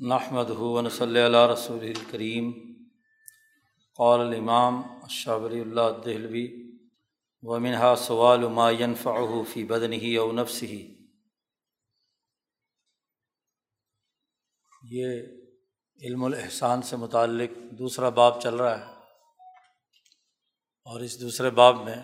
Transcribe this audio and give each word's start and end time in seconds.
نحمد 0.00 0.48
ہُون 0.50 0.88
صلی 0.88 1.20
اللہ 1.20 1.46
رسول 1.52 1.84
الکریم 1.84 2.50
قول 3.98 4.20
الامام 4.20 4.80
شابری 5.08 5.60
اللہ 5.60 5.90
دہلوی 6.04 6.46
و 7.42 7.58
منہا 7.58 7.94
سوال 7.96 8.46
معین 8.48 8.94
فی 9.52 9.64
بدنی 9.64 10.16
او 10.16 10.32
نفسی 10.32 10.80
یہ 14.82 15.22
علم 16.00 16.24
الاحسان 16.24 16.82
سے 16.82 16.96
متعلق 16.96 17.56
دوسرا 17.78 18.08
باب 18.08 18.40
چل 18.42 18.54
رہا 18.54 18.78
ہے 18.78 18.92
اور 20.86 21.00
اس 21.00 21.20
دوسرے 21.20 21.50
باب 21.50 21.84
میں 21.84 22.00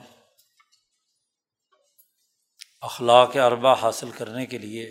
اخلاق 2.80 3.36
اربا 3.36 3.72
حاصل 3.72 4.10
کرنے 4.10 4.46
کے 4.46 4.58
لیے 4.58 4.90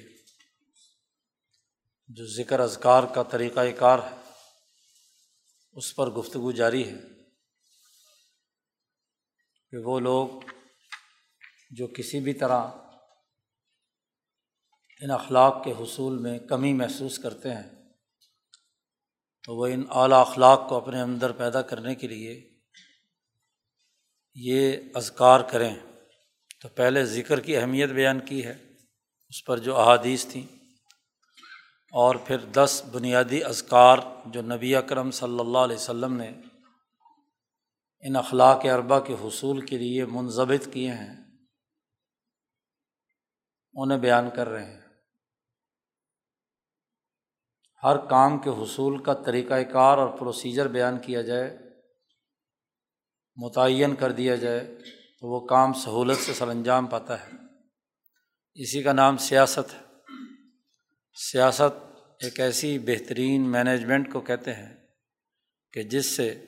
جو 2.09 2.25
ذکر 2.25 2.59
اذکار 2.59 3.03
کا 3.15 3.23
طریقۂ 3.23 3.65
کار 3.79 3.99
ہے، 3.99 4.31
اس 5.71 5.95
پر 5.95 6.09
گفتگو 6.09 6.51
جاری 6.51 6.89
ہے 6.89 6.95
کہ 9.71 9.77
وہ 9.77 9.99
لوگ 9.99 10.29
جو 11.71 11.87
کسی 11.87 12.19
بھی 12.19 12.33
طرح 12.33 12.67
ان 15.01 15.11
اخلاق 15.11 15.63
کے 15.63 15.71
حصول 15.71 16.17
میں 16.17 16.39
کمی 16.39 16.73
محسوس 16.73 17.17
کرتے 17.17 17.53
ہیں، 17.53 17.93
تو 19.43 19.55
وہ 19.55 19.67
ان 19.67 19.83
اعلیٰ 19.89 20.21
اخلاق 20.21 20.69
کو 20.69 20.75
اپنے 20.75 21.01
اندر 21.01 21.31
پیدا 21.31 21.61
کرنے 21.61 21.95
کے 21.95 22.07
لیے 22.07 22.59
یہ 24.35 24.77
اذکار 24.93 25.39
کریں۔ 25.39 25.75
تو 26.61 26.69
پہلے 26.69 27.05
ذکر 27.05 27.39
کی 27.39 27.57
اہمیت 27.57 27.89
بیان 27.89 28.25
کی 28.25 28.45
ہے، 28.45 28.57
اس 29.27 29.45
پر 29.45 29.57
جو 29.57 29.77
احادیث 29.77 30.25
تھیں۔ 30.31 30.58
اور 31.93 32.15
پھر 32.15 32.37
دس 32.37 32.83
بنیادی 32.91 33.43
اذکار 33.43 33.97
جو 34.25 34.41
نبی 34.41 34.75
اکرم 34.75 35.11
صلی 35.11 35.39
اللہ 35.39 35.57
علیہ 35.57 35.75
وسلم 35.75 36.13
نے 36.13 36.31
ان 37.99 38.15
اخلاق 38.15 38.65
اربا 38.65 38.99
کے 38.99 39.13
حصول 39.23 39.65
کے 39.65 39.77
لیے 39.77 40.05
منظمت 40.05 40.73
کیے 40.73 40.91
ہیں، 40.91 41.23
انہیں 43.73 43.97
بیان 43.97 44.29
کر 44.29 44.49
رہے 44.49 44.65
ہیں۔ 44.65 44.81
ہر 47.83 47.97
کام 47.97 48.37
کے 48.39 48.49
حصول 48.49 49.03
کا 49.03 49.13
طریقۂ 49.13 49.71
کار 49.73 49.97
اور 49.97 50.17
پروسیجر 50.17 50.67
بیان 50.67 50.99
کیا 50.99 51.21
جائے، 51.21 51.57
متعین 53.35 53.95
کر 53.95 54.11
دیا 54.11 54.35
جائے 54.35 54.77
تو 55.19 55.27
وہ 55.27 55.47
کام 55.47 55.73
سہولت 55.73 56.17
سے 56.17 56.33
سر 56.33 56.47
انجام 56.47 56.87
پاتا 56.87 57.23
ہے۔ 57.23 57.31
اسی 58.53 58.83
کا 58.83 58.93
نام 58.93 59.17
سیاست 59.17 59.73
ہے۔ 59.73 59.88
سیاست 61.21 62.01
ایک 62.19 62.39
ایسی 62.39 62.79
بہترین 62.79 63.51
مینجمنٹ 63.51 64.13
کو 64.13 64.21
کہتے 64.21 64.53
ہیں 64.53 64.87
کہ 65.73 65.83
جس 65.83 66.05
سے 66.05 66.45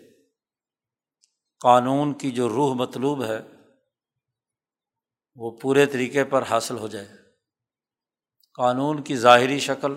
قانون 1.60 2.18
کی 2.18 2.32
جو 2.32 2.50
روح 2.50 2.74
مطلوب 2.74 3.24
ہے 3.24 3.40
وہ 5.36 5.58
پورے 5.58 5.86
طریقے 5.86 6.24
پر 6.24 6.44
حاصل 6.50 6.78
ہو 6.78 6.88
جائے۔ 6.88 7.08
قانون 8.54 9.04
کی 9.04 9.16
ظاہری 9.16 9.60
شکل 9.60 9.96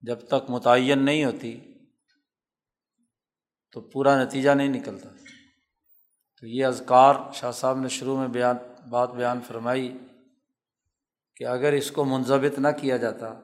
جب 0.00 0.20
تک 0.20 0.50
متعین 0.50 1.04
نہیں 1.04 1.24
ہوتی 1.24 1.60
تو 3.72 3.80
پورا 3.80 4.24
نتیجہ 4.24 4.50
نہیں 4.50 4.68
نکلتا۔ 4.68 5.08
تو 6.40 6.46
یہ 6.46 6.64
اذکار 6.64 7.14
شاہ 7.34 7.52
صاحب 7.52 7.80
نے 7.80 7.88
شروع 7.88 8.18
میں 8.18 8.28
بیان 8.28 8.56
بات 8.90 9.10
بیان 9.10 9.40
فرمائی۔ 9.40 9.98
کہ 11.40 11.44
اگر 11.44 11.72
اس 11.72 11.90
کو 11.90 12.04
منظمت 12.04 12.58
نہ 12.58 12.68
کیا 12.80 12.96
جاتا 12.96 13.34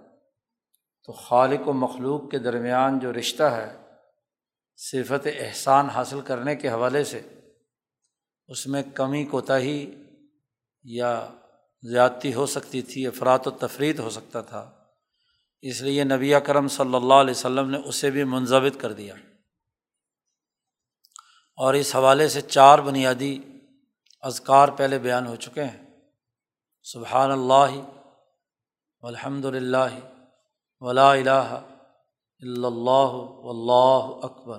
تو 1.04 1.12
خالق 1.12 1.68
و 1.68 1.72
مخلوق 1.72 2.30
کے 2.30 2.38
درمیان 2.38 2.98
جو 2.98 3.12
رشتہ 3.12 3.42
ہے، 3.42 3.76
صفت 4.76 5.28
احسان 5.38 5.86
حاصل 5.86 6.20
کرنے 6.20 6.56
کے 6.56 6.68
حوالے 6.68 7.04
سے، 7.04 7.22
اس 8.48 8.66
میں 8.66 8.82
کمی 8.94 9.24
کوتاہی 9.24 10.02
یا 10.82 11.30
زیادتی 11.82 12.34
ہو 12.34 12.46
سکتی 12.46 12.82
تھی، 12.82 13.06
افراد 13.06 13.38
و 13.46 13.50
تفریح 13.50 13.92
ہو 13.98 14.10
سکتا 14.10 14.40
تھا۔ 14.40 14.84
اس 15.62 15.80
لیے 15.80 16.04
نبی 16.04 16.32
کرم 16.46 16.68
صلی 16.68 16.94
اللہ 16.94 17.14
علیہ 17.14 17.30
وسلم 17.30 17.70
نے 17.70 17.78
اسے 17.84 18.10
بھی 18.10 18.24
منظمت 18.24 18.72
کر 18.80 18.92
دیا۔ 18.92 19.14
اور 21.56 21.74
اس 21.74 21.96
حوالے 21.96 22.28
سے 22.28 22.40
چار 22.40 22.78
بنیادی 22.78 23.38
اذکار 24.20 24.68
پہلے 24.68 24.98
بیان 24.98 25.26
ہو 25.26 25.36
چکے 25.36 25.64
ہیں۔ 25.64 25.85
سبحان 26.92 27.30
اللہ 27.30 27.80
الحمد 29.00 29.44
للہ 29.44 30.10
ولا 30.80 31.10
الہ 31.10 31.60
اللہ 32.40 33.12
اللہ 33.44 34.26
اکبر۔ 34.26 34.58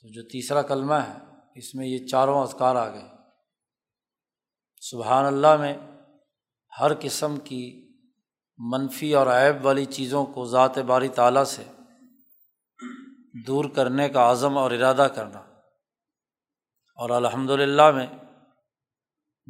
تو 0.00 0.12
جو 0.12 0.22
تیسرا 0.22 0.62
کلمہ 0.62 0.94
ہے، 0.94 1.18
اس 1.54 1.74
میں 1.74 1.86
یہ 1.86 2.06
چاروں 2.06 2.42
اذکار 2.42 2.76
آ 2.76 2.88
گئے۔ 2.88 3.08
سبحان 4.80 5.24
اللہ 5.24 5.56
میں 5.56 5.78
ہر 6.80 6.92
قسم 7.00 7.36
کی 7.36 7.88
منفی 8.58 9.14
اور 9.14 9.26
عیب 9.26 9.66
والی 9.66 9.84
چیزوں 9.84 10.26
کو 10.26 10.44
ذات 10.44 10.78
باری 10.78 11.08
تعالیٰ 11.08 11.44
سے 11.44 11.64
دور 13.46 13.64
کرنے 13.64 14.08
کا 14.08 14.30
عزم 14.30 14.58
اور 14.58 14.70
ارادہ 14.70 15.08
کرنا۔ 15.14 15.38
اور 16.96 17.10
الحمد 17.10 17.50
للہ 17.50 17.90
میں 17.90 18.06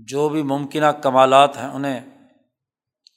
جو 0.06 0.28
بھی 0.28 0.42
ممکنہ 0.42 0.86
کمالات 0.86 1.56
ہیں 1.56 1.68
انہیں 1.68 2.28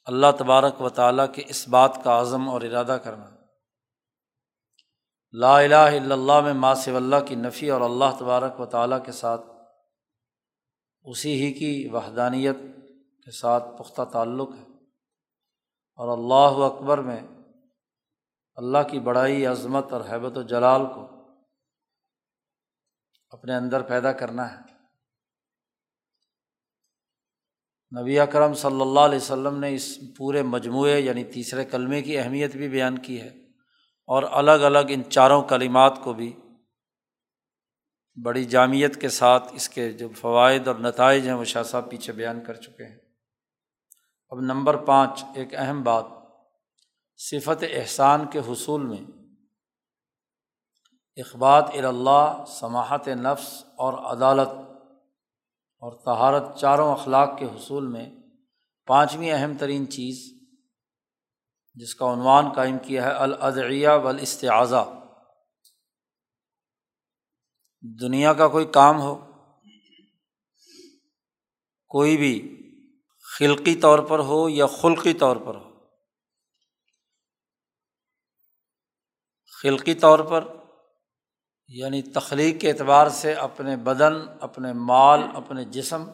اللہ 0.04 0.26
تبارک 0.38 0.80
و 0.80 0.88
تعالیٰ 0.88 1.34
کے 1.34 1.42
اس 1.46 1.68
بات 1.68 1.98
کا 2.04 2.20
عزم 2.20 2.48
اور 2.48 2.60
ارادہ 2.60 2.98
کرنا۔ 3.04 3.30
لا 5.32 5.58
الہ 5.58 5.74
الا 5.74 6.14
اللہ 6.14 6.40
میں 6.40 6.52
ماس 6.52 6.88
اللہ 6.88 7.16
کی 7.28 7.34
نفی 7.34 7.70
اور 7.70 7.80
اللہ 7.80 8.18
تبارک 8.18 8.60
و 8.60 8.66
تعالیٰ 8.66 9.04
کے 9.04 9.12
ساتھ 9.12 9.40
اسی 11.02 11.46
ہی 11.46 11.52
کی 11.52 11.88
وحدانیت 11.92 12.56
کے 13.24 13.30
ساتھ 13.30 13.64
پختہ 13.78 14.02
تعلق 14.02 14.48
ہے۔ 14.54 14.64
اور 15.96 16.18
اللہ 16.18 16.74
اکبر 16.74 16.98
میں 16.98 17.20
اللہ 18.54 18.78
کی 18.90 19.00
بڑائی، 19.00 19.46
عظمت 19.46 19.92
اور 19.92 20.00
حیبت 20.00 20.36
و 20.36 20.42
جلال 20.42 20.86
کو 20.86 21.08
اپنے 23.30 23.54
اندر 23.54 23.82
پیدا 23.82 24.12
کرنا 24.12 24.52
ہے۔ 24.52 24.71
نبی 28.00 28.18
اکرم 28.18 28.54
صلی 28.54 28.80
اللہ 28.80 29.00
علیہ 29.00 29.16
وسلم 29.16 29.58
نے 29.58 29.74
اس 29.74 29.98
پورے 30.16 30.42
مجموعے 30.42 31.00
یعنی 31.00 31.24
تیسرے 31.24 31.64
کلمے 31.64 32.02
کی 32.02 32.18
اہمیت 32.18 32.56
بھی 32.56 32.68
بیان 32.68 32.98
کی 32.98 33.20
ہے 33.20 33.28
اور 34.06 34.22
الگ 34.30 34.50
الگ 34.50 34.78
ان 34.88 35.02
چاروں 35.04 35.42
کلمات 35.42 36.00
کو 36.00 36.12
بھی 36.12 36.32
بڑی 38.24 38.44
جامعت 38.44 39.00
کے 39.00 39.08
ساتھ 39.08 39.48
اس 39.52 39.68
کے 39.68 39.92
جو 39.92 40.08
فوائد 40.08 40.68
اور 40.68 40.76
نتائج 40.76 41.26
ہیں 41.26 41.34
وہ 41.34 41.44
شاہ 41.44 41.62
صاحب 41.62 41.90
پیچھے 41.90 42.12
بیان 42.12 42.44
کر 42.44 42.54
چکے 42.54 42.84
ہیں۔ 42.84 42.98
اب 44.30 44.40
نمبر 44.40 44.76
پانچ، 44.76 45.24
ایک 45.34 45.54
اہم 45.54 45.82
بات، 45.82 46.04
صفت 47.16 47.64
احسان 47.72 48.26
کے 48.26 48.38
حصول 48.38 48.82
میں 48.82 48.98
اقبات 51.16 51.70
الا 51.74 52.44
سماحت 52.46 53.08
نفس 53.08 53.64
اور 53.76 53.92
عدالت 53.92 54.61
اور 55.82 55.92
تہارت 55.92 56.58
چاروں 56.60 56.92
اخلاق 56.92 57.38
کے 57.38 57.44
حصول 57.44 57.86
میں 57.86 58.10
پانچویں 58.86 59.32
اہم 59.32 59.56
ترین 59.58 59.90
چیز 59.90 60.42
جس 61.74 61.94
کا 61.94 62.12
عنوان 62.12 62.52
قائم 62.52 62.78
کیا 62.78 63.04
ہے، 63.04 63.10
الادعیہ 63.10 63.88
والاستعاذہ۔ 63.88 64.84
دنیا 68.00 68.32
کا 68.32 68.48
کوئی 68.48 68.66
کام 68.66 69.00
ہو، 69.00 69.14
کوئی 71.86 72.16
بھی 72.16 72.58
خلقی 73.38 73.74
طور 73.76 73.98
پر 73.98 74.18
ہو 74.18 74.48
یا 74.48 74.66
خلقی 74.66 75.14
طور 75.14 75.36
پر 75.36 75.54
ہو، 75.54 75.70
خلقی 79.62 79.94
طور 79.94 80.18
پر 80.18 80.61
یعنی 81.68 82.02
تخلیق 82.02 82.60
کے 82.60 82.70
اعتبار 82.70 83.08
سے 83.08 83.32
اپنے 83.32 83.76
بدن، 83.76 84.12
اپنے 84.40 84.72
مال، 84.72 85.20
اپنے 85.34 85.64
جسم 85.64 86.04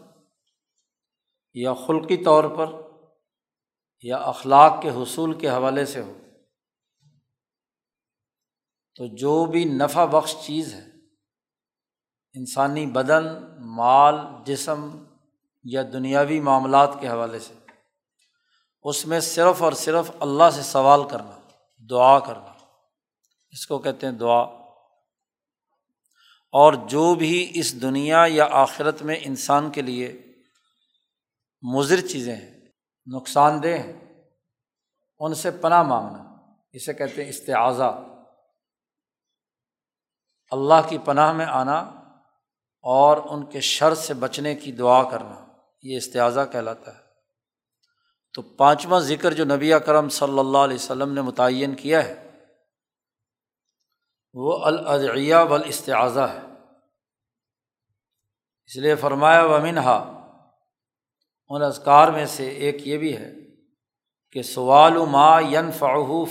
یا 1.54 1.74
خلقی 1.74 2.24
طور 2.24 2.44
پر 2.44 2.66
یا 4.02 4.16
اخلاق 4.16 4.82
کے 4.82 4.90
حصول 4.90 5.38
کے 5.38 5.50
حوالے 5.50 5.86
سے 5.86 6.02
ہو۔ 6.02 6.18
تو 8.94 9.06
جو 9.06 9.46
بھی 9.46 9.64
نفع 9.64 10.04
بخش 10.04 10.36
چیز 10.46 10.74
ہے، 10.74 10.90
انسانی 12.34 12.86
بدن، 12.86 13.24
مال، 13.58 14.14
جسم 14.44 15.04
یا 15.64 15.82
دنیاوی 15.82 16.40
معاملات 16.40 16.96
کے 17.00 17.08
حوالے 17.08 17.38
سے، 17.38 17.54
اس 18.82 19.06
میں 19.06 19.20
صرف 19.20 19.62
اور 19.62 19.72
صرف 19.72 20.10
اللہ 20.20 20.50
سے 20.52 20.62
سوال 20.62 21.08
کرنا، 21.08 21.40
دعا 21.90 22.18
کرنا۔ 22.18 22.52
اس 23.50 23.66
کو 23.66 23.78
کہتے 23.78 24.06
ہیں 24.06 24.14
دعا۔ 24.14 24.57
اور 26.52 26.72
جو 26.72 27.14
بھی 27.14 27.50
اس 27.54 27.82
دنیا 27.82 28.24
یا 28.28 28.48
آخرت 28.50 29.02
میں 29.02 29.16
انسان 29.22 29.70
کے 29.70 29.82
لیے 29.82 30.22
مضر 31.62 32.00
چیزیں 32.00 32.36
ہیں، 32.36 32.60
نقصان 33.06 33.62
دہ 33.62 33.68
ہیں، 33.68 34.24
ان 35.18 35.34
سے 35.34 35.50
پناہ 35.50 35.82
مانگنا، 35.82 36.36
اسے 36.72 36.94
کہتے 36.94 37.22
ہیں 37.22 37.30
استعاضہ۔ 37.30 38.04
اللہ 40.50 40.88
کی 40.88 40.98
پناہ 40.98 41.32
میں 41.32 41.46
آنا 41.46 41.78
اور 42.82 43.16
ان 43.24 43.46
کے 43.46 43.60
شر 43.60 43.94
سے 43.94 44.14
بچنے 44.14 44.54
کی 44.54 44.72
دعا 44.72 45.10
کرنا، 45.10 45.46
یہ 45.82 45.96
استعاضہ 45.96 46.40
کہلاتا 46.52 46.94
ہے۔ 46.94 47.08
تو 48.34 48.42
پانچواں 48.42 49.00
ذکر 49.00 49.34
جو 49.34 49.44
نبی 49.44 49.72
کرم 49.86 50.08
صلی 50.08 50.38
اللہ 50.38 50.58
علیہ 50.58 50.74
وسلم 50.74 51.12
نے 51.12 51.20
متعین 51.20 51.74
کیا 51.74 52.04
ہے 52.04 52.27
وہ 54.40 54.64
الادعیہ 54.64 55.34
والاستعاذہ 55.34 56.20
ہے۔ 56.20 56.40
اس 58.64 58.76
لیے 58.76 58.94
فرمایا 58.94 59.44
و 59.44 59.60
منہا 59.60 60.14
ان 61.48 61.62
اذکار 61.62 62.08
میں 62.08 62.26
سے 62.26 62.48
ایک 62.48 62.86
یہ 62.86 62.98
بھی 62.98 63.16
ہے 63.16 63.32
کہ 64.32 64.42
سوال 64.42 64.96
و 64.96 65.06
ما 65.06 65.40
ین 65.40 65.70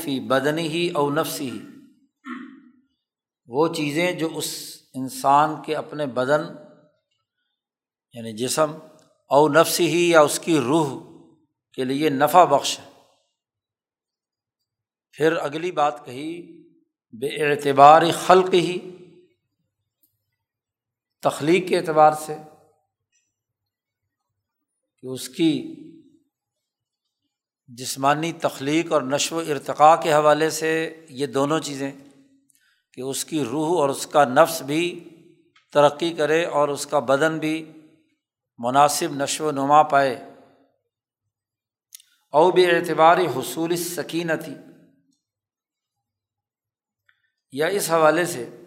فی 0.04 0.20
بدنی 0.20 0.68
ہی 0.68 0.90
او 0.90 1.10
نفسی 1.10 1.52
ہی 1.52 1.60
وہ 3.48 3.68
چیزیں 3.68 4.12
جو 4.12 4.30
اس 4.36 4.78
انسان 4.94 5.62
کے 5.62 5.76
اپنے 5.76 6.06
بدن 6.06 6.42
یعنی 8.14 8.38
جسم، 8.38 8.72
او 9.30 9.48
نفسی 9.48 9.88
ہی 9.88 10.10
یا 10.10 10.22
اس 10.22 10.40
کی 10.40 10.60
روح 10.60 10.90
کے 11.74 11.84
لیے 11.84 12.10
نفع 12.10 12.44
بخش۔ 12.44 12.80
ہے 12.80 12.86
پھر 15.12 15.36
اگلی 15.36 15.72
بات 15.72 16.06
کہی 16.06 16.64
بے 17.14 17.28
اعتبار 17.28 18.02
خلق 18.26 18.54
ہی، 18.54 18.98
تخلیق 21.22 21.68
کے 21.68 21.78
اعتبار 21.78 22.12
سے 22.14 22.36
کہ 25.02 25.08
اس 25.08 25.30
کی 25.30 25.76
جسمانی 27.68 28.32
تخلیق 28.32 28.92
اور 28.92 29.02
نشو 29.02 29.36
و 29.36 29.40
ارتقاء 29.40 29.96
کے 29.96 30.14
حوالے 30.14 30.50
سے 30.50 31.06
یہ 31.10 31.26
دونوں 31.26 31.60
چیزیں 31.60 31.92
کہ 32.94 33.02
اس 33.02 33.26
کی 33.26 33.44
روح 33.44 33.80
اور 33.80 33.90
اس 33.90 34.08
کا 34.08 34.26
نفس 34.26 34.62
بھی 34.62 35.10
ترقی 35.74 36.14
کرے 36.14 36.46
اور 36.46 36.68
اس 36.68 36.86
کا 36.86 37.00
بدن 37.00 37.40
بھی 37.40 37.72
مناسب 38.58 39.08
نشو 39.12 39.46
و 39.46 39.52
نما 39.52 39.84
پائے۔ 39.84 40.34
او 42.34 42.52
بے 42.52 42.72
اعتبار 42.72 43.18
حصول 43.18 43.76
سکینتی 43.76 44.52
یا 47.58 47.68
اس 47.68 47.92
حوالے 47.92 48.26
سے 48.26 48.64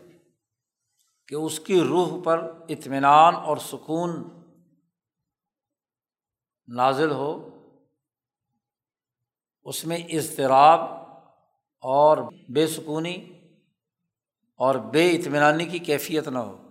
کہ 1.29 1.35
اس 1.35 1.61
کی 1.61 1.81
روح 1.81 2.23
پر 2.23 2.39
اطمینان 2.69 3.35
اور 3.35 3.57
سکون 3.57 4.11
نازل 6.69 7.11
ہو، 7.11 7.61
اس 9.63 9.85
میں 9.85 9.97
اضطراب 9.97 10.81
اور 11.81 12.19
بے 12.49 12.67
سکونی 12.67 13.41
اور 14.55 14.75
بے 14.75 15.11
اطمینانی 15.11 15.65
کی 15.65 15.79
کیفیت 15.79 16.29
نہ 16.29 16.39
ہو۔ 16.39 16.69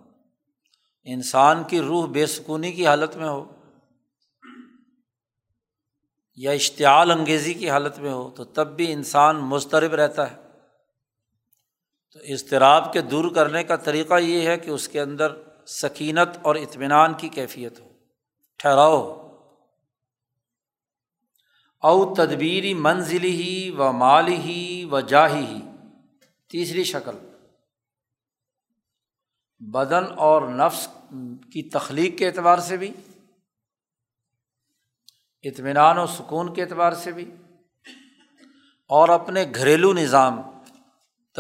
انسان 1.04 1.64
کی 1.64 1.82
روح 1.82 2.08
بے 2.08 2.26
سکونی 2.26 2.72
کی 2.72 2.88
حالت 2.88 3.16
میں 3.16 3.30
ہو 3.30 3.56
یا 6.36 6.52
اشتعال 6.52 7.12
انگیزی 7.12 7.54
کی 7.54 7.70
حالت 7.70 8.00
میں 8.00 8.14
ہو 8.14 8.30
تو 8.30 8.44
تب 8.44 8.68
بھی 8.68 8.94
انسان 8.94 9.36
مسترب 9.36 9.94
رہتا 9.94 10.32
ہے۔ 10.32 10.49
تو 12.12 12.20
اضطراب 12.24 12.92
کے 12.94 13.02
دور 13.02 13.26
کرنے 13.36 13.64
کا 13.64 13.76
طریقہ 13.76 14.20
یہ 14.20 14.48
ہے 14.48 14.58
کہ 14.58 14.70
اس 14.70 14.88
کے 14.88 15.02
اندر 15.02 15.34
سکینت 15.68 16.38
اور 16.42 16.56
اطمینان 16.56 17.14
کی 17.14 17.30
کیفیت 17.30 17.80
ہو، 17.80 17.88
ٹھہراؤ۔ 18.60 19.02
او 21.84 22.14
تدبیری 22.16 22.74
منزلی 22.74 23.32
ہی 23.32 23.70
و 23.70 23.92
مالی 23.92 24.36
ہی 24.36 24.84
و 24.84 25.00
جاہی 25.00 25.46
ہی 25.46 25.60
تیسری 26.50 26.84
شکل۔ 26.84 27.18
بدن 29.62 30.04
اور 30.18 30.42
نفس 30.42 30.88
کی 31.54 31.70
تخلیق 31.70 32.18
کے 32.18 32.28
اعتبار 32.28 32.58
سے 32.58 32.78
بھی، 32.78 32.92
اطمینان 35.44 35.98
و 35.98 36.06
سکون 36.08 36.54
کے 36.54 36.62
اعتبار 36.64 36.94
سے 36.94 37.12
بھی، 37.12 37.26
اور 38.90 39.10
اپنے 39.10 39.46
گھریلو 39.56 39.94
نظام 39.94 40.42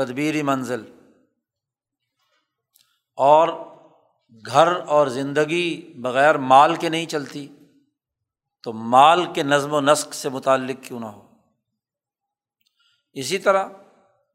تدبیری 0.05 0.43
منزل۔ 0.43 0.83
اور 3.15 3.49
گھر 4.45 4.75
اور 4.75 5.07
زندگی 5.07 5.93
بغیر 5.97 6.37
مال 6.37 6.75
کے 6.75 6.89
نہیں 6.89 7.05
چلتی، 7.05 7.47
تو 8.63 8.73
مال 8.73 9.33
کے 9.33 9.43
نظم 9.43 9.73
و 9.73 9.81
نسق 9.81 10.13
سے 10.13 10.29
متعلق 10.29 10.83
کیوں 10.83 10.99
نہ 10.99 11.05
ہو۔ 11.05 11.27
اسی 13.13 13.37
طرح 13.37 13.67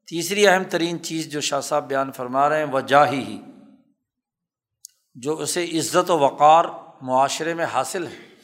تیسری 0.07 0.47
اہم 0.47 0.63
ترین 0.71 1.03
چیز 1.03 1.33
جو 1.33 1.41
شاہ 1.41 1.61
صاحب 1.61 1.89
بیان 1.89 2.13
فرما 2.13 2.49
رہے 2.49 2.59
ہیں 2.59 2.73
وہ 2.73 2.81
جاہی 2.81 3.21
ہی، 3.21 3.43
جو 5.15 5.39
اسے 5.39 5.65
عزت 5.65 6.11
و 6.11 6.19
وقار 6.19 6.65
معاشرے 7.03 7.55
میں 7.55 7.65
حاصل 7.65 8.07
ہے، 8.07 8.35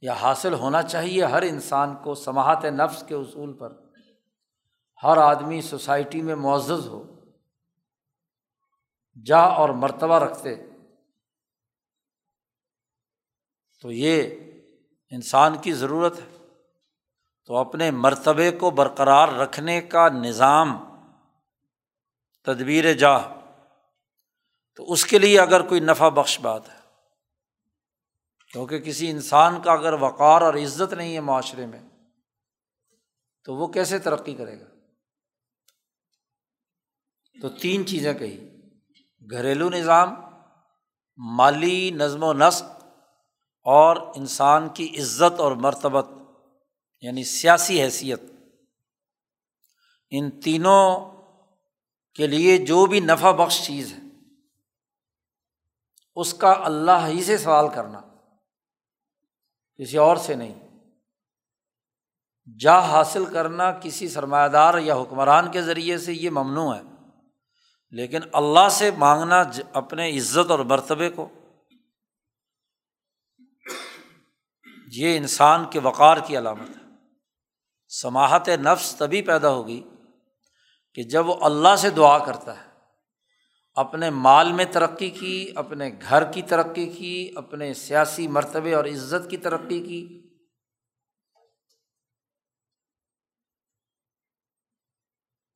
یا 0.00 0.12
حاصل 0.12 0.54
ہونا 0.54 0.82
چاہیے 0.82 1.24
ہر 1.24 1.42
انسان 1.42 1.96
کو 1.96 2.14
سماعت 2.14 2.64
نفس 2.64 3.04
کے 3.08 3.14
اصول 3.14 3.52
پر۔ 3.52 3.81
ہر 5.02 5.16
آدمی 5.16 5.62
سوسائٹی 5.62 6.22
میں 6.22 6.34
معزز 6.34 6.86
ہو، 6.86 7.20
جا 9.26 9.38
اور 9.38 9.68
مرتبہ 9.68 10.18
رکھتے۔ 10.18 10.56
تو 13.80 13.92
یہ 13.92 14.34
انسان 15.10 15.58
کی 15.58 15.72
ضرورت 15.72 16.18
ہے۔ 16.18 16.36
تو 17.46 17.56
اپنے 17.56 17.90
مرتبے 17.90 18.50
کو 18.50 18.70
برقرار 18.70 19.28
رکھنے 19.28 19.80
کا 19.80 20.08
نظام 20.08 20.68
تدبیر 22.44 22.92
جا 22.92 23.18
تو 24.76 24.92
اس 24.92 25.06
کے 25.06 25.18
لیے 25.18 25.40
اگر 25.40 25.68
کوئی 25.68 25.80
نفع 25.80 26.08
بخش 26.08 26.40
بات 26.40 26.68
ہے، 26.68 26.78
کیونکہ 28.52 28.78
کسی 28.78 29.10
انسان 29.10 29.62
کا 29.62 29.72
اگر 29.72 29.92
وقار 29.92 30.42
اور 30.42 30.54
عزت 30.54 30.92
نہیں 30.92 31.14
ہے 31.14 31.20
معاشرے 31.20 31.66
میں، 31.66 31.82
تو 33.44 33.54
وہ 33.54 33.66
کیسے 33.66 33.98
ترقی 33.98 34.34
کرے 34.34 34.60
گا؟ 34.60 34.71
تو 37.40 37.48
تین 37.48 37.86
چیزیں 37.86 38.14
کہی۔ 38.14 38.48
گھریلو 39.30 39.70
نظام، 39.70 40.14
مالی 41.16 41.90
نظم 41.90 42.22
و 42.22 42.32
نسق 42.32 42.84
اور 43.62 43.96
انسان 44.16 44.68
کی 44.68 44.94
عزت 44.98 45.40
اور 45.40 45.52
مرتبت 45.52 46.06
یعنی 47.00 47.24
سیاسی 47.24 47.82
حیثیت۔ 47.82 48.22
ان 50.10 50.40
تینوں 50.40 51.10
کے 52.14 52.26
لیے 52.26 52.58
جو 52.58 52.86
بھی 52.86 53.00
نفع 53.00 53.30
بخش 53.30 53.66
چیز 53.66 53.92
ہے، 53.92 53.98
اس 56.14 56.34
کا 56.34 56.54
اللہ 56.64 57.06
ہی 57.06 57.24
سے 57.24 57.38
سوال 57.38 57.68
کرنا، 57.74 58.00
کسی 59.76 59.96
اور 59.96 60.16
سے 60.16 60.34
نہیں۔ 60.34 60.54
جا 62.60 62.78
حاصل 62.80 63.24
کرنا 63.24 63.72
کسی 63.72 64.08
سرمایہ 64.08 64.48
دار 64.48 64.78
یا 64.78 64.96
حکمران 64.96 65.50
کے 65.50 65.62
ذریعے 65.62 65.98
سے 65.98 66.12
یہ 66.14 66.30
ممنوع 66.30 66.74
ہے۔ 66.74 66.91
لیکن 67.92 68.20
اللہ 68.32 68.68
سے 68.70 68.90
مانگنا 68.90 69.42
اپنے 69.72 70.18
عزت 70.18 70.50
اور 70.50 70.58
مرتبے 70.58 71.10
کو، 71.10 71.28
یہ 74.92 75.16
انسان 75.16 75.70
کے 75.70 75.80
وقار 75.80 76.16
کی 76.26 76.38
علامت 76.38 76.68
ہے۔ 76.68 76.90
سماہت 77.88 78.48
نفس 78.48 78.94
تبھی 78.98 79.22
پیدا 79.22 79.48
ہوگی 79.48 79.82
کہ 80.94 81.02
جب 81.02 81.28
وہ 81.28 81.34
اللہ 81.40 81.76
سے 81.76 81.90
دعا 81.90 82.18
کرتا 82.18 82.64
ہے، 82.64 82.70
اپنے 83.74 84.10
مال 84.10 84.52
میں 84.52 84.64
ترقی 84.64 85.10
کی، 85.10 85.52
اپنے 85.56 85.90
گھر 86.08 86.32
کی 86.32 86.42
ترقی 86.42 86.88
کی، 86.88 87.32
اپنے 87.36 87.74
سیاسی 87.74 88.28
مرتبے 88.28 88.74
اور 88.74 88.84
عزت 88.84 89.30
کی 89.30 89.36
ترقی 89.36 89.82
کی۔ 89.82 90.28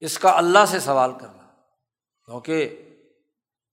اس 0.00 0.18
کا 0.18 0.30
اللہ 0.30 0.66
سے 0.68 0.80
سوال 0.80 1.12
کرنا۔ 1.12 1.35
کیونکہ 2.26 2.83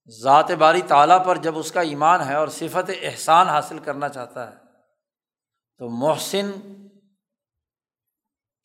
ذات 0.07 0.51
باری 0.51 0.81
تعالیٰ 0.81 1.25
پر 1.25 1.35
جب 1.35 1.57
اس 1.57 1.71
کا 1.71 1.81
ایمان 1.81 2.21
ہے 2.21 2.35
اور 2.35 2.47
صفت 2.47 2.91
احسان 3.01 3.47
حاصل 3.47 3.79
کرنا 3.79 4.09
چاہتا 4.09 4.51
ہے، 4.51 4.57
تو 5.77 5.89
محسن 5.89 6.51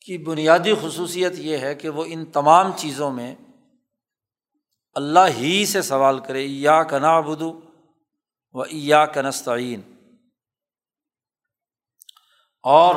کی 0.01 0.19
بنیادی 0.19 0.75
خصوصیت 0.83 1.33
یہ 1.37 1.59
ہے 1.59 1.75
کہ 1.75 1.89
وہ 1.89 2.05
ان 2.09 2.27
تمام 2.27 2.73
چیزوں 2.77 3.11
میں 3.11 3.35
اللہ 4.95 5.29
ہی 5.29 5.67
سے 5.67 5.83
سوال 5.83 6.19
کرے 6.19 6.43
یا 6.43 6.83
کنا 6.83 7.21
بدو 7.21 7.61
و 8.53 8.63
یا 8.71 9.07
کنستعین 9.07 9.81
اور 12.63 12.95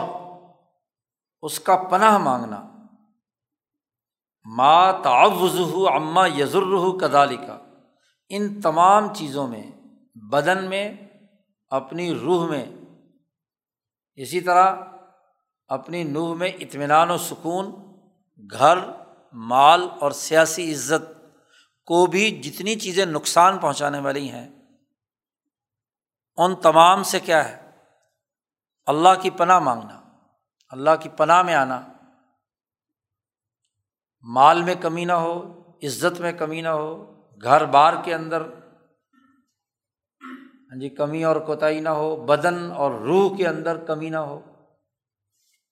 اس 1.41 1.59
کا 1.59 1.75
پناہ 1.75 2.17
مانگنا 2.17 2.70
ما 4.45 4.91
تعوض 4.91 5.59
عما 5.91 6.27
یزر 6.27 6.63
کدالی 6.99 7.37
کا 7.37 7.57
ان 8.29 8.61
تمام 8.61 9.13
چیزوں 9.13 9.47
میں، 9.47 9.63
بدن 10.15 10.69
میں، 10.69 10.95
اپنی 11.71 12.13
روح 12.15 12.47
میں، 12.49 12.65
اسی 14.17 14.41
طرح 14.41 14.75
اپنی 15.69 16.03
نوح 16.03 16.33
میں 16.35 16.49
اطمینان 16.59 17.11
و 17.11 17.17
سکون، 17.17 17.71
گھر، 18.51 18.77
مال 19.33 19.87
اور 19.99 20.11
سیاسی 20.11 20.71
عزت 20.73 21.11
کو 21.87 22.05
بھی 22.05 22.29
جتنی 22.41 22.75
چیزیں 22.75 23.05
نقصان 23.05 23.57
پہنچانے 23.57 23.99
والی 23.99 24.29
ہیں، 24.29 24.49
ان 26.37 26.55
تمام 26.55 27.03
سے 27.03 27.19
کیا 27.19 27.49
ہے؟ 27.49 27.71
اللہ 28.87 29.21
کی 29.21 29.29
پناہ 29.29 29.59
مانگنا، 29.59 30.01
اللہ 30.69 30.95
کی 30.99 31.09
پناہ 31.09 31.41
میں 31.41 31.55
آنا۔ 31.55 31.81
مال 34.23 34.63
میں 34.63 34.75
کمی 34.75 35.05
نہ 35.05 35.13
ہو، 35.13 35.63
عزت 35.83 36.19
میں 36.19 36.31
کمی 36.31 36.61
نہ 36.61 36.67
ہو، 36.67 37.15
گھر 37.43 37.65
بار 37.65 37.93
کے 38.03 38.13
اندر 38.13 38.41
ہاں 40.71 40.79
جی 40.79 40.89
کمی 40.89 41.23
اور 41.23 41.35
کوتاہی 41.35 41.79
نہ 41.79 41.89
ہو، 41.89 42.15
بدن 42.15 42.71
اور 42.71 42.91
روح 42.91 43.37
کے 43.37 43.47
اندر 43.47 43.77
کمی 43.85 44.09
نہ 44.09 44.17
ہو، 44.17 44.39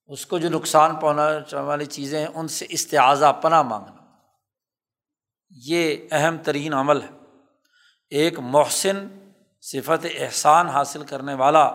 اس 0.08 0.26
کو 0.26 0.38
جو 0.38 0.50
نقصان 0.50 0.96
پہنچانے 0.96 1.64
والی 1.64 1.86
چیزیں 1.86 2.20
ہیں، 2.20 2.28
ان 2.36 2.48
سے 2.48 2.66
استعاذہ، 2.70 3.32
پناہ 3.42 3.62
مانگنا، 3.62 4.02
یہ 5.52 5.96
اہم 6.12 6.38
ترین 6.38 6.74
عمل 6.74 7.02
ہے۔ 7.02 7.10
ایک 8.10 8.40
محسن 8.40 9.08
صفت 9.62 10.06
احسان 10.18 10.68
حاصل 10.68 11.04
کرنے 11.04 11.34
والا 11.34 11.66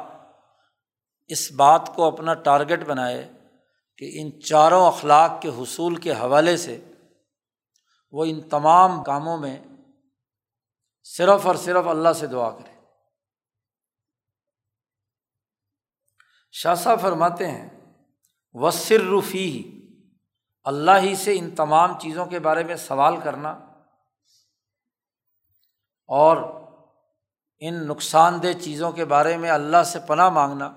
اس 1.26 1.52
بات 1.52 1.90
کو 1.94 2.06
اپنا 2.06 2.34
ٹارگیٹ 2.34 2.84
بنائے 2.84 3.28
کہ 3.98 4.10
ان 4.14 4.40
چاروں 4.40 4.86
اخلاق 4.86 5.42
کے 5.42 5.48
حصول 5.48 5.96
کے 5.96 6.12
حوالے 6.12 6.56
سے 6.56 6.80
وہ 8.12 8.24
ان 8.24 8.48
تمام 8.48 9.04
کاموں 9.04 9.38
میں 9.38 9.64
صرف 11.02 11.46
اور 11.46 11.54
صرف 11.54 11.86
اللہ 11.86 12.12
سے 12.12 12.26
دعا 12.26 12.50
کرے 12.50 12.74
شاہ 16.52 16.74
صاحب 16.74 17.00
فرماتے 17.00 17.50
ہیں 17.50 17.68
وسر 18.52 19.00
رفی 19.00 19.80
اللہ 20.64 20.90
ہی 21.02 21.14
سے 21.14 21.38
ان 21.38 21.54
تمام 21.54 21.98
چیزوں 21.98 22.26
کے 22.26 22.38
بارے 22.38 22.64
میں 22.64 22.76
سوال 22.76 23.20
کرنا 23.20 23.50
اور 26.08 26.36
ان 27.58 27.86
نقصان 27.86 28.42
دہ 28.42 28.52
چیزوں 28.60 28.92
کے 28.92 29.04
بارے 29.04 29.36
میں 29.36 29.50
اللہ 29.50 29.82
سے 29.82 29.98
پناہ 30.06 30.28
مانگنا، 30.28 30.72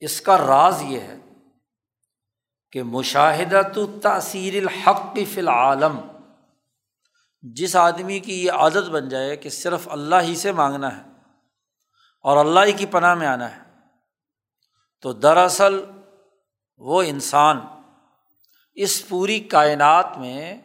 اس 0.00 0.20
کا 0.20 0.38
راز 0.38 0.82
یہ 0.82 1.00
ہے 1.00 1.16
کہ 2.76 2.82
مشاہدہ 2.82 3.60
تو 3.74 3.86
تاثیر 3.86 4.54
الحق 4.62 5.18
فی 5.34 5.40
العالم۔ 5.40 6.00
جس 7.42 7.76
آدمی 7.76 8.18
کی 8.18 8.44
یہ 8.44 8.52
عادت 8.52 8.88
بن 8.90 9.08
جائے 9.08 9.36
کہ 9.36 9.50
صرف 9.50 9.88
اللہ 9.90 10.20
ہی 10.22 10.36
سے 10.36 10.52
مانگنا 10.52 10.96
ہے 10.96 11.02
اور 12.24 12.36
اللہ 12.36 12.60
ہی 12.60 12.72
کی 12.72 12.86
پناہ 12.86 13.14
میں 13.14 13.26
آنا 13.26 13.56
ہے، 13.56 13.62
تو 15.00 15.12
دراصل 15.12 15.84
وہ 16.78 17.02
انسان 17.02 17.60
اس 18.74 19.08
پوری 19.08 19.40
کائنات 19.40 20.18
میں 20.18 20.56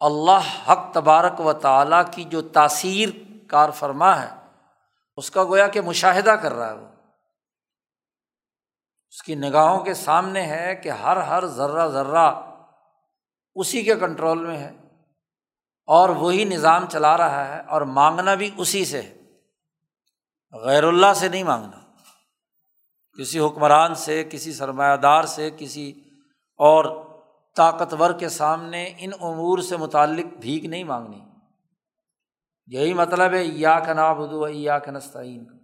اللہ 0.00 0.70
حق 0.70 0.92
تبارک 0.94 1.40
و 1.40 1.52
تعالیٰ 1.52 2.02
کی 2.10 2.24
جو 2.24 2.42
تاثیر 2.42 3.08
کار 3.48 3.70
فرما 3.70 4.22
ہے، 4.22 4.34
اس 5.16 5.30
کا 5.30 5.44
گویا 5.44 5.66
کہ 5.66 5.80
مشاہدہ 5.80 6.30
کر 6.30 6.52
رہا 6.52 6.68
ہے 6.68 6.78
وہ۔ 6.78 6.95
اس 9.16 9.22
کی 9.22 9.34
نگاہوں 9.34 9.84
کے 9.84 9.94
سامنے 9.94 10.42
ہے 10.42 10.74
کہ 10.74 10.88
ہر 10.88 11.16
ہر 11.16 11.46
ذرہ 11.46 11.88
ذرہ 11.88 12.40
اسی 13.54 13.82
کے 13.82 13.94
کنٹرول 13.94 14.46
میں 14.46 14.58
ہے 14.58 14.72
اور 15.86 16.08
وہی 16.08 16.44
نظام 16.44 16.86
چلا 16.88 17.16
رہا 17.16 17.48
ہے 17.48 17.60
اور 17.60 17.82
مانگنا 17.82 18.34
بھی 18.34 18.50
اسی 18.56 18.84
سے 18.84 19.02
ہے۔ 19.02 19.22
غیر 20.52 20.84
اللہ 20.84 21.12
سے 21.14 21.28
نہیں 21.28 21.42
مانگنا۔ 21.42 21.92
کسی 23.20 23.38
حکمران 23.38 23.94
سے، 23.94 24.24
کسی 24.24 24.52
سرمایہ 24.52 24.96
دار 24.96 25.22
سے، 25.22 25.50
کسی 25.58 25.92
اور 26.56 27.04
طاقتور 27.56 28.10
کے 28.12 28.28
سامنے 28.28 28.92
ان 28.98 29.10
امور 29.20 29.58
سے 29.58 29.76
متعلق 29.76 30.26
بھیک 30.40 30.64
نہیں 30.64 30.84
مانگنی۔ 30.84 31.20
یہی 32.66 32.94
مطلب 32.94 33.32
ہے 33.32 33.44
یا 33.44 33.78
کا 33.78 33.92
نا 33.92 34.12
بدو 34.12 34.48
یا 34.48 34.78
کا 34.78 34.92
نستعین۔ 34.92 35.55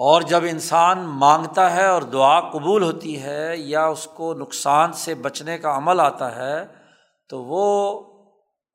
اور 0.00 0.22
جب 0.22 0.44
انسان 0.50 0.98
مانگتا 0.98 1.76
ہے 1.76 1.86
اور 1.86 2.02
دعا 2.02 2.40
قبول 2.40 2.82
ہوتی 2.82 3.22
ہے 3.22 3.52
یا 3.56 3.86
اس 3.86 4.08
کو 4.14 4.34
نقصان 4.34 4.92
سے 4.92 5.14
بچنے 5.14 5.58
کا 5.58 5.76
عمل 5.76 6.00
آتا 6.00 6.36
ہے، 6.36 6.66
تو 7.28 7.42
وہ 7.42 7.64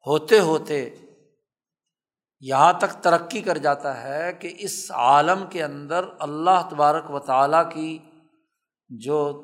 ہوتے 0.07 0.39
ہوتے 0.39 0.95
یہاں 2.39 2.73
تک 2.73 3.03
ترقی 3.03 3.41
کر 3.41 3.57
جاتا 3.57 4.03
ہے 4.03 4.33
کہ 4.33 4.53
اس 4.57 4.91
عالم 4.91 5.45
کے 5.49 5.63
اندر 5.63 6.05
اللہ 6.19 6.67
تبارک 6.71 7.11
و 7.11 7.19
تعالیٰ 7.19 7.71
کی 7.71 7.99
جو 8.89 9.41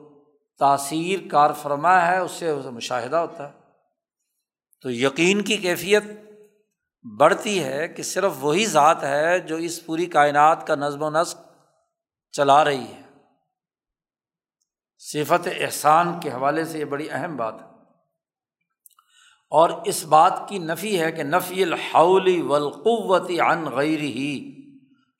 تاثیر 0.60 1.20
کار 1.32 1.52
فرما 1.52 2.08
ہے، 2.08 2.18
اس 2.18 2.32
سے 2.32 2.54
مشاہدہ 2.54 3.16
ہوتا 3.16 3.48
ہے۔ 3.48 3.54
تو 4.82 4.92
یقین 4.92 5.42
کی 5.42 5.58
کیفیت 5.58 6.04
بڑھتی 7.20 7.64
ہے 7.64 7.88
کہ 7.88 8.04
صرف 8.04 8.32
وہی 8.40 8.66
ذات 8.66 9.04
ہے 9.04 9.40
جو 9.40 9.56
اس 9.56 9.86
پوری 9.86 10.06
کائنات 10.06 10.68
کا 10.68 10.76
نظم 10.76 11.02
و 11.02 11.10
نسق 11.10 11.51
چلا 12.32 12.64
رہی 12.64 12.84
ہے۔ 12.84 13.02
صفت 14.98 15.48
احسان 15.58 16.20
کے 16.20 16.32
حوالے 16.32 16.66
سے 16.66 16.80
یہ 16.80 16.86
بڑی 16.86 17.08
اہم 17.12 17.38
بات 17.38 17.62
ہے۔ 17.62 17.68
اور 19.50 19.70
اس 19.86 20.06
بات 20.06 20.42
کی 20.48 20.60
نفی 20.60 21.02
ہے 21.02 21.12
کہ 21.12 21.24
نفی 21.24 21.64
الحولی 21.64 22.42
ولقوتی 22.42 23.40
عن 23.40 23.66
غیر 23.66 24.00
ہی 24.00 24.58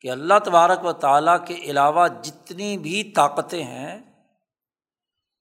کہ 0.02 0.12
اللہ 0.12 0.34
تبارک 0.46 0.86
و 0.86 0.94
تعالیٰ 0.94 1.46
کے 1.46 1.54
علاوہ 1.54 2.08
جتنی 2.08 2.78
بھی 2.78 3.04
طاقتیں 3.04 3.64
ہیں، 3.64 4.02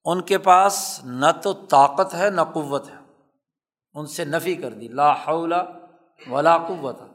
ان 0.05 0.21
کے 0.21 0.37
پاس 0.37 1.01
نہ 1.03 1.25
تو 1.43 1.53
طاقت 1.53 2.13
ہے، 2.13 2.29
نہ 2.29 2.41
قوت 2.41 2.89
ہے۔ 2.89 3.01
ان 3.93 4.07
سے 4.07 4.25
نفی 4.25 4.55
کر 4.55 4.73
دی۔ 4.73 4.87
لا 4.87 5.11
حول 5.11 5.53
ولا 6.27 6.57
قوت۔ 6.57 7.10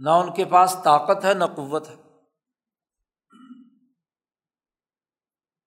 نہ 0.00 0.10
ان 0.10 0.32
کے 0.32 0.44
پاس 0.44 0.76
طاقت 0.84 1.24
ہے، 1.24 1.34
نہ 1.34 1.44
قوت 1.44 1.88
ہے۔ 1.88 1.94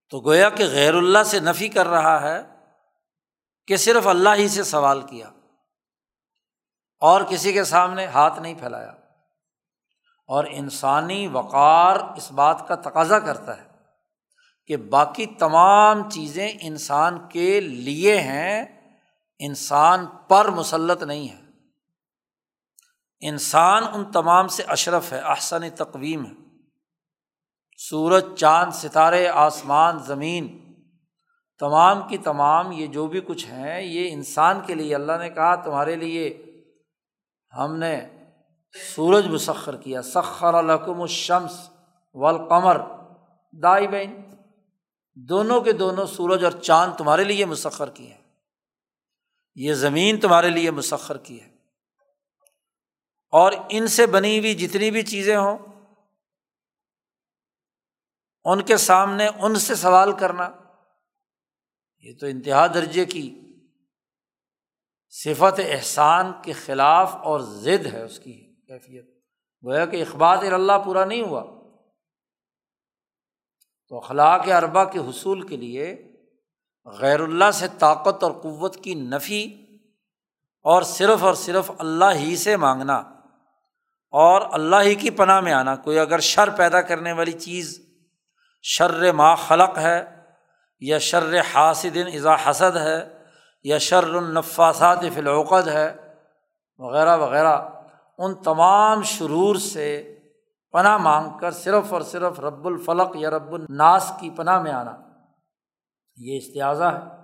تو 0.10 0.20
گویا 0.20 0.50
کہ 0.50 0.64
غیر 0.64 0.94
اللہ 0.94 1.24
سے 1.26 1.40
نفی 1.40 1.68
کر 1.68 1.88
رہا 1.88 2.22
ہے 2.22 2.42
کہ 3.68 3.78
صرف 3.78 4.08
اللہ 4.08 4.30
ہی 4.36 4.48
سے 4.48 4.64
سوال 4.64 5.02
کیا 5.02 5.30
اور 7.00 7.22
کسی 7.30 7.54
کے 7.54 7.64
سامنے 7.64 8.06
ہاتھ 8.06 8.40
نہیں 8.40 8.54
پھیلایا۔ 8.54 8.94
اور 10.28 10.46
انسانی 10.50 11.28
وقار 11.28 11.96
اس 12.18 12.32
بات 12.32 12.68
کا 12.68 12.76
تقاضا 12.76 13.20
کرتا 13.20 13.58
ہے 13.58 13.68
کہ 14.66 14.78
باقی 14.78 15.26
تمام 15.26 16.10
چیزیں 16.10 16.54
انسان 16.62 17.30
کے 17.30 17.62
لیے 17.62 18.22
ہیں، 18.22 18.66
انسان 19.40 20.06
پر 20.28 20.48
مسلط 20.48 21.04
نہیں 21.04 21.30
ہے 21.30 21.43
انسان 23.28 23.84
ان 23.94 24.06
تمام 24.06 24.48
سے 24.48 24.64
اشرف 24.64 25.14
ہے، 25.14 25.20
احسن 25.20 25.70
تقویم 25.70 26.26
ہے۔ 26.26 26.32
سورج، 27.78 28.26
چاند، 28.36 28.72
ستارے، 28.72 29.28
آسمان، 29.28 30.00
زمین، 30.00 30.74
تمام 31.60 32.08
کی 32.08 32.18
تمام، 32.18 32.72
یہ 32.72 32.88
جو 32.88 33.08
بھی 33.08 33.22
کچھ 33.22 33.46
ہیں، 33.46 33.82
یہ 33.82 34.14
انسان 34.14 34.60
کے 34.66 34.76
لیے۔ 34.76 34.96
اللہ 34.96 35.18
نے 35.20 35.30
کہا، 35.30 35.56
تمہارے 35.56 35.96
لیے 35.96 36.46
ہم 37.58 37.76
نے 37.76 38.02
سورج 38.96 39.28
مسخر 39.28 39.76
کیا۔ 39.76 40.02
سخر 40.02 40.54
الحکم 40.54 41.02
الشمس 41.02 41.70
والقمر۔ 42.14 42.82
دائی 43.64 43.88
بہن، 43.88 44.22
دونوں 45.16 45.62
کے 45.62 45.72
دونوں 45.72 46.06
سورج 46.06 46.44
اور 46.44 46.52
چاند 46.52 46.94
تمہارے 46.96 47.24
لیے 47.24 47.46
مسخر 47.46 47.90
کی 47.90 48.12
ہے 48.12 48.18
یہ 49.56 49.74
زمین 49.74 50.20
تمہارے 50.20 50.50
لیے 50.50 50.72
مسخر 50.72 51.18
کی 51.18 51.42
ہے۔ 51.42 51.53
اور 53.34 53.52
ان 53.70 53.88
سے 53.88 54.06
بنی 54.06 54.40
ہوئی 54.40 54.56
جتنی 54.56 54.92
بھی 54.92 55.02
چیزیں 55.02 55.38
ہوں، 55.38 55.58
ان 58.44 58.62
کے 58.62 58.78
سامنے 58.78 59.28
ان 59.28 59.56
سے 59.56 59.76
سوال 59.76 60.12
کرنا، 60.12 60.50
یہ 62.00 62.14
تو 62.20 62.26
انتہا 62.26 62.68
درجے 62.68 63.06
کی 63.06 63.40
صفت 65.10 65.60
احسان 65.60 66.32
کے 66.44 66.54
خلاف 66.54 67.16
اور 67.16 67.40
ضد 67.40 67.86
ہے 67.86 68.02
اس 68.02 68.20
کی 68.20 68.56
کیفیت۔ 68.56 69.24
گویا 69.66 69.86
کہ 69.86 70.02
اخبار 70.02 70.38
اللہ 70.38 70.74
پورا 70.86 71.06
نہیں 71.06 71.22
ہوا۔ 71.22 71.44
تو 73.90 73.98
اخلاق 73.98 74.42
اربا 74.48 74.86
کے 74.86 75.00
حصول 75.00 75.48
کے 75.48 75.58
لیے 75.58 76.14
غیر 76.86 77.20
اللہ 77.20 77.52
سے 77.54 77.66
طاقت 77.80 78.24
اور 78.24 78.32
قوت 78.32 78.84
کی 78.84 78.94
نفی 78.94 79.66
اور 80.62 80.82
صرف 80.82 81.24
اور 81.24 81.34
صرف 81.34 81.72
اللہ 81.78 82.16
ہی 82.16 82.38
سے 82.38 82.58
مانگنا۔ 82.58 83.13
اور 84.14 84.42
اللہ 84.52 84.76
ہی 84.82 84.96
کی 84.96 85.10
پناہ 85.10 85.40
میں 85.40 85.54
آنا، 85.54 85.76
کوئی 85.76 86.00
اگر 86.00 86.20
شر 86.20 86.50
پیدا 86.50 86.82
کرنے 86.82 87.12
والی 87.12 87.32
چیز 87.32 87.86
شر 88.62 89.12
ما 89.12 89.36
خلق 89.36 89.78
ہے، 89.78 90.26
یا 90.80 90.98
شر 90.98 91.42
حاصدن 91.54 92.08
اذا 92.14 92.50
حسد 92.50 92.78
ہے، 92.78 93.24
یا 93.64 93.78
شر 93.78 94.04
النفاسات 94.04 95.00
فی 95.14 95.20
العقد 95.20 95.68
ہے، 95.68 96.16
وغیرہ 96.78 97.18
وغیرہ، 97.18 97.58
ان 98.18 98.36
تمام 98.36 99.02
شرور 99.04 99.56
سے 99.56 100.20
پناہ 100.72 100.98
مانگ 100.98 101.38
کر 101.38 101.52
صرف 101.52 101.94
اور 101.94 102.02
صرف 102.02 102.40
رب 102.40 102.68
الفلق 102.68 103.16
یا 103.16 103.30
رب 103.30 103.54
الناس 103.54 104.12
کی 104.20 104.30
پناہ 104.30 104.62
میں 104.62 104.72
آنا۔ 104.72 104.92
یہ 106.16 106.38
استعاذہ 106.38 106.84
ہے۔ 106.84 107.24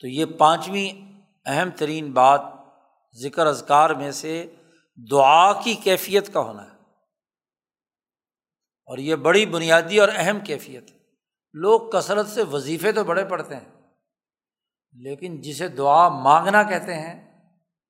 تو 0.00 0.06
یہ 0.06 0.24
پانچویں 0.24 1.12
اہم 1.46 1.70
ترین 1.70 2.12
بات 2.12 2.40
ذکر 3.22 3.46
اذکار 3.46 3.90
میں 3.90 4.10
سے 4.10 4.54
دعا 5.10 5.62
کی 5.62 5.74
کیفیت 5.74 6.32
کا 6.32 6.40
ہونا 6.40 6.62
ہے۔ 6.62 6.76
اور 8.86 8.98
یہ 8.98 9.14
بڑی 9.14 9.46
بنیادی 9.46 9.98
اور 9.98 10.08
اہم 10.14 10.40
کیفیت 10.40 10.90
ہے۔ 10.90 10.96
لوگ 11.52 11.90
کثرت 11.90 12.26
سے 12.26 12.42
وظیفے 12.42 12.92
تو 12.92 13.04
بڑے 13.04 13.24
پڑھتے 13.24 13.56
ہیں، 13.56 13.80
لیکن 14.92 15.40
جسے 15.40 15.68
دعا 15.68 16.08
مانگنا 16.08 16.62
کہتے 16.62 16.94
ہیں 16.94 17.42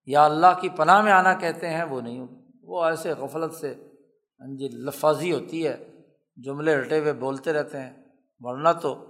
یا 0.06 0.24
اللہ 0.24 0.60
کی 0.60 0.68
پناہ 0.68 1.02
میں 1.02 1.12
آنا 1.12 1.34
کہتے 1.34 1.70
ہیں، 1.70 1.84
وہ 1.84 2.00
نہیں۔ 2.00 2.26
وہ 2.62 2.84
ایسے 2.84 3.12
غفلت 3.12 3.54
سے 3.54 3.74
ہاں 4.40 4.56
جی 4.56 4.68
لفاظی 4.68 5.32
ہوتی 5.32 5.66
ہے، 5.66 5.84
جملے 6.36 6.76
رٹے 6.76 6.98
ہوئے 6.98 7.12
بولتے 7.12 7.52
رہتے 7.52 7.80
ہیں، 7.80 7.92
ورنہ 8.38 8.68
تو 8.82 9.06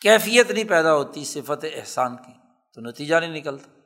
کیفیت 0.00 0.50
نہیں 0.50 0.64
پیدا 0.64 0.94
ہوتی 0.94 1.24
صفت 1.24 1.64
احسان 1.74 2.16
کی۔ 2.16 2.32
تو 2.74 2.80
نتیجہ 2.80 3.16
نہیں 3.16 3.36
نکلتا۔ 3.36 3.77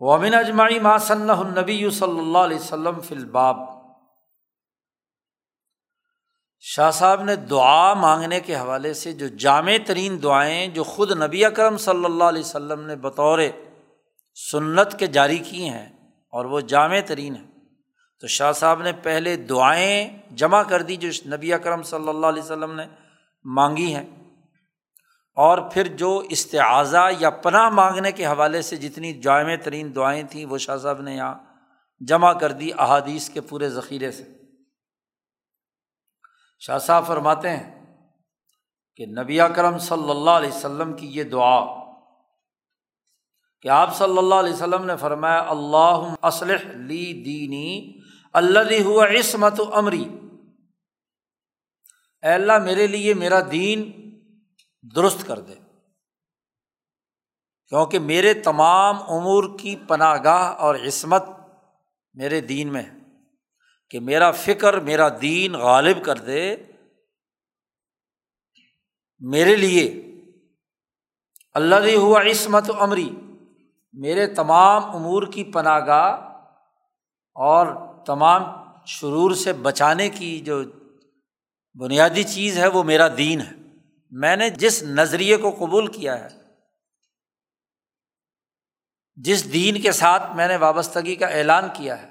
ومن 0.00 0.34
اجماعی 0.34 0.78
ما 0.78 0.98
صلی 0.98 1.30
النبی 1.30 1.90
صلی 1.90 2.18
اللہ 2.18 2.38
علیہ 2.38 2.56
وسلم 2.56 3.00
فی 3.00 3.14
الباب۔ 3.14 3.56
شاہ 6.60 6.90
صاحب 6.90 7.22
نے 7.22 7.36
دعا 7.36 7.94
مانگنے 7.94 8.40
کے 8.40 8.56
حوالے 8.56 8.94
سے 8.94 9.12
جو 9.12 9.28
جامع 9.28 9.72
ترین 9.86 10.22
دعائیں 10.22 10.66
جو 10.66 10.84
خود 10.84 11.10
نبی 11.10 11.44
اکرم 11.44 11.76
صلی 11.76 12.04
اللہ 12.04 12.24
علیہ 12.24 12.40
وسلم 12.40 12.86
نے 12.86 12.96
بطور 12.96 13.38
سنت 14.34 14.98
کے 14.98 15.06
جاری 15.06 15.38
کی 15.38 15.68
ہیں 15.68 15.86
اور 16.28 16.44
وہ 16.44 16.60
جامع 16.60 16.98
ترین 17.06 17.36
ہیں۔ 17.36 17.46
تو 18.20 18.26
شاہ 18.26 18.52
صاحب 18.52 18.82
نے 18.82 18.92
پہلے 18.92 19.36
دعائیں 19.36 20.18
جمع 20.30 20.62
کر 20.62 20.82
دی 20.82 20.96
جو 20.96 21.08
نبی 21.36 21.52
اکرم 21.52 21.82
صلی 21.82 22.08
اللہ 22.08 22.26
علیہ 22.26 22.42
وسلم 22.42 22.74
نے 22.74 22.86
مانگی 23.44 23.94
ہیں۔ 23.94 24.19
اور 25.34 25.58
پھر 25.70 25.86
جو 25.86 26.22
استعاضہ 26.28 27.08
یا 27.20 27.30
پناہ 27.30 27.68
مانگنے 27.68 28.12
کے 28.12 28.26
حوالے 28.26 28.62
سے 28.62 28.76
جتنی 28.76 29.12
جامع 29.12 29.54
ترین 29.64 29.94
دعائیں 29.94 30.22
تھیں، 30.22 30.46
وہ 30.46 30.58
شاہ 30.58 30.76
صاحب 30.76 31.00
نے 31.00 31.14
یہاں 31.14 31.34
جمع 32.00 32.32
کر 32.32 32.52
دی 32.52 32.70
احادیث 32.78 33.28
کے 33.28 33.40
پورے 33.40 33.68
ذخیرے 33.68 34.12
سے۔ 34.12 34.24
شاہ 36.58 36.78
صاحب 36.78 37.06
فرماتے 37.06 37.50
ہیں 37.50 37.84
کہ 38.96 39.06
نبی 39.06 39.40
اکرم 39.40 39.78
صلی 39.78 40.10
اللہ 40.10 40.30
علیہ 40.30 40.48
وسلم 40.48 40.96
کی 40.96 41.06
یہ 41.06 41.24
دعا 41.24 41.60
کہ 43.60 43.68
آپ 43.68 43.96
صلی 43.96 44.18
اللہ 44.18 44.34
علیہ 44.34 44.52
وسلم 44.52 44.84
نے 44.84 44.96
فرمایا 44.96 45.40
اللہ 45.48 46.14
اسلح 46.22 46.68
لی 46.72 47.22
دینی 47.24 48.00
اللہ 48.32 48.82
ہوا 48.84 49.06
عصمت 49.06 49.60
و 49.60 49.74
امری۔ 49.74 50.04
اے 52.22 52.32
اللہ، 52.32 52.58
میرے 52.58 52.86
لیے 52.86 53.14
میرا 53.14 53.40
دین 53.52 53.99
درست 54.82 55.26
کر 55.26 55.40
دے۔ 55.40 55.54
کیونکہ 57.68 57.98
میرے 57.98 58.34
تمام 58.34 58.96
امور 59.02 59.58
کی 59.58 59.76
پناہ 59.76 60.16
گاہ 60.24 60.52
اور 60.52 60.74
عصمت 60.74 61.24
میرے 62.14 62.40
دین 62.40 62.72
میں 62.72 62.82
ہے۔ 62.82 63.00
کہ 63.90 64.00
میرا 64.00 64.30
فکر، 64.30 64.80
میرا 64.80 65.08
دین 65.22 65.52
غالب 65.52 66.04
کر 66.04 66.16
دے۔ 66.16 66.56
میرے 69.18 69.56
لیے 69.56 70.06
اللہ 71.54 71.96
ہوا 71.96 72.22
عصمت 72.22 72.70
و 72.70 72.84
عمری 72.84 73.10
میرے 73.92 74.34
تمام 74.34 74.84
امور 74.84 75.22
کی 75.22 75.44
پناہ 75.44 75.86
گاہ 75.86 76.16
اور 77.34 77.66
تمام 78.06 78.42
شرور 78.86 79.30
سے 79.30 79.52
بچانے 79.52 80.08
کی 80.08 80.40
جو 80.40 80.62
بنیادی 81.74 82.24
چیز 82.24 82.58
ہے 82.58 82.66
وہ 82.66 82.82
میرا 82.82 83.08
دین 83.16 83.40
ہے۔ 83.40 83.59
میں 84.12 84.36
نے 84.36 84.50
جس 84.50 84.82
نظریے 84.82 85.36
کو 85.36 85.50
قبول 85.50 85.86
کیا 85.86 86.18
ہے، 86.24 86.28
جس 89.18 89.52
دین 89.52 89.80
کے 89.80 89.92
ساتھ 89.92 90.22
میں 90.36 90.48
نے 90.48 90.56
وابستگی 90.56 91.16
کا 91.16 91.26
اعلان 91.26 91.68
کیا 91.74 92.02
ہے، 92.02 92.08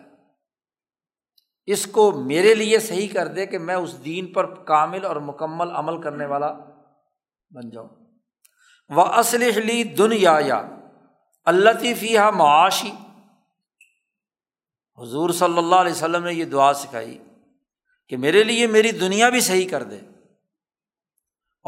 اس 1.68 1.86
کو 1.88 2.12
میرے 2.12 2.54
لیے 2.56 2.80
صحیح 2.80 3.08
کر 3.14 3.28
دے 3.28 3.46
کہ 3.46 3.58
میں 3.60 3.76
اس 3.76 4.06
دین 4.06 4.34
پر 4.34 4.64
کامل 4.64 5.06
اور 5.06 5.16
مکمل 5.16 5.72
عمل 5.72 6.02
کرنے 6.02 6.26
والا 6.26 6.52
بن 7.52 7.70
جاؤں۔ 7.70 7.90
وہ 8.90 9.06
اسلحلی 9.06 9.84
دنیا 9.84 10.38
یا 10.40 10.62
اللہ 11.46 12.30
معاشی 12.30 12.92
حضور 14.98 15.30
صلی 15.30 15.58
اللہ 15.58 15.76
علیہ 15.76 15.92
وسلم 15.92 16.24
نے 16.24 16.34
یہ 16.34 16.46
دعا 16.46 16.74
سکھائی 16.74 17.18
کہ 18.08 18.18
میرے 18.18 18.44
لیے 18.44 18.68
میری 18.68 18.92
دنیا 18.92 19.30
بھی 19.30 19.42
صحیح 19.42 19.70
کر 19.70 19.84
دے۔ 19.84 20.00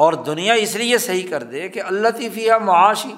اور 0.01 0.13
دنیا 0.13 0.53
اس 0.53 0.75
لیے 0.75 0.97
صحیح 0.97 1.29
کر 1.29 1.43
دے 1.43 1.69
کہ 1.69 1.81
اللہ 1.81 2.07
طفیہ 2.09 2.53
معاشی، 2.53 3.15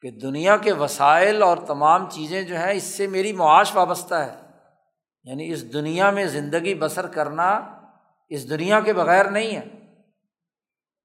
کہ 0.00 0.10
دنیا 0.10 0.56
کے 0.56 0.72
وسائل 0.72 1.42
اور 1.42 1.56
تمام 1.56 2.10
چیزیں 2.10 2.42
جو 2.42 2.56
ہیں 2.56 2.72
اس 2.72 2.82
سے 2.82 3.06
میری 3.06 3.32
معاش 3.32 3.74
وابستہ 3.74 4.14
ہے۔ 4.14 4.40
یعنی 5.24 5.52
اس 5.52 5.72
دنیا 5.72 6.10
میں 6.10 6.26
زندگی 6.26 6.74
بسر 6.74 7.06
کرنا 7.06 7.78
اس 8.28 8.50
دنیا 8.50 8.80
کے 8.80 8.92
بغیر 8.92 9.24
نہیں 9.24 9.56
ہے۔ 9.56 9.64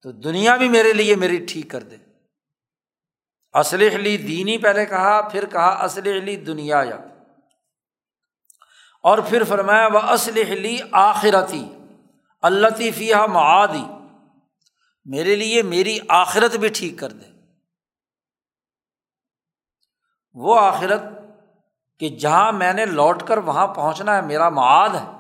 تو 0.02 0.12
دنیا 0.12 0.56
بھی 0.56 0.70
میرے 0.70 0.94
لیے 0.94 1.16
میری 1.16 1.46
ٹھیک 1.46 1.72
کر 1.72 1.84
دے۔ 1.84 1.98
اسلح 3.54 3.98
لی 3.98 4.18
دینی 4.18 4.58
پہلے 4.58 4.86
کہا، 4.86 5.22
پھر 5.22 5.46
کہا 5.46 5.84
اسلح 5.84 6.24
لی 6.24 6.36
دنیا 6.36 6.84
یا۔ 6.90 6.98
اور 9.04 9.18
پھر 9.30 9.44
فرمایا 9.44 9.88
وہ 9.88 10.00
اسلح 10.00 10.54
لی 10.54 10.78
آخرتی 10.92 11.78
اللہ 12.42 12.68
فیحہ 12.96 13.26
معادی، 13.26 13.86
میرے 15.06 15.36
لیے 15.36 15.62
میری 15.62 16.00
آخرت 16.10 16.56
بھی 16.56 16.68
ٹھیک 16.68 17.00
کر 17.00 17.10
دے۔ 17.10 17.26
وہ 20.34 20.60
آخرت 20.60 21.02
کہ 22.00 22.10
جہاں 22.10 22.52
میں 22.52 22.74
نے 22.74 22.86
لوٹ 22.86 23.24
کر 23.28 23.38
وہاں 23.38 23.68
پہنچنا 23.68 24.16
ہے، 24.16 24.22
میرا 24.22 24.50
معاد 24.50 24.90
ہے۔ 24.90 25.12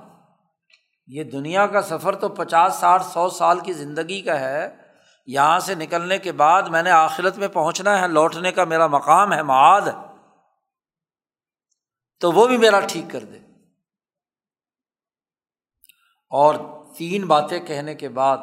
یہ 1.07 1.23
دنیا 1.23 1.67
کا 1.67 1.81
سفر 1.81 2.15
تو 2.15 2.29
پچاس، 2.29 2.75
ساٹھ، 2.75 3.05
سو 3.05 3.29
سال 3.29 3.59
کی 3.59 3.73
زندگی 3.73 4.21
کا 4.21 4.39
ہے۔ 4.39 4.77
یہاں 5.25 5.59
سے 5.59 5.75
نکلنے 5.75 6.17
کے 6.17 6.31
بعد 6.31 6.61
میں 6.61 6.83
نے 6.83 6.91
آخرت 6.91 7.37
میں 7.37 7.47
پہنچنا 7.47 8.01
ہے، 8.01 8.07
لوٹنے 8.07 8.51
کا 8.51 8.63
میرا 8.63 8.87
مقام 8.87 9.33
ہے، 9.33 9.43
معاد 9.43 9.81
ہے۔ 9.81 10.15
تو 12.19 12.31
وہ 12.31 12.47
بھی 12.47 12.57
میرا 12.57 12.79
ٹھیک 12.79 13.05
کر 13.11 13.19
دے۔ 13.19 13.37
اور 16.29 16.80
تین 16.97 17.25
باتیں 17.25 17.59
کہنے 17.59 17.95
کے 17.95 18.09
بعد، 18.09 18.37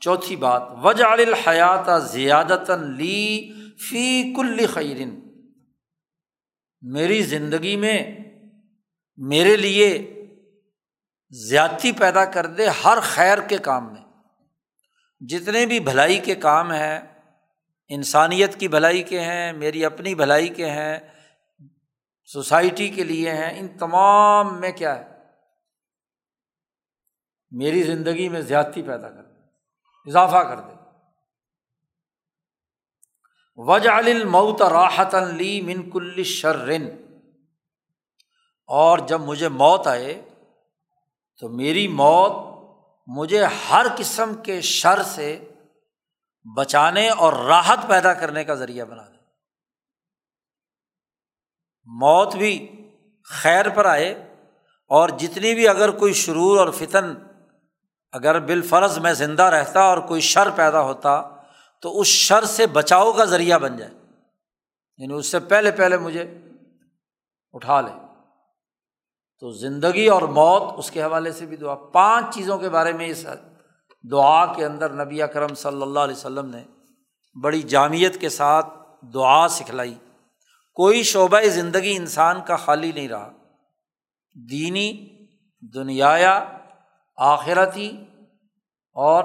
چوتھی 0.00 0.36
بات 0.36 0.62
وجہ 0.82 1.04
الحیات 1.04 2.02
زیادت 2.02 2.70
لی 2.70 3.52
فی 3.90 4.34
کل 4.36 4.66
خیرن 4.66 5.20
میری 6.82 7.22
زندگی 7.22 7.76
میں 7.76 8.16
میرے 9.16 9.56
لیے 9.56 10.10
زیادتی 11.30 11.92
پیدا 11.92 12.24
کر 12.24 12.46
دے 12.46 12.66
ہر 12.84 12.98
خیر 13.02 13.38
کے 13.38 13.58
کام 13.58 13.92
میں۔ 13.92 14.02
جتنے 15.20 15.66
بھی 15.66 15.80
بھلائی 15.80 16.18
کے 16.18 16.34
کام 16.34 16.72
ہیں، 16.72 17.00
انسانیت 17.88 18.60
کی 18.60 18.68
بھلائی 18.68 19.02
کے 19.02 19.20
ہیں، 19.20 19.52
میری 19.52 19.84
اپنی 19.84 20.14
بھلائی 20.14 20.48
کے 20.48 20.70
ہیں، 20.70 20.98
سوسائٹی 22.24 22.88
کے 22.88 23.04
لیے 23.04 23.32
ہیں، 23.32 23.60
ان 23.60 23.68
تمام 23.68 24.60
میں 24.60 24.72
کیا 24.72 24.98
ہے؟ 24.98 25.13
میری 27.56 27.82
زندگی 27.82 28.28
میں 28.28 28.40
زیادتی 28.40 28.82
پیدا 28.82 29.10
کر 29.10 29.22
دے، 29.22 29.40
اضافہ 30.06 30.36
کر 30.36 30.60
دے۔ 30.60 30.72
وج 33.56 33.88
المعت 33.88 34.62
راحت 34.62 35.14
لی 35.14 35.60
من 35.60 35.90
کل 35.90 36.22
شرن۔ 36.22 36.86
اور 38.66 38.98
جب 38.98 39.20
مجھے 39.20 39.48
موت 39.48 39.86
آئے، 39.86 40.22
تو 41.38 41.48
میری 41.48 41.88
موت 41.88 42.32
مجھے 43.06 43.44
ہر 43.44 43.86
قسم 43.98 44.42
کے 44.42 44.60
شر 44.60 45.02
سے 45.02 45.50
بچانے 46.56 47.08
اور 47.08 47.32
راحت 47.32 47.78
پیدا 47.88 48.14
کرنے 48.14 48.44
کا 48.44 48.54
ذریعہ 48.54 48.84
بنا 48.84 49.08
دے۔ 49.08 49.16
موت 51.84 52.36
بھی 52.36 52.84
خیر 53.24 53.68
پر 53.68 53.84
آئے، 53.84 54.34
اور 54.86 55.08
جتنی 55.08 55.54
بھی 55.54 55.68
اگر 55.68 55.90
کوئی 55.90 56.12
شرور 56.12 56.58
اور 56.58 56.68
فتن 56.68 57.33
اگر 58.14 58.38
بالفرض 58.38 58.98
میں 58.98 59.12
زندہ 59.12 59.42
رہتا 59.42 59.80
اور 59.80 59.98
کوئی 59.98 60.20
شر 60.20 60.50
پیدا 60.50 60.80
ہوتا 60.80 61.22
تو 61.82 62.00
اس 62.00 62.06
شر 62.06 62.44
سے 62.44 62.66
بچاؤ 62.66 63.12
کا 63.12 63.24
ذریعہ 63.24 63.58
بن 63.58 63.76
جائے۔ 63.76 63.90
یعنی 64.96 65.14
اس 65.14 65.26
سے 65.26 65.38
پہلے 65.38 65.70
پہلے 65.70 65.98
مجھے 65.98 66.38
اٹھا 67.52 67.80
لے۔ 67.80 67.92
تو 69.40 69.50
زندگی 69.50 70.06
اور 70.06 70.22
موت، 70.22 70.62
اس 70.76 70.90
کے 70.90 71.02
حوالے 71.02 71.32
سے 71.32 71.46
بھی 71.46 71.56
دعا۔ 71.56 71.74
پانچ 71.74 72.34
چیزوں 72.34 72.58
کے 72.58 72.68
بارے 72.68 72.92
میں 72.92 73.08
اس 73.08 73.26
دعا 74.10 74.54
کے 74.54 74.64
اندر 74.64 75.04
نبی 75.04 75.22
اکرم 75.22 75.54
صلی 75.54 75.82
اللہ 75.82 76.00
علیہ 76.00 76.16
وسلم 76.16 76.50
نے 76.50 76.64
بڑی 77.42 77.62
جامعت 77.62 78.20
کے 78.20 78.28
ساتھ 78.28 78.66
دعا 79.14 79.48
سکھلائی۔ 79.48 79.94
کوئی 80.74 81.02
شعبۂ 81.02 81.42
زندگی 81.42 81.94
انسان 81.96 82.40
کا 82.46 82.56
خالی 82.56 82.92
نہیں 82.92 83.08
رہا۔ 83.08 83.32
دینی 84.50 85.08
دنیا 85.74 86.53
آخرتی 87.16 88.04
اور 88.92 89.24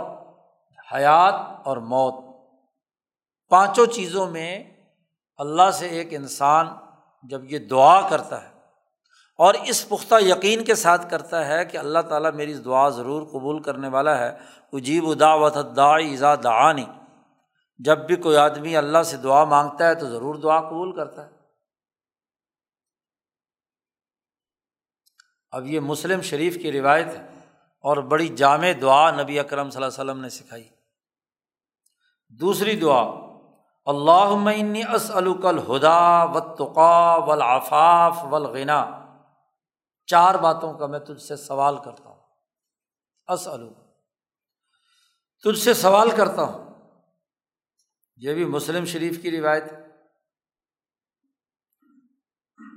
حیات 0.93 1.67
اور 1.67 1.77
موت۔ 1.77 2.29
پانچوں 3.49 3.85
چیزوں 3.85 4.27
میں 4.27 4.63
اللہ 5.37 5.71
سے 5.71 5.87
ایک 5.87 6.07
انسان 6.11 6.67
جب 7.23 7.53
یہ 7.53 7.59
دعا 7.59 8.09
کرتا 8.09 8.43
ہے 8.43 8.49
اور 9.37 9.53
اس 9.53 9.89
پختہ 9.89 10.15
یقین 10.21 10.63
کے 10.63 10.75
ساتھ 10.75 11.11
کرتا 11.11 11.45
ہے 11.45 11.65
کہ 11.65 11.77
اللہ 11.77 11.99
تعالیٰ 11.99 12.31
میری 12.31 12.53
دعا 12.53 12.89
ضرور 12.89 13.27
قبول 13.27 13.61
کرنے 13.61 13.87
والا 13.87 14.17
ہے، 14.17 14.37
اجیب 14.73 15.09
اداوت 15.09 15.55
دا 15.75 15.95
ایزا 15.97 16.35
دعانی۔ 16.35 16.85
جب 17.77 17.97
بھی 17.97 18.15
کوئی 18.15 18.37
آدمی 18.37 18.77
اللہ 18.77 19.03
سے 19.03 19.17
دعا 19.17 19.43
مانگتا 19.43 19.87
ہے 19.87 19.95
تو 19.95 20.09
ضرور 20.09 20.35
دعا 20.35 20.59
قبول 20.59 20.95
کرتا 20.95 21.25
ہے۔ 21.25 21.31
اب 25.51 25.65
یہ 25.65 25.79
مسلم 25.79 26.21
شریف 26.21 26.57
کی 26.61 26.71
روایت 26.71 27.07
ہے۔ 27.07 27.38
اور 27.79 27.97
بڑی 27.97 28.27
جامع 28.27 28.67
دعا 28.81 29.11
نبی 29.11 29.39
اکرم 29.39 29.69
صلی 29.69 29.83
اللہ 29.83 30.01
علیہ 30.01 30.11
وسلم 30.11 30.21
نے 30.21 30.29
سکھائی۔ 30.29 30.69
دوسری 32.29 32.79
دعا 32.79 33.01
اللہ 33.85 34.35
معنی 34.35 34.83
اسلقل 34.83 35.59
ہدا 35.59 36.23
و 36.23 36.55
تقا 36.55 37.15
ولافاف 37.15 38.17
ولغنا 38.31 39.05
چار 40.05 40.35
باتوں 40.35 40.77
کا 40.77 40.85
میں 40.85 40.99
تجھ 40.99 41.21
سے 41.21 41.35
سوال 41.35 41.77
کرتا 41.77 42.09
ہوں۔ 42.09 42.19
اسلو 43.27 43.73
تجھ 45.43 45.59
سے 45.59 45.73
سوال 45.73 46.11
کرتا 46.11 46.41
ہوں۔ 46.41 46.69
یہ 48.15 48.33
بھی 48.33 48.45
مسلم 48.45 48.85
شریف 48.85 49.21
کی 49.21 49.41
روایت 49.41 49.63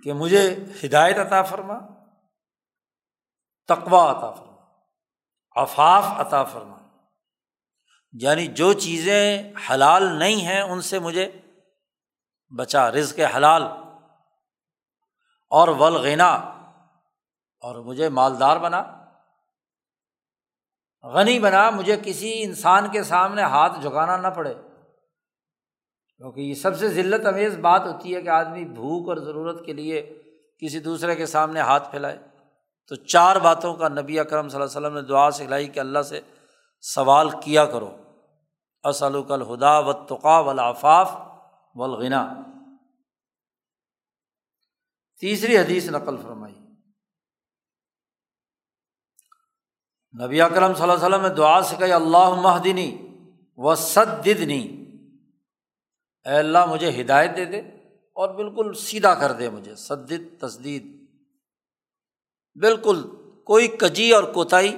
کہ 0.02 0.12
مجھے 0.12 0.64
ہدایت 0.84 1.18
عطا 1.18 1.42
فرما 1.42 1.78
تقوا 3.68 4.10
عطا 4.10 4.30
فرما۔ 4.30 4.51
افاف 5.56 6.04
عطا 6.06 6.44
فرما 6.44 6.76
یعنی 8.12 8.46
جو 8.46 8.72
چیزیں 8.72 9.52
حلال 9.70 10.12
نہیں 10.18 10.40
ہیں، 10.40 10.60
ان 10.60 10.80
سے 10.80 10.98
مجھے 10.98 11.32
بچا، 12.58 12.90
رزق 12.90 13.36
حلال۔ 13.36 13.62
اور 15.50 15.68
ولغنا 15.68 16.34
اور 17.60 17.84
مجھے 17.84 18.08
مالدار 18.08 18.56
بنا۔ 18.56 19.04
غنی 21.02 21.38
بنا، 21.38 21.70
مجھے 21.70 21.96
کسی 22.04 22.42
انسان 22.42 22.88
کے 22.92 23.02
سامنے 23.02 23.42
ہاتھ 23.42 23.80
جھکانا 23.80 24.16
نہ 24.16 24.28
پڑے۔ 24.28 24.54
کیونکہ 26.16 26.40
یہ 26.40 26.54
سب 26.54 26.78
سے 26.78 26.88
ذلت 26.88 27.26
امیز 27.26 27.58
بات 27.58 27.80
ہوتی 27.80 28.16
ہے 28.16 28.22
کہ 28.22 28.28
آدمی 28.28 28.64
بھوک 28.64 29.08
اور 29.08 29.16
ضرورت 29.16 29.66
کے 29.66 29.72
لیے 29.72 30.22
کسی 30.58 30.80
دوسرے 30.80 31.16
کے 31.16 31.26
سامنے 31.26 31.60
ہاتھ 31.60 31.90
پھیلائے۔ 31.90 32.31
تو 32.88 32.94
چار 32.94 33.36
باتوں 33.36 33.74
کا 33.74 33.88
نبی 33.88 34.18
اکرم 34.18 34.48
صلی 34.48 34.60
اللہ 34.60 34.78
علیہ 34.78 34.86
وسلم 34.86 34.94
نے 34.94 35.08
دعا 35.08 35.30
سکھلائی 35.30 35.68
کہ 35.68 35.80
اللہ 35.80 36.02
سے 36.02 36.20
سوال 36.80 37.30
کیا 37.30 37.64
کرو۔ 37.64 37.96
اسلوک 38.84 39.32
الہدا 39.32 39.78
و 39.78 39.92
تقا 39.92 40.38
ولافاف 40.38 41.10
ولغنا 41.74 42.42
تیسری 45.20 45.58
حدیث 45.58 45.88
نقل 45.88 46.16
فرمائی۔ 46.16 46.54
نبی 50.24 50.40
اکرم 50.40 50.74
صلی 50.74 50.82
اللہ 50.82 50.94
علیہ 50.94 51.06
وسلم 51.06 51.26
نے 51.26 51.28
دعا 51.28 51.62
سکھائی 51.62 51.92
اللہ 51.92 52.30
مہدنی 52.30 53.08
و 53.56 53.74
سدنی 53.74 54.86
اے 56.26 56.36
اللہ 56.38 56.66
مجھے 56.66 57.02
ہدایت 57.02 57.36
دے 57.36 57.44
دے 57.44 57.58
اور 58.16 58.34
بالکل 58.34 58.74
سیدھا 58.74 59.14
کر 59.14 59.32
دے 59.32 59.50
مجھے۔ 59.50 59.74
سدد 59.74 60.40
تصدید 60.40 61.01
بالکل 62.60 63.10
کوئی 63.44 63.68
کجی 63.68 64.12
اور 64.12 64.24
کوتاہی 64.24 64.76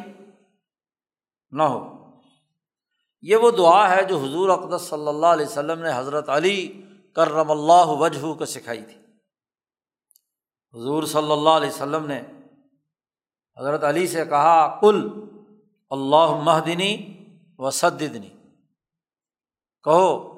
نہ 1.51 1.63
ہو۔ 1.63 1.95
یہ 3.23 3.37
وہ 3.37 3.51
دعا 3.51 3.97
ہے 3.97 4.05
جو 4.05 4.19
حضور 4.19 4.49
اقدس 4.49 4.83
صلی 4.83 5.09
اللہ 5.09 5.27
علیہ 5.27 5.47
وسلم 5.47 5.83
نے 5.83 5.89
حضرت 5.95 6.29
علی 6.29 6.83
کرم 7.17 7.51
اللہ 7.51 7.87
وجہ 7.87 8.35
کو 8.35 8.45
سکھائی 8.45 8.83
تھی۔ 8.83 9.01
حضور 10.75 11.03
صلی 11.03 11.33
اللہ 11.33 11.51
علیہ 11.51 11.69
وسلم 11.69 12.07
نے 12.07 12.23
حضرت 13.59 13.85
علی 13.85 14.07
سے 14.07 14.25
کہا 14.25 14.81
کل 14.81 15.09
اللہ 15.91 16.41
مہدنی 16.43 17.25
و 17.59 17.71
سدنی 17.71 18.29
کہو 19.85 20.35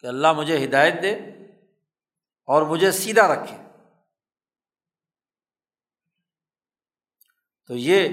کہ 0.00 0.06
اللہ 0.06 0.32
مجھے 0.32 0.64
ہدایت 0.64 1.02
دے 1.02 1.14
اور 2.44 2.62
مجھے 2.62 2.92
سیدھا 2.92 3.34
رکھے۔ 3.34 3.65
تو 7.66 7.74
یہ 7.74 8.08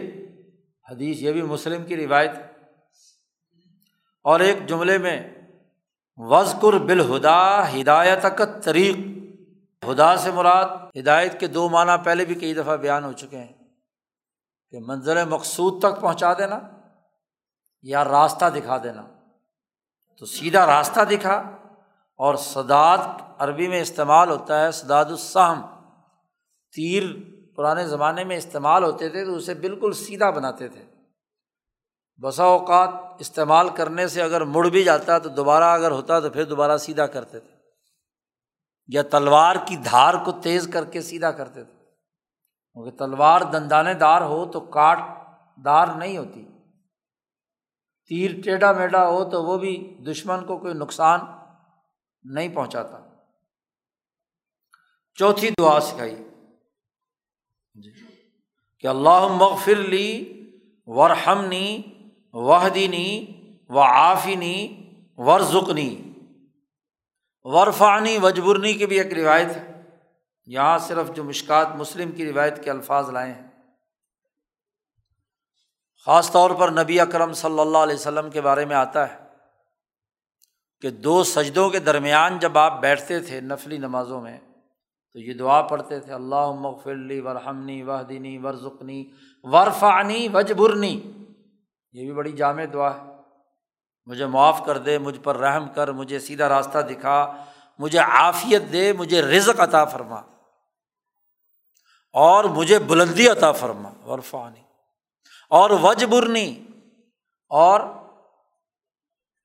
حدیث، 0.92 1.18
یہ 1.18 1.32
بھی 1.32 1.42
مسلم 1.42 1.86
کی 1.86 2.08
روایت۔ 2.08 2.32
اور 4.24 4.39
ایک 4.39 4.68
جملے 4.68 4.98
میں 4.98 5.36
وزقر 6.18 6.78
بالہدا 6.78 7.72
ہدایت 7.74 8.26
کا 8.38 8.60
طریق 8.63 8.96
ہدا 9.92 10.18
سے 10.18 10.32
مراد، 10.32 10.66
ہدایت 11.00 11.39
کے 11.39 11.48
دو 11.48 11.70
معنی 11.70 11.92
پہلے 12.06 12.26
بھی 12.26 12.36
کئی 12.36 12.54
دفعہ 12.54 12.78
بیان 12.78 13.04
ہو 13.04 13.12
چکے 13.12 13.38
ہیں۔ 13.38 13.54
کہ 14.70 14.80
منظر 14.80 15.26
مقصود 15.26 15.82
تک 15.82 16.02
پہنچا 16.02 16.34
دینا 16.34 16.60
یا 17.82 18.04
راستہ 18.04 18.46
دکھا 18.56 18.78
دینا۔ 18.78 19.02
تو 20.18 20.26
سیدھا 20.26 20.66
راستہ 20.66 21.02
دکھا، 21.02 21.44
اور 22.18 22.36
سداد 22.36 22.98
عربی 23.38 23.68
میں 23.68 23.82
استعمال 23.82 24.30
ہوتا 24.30 24.66
ہے 24.66 24.72
سداد 24.72 25.06
السحم 25.06 25.62
تیر 26.72 27.04
پرانے 27.56 27.88
زمانے 27.88 28.24
میں 28.24 28.38
استعمال 28.38 28.84
ہوتے 28.84 29.10
تھے 29.10 29.26
تو 29.26 29.36
اسے 29.36 29.54
بالکل 29.54 29.94
سیدھا 29.94 30.30
بناتے 30.30 30.68
تھے۔ 30.68 30.86
بسا 32.22 32.44
اوقات 32.44 32.89
استعمال 33.20 33.70
کرنے 33.70 34.08
سے 34.08 34.22
اگر 34.22 34.42
مڑ 34.42 34.68
بھی 34.68 34.84
جاتا 34.84 35.20
تو 35.20 35.30
دوبارہ 35.30 35.63
اگر 35.63 35.92
ہوتا 35.92 36.20
تو 36.20 36.30
پھر 36.30 36.44
دوبارہ 36.44 36.78
سیدھا 36.78 37.06
کرتے 37.06 37.39
تھے۔ 37.39 37.58
یا 38.88 39.02
تلوار 39.02 39.56
کی 39.68 39.76
دھار 39.76 40.13
کو 40.26 40.32
تیز 40.32 40.70
کر 40.74 40.86
کے 40.86 41.02
سیدھا 41.02 41.32
کرتے 41.32 41.63
تھے۔ 41.63 41.74
کیونکہ 42.74 42.98
تلوار 42.98 43.42
دندانے 43.42 43.94
دار 43.94 44.22
ہو 44.22 44.52
تو 44.52 44.60
کاٹ 44.60 45.00
دار 45.66 45.88
نہیں 45.88 46.18
ہوتی۔ 46.18 46.46
تیر 48.08 48.32
ٹیڑھا 48.44 48.72
میڈا 48.72 49.08
ہو 49.08 49.30
تو 49.30 49.44
وہ 49.44 49.58
بھی 49.58 49.98
دشمن 50.08 50.46
کو 50.46 50.58
کوئی 50.58 50.74
نقصان 50.74 51.20
نہیں 52.24 52.56
پہنچاتا۔ 52.56 52.98
چوتھی 55.16 55.50
دعا 55.60 55.80
سکھائی۔ 55.80 56.16
جی۔ 57.76 57.92
کہ 58.80 58.88
اللہ 58.88 59.28
مغفر 59.28 59.76
لی 59.76 60.44
ورحمنی 60.86 61.82
وحدینی 62.34 63.26
و 63.70 63.80
آفینی 63.80 64.90
ورژنی 65.18 66.14
ورفانی 67.44 68.18
وجبرنی 68.24 68.74
کی 68.74 68.86
بھی 68.86 69.02
ایک 69.02 69.14
روایت 69.14 69.48
ہے۔ 69.56 69.82
یہاں 70.46 70.78
صرف 70.78 71.16
جو 71.16 71.24
مشکات 71.24 71.68
مسلم 71.76 72.12
کی 72.12 72.34
روایت 72.34 72.64
کے 72.64 72.72
الفاظ 72.72 73.10
لائے 73.10 73.34
ہیں۔ 73.34 73.48
خاص 76.06 76.32
طور 76.32 76.52
پر 76.52 76.70
نبی 76.70 77.00
اکرم 77.00 77.34
صلی 77.34 77.60
اللہ 77.60 77.78
علیہ 77.78 77.96
وسلم 77.96 78.30
کے 78.30 78.42
بارے 78.42 78.66
میں 78.66 78.76
آتا 78.76 79.14
ہے 79.14 79.18
کہ 80.82 80.90
دو 80.90 81.24
سجدوں 81.24 81.70
کے 81.70 81.80
درمیان 81.80 82.40
جب 82.40 82.58
آپ 82.58 82.82
بیٹھتے 82.82 83.20
تھے 83.20 83.42
نفلی 83.42 83.78
نمازوں 83.78 84.22
میں 84.22 84.40
تو 85.13 85.19
یہ 85.19 85.34
دعا 85.34 85.62
پڑھتے 85.62 85.99
تھے 85.99 86.13
اللہ 86.13 86.52
مغفلی 86.52 87.19
ورحمنی 87.19 87.84
وحدینی 87.84 88.38
ورژنی 88.38 89.12
ورفانی 89.43 90.28
وجبرنی 90.34 91.02
یہ 91.91 92.06
بھی 92.06 92.13
بڑی 92.13 92.32
جامع 92.32 92.63
دعا 92.73 92.95
ہے۔ 92.95 93.13
مجھے 94.06 94.26
معاف 94.26 94.62
کر 94.65 94.78
دے، 94.78 94.97
مجھ 94.97 95.19
پر 95.19 95.38
رحم 95.38 95.73
کر، 95.76 95.91
مجھے 95.91 96.19
سیدھا 96.19 96.49
راستہ 96.49 96.78
دکھا، 96.78 97.45
مجھے 97.80 97.99
عافیت 97.99 98.62
دے، 98.71 98.93
مجھے 98.93 99.21
رزق 99.21 99.60
عطا 99.60 99.86
فرما۔ 99.86 100.21
اور 102.13 102.43
مجھے 102.43 102.80
بلندی 102.80 103.30
عطا 103.30 103.52
فرما 103.52 103.89
ورفانی 104.08 104.60
اور 105.49 105.69
وجبرنی 105.69 106.63
اور 107.49 107.82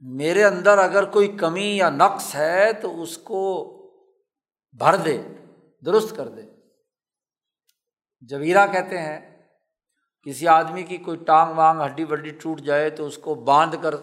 میرے 0.01 0.45
اندر 0.45 0.79
اگر 0.79 1.05
کوئی 1.05 1.29
کمی 1.29 1.77
یا 1.77 1.91
نقص 1.91 2.35
ہے 2.35 2.73
تو 2.73 3.03
اس 3.03 3.19
کو 3.19 3.73
بھر 4.79 4.97
دے۔ 4.97 5.23
درست 5.85 6.17
کر 6.17 6.29
دے۔ 6.29 6.43
جویرا 8.21 8.67
کہتے 8.67 8.99
ہیں، 8.99 9.47
کسی 10.23 10.49
آدمی 10.49 10.83
کی 10.83 10.97
کوئی 10.97 11.17
ٹانگ 11.17 11.59
وانگ 11.59 11.81
ہڈی 11.87 12.05
وڈی 12.05 12.31
ٹوٹ 12.31 12.61
جائے 12.61 12.91
تو 12.91 13.07
اس 13.07 13.19
کو 13.19 13.35
باندھ 13.35 13.77
کر 13.83 13.95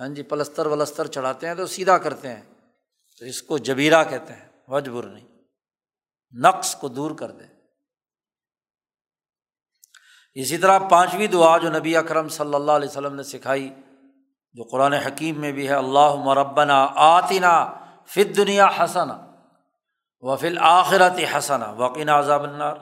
ہاں 0.00 0.08
جی 0.08 0.22
پلستر 0.22 0.66
ولستر 0.66 1.06
چڑھاتے 1.06 1.46
ہیں 1.46 1.54
تو 1.54 1.66
سیدھا 1.66 1.98
کرتے 1.98 2.28
ہیں۔ 2.28 2.42
تو 3.18 3.24
اس 3.24 3.42
کو 3.42 3.58
جبیرا 3.58 4.04
کہتے 4.04 4.32
ہیں، 4.32 4.48
وجبر 4.68 5.02
نہیں۔ 5.02 5.28
نقص 6.40 6.74
کو 6.74 6.88
دور 6.88 7.10
کر 7.10 7.30
دے۔ 7.30 7.44
اسی 10.34 10.58
طرح 10.58 10.78
پانچویں 10.78 11.26
دعا 11.26 11.58
جو 11.58 11.70
نبی 11.70 11.96
اکرم 11.96 12.28
صلی 12.28 12.54
اللہ 12.54 12.72
علیہ 12.72 12.88
وسلم 12.88 13.14
نے 13.14 13.22
سکھائی، 13.22 13.74
جو 14.52 14.64
قرآن 14.64 14.92
حکیم 14.92 15.40
میں 15.40 15.52
بھی 15.52 15.68
ہے 15.68 15.74
اللہ 15.74 16.14
مربنا 16.14 16.86
آتنا 16.94 17.72
فت 18.04 18.36
دنیا 18.36 18.66
حسنا 18.66 19.29
وفیل 20.20 20.58
آخرت 20.58 21.36
حسن 21.36 21.62
وقین 21.62 22.08
عذاب 22.08 22.42
النار۔ 22.42 22.76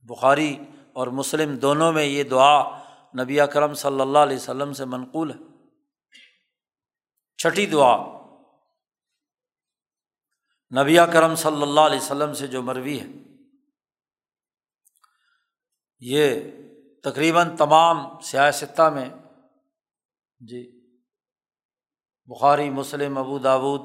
بخاری 0.00 0.58
اور 0.92 1.06
مسلم 1.06 1.56
دونوں 1.56 1.92
میں 1.92 2.04
یہ 2.04 2.24
دعا 2.24 2.82
نبی 3.22 3.40
اکرم 3.40 3.74
صلی 3.74 4.00
اللہ 4.00 4.18
علیہ 4.18 4.36
وسلم 4.36 4.72
سے 4.72 4.84
منقول 4.84 5.30
ہے۔ 5.30 5.38
چھٹی 7.36 7.66
دعا، 7.66 8.24
نبی 10.82 10.96
کرم 11.12 11.34
صلی 11.34 11.62
اللہ 11.62 11.80
علیہ 11.80 12.00
وسلم 12.00 12.34
سے 12.34 12.46
جو 12.46 12.62
مروی 12.62 13.00
ہے۔ 13.00 13.06
یہ 16.00 16.40
تقریباً 17.02 17.56
تمام 17.56 18.20
سیاستہ 18.20 18.82
میں 18.82 19.08
جی 20.40 20.90
بخاری، 22.24 22.70
مسلم، 22.70 23.18
ابو 23.18 23.38
داود 23.38 23.80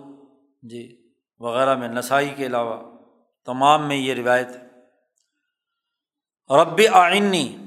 جی 0.70 0.99
وغیرہ 1.40 1.76
میں، 1.76 1.88
نسائی 1.88 2.34
کے 2.36 2.46
علاوہ، 2.46 2.98
تمام 3.46 3.88
میں 3.88 3.96
یہ 3.96 4.14
روایت 4.14 4.48
ہے۔ 4.50 4.70
رب 6.64 6.82
آئینی 6.94 7.58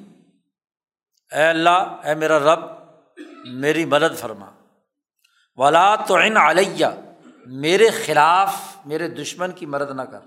اے 1.32 1.42
اللہ، 1.42 1.70
اے 1.70 2.14
میرا 2.14 2.38
رب، 2.38 2.60
میری 3.44 3.84
مدد 3.84 4.18
فرما۔ 4.18 4.50
ولا 5.56 5.96
تو 5.96 6.18
عین 6.18 6.36
علیہ، 6.36 6.86
میرے 7.46 7.90
خلاف، 7.90 8.56
میرے 8.86 9.08
دشمن 9.08 9.52
کی 9.52 9.66
مدد 9.66 9.90
نہ 9.96 10.02
کر۔ 10.02 10.20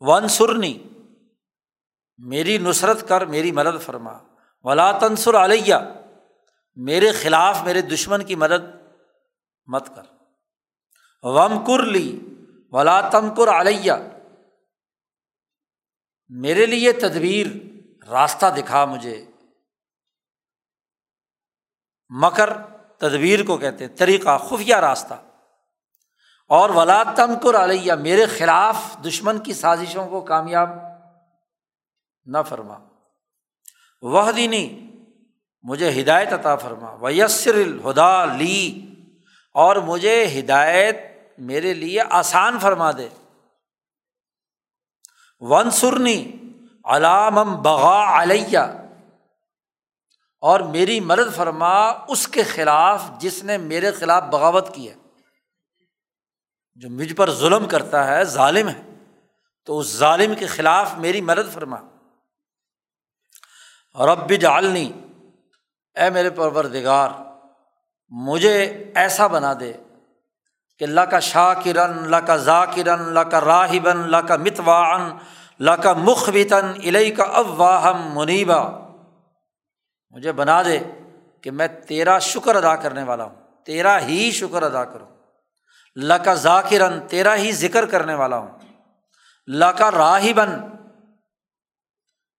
ون 0.00 0.28
سرنی 0.28 0.78
میری 2.18 2.58
نصرت 2.58 3.08
کر، 3.08 3.24
میری 3.24 3.52
مدد 3.52 3.82
فرما۔ 3.82 4.18
ولا 4.62 4.98
تنسر 4.98 5.44
علیہ، 5.44 5.74
میرے 6.76 7.12
خلاف، 7.12 7.62
میرے 7.64 7.82
دشمن 7.82 8.24
کی 8.24 8.34
مدد 8.34 8.76
مت 9.66 9.88
کر۔ 9.94 10.13
وم 11.24 11.64
کر 11.64 11.82
لی، 11.82 12.20
ولا 12.72 13.00
تمکر 13.00 13.48
علیہ۔ 13.48 13.92
میرے 16.28 16.66
لیے 16.66 16.92
تدبیر 16.92 17.46
راستہ 18.08 18.46
دکھا 18.56 18.84
مجھے۔ 18.84 19.24
مکر 22.08 22.52
تدبیر 22.98 23.44
کو 23.44 23.56
کہتے 23.56 23.88
طریقہ، 23.88 24.38
خفیہ 24.38 24.74
راستہ۔ 24.74 25.14
اور 26.48 26.70
ولا 26.70 27.02
تمکر 27.16 27.64
علیہ، 27.64 27.92
میرے 27.92 28.26
خلاف 28.26 28.76
دشمن 29.06 29.38
کی 29.38 29.54
سازشوں 29.54 30.08
کو 30.08 30.20
کامیاب 30.20 30.68
نہ 32.24 32.38
فرما۔ 32.48 32.78
وہ 34.02 34.32
دینی 34.32 34.90
مجھے 35.62 36.02
ہدایت 36.02 36.32
عطا 36.32 36.56
فرما۔ 36.56 36.94
ویسر 36.94 37.54
الہدا 37.54 38.24
لی، 38.24 38.86
اور 39.54 39.76
مجھے 39.76 40.40
ہدایت 40.40 41.13
میرے 41.38 41.74
لیے 41.74 42.00
آسان 42.10 42.58
فرما 42.58 42.92
دے۔ 42.92 43.08
ون 45.40 45.70
سرنی 45.70 46.32
علام 46.84 47.62
بغا 47.62 48.22
علیہ۔ 48.22 48.58
اور 50.40 50.60
میری 50.60 51.00
مدد 51.00 51.36
فرما 51.36 51.88
اس 52.08 52.28
کے 52.28 52.42
خلاف 52.42 53.02
جس 53.18 53.44
نے 53.44 53.58
میرے 53.58 53.92
خلاف 53.92 54.22
بغاوت 54.22 54.74
کی 54.74 54.90
ہے۔ 54.90 54.94
جو 56.74 56.90
مجھ 56.90 57.14
پر 57.14 57.30
ظلم 57.30 57.68
کرتا 57.68 58.06
ہے، 58.06 58.24
ظالم 58.24 58.68
ہے۔ 58.68 58.82
تو 59.64 59.78
اس 59.78 59.96
ظالم 59.96 60.34
کے 60.34 60.46
خلاف 60.46 60.94
میری 60.94 61.20
مدد 61.20 61.54
فرما۔ 61.54 61.76
رب 63.94 64.32
جالنی 64.40 64.92
اے 65.94 66.10
میرے 66.10 66.30
پروردگار، 66.30 67.08
مجھے 68.08 68.64
ایسا 68.94 69.26
بنا 69.26 69.52
دے 69.60 69.72
کہ 70.78 70.84
اللہ 70.84 71.00
کا 71.00 71.18
شاہ 71.20 71.54
کرن 71.64 71.98
اللہ 71.98 72.16
کا 72.16 72.36
ذاکرن 72.36 73.00
اللہ 73.00 73.20
کا 73.20 73.40
راہبن 73.40 73.98
اللہ 74.02 74.16
کا 74.16 74.36
متوان 74.36 75.00
اللہ 75.58 75.70
کا 75.70 75.92
مخبتاً 75.92 76.64
الہی 76.64 77.10
کا 77.10 77.24
اواہم 77.24 78.18
منیبا۔ 78.18 78.70
مجھے 80.10 80.32
بنا 80.32 80.62
دے 80.62 80.78
کہ 81.42 81.50
میں 81.50 81.66
تیرا 81.66 82.18
شکر 82.18 82.56
ادا 82.56 82.76
کرنے 82.76 83.02
والا 83.02 83.24
ہوں، 83.24 83.64
تیرا 83.64 84.00
ہی 84.00 84.30
شکر 84.30 84.62
ادا 84.62 84.84
کروں۔ 84.84 85.06
اللہ 85.96 86.14
کا 86.14 86.34
ذاکرن، 86.34 87.00
تیرا 87.00 87.36
ہی 87.36 87.52
ذکر 87.52 87.86
کرنے 87.86 88.14
والا 88.14 88.36
ہوں۔ 88.36 88.58
اللہ 89.46 89.64
کا 89.64 89.90
راہبن، 89.90 90.50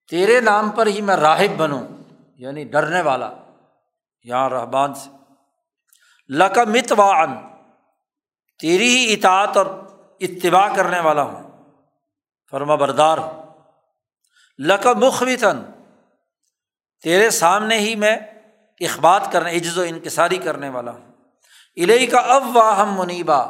تیرے 0.09 0.41
نام 0.41 0.69
پر 0.69 0.87
ہی 0.87 1.01
میں 1.01 1.15
راہب 1.15 1.57
بنوں 1.57 1.87
یعنی 2.35 2.63
ڈرنے 2.63 3.01
والا 3.01 3.31
یہاں 4.23 4.49
رحبان 4.49 4.93
سے۔ 4.93 5.09
لک 6.29 6.59
متوان 6.59 7.54
تیری 8.59 8.97
ہی 8.97 9.13
اطاعت 9.13 9.57
اور 9.57 9.65
اتباع 10.19 10.75
کرنے 10.75 10.99
والا 10.99 11.21
ہوں۔ 11.21 11.71
فرما 12.51 12.75
بردار 12.75 13.17
ہوں 13.17 13.43
لک 14.59 14.87
مخبتاً، 14.87 15.63
تیرے 17.03 17.29
سامنے 17.29 17.79
ہی 17.79 17.95
میں 17.95 18.17
اخبات 18.79 19.31
کرنے، 19.31 19.51
عجز 19.51 19.77
و 19.77 19.81
انکساری 19.81 20.37
کرنے 20.37 20.69
والا 20.69 20.91
ہوں۔ 20.91 21.11
الہی 21.75 22.07
کا 22.07 22.19
اب 22.19 22.55
واہم 22.55 22.99
منیبا، 22.99 23.45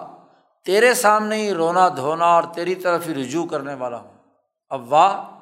تیرے 0.65 0.93
سامنے 0.93 1.35
ہی 1.35 1.53
رونا 1.53 1.89
دھونا 1.89 2.25
اور 2.25 2.43
تیری 2.55 2.75
طرف 2.75 3.07
ہی 3.07 3.13
رجوع 3.13 3.45
کرنے 3.45 3.73
والا 3.73 3.97
ہوں۔ 3.97 4.13
اب 4.69 4.93
واہ 4.93 5.39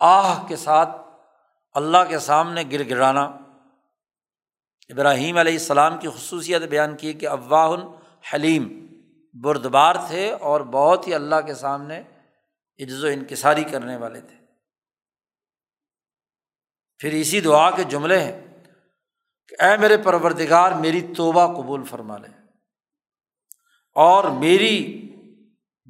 آہ 0.00 0.46
کے 0.46 0.56
ساتھ 0.56 0.90
اللہ 1.72 1.98
کے 2.08 2.18
سامنے 2.18 2.62
گر 2.72 2.88
گرانا۔ 2.88 3.24
ابراہیم 4.88 5.36
علیہ 5.36 5.52
السلام 5.52 5.98
کی 5.98 6.08
خصوصیت 6.08 6.62
بیان 6.62 6.96
کی 6.96 7.12
کہ 7.12 7.28
افواہ 7.28 7.70
حلیم۔ 8.34 8.86
بردبار 9.32 9.94
تھے 10.08 10.32
اور 10.32 10.60
بہت 10.60 11.06
ہی 11.06 11.14
اللہ 11.14 11.40
کے 11.46 11.54
سامنے 11.54 12.02
عجز 12.82 13.04
و 13.04 13.06
انکساری 13.06 13.64
کرنے 13.64 13.96
والے 13.96 14.20
تھے۔ 14.20 14.36
پھر 16.98 17.12
اسی 17.12 17.40
دعا 17.40 17.70
کے 17.70 17.84
جملے 17.84 18.20
ہیں 18.20 18.46
کہ 19.48 19.62
اے 19.62 19.76
میرے 19.76 19.96
پروردگار، 19.96 20.72
میری 20.72 21.14
توبہ 21.16 21.46
قبول 21.46 21.84
فرما 21.84 22.18
لے 22.18 22.28
اور 23.94 24.24
میری 24.24 25.06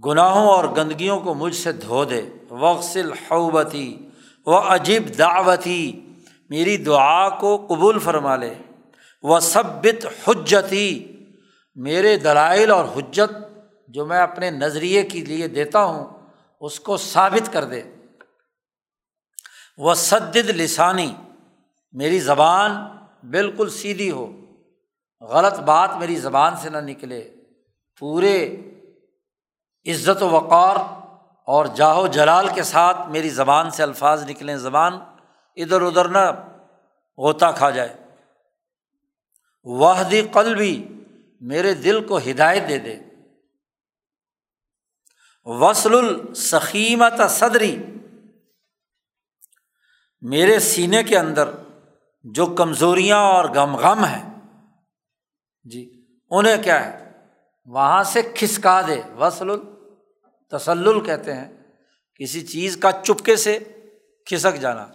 گناہوں 0.06 0.48
اور 0.48 0.64
گندگیوں 0.76 1.20
کو 1.20 1.34
مجھ 1.34 1.56
سے 1.56 1.72
دھو 1.72 2.04
دے۔ 2.04 2.22
وقصل 2.50 3.12
حوبتی 3.12 4.08
و 4.46 4.58
عجیب 4.58 5.18
دعوتی، 5.18 6.12
میری 6.50 6.76
دعا 6.76 7.28
کو 7.28 7.66
قبول 7.66 7.98
فرما 7.98 8.36
لے۔ 8.36 8.54
وہ 9.22 9.40
سبت 9.40 10.28
حجتی 10.28 11.16
میرے 11.80 12.16
دلائل 12.16 12.70
اور 12.70 12.84
حجت 12.84 13.58
جو 13.88 14.06
میں 14.06 14.20
اپنے 14.20 14.50
نظریے 14.50 15.02
کے 15.02 15.24
لیے 15.24 15.48
دیتا 15.48 15.84
ہوں، 15.84 16.06
اس 16.60 16.80
کو 16.80 16.96
ثابت 16.96 17.52
کر 17.52 17.64
دے۔ 17.64 17.82
وہ 19.78 19.94
سدد 19.94 20.36
لسانی 20.36 21.14
میری 21.92 22.20
زبان 22.20 22.72
بالکل 23.30 23.70
سیدھی 23.70 24.10
ہو۔ 24.10 24.32
غلط 25.20 25.60
بات 25.60 25.90
میری 25.96 26.16
زبان 26.16 26.56
سے 26.56 26.70
نہ 26.70 26.78
نکلے۔ 26.78 27.34
پورے 28.00 28.56
عزت 29.86 30.22
و 30.22 30.30
وقار 30.30 30.76
اور 31.46 31.66
جاہو 31.66 32.06
جلال 32.06 32.48
کے 32.48 32.62
ساتھ 32.62 33.08
میری 33.08 33.30
زبان 33.30 33.70
سے 33.70 33.82
الفاظ 33.82 34.30
نکلیں۔ 34.30 34.56
زبان 34.56 34.92
ادھر 35.56 35.82
ادھر 35.82 36.08
نہ 36.08 36.32
غوطہ 37.18 37.46
کھا 37.56 37.70
جائے۔ 37.70 37.96
وحدی 39.64 40.22
قلبی 40.32 40.99
میرے 41.40 41.74
دل 41.74 42.06
کو 42.06 42.18
ہدایت 42.18 42.68
دے 42.68 42.78
دے۔ 42.78 42.98
وصل 45.44 45.94
السخیمت 45.94 47.12
صدری۔ 47.30 47.84
میرے 50.20 50.58
سینے 50.58 51.02
کے 51.02 51.18
اندر 51.18 51.50
جو 52.22 52.46
کمزوریاں 52.46 53.18
اور 53.18 53.44
غم 53.44 53.76
غم 53.76 54.04
ہیں 54.04 54.34
جی 55.64 56.06
انہیں 56.30 56.62
کیا 56.62 56.86
ہے؟ 56.86 57.12
وہاں 57.64 58.02
سے 58.02 58.22
کھسکا 58.22 58.82
دے۔ 58.86 59.02
وصل 59.18 59.48
تسل 60.50 61.04
کہتے 61.04 61.34
ہیں۔ 61.34 61.62
کسی 62.14 62.46
چیز 62.46 62.76
کا 62.76 62.90
چپکے 62.92 63.36
سے 63.36 63.58
کھسک 64.26 64.60
جانا۔ 64.60 64.86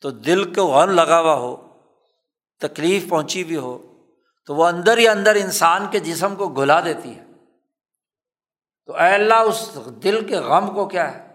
تو 0.00 0.10
دل 0.10 0.54
کو 0.54 0.66
غم 0.66 0.90
لگا 0.90 1.20
ہوا 1.20 1.34
ہو، 1.34 1.80
تکلیف 2.58 3.08
پہنچی 3.08 3.44
بھی 3.44 3.56
ہو 3.56 3.91
تو 4.46 4.54
وہ 4.54 4.66
اندر 4.66 4.98
ہی 4.98 5.08
اندر 5.08 5.34
انسان 5.34 5.90
کے 5.90 6.00
جسم 6.00 6.36
کو 6.36 6.48
گلا 6.48 6.80
دیتی 6.80 7.18
ہے۔ 7.18 7.24
تو 8.86 8.96
اے 8.96 9.14
اللہ، 9.14 9.34
اس 9.34 9.78
دل 10.02 10.26
کے 10.28 10.36
غم 10.36 10.74
کو 10.74 10.88
کیا 10.88 11.14
ہے؟ 11.14 11.34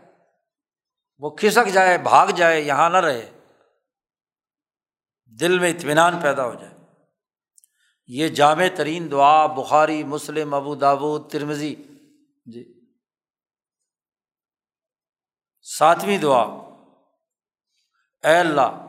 وہ 1.18 1.30
کھسک 1.30 1.70
جائے، 1.74 1.98
بھاگ 1.98 2.28
جائے، 2.28 2.62
یہاں 2.62 2.90
نہ 2.90 2.98
رہے۔ 2.98 3.32
دل 5.40 5.60
میں 5.60 5.70
اطمینان 5.70 6.20
پیدا 6.22 6.46
ہو 6.46 6.54
جائے۔ 6.54 6.78
یہ 8.08 8.28
جامع 8.28 8.66
ترین 8.78 9.12
دعا 9.12 9.46
بخاری، 9.46 10.04
مسلم، 10.04 10.54
ابو 10.54 10.76
دابود 10.76 11.32
ترمزی 11.32 11.76
جی۔ 12.46 12.74
ساتویں 15.62 16.18
دعا۔ 16.18 16.44
اے 18.24 18.38
اللہ 18.38 18.87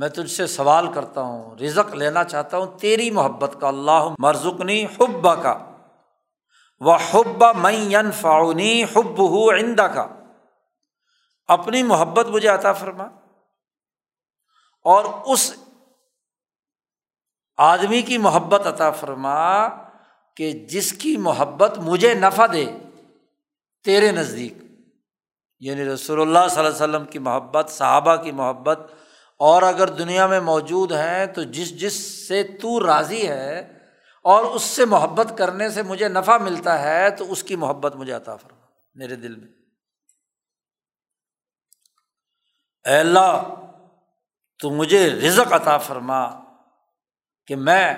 میں 0.00 0.08
تجھ 0.08 0.30
سے 0.30 0.46
سوال 0.46 0.92
کرتا 0.92 1.20
ہوں، 1.20 1.56
رزق 1.56 1.94
لینا 1.94 2.24
چاہتا 2.24 2.56
ہوں، 2.56 2.78
تیری 2.78 3.10
محبت 3.10 3.56
کا 3.60 3.68
اللہ 3.68 4.14
مرزکنی 4.18 4.84
حبا 4.84 5.34
کا 5.34 5.58
وہ 6.80 6.96
حب 7.10 7.44
میں 7.56 8.02
فاؤنی 8.20 8.84
حب 8.84 9.28
ہو 9.28 9.52
آئندہ 9.52 9.82
کا 9.82 10.08
اپنی 11.46 11.82
محبت 11.82 12.26
مجھے 12.26 12.48
عطا 12.48 12.72
فرما۔ 12.72 13.04
اور 14.84 15.04
اس 15.26 15.54
آدمی 17.56 18.02
کی 18.02 18.18
محبت 18.18 18.66
عطا 18.66 18.90
فرما 18.90 19.68
کہ 20.36 20.52
جس 20.52 20.92
کی 20.92 21.16
محبت 21.16 21.78
مجھے 21.78 22.14
نفع 22.14 22.46
دے، 22.52 22.64
تیرے 23.84 24.10
نزدیک۔ 24.10 24.52
یعنی 25.60 25.84
رسول 25.84 26.20
اللہ 26.20 26.48
صلی 26.50 26.66
اللہ 26.66 26.84
علیہ 26.84 26.96
وسلم 26.96 27.04
کی 27.04 27.18
محبت، 27.18 27.70
صحابہ 27.70 28.16
کی 28.16 28.32
محبت 28.32 28.78
اور 29.40 29.62
اگر 29.62 29.88
دنیا 29.88 30.26
میں 30.26 30.40
موجود 30.40 30.92
ہیں 30.92 31.26
تو 31.26 31.42
جس 31.42 31.80
جس 31.80 32.28
سے 32.28 32.42
تو 32.42 32.86
راضی 32.86 33.28
ہے 33.28 33.78
اور 34.24 34.44
اس 34.44 34.62
سے 34.62 34.84
محبت 34.84 35.32
کرنے 35.38 35.70
سے 35.70 35.82
مجھے 35.82 36.08
نفع 36.08 36.38
ملتا 36.38 36.82
ہے، 36.82 37.10
تو 37.10 37.32
اس 37.32 37.42
کی 37.42 37.56
محبت 37.56 37.96
مجھے 37.96 38.12
عطا 38.12 38.36
فرما، 38.36 38.66
میرے 38.94 39.16
دل 39.16 39.36
میں۔ 39.36 39.48
اے 42.84 42.98
اللہ، 42.98 43.42
تو 44.58 44.70
مجھے 44.70 45.10
رزق 45.10 45.52
عطا 45.52 45.78
فرما 45.78 46.30
کہ 47.46 47.56
میں 47.56 47.94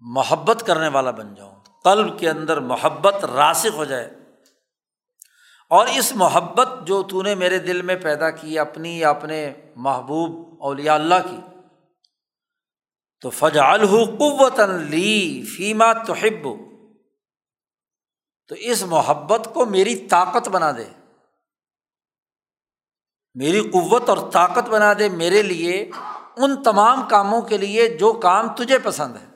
محبت 0.00 0.64
کرنے 0.66 0.88
والا 0.88 1.10
بن 1.10 1.34
جاؤں، 1.34 1.60
قلب 1.84 2.18
کے 2.18 2.30
اندر 2.30 2.60
محبت 2.60 3.24
راسک 3.24 3.74
ہو 3.74 3.84
جائے۔ 3.84 4.21
اور 5.72 5.86
اس 5.86 6.12
محبت 6.16 6.68
جو 6.86 7.02
تو 7.02 7.22
نے 7.22 7.34
میرے 7.34 7.58
دل 7.58 7.82
میں 7.82 7.96
پیدا 7.96 8.30
کی 8.30 8.58
اپنی 8.58 8.98
یا 8.98 9.10
اپنے 9.10 9.38
محبوب 9.76 10.62
اولیاء 10.62 10.94
اللہ 10.94 11.22
کی، 11.30 11.40
تو 13.20 13.30
فج 13.30 13.58
الحقوت 13.58 14.60
لی 14.90 15.42
فیما 15.44 15.92
توحب 15.92 16.48
تو 18.50 18.54
اس 18.54 18.82
محبت 18.82 19.48
کو 19.54 19.64
میری 19.66 19.94
طاقت 20.06 20.48
بنا 20.48 20.70
دے، 20.72 20.84
میری 23.34 23.60
قوت 23.60 24.08
اور 24.08 24.18
طاقت 24.32 24.68
بنا 24.68 24.92
دے 24.98 25.08
میرے 25.08 25.42
لیے 25.42 25.90
ان 26.36 26.62
تمام 26.62 27.08
کاموں 27.08 27.40
کے 27.42 27.56
لیے 27.58 27.88
جو 27.96 28.12
کام 28.22 28.54
تجھے 28.54 28.78
پسند 28.78 29.16
ہے 29.16 29.26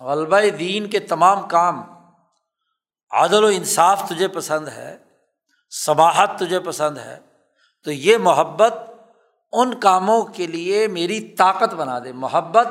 غلبہ 0.00 0.40
دین 0.58 0.86
کے 0.90 1.00
تمام 1.06 1.48
کام 1.48 1.82
عادل 3.12 3.44
و 3.44 3.46
انصاف 3.46 4.08
تجھے 4.08 4.28
پسند 4.28 4.68
ہے، 4.68 4.96
صباحت 5.70 6.38
تجھے 6.38 6.60
پسند 6.60 6.98
ہے، 6.98 7.18
تو 7.84 7.92
یہ 7.92 8.16
محبت 8.16 8.74
ان 9.52 9.80
کاموں 9.80 10.24
کے 10.24 10.46
لیے 10.46 10.86
میری 10.88 11.20
طاقت 11.20 11.74
بنا 11.74 11.98
دے۔ 11.98 12.12
محبت، 12.12 12.68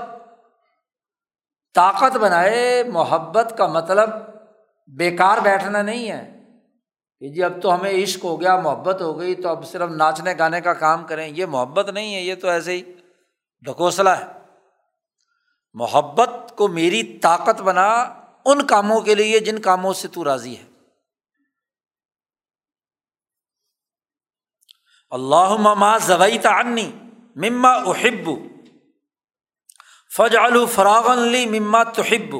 طاقت 1.74 2.18
بنائے، 2.18 2.84
محبت 2.84 3.54
کا 3.58 3.68
مطلب 3.68 4.10
بیکار 4.88 5.38
بیٹھنا 5.38 5.82
نہیں 5.82 6.12
ہے 6.12 6.40
کہ 7.20 7.30
جی 7.30 7.44
اب 7.44 7.62
تو 7.62 7.76
ہمیں 7.76 7.92
عشق 7.92 8.24
ہو 8.24 8.42
گیا، 8.42 8.56
محبت 8.60 9.02
ہو 9.02 9.20
گئی، 9.20 9.36
تو 9.36 9.50
اب 9.50 9.66
صرف 9.66 9.90
ناچنے 9.90 10.34
گانے 10.40 10.62
کا 10.62 10.74
کام 10.74 11.04
کریں۔ 11.04 11.28
یہ 11.28 11.46
محبت 11.46 11.90
نہیں 11.90 12.16
ہے، 12.16 12.22
یہ 12.22 12.36
تو 12.36 12.48
ایسے 12.48 12.72
ہی 12.72 12.82
ڈھکوسلا 13.62 14.20
ہے۔ 14.20 14.26
محبت 15.74 16.58
کو 16.58 16.68
میری 16.68 17.04
طاقت 17.04 17.62
بنا 17.62 18.21
ان 18.46 18.68
کاموں 18.68 19.02
کے 19.02 19.16
لیے 19.16 19.40
جن 19.40 19.62
کاموں 19.62 19.94
سے 19.94 20.08
تو 20.08 20.24
راضی 20.24 20.58
ہے۔ 20.58 20.64
اللہ 25.10 25.58
مما 25.58 25.98
زبئی 25.98 26.40
تعنی 26.40 26.92
مما 27.36 27.70
احب۔ 27.70 28.30
فج 30.18 30.36
الفراغ 30.38 31.16
لی 31.16 31.60
مما 31.60 31.84
تحب۔ 31.84 32.36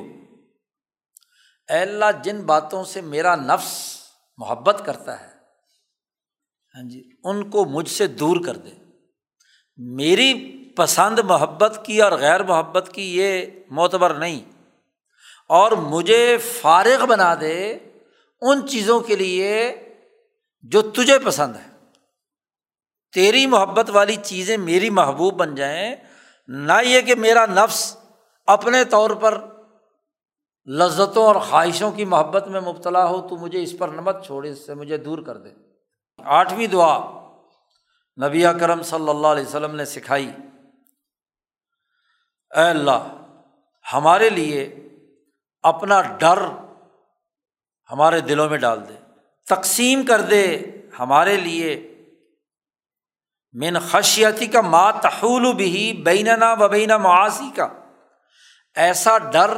اے 1.70 1.78
اللہ، 1.78 2.06
جن 2.24 2.42
باتوں 2.42 2.84
سے 2.84 3.02
میرا 3.02 3.36
نفس 3.36 4.02
محبت 4.38 4.82
کرتا 4.86 5.20
ہے 5.20 5.32
ہاں 6.76 6.90
جی 6.90 7.10
ان 7.24 7.50
کو 7.50 7.66
مجھ 7.66 7.90
سے 7.90 8.08
دور 8.08 8.38
کر 8.46 8.58
دے۔ 8.58 8.70
میری 9.78 10.58
پسند 10.78 11.20
محبت 11.20 11.80
کی 11.86 12.02
اور 12.02 12.12
غیر 12.12 12.44
محبت 12.44 12.90
کی 12.94 13.18
یہ 13.18 13.46
معتبر 13.72 14.14
نہیں۔ 14.14 14.61
اور 15.52 15.72
مجھے 15.72 16.38
فارغ 16.38 17.06
بنا 17.06 17.36
دے 17.42 17.80
ان 18.42 18.68
چیزوں 18.68 19.00
کے 19.00 19.16
لیے 19.16 19.76
جو 20.62 20.82
تجھے 20.82 21.20
پسند 21.20 21.56
ہے 21.56 21.70
تیری 23.14 23.46
محبت 23.46 23.90
والی 23.90 24.16
چیزیں 24.24 24.58
میری 24.58 24.90
محبوب 24.90 25.34
بن 25.34 25.56
جائیں۔ 25.56 25.96
نہ 26.48 26.74
یہ 26.84 27.02
کہ 27.02 27.16
میرا 27.16 27.46
نفس 27.46 27.98
اپنے 28.46 28.84
طور 28.84 29.10
پر 29.10 29.46
لذتوں 30.66 31.26
اور 31.26 31.36
خواہشوں 31.36 31.92
کی 31.92 32.06
محبت 32.06 32.48
میں 32.48 32.62
مبتلا 32.62 33.06
ہو، 33.06 33.28
تو 33.28 33.36
مجھے 33.36 33.64
اس 33.64 33.78
پر 33.78 33.88
نمت 33.88 34.26
چھوڑے 34.26 34.52
اس 34.52 34.66
سے 34.66 34.74
مجھے 34.74 34.98
دور 34.98 35.18
کر 35.18 35.38
دے۔ 35.38 35.50
آٹھویں 36.18 36.68
دعا 36.68 37.00
نبی 38.28 38.44
کرم 38.60 38.84
صلی 38.84 39.10
اللہ 39.10 39.28
علیہ 39.28 39.46
وسلم 39.46 39.76
نے 39.76 39.86
سکھائی۔ 39.86 40.32
اے 42.56 42.70
اللہ، 42.70 43.24
ہمارے 43.94 44.30
لیے 44.30 44.88
اپنا 45.64 46.02
ڈر 46.02 46.40
ہمارے 47.92 48.22
دلوں 48.22 48.50
میں 48.50 48.58
ڈال 48.58 48.90
دے، 48.90 48.94
تقسیم 49.50 50.06
کر 50.06 50.22
دے 50.22 50.60
ہمارے 51.00 51.38
لیے۔ 51.38 51.88
من 53.54 53.78
خشیتی 53.80 54.48
کا 54.48 54.62
ما 54.62 54.92
تحول 54.92 55.54
بھی 55.54 56.02
بیننا 56.06 56.54
و 56.54 56.68
بین 56.68 56.90
معاشی 56.90 57.52
کا 57.56 57.68
ایسا 58.76 59.18
ڈر 59.18 59.54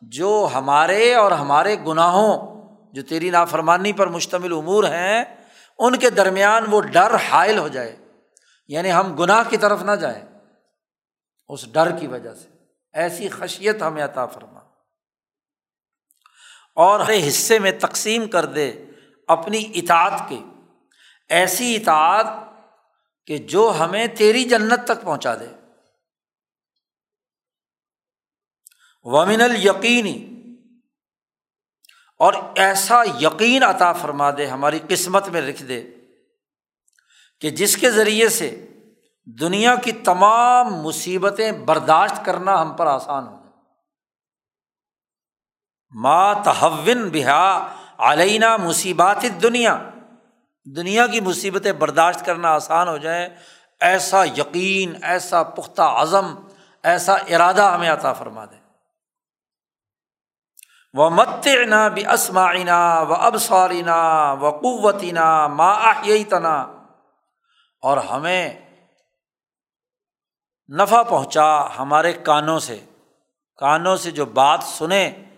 جو 0.00 0.48
ہمارے 0.54 1.14
اور 1.14 1.32
ہمارے 1.32 1.76
گناہوں، 1.86 2.62
جو 2.92 3.02
تیری 3.02 3.30
نافرمانی 3.30 3.92
پر 3.92 4.06
مشتمل 4.06 4.52
امور 4.52 4.84
ہیں، 4.84 5.24
ان 5.78 5.98
کے 5.98 6.10
درمیان 6.10 6.64
وہ 6.70 6.80
ڈر 6.80 7.14
حائل 7.30 7.58
ہو 7.58 7.68
جائے۔ 7.68 7.96
یعنی 8.68 8.92
ہم 8.92 9.16
گناہ 9.16 9.42
کی 9.50 9.56
طرف 9.56 9.82
نہ 9.82 9.92
جائیں۔ 9.92 10.38
اس 11.48 11.72
ڈر 11.72 11.90
کی 11.90 12.06
وجہ 12.06 12.34
سے۔ 12.34 12.48
ایسی 12.92 13.28
خشیت 13.28 13.82
ہمیں 13.82 14.04
عطا 14.04 14.26
فرما۔ 14.26 14.61
اور 16.74 17.00
ہر 17.00 17.28
حصے 17.28 17.58
میں 17.58 17.72
تقسیم 17.80 18.28
کر 18.28 18.44
دے 18.44 18.84
اپنی 19.28 19.72
اطاعت 19.74 20.22
کے۔ 20.28 20.38
ایسی 21.28 21.76
اطاعت 21.76 22.26
کہ 23.26 23.38
جو 23.38 23.74
ہمیں 23.78 24.06
تیری 24.06 24.44
جنت 24.44 24.84
تک 24.84 25.02
پہنچا 25.02 25.34
دے۔ 25.34 25.46
ومن 29.02 29.40
یقینی 29.64 30.28
اور 32.18 32.34
ایسا 32.56 33.02
یقین 33.20 33.62
عطا 33.62 33.92
فرما 33.92 34.30
دے، 34.30 34.46
ہماری 34.46 34.78
قسمت 34.88 35.28
میں 35.28 35.40
لکھ 35.40 35.62
دے 35.62 35.84
کہ 37.40 37.50
جس 37.50 37.76
کے 37.76 37.90
ذریعے 37.90 38.28
سے 38.28 38.66
دنیا 39.40 39.74
کی 39.74 39.92
تمام 39.92 40.74
مصیبتیں 40.74 41.52
برداشت 41.52 42.24
کرنا 42.24 42.62
ہم 42.62 42.76
پر 42.76 42.86
آسان 42.86 43.26
ہو۔ 43.26 43.41
ما 45.94 46.32
تحون 46.32 47.10
بہا 47.12 47.68
علینہ 47.98 48.56
مصیبات 48.56 49.22
دنیا 49.42 49.78
دنیا 50.76 51.06
کی 51.06 51.20
مصیبتیں 51.20 51.72
برداشت 51.72 52.26
کرنا 52.26 52.48
آسان 52.48 52.88
ہو 52.88 52.96
جائے 52.96 53.36
ایسا 53.80 54.24
یقین، 54.24 54.92
ایسا 55.02 55.42
پختہ 55.42 55.82
عزم، 55.82 56.34
ایسا 56.82 57.14
ارادہ 57.14 57.72
ہمیں 57.74 57.90
عطا 57.90 58.12
فرما 58.12 58.44
دے۔ 58.44 58.56
وہ 60.94 61.10
مت 61.10 61.48
نا 61.68 61.88
بھی 61.88 62.06
اسماعینہ 62.06 63.04
و 63.08 63.14
ابسارینہ 63.14 64.34
و 64.40 64.50
قوتینہ 64.50 65.46
ما 65.46 65.92
یہی 66.02 66.24
تنا 66.24 66.60
اور 67.82 67.96
ہمیں 67.96 68.60
نفع 70.76 71.02
پہنچا 71.02 71.78
ہمارے 71.78 72.12
کانوں 72.12 72.58
سے۔ 72.58 72.80
کانوں 73.56 73.96
سے 73.96 74.10
جو 74.10 74.24
بات 74.24 74.62
سنیں۔ 74.62 75.31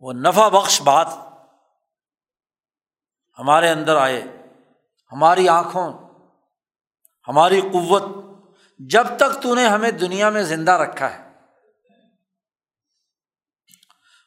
وہ 0.00 0.12
نفع 0.12 0.48
بخش 0.48 0.82
بات 0.82 1.08
ہمارے 3.38 3.70
اندر 3.70 3.96
آئے، 3.96 4.22
ہماری 5.12 5.48
آنکھوں، 5.48 5.92
ہماری 7.28 7.60
قوت، 7.60 8.02
جب 8.78 9.06
تک 9.16 9.42
تو 9.42 9.54
نے 9.54 9.66
ہمیں 9.66 9.90
دنیا 9.90 10.30
میں 10.30 10.42
زندہ 10.42 10.72
رکھا 10.72 11.10
ہے۔ 11.12 11.28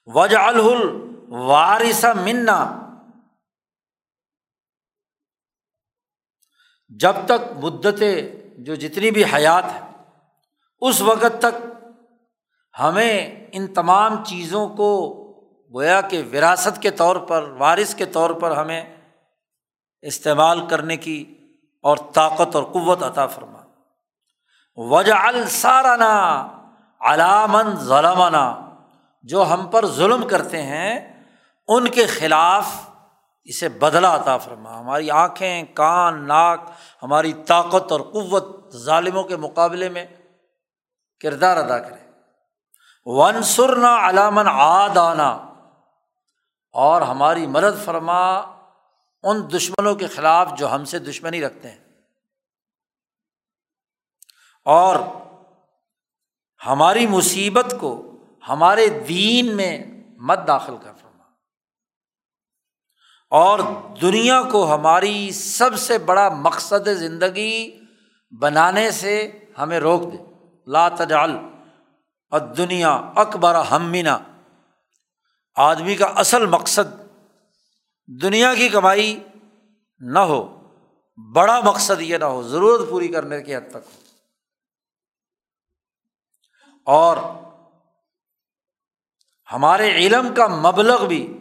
وج 0.06 0.36
الحل 0.36 1.12
وارث 1.30 2.06
منا۔ 2.06 2.78
جب 6.90 7.14
تک 7.26 7.66
مدتیں 7.66 8.22
جو 8.58 8.76
جتنی 8.76 9.12
بھی 9.12 9.24
حیات 9.34 9.64
ہے 9.64 9.92
اس 10.82 11.02
وقت 11.02 11.42
تک 11.42 11.66
ہمیں 12.80 13.48
ان 13.52 13.74
تمام 13.74 14.24
چیزوں 14.24 14.70
کو 14.70 15.21
گویا 15.74 16.02
کہ 16.02 16.24
وراثت 16.34 16.82
کے 16.82 16.92
طور 16.92 17.16
پر، 17.16 17.44
وارث 17.58 17.96
کے 17.96 18.06
طور 18.06 18.30
پر 18.30 18.52
ہمیں 18.52 18.98
استعمال 20.02 20.68
کرنے 20.68 20.98
کی 20.98 21.38
اور 21.84 21.98
طاقت 22.14 22.56
اور 22.56 22.64
قوت 22.64 23.04
عطا 23.04 23.28
فرما۔ 23.28 23.60
وجہ 24.76 25.14
السارانہ 25.14 26.48
علامن 27.00 27.76
ظلمانہ 27.76 28.70
جو 29.24 29.44
ہم 29.44 29.68
پر 29.68 29.86
ظلم 29.86 30.28
کرتے 30.28 30.62
ہیں، 30.62 31.24
ان 31.68 31.88
کے 31.88 32.06
خلاف 32.06 32.90
اسے 33.44 33.70
بدلا 33.70 34.16
عطا 34.16 34.38
فرما۔ 34.38 34.80
ہماری 34.80 35.12
آنکھیں، 35.12 35.64
کان، 35.74 36.28
ناک، 36.28 36.62
ہماری 37.04 37.34
طاقت 37.34 37.92
اور 37.92 38.02
قوت 38.02 38.76
ظالموں 38.76 39.24
کے 39.24 39.36
مقابلے 39.36 39.90
میں 39.90 40.06
کردار 41.20 41.58
ادا 41.58 41.80
کرے 41.80 42.12
ونسرنا 43.06 44.10
علامن 44.10 44.48
آدانا 44.48 45.51
اور 46.72 47.02
ہماری 47.02 47.48
مدد 47.48 47.86
فرما 47.86 48.40
ان 49.24 49.52
دشمنوں 49.54 49.96
کے 49.96 50.08
خلاف 50.08 50.54
جو 50.58 50.76
ہم 50.76 50.86
سے 50.86 51.00
دشمنی 51.00 51.42
رکھتے 51.42 51.72
ہیں۔ 51.72 51.78
اور 54.66 54.96
ہماری 56.68 57.08
مصیبت 57.08 57.76
کو 57.80 58.18
ہمارے 58.50 58.88
دین 58.88 59.56
میں 59.58 59.84
مت 60.18 60.40
داخل 60.48 60.78
کر 60.84 60.92
فرما۔ 61.02 61.24
اور 63.30 63.60
دنیا 64.02 64.42
کو 64.52 64.76
ہماری 64.76 65.32
سب 65.32 65.80
سے 65.80 65.98
بڑا 65.98 66.30
مقصد 66.30 66.88
زندگی 66.88 67.80
بنانے 68.40 68.92
سے 68.92 69.32
ہمیں 69.58 69.80
روک 69.80 70.02
دے۔ 70.14 70.18
لا 70.68 70.90
تجال 70.90 71.32
اور 72.30 72.40
دنیا 72.40 72.92
اکبر 73.16 73.56
ہمینا 73.56 74.18
آدمی 75.56 75.96
کا 75.96 76.06
اصل 76.06 76.46
مقصد 76.46 77.02
دنیا 78.22 78.56
کی 78.56 78.70
کمائی 78.70 79.24
نہ 80.00 80.20
ہو، 80.20 80.72
بڑا 81.34 81.60
مقصد 81.60 82.02
یہ 82.02 82.18
نہ 82.18 82.26
ہو، 82.26 82.44
ضرورت 82.44 82.90
پوری 82.90 83.08
کرنے 83.08 83.42
کی 83.42 83.56
حد 83.56 83.70
تک 83.70 83.76
ہو۔ 83.76 84.02
اور 86.86 87.18
ہمارے 89.54 89.92
علم 89.92 90.34
کا 90.34 90.48
مبلغ 90.48 91.08
بھی 91.08 91.38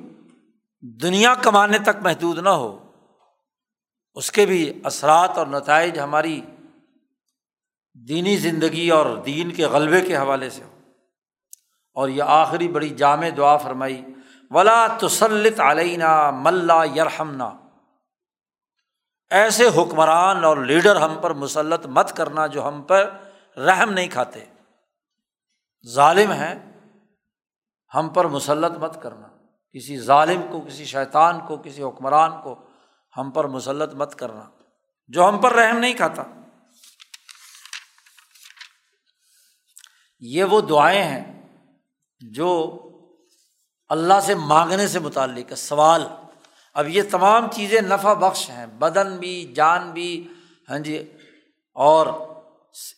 دنیا 0.81 1.35
کمانے 1.35 1.79
تک 1.79 2.03
محدود 2.03 2.39
نہ 2.39 2.49
ہو، 2.49 2.93
اس 4.15 4.33
کے 4.33 4.47
بھی 4.47 4.81
اثرات 4.85 5.39
اور 5.39 5.47
نتائج 5.47 5.99
ہماری 5.99 6.41
دینی 8.09 8.37
زندگی 8.37 8.91
اور 8.91 9.17
دین 9.17 9.55
کے 9.55 9.67
غلبے 9.67 10.01
کے 10.01 10.17
حوالے 10.17 10.51
سے 10.51 10.63
ہو 10.63 10.80
اور 12.01 12.09
یہ 12.09 12.23
آخری 12.23 12.69
بڑی 12.69 12.89
جامع 12.89 13.29
دعا 13.37 13.57
فرمائی، 13.57 14.05
ولا 14.51 14.87
تسلط 15.01 15.61
علینہ 15.61 16.31
ملا 16.31 16.85
یرحمنا 16.85 17.51
ایسے 19.31 19.67
حکمران 19.67 20.45
اور 20.45 20.57
لیڈر 20.57 20.97
ہم 20.97 21.19
پر 21.21 21.33
مسلط 21.33 21.87
مت 21.87 22.17
کرنا 22.17 22.47
جو 22.47 22.69
ہم 22.69 22.83
پر 22.83 23.11
رحم 23.57 23.91
نہیں 23.91 24.09
کھاتے۔ 24.09 24.45
ظالم 25.95 26.33
ہیں، 26.33 26.55
ہم 27.95 28.09
پر 28.09 28.25
مسلط 28.25 28.79
مت 28.79 29.03
کرنا۔ 29.03 29.27
کسی 29.73 30.01
ظالم 30.01 30.43
کو، 30.51 30.61
کسی 30.61 30.85
شیطان 30.85 31.41
کو، 31.47 31.57
کسی 31.57 31.83
حکمران 31.83 32.31
کو 32.43 32.55
ہم 33.17 33.31
پر 33.31 33.47
مسلط 33.47 33.95
مت 33.95 34.15
کرنا، 34.15 34.45
جو 35.09 35.29
ہم 35.29 35.39
پر 35.39 35.53
رحم 35.53 35.79
نہیں 35.79 35.95
کھاتا۔ 35.95 36.23
یہ 40.21 40.45
وہ 40.45 40.61
دعائیں 40.61 41.03
ہیں 41.03 41.40
جو 42.21 42.79
اللہ 43.89 44.21
سے 44.23 44.35
مانگنے 44.35 44.89
سے 44.89 44.99
متعلق 44.99 45.51
ہے، 45.51 45.57
سوال۔ 45.57 46.07
اب 46.75 46.89
یہ 46.89 47.03
تمام 47.11 47.47
چیزیں 47.51 47.81
نفع 47.81 48.13
بخش 48.13 48.51
ہیں، 48.51 48.67
بدن 48.67 49.17
بھی، 49.17 49.53
جان 49.57 49.91
بھی 49.91 50.29
ہاں 50.71 50.79
جی 50.79 51.13
اور 51.75 52.07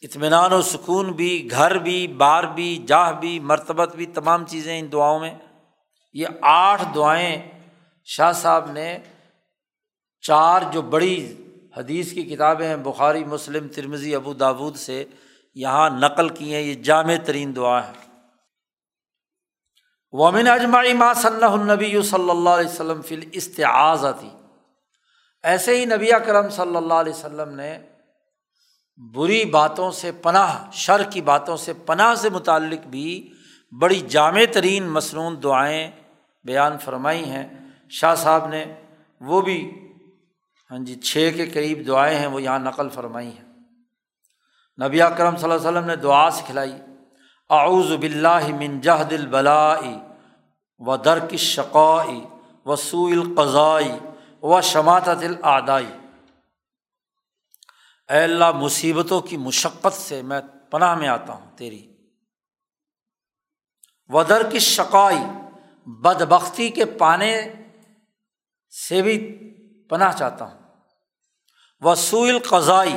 اطمینان 0.03 0.53
و 0.53 0.63
سکون 0.63 1.13
بھی، 1.13 1.49
گھر 1.51 1.79
بھی، 1.79 2.07
بار 2.07 2.45
بھی، 2.45 2.85
جاہ 2.87 3.13
بھی، 3.13 3.41
مرتبت 3.41 3.97
بھی، 3.97 4.07
تمام 4.07 4.47
چیزیں 4.47 4.79
ان 4.79 4.93
دعاؤں 4.93 5.21
میں۔ 5.21 5.35
یہ 6.13 6.27
آٹھ 6.41 6.83
دعائیں 6.95 7.43
شاہ 8.05 8.33
صاحب 8.33 8.73
نے، 8.73 8.99
چار 10.21 10.63
جو 10.73 10.83
بڑی 10.83 11.37
حدیث 11.77 12.13
کی 12.13 12.23
کتابیں 12.23 12.69
ہیں، 12.69 12.77
بخاری، 12.77 13.25
مسلم 13.25 13.69
ترمزی 13.69 14.15
ابو 14.15 14.35
داود 14.35 14.77
سے 14.77 15.05
یہاں 15.55 15.91
نقل 15.91 16.29
کی 16.29 16.55
ہیں، 16.55 16.63
یہ 16.63 16.75
جامع 16.75 17.15
ترین 17.25 17.57
دعا 17.57 17.89
ہے۔ 17.89 18.12
ومن 20.13 20.49
اجماعی 20.49 20.93
ما 20.93 21.15
صلی 21.15 21.45
النبی 21.45 22.03
صلی 22.03 22.31
اللہ 22.31 22.51
علیہ 22.51 22.69
وسلم 22.69 23.03
فل 23.03 23.21
استعاذی 23.33 24.29
ایسے 25.43 25.77
ہی 25.77 25.85
نبی 25.85 26.11
کرم 26.27 26.49
صلی 26.49 26.77
اللہ 26.77 26.95
علیہ 26.95 27.13
وسلم 27.13 27.55
نے 27.55 27.79
بری 29.15 29.45
باتوں 29.45 29.91
سے 29.91 30.13
پناہ، 30.13 30.71
شر 30.73 31.03
کی 31.03 31.21
باتوں 31.21 31.57
سے 31.57 31.73
پناہ 31.73 32.15
سے 32.15 32.31
متعلق 32.31 32.87
بھی 32.87 33.33
بڑی 33.81 34.01
جامع 34.01 34.41
ترین 34.53 34.89
مصنون 34.89 35.43
دعائیں 35.43 35.91
بیان 36.45 36.79
فرمائی 36.79 37.25
ہیں۔ 37.25 37.49
شاہ 37.91 38.15
صاحب 38.15 38.47
نے 38.47 38.75
وہ 39.21 39.41
بھی 39.41 39.71
ہاں 40.71 40.79
جی 40.79 40.95
چھ 40.95 41.31
کے 41.37 41.47
قریب 41.47 41.87
دعائیں 41.87 42.19
ہیں، 42.19 42.27
وہ 42.27 42.43
یہاں 42.43 42.59
نقل 42.59 42.89
فرمائی 42.89 43.29
ہیں۔ 43.29 43.53
نبی 44.87 45.03
اکرم 45.03 45.37
صلی 45.37 45.51
اللہ 45.51 45.69
علیہ 45.69 45.71
وسلم 45.71 45.87
نے 45.87 45.97
دعا 45.97 46.31
سکھلائی۔ 46.31 46.73
اعوذ 47.53 47.93
باللہ 47.93 48.55
من 48.59 48.81
جہد 48.81 49.13
البلائی 49.13 49.95
و 50.79 50.97
درک 50.97 51.37
شقائی 51.37 52.25
و 52.67 52.77
سو 52.77 53.07
القضائی 53.07 53.93
و 54.43 54.61
شماعت 54.61 55.09
العدائی 55.09 55.87
اے 58.09 58.23
اللہ، 58.23 58.51
مصیبتوں 58.53 59.21
کی 59.21 59.37
مشقت 59.37 59.93
سے 59.93 60.23
میں 60.23 60.41
پناہ 60.71 60.95
میں 60.95 61.09
آتا 61.09 61.33
ہوں 61.33 61.57
تیری۔ 61.57 61.97
ودر 64.09 64.51
کی 64.51 64.59
شقائی 64.59 65.25
بد 65.87 66.23
بختی 66.23 66.69
کے 66.69 66.85
پانے 66.85 67.55
سے 68.89 69.03
بھی 69.03 69.39
پناہ 69.91 70.13
چاہتا 70.13 70.45
ہوں۔ 70.45 70.59
وسول 71.81 72.39
قضائی 72.39 72.97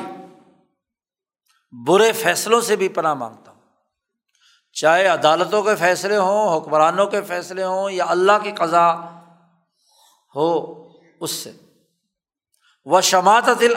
برے 1.88 2.12
فیصلوں 2.12 2.62
سے 2.62 2.76
بھی 2.76 2.90
پناہ 2.90 3.14
مانگتا 3.14 3.52
ہوں۔ 3.52 3.55
چاہے 4.76 5.08
عدالتوں 5.08 5.64
کے 5.64 5.76
فیصلے 5.76 6.18
ہوں، 6.18 6.58
حکمرانوں 6.58 7.08
کے 7.08 7.22
فیصلے 7.22 7.64
ہوں 7.64 7.92
یا 7.92 8.06
اللہ 8.08 8.32
کی 8.44 8.52
قضا 8.52 8.96
ہو، 10.36 10.84
اس 11.20 11.32
سے۔ 11.32 11.52
وہ 12.86 13.02
شماعت 13.02 13.50
دل 13.60 13.74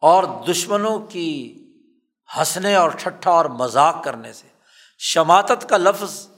اور 0.00 0.24
دشمنوں 0.50 0.98
کی 0.98 1.62
ہنسنے 2.36 2.74
اور 2.74 2.90
ٹھٹھا 2.90 3.30
اور 3.30 3.44
مذاق 3.44 4.04
کرنے 4.04 4.32
سے۔ 4.32 4.48
شماعت 4.98 5.68
کا 5.68 5.76
لفظ 5.76 6.28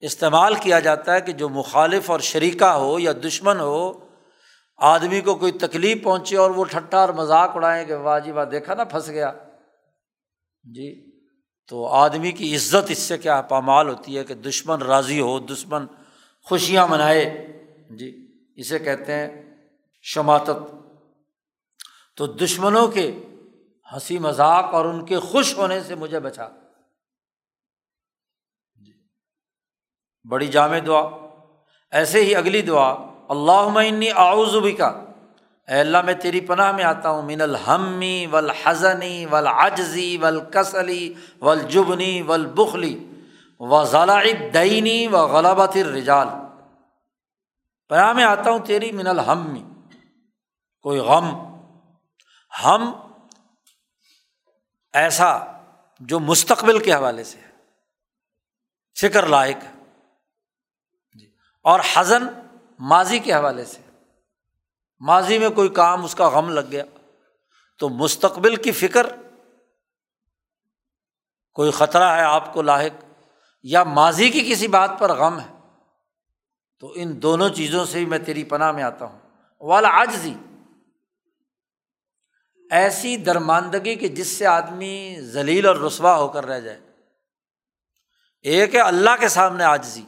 استعمال 0.00 0.54
کیا 0.54 0.80
جاتا 0.80 1.14
ہے 1.14 1.20
کہ 1.20 1.32
جو 1.32 1.48
مخالف 1.48 2.10
اور 2.10 2.20
شریکہ 2.20 2.64
ہو 2.64 2.98
یا 2.98 3.12
دشمن 3.12 3.60
ہو، 3.60 4.06
آدمی 4.76 5.20
کو 5.20 5.34
کوئی 5.34 5.52
تکلیف 5.52 6.04
پہنچے 6.04 6.36
اور 6.36 6.50
وہ 6.50 6.64
ٹھٹھا 6.64 6.98
اور 6.98 7.08
مذاق 7.08 7.50
اڑائیں 7.54 7.84
کہ 7.84 7.96
واہ 7.96 8.18
جی 8.18 8.30
واہ، 8.30 8.44
دیکھا 8.44 8.74
نا، 8.74 8.84
پھنس 8.84 9.08
گیا۔ 9.08 9.32
جی۔ 10.62 11.13
تو 11.68 11.86
آدمی 11.86 12.32
کی 12.32 12.56
عزت 12.56 12.90
اس 12.90 12.98
سے 12.98 13.18
کیا 13.18 13.42
پامال 13.42 13.88
ہوتی 13.88 14.18
ہے 14.18 14.24
کہ 14.24 14.34
دشمن 14.34 14.82
راضی 14.82 15.20
ہو، 15.20 15.38
دشمن 15.38 15.86
خوشیاں 16.42 16.86
منائے۔ 16.86 17.46
جی 17.90 18.32
اسے 18.56 18.78
کہتے 18.78 19.12
ہیں 19.12 19.42
شماعت 20.02 20.50
تو 22.16 22.26
دشمنوں 22.26 22.88
کے 22.88 23.18
ہنسی 23.92 24.18
مذاق 24.18 24.64
اور 24.64 24.84
ان 24.84 25.06
کے 25.06 25.18
خوش 25.18 25.56
ہونے 25.56 25.80
سے 25.80 25.94
مجھے 25.94 26.20
بچا۔ 26.20 26.48
جی، 28.74 28.92
بڑی 30.28 30.46
جامع 30.46 30.78
دعا۔ 30.86 31.02
ایسے 31.90 32.24
ہی 32.24 32.34
اگلی 32.34 32.62
دعا 32.62 32.92
اللہ 33.28 33.68
معنی 33.68 34.10
آؤزبی 34.10 34.72
کا 34.72 35.03
اے 35.68 35.80
اللہ، 35.80 36.02
میں 36.02 36.14
تیری 36.14 36.40
پناہ 36.40 36.72
میں 36.72 36.84
آتا 36.84 37.10
ہوں، 37.10 37.22
من 37.22 37.40
الحمی 37.40 38.26
ول 38.26 38.50
حضنی 38.62 39.26
ول 39.26 39.46
عجزی 39.46 40.16
ول 40.16 40.40
کسلی 40.50 41.14
ول 41.40 42.46
بخلی 42.46 42.94
و 43.60 43.84
ضلع 43.84 44.22
دینی 44.54 45.06
و 45.06 45.16
غلابت 45.26 45.76
رجال 45.76 46.28
پناہ 47.88 48.12
میں 48.12 48.24
آتا 48.24 48.50
ہوں 48.50 48.58
تیری 48.58 48.92
من 48.92 49.06
الحمی 49.06 49.62
کوئی 50.84 51.00
غم۔ 51.00 51.28
ہم 52.64 52.82
ایسا 54.94 55.30
جو 56.00 56.20
مستقبل 56.20 56.78
کے 56.78 56.92
حوالے 56.92 57.24
سے 57.24 57.38
ہے، 57.38 57.50
فکر 58.96 59.26
لائق 59.26 59.64
ہے۔ 59.64 59.72
جی، 61.14 61.26
اور 61.64 61.80
حزن 61.94 62.26
ماضی 62.78 63.18
کے 63.18 63.32
حوالے 63.32 63.64
سے۔ 63.64 63.80
ماضی 65.06 65.38
میں 65.38 65.50
کوئی 65.50 65.68
کام 65.68 66.04
اس 66.04 66.14
کا 66.14 66.28
غم 66.28 66.48
لگ 66.50 66.70
گیا 66.70 66.84
تو 67.78 67.88
مستقبل 67.88 68.56
کی 68.56 68.72
فکر، 68.72 69.06
کوئی 71.52 71.70
خطرہ 71.70 72.16
ہے 72.16 72.22
آپ 72.22 72.52
کو 72.52 72.62
لاحق 72.62 73.04
یا 73.62 73.84
ماضی 73.84 74.30
کی 74.30 74.50
کسی 74.50 74.68
بات 74.68 74.90
پر 74.98 75.12
غم 75.12 75.40
ہے، 75.40 75.54
تو 76.78 76.92
ان 76.94 77.22
دونوں 77.22 77.48
چیزوں 77.48 77.84
سے 77.84 77.98
ہی 77.98 78.04
میں 78.04 78.18
تیری 78.18 78.44
پناہ 78.44 78.72
میں 78.72 78.82
آتا 78.82 79.04
ہوں۔ 79.04 79.18
والا 79.60 79.88
آج 79.88 80.28
ایسی 82.70 83.16
درماندگی 83.16 83.94
کہ 83.94 84.08
جس 84.08 84.26
سے 84.26 84.46
آدمی 84.46 85.16
ذلیل 85.20 85.66
اور 85.66 85.76
رسوا 85.76 86.16
ہو 86.16 86.28
کر 86.28 86.46
رہ 86.46 86.60
جائے۔ 86.60 86.80
ایک 88.42 88.74
ہے 88.74 88.80
اللہ 88.80 89.10
کے 89.20 89.28
سامنے 89.28 89.64
آجزی 89.64 90.04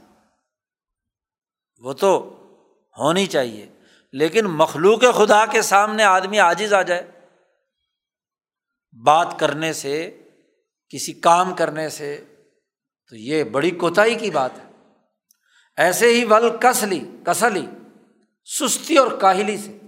وہ 1.78 1.92
تو 1.92 2.36
ہونی 2.98 3.26
چاہیے۔ 3.26 3.75
لیکن 4.18 4.44
مخلوق 4.44 5.00
خدا 5.16 5.46
کے 5.46 5.62
سامنے 5.62 6.04
آدمی 6.04 6.38
عاجز 6.38 6.72
آ 6.72 6.82
جائے، 6.82 7.10
بات 9.04 9.34
کرنے 9.38 9.72
سے، 9.72 10.22
کسی 10.88 11.12
کام 11.12 11.54
کرنے 11.54 11.88
سے، 11.88 12.24
تو 13.08 13.16
یہ 13.16 13.44
بڑی 13.44 13.70
کوتاہی 13.70 14.14
کی 14.14 14.30
بات 14.30 14.50
ہے۔ 14.58 14.92
ایسے 15.76 16.06
ہی 16.06 16.24
ول 16.24 16.56
کسلی 16.60 17.16
کسلی، 17.24 17.66
سستی 18.44 18.98
اور 18.98 19.18
کاہلی 19.20 19.58
سے۔ 19.58 19.78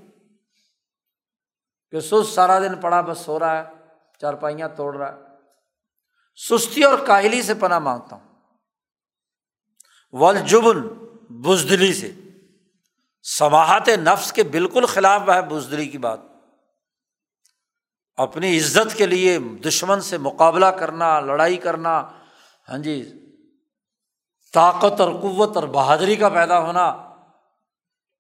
کہ 1.90 2.00
سست 2.00 2.34
سارا 2.34 2.58
دن 2.58 2.80
پڑا، 2.80 3.00
بس 3.00 3.18
سو 3.18 3.38
رہا 3.38 3.58
ہے 3.58 3.64
چارپائیاں 4.20 4.68
توڑ 4.68 4.96
رہا 4.96 5.16
ہے۔ 5.16 5.20
سستی 6.48 6.82
اور 6.82 6.98
کاہلی 7.06 7.42
سے 7.42 7.54
پناہ 7.54 7.78
مانگتا 7.78 8.16
ہوں۔ 8.16 8.28
ول 10.12 10.38
جبن، 10.38 10.80
بزدلی 11.42 11.94
سے۔ 11.94 12.10
سماہت 13.36 13.88
نفس 13.88 14.32
کے 14.32 14.42
بالکل 14.42 14.86
خلاف 14.86 15.20
ہے 15.20 15.42
بزدلی 15.42 15.88
کی 15.88 15.98
بات۔ 15.98 16.20
اپنی 18.16 18.58
عزت 18.58 18.96
کے 18.96 19.06
لیے 19.06 19.38
دشمن 19.38 20.00
سے 20.00 20.18
مقابلہ 20.18 20.66
کرنا، 20.66 21.20
لڑائی 21.20 21.56
کرنا 21.56 22.10
ہاں 22.68 22.78
جی 22.78 23.12
طاقت 24.54 25.00
اور 25.00 25.12
قوت 25.12 25.56
اور 25.56 25.64
بہادری 25.64 26.16
کا 26.16 26.28
پیدا 26.28 26.60
ہونا 26.60 27.14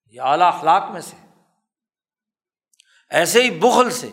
یہ 0.06 0.20
اعلیٰ 0.20 0.54
اخلاق 0.54 0.90
میں 0.90 1.00
سے۔ 1.00 1.16
ایسے 3.10 3.42
ہی 3.42 3.50
بخل 3.50 3.90
سے۔ 3.90 4.10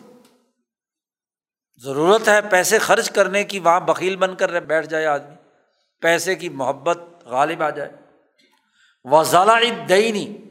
ضرورت 1.76 2.28
ہے 2.28 2.42
پیسے 2.42 2.80
خرچ 2.80 3.12
کرنے 3.12 3.44
کی، 3.44 3.60
وہاں 3.60 3.80
بکیل 3.80 4.16
بن 4.16 4.36
کر 4.36 4.60
بیٹھ 4.60 4.88
جائے 4.88 5.06
آدمی۔ 5.06 5.36
پیسے 6.02 6.36
کی 6.36 6.50
محبت 6.50 6.98
غالب 7.26 7.64
آ 7.64 7.70
جائے۔ 7.70 7.92
وہ 9.04 9.24
ضالع 9.24 9.60
دینی 9.90 10.45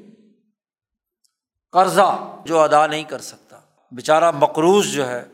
قرضہ 1.74 2.36
جو 2.44 2.60
ادا 2.60 2.86
نہیں 2.86 3.04
کر 3.04 3.18
سکتا۔ 3.18 3.60
بیچارہ 3.92 4.30
مقروض 4.30 4.86
جو 4.86 5.08
ہے، 5.08 5.24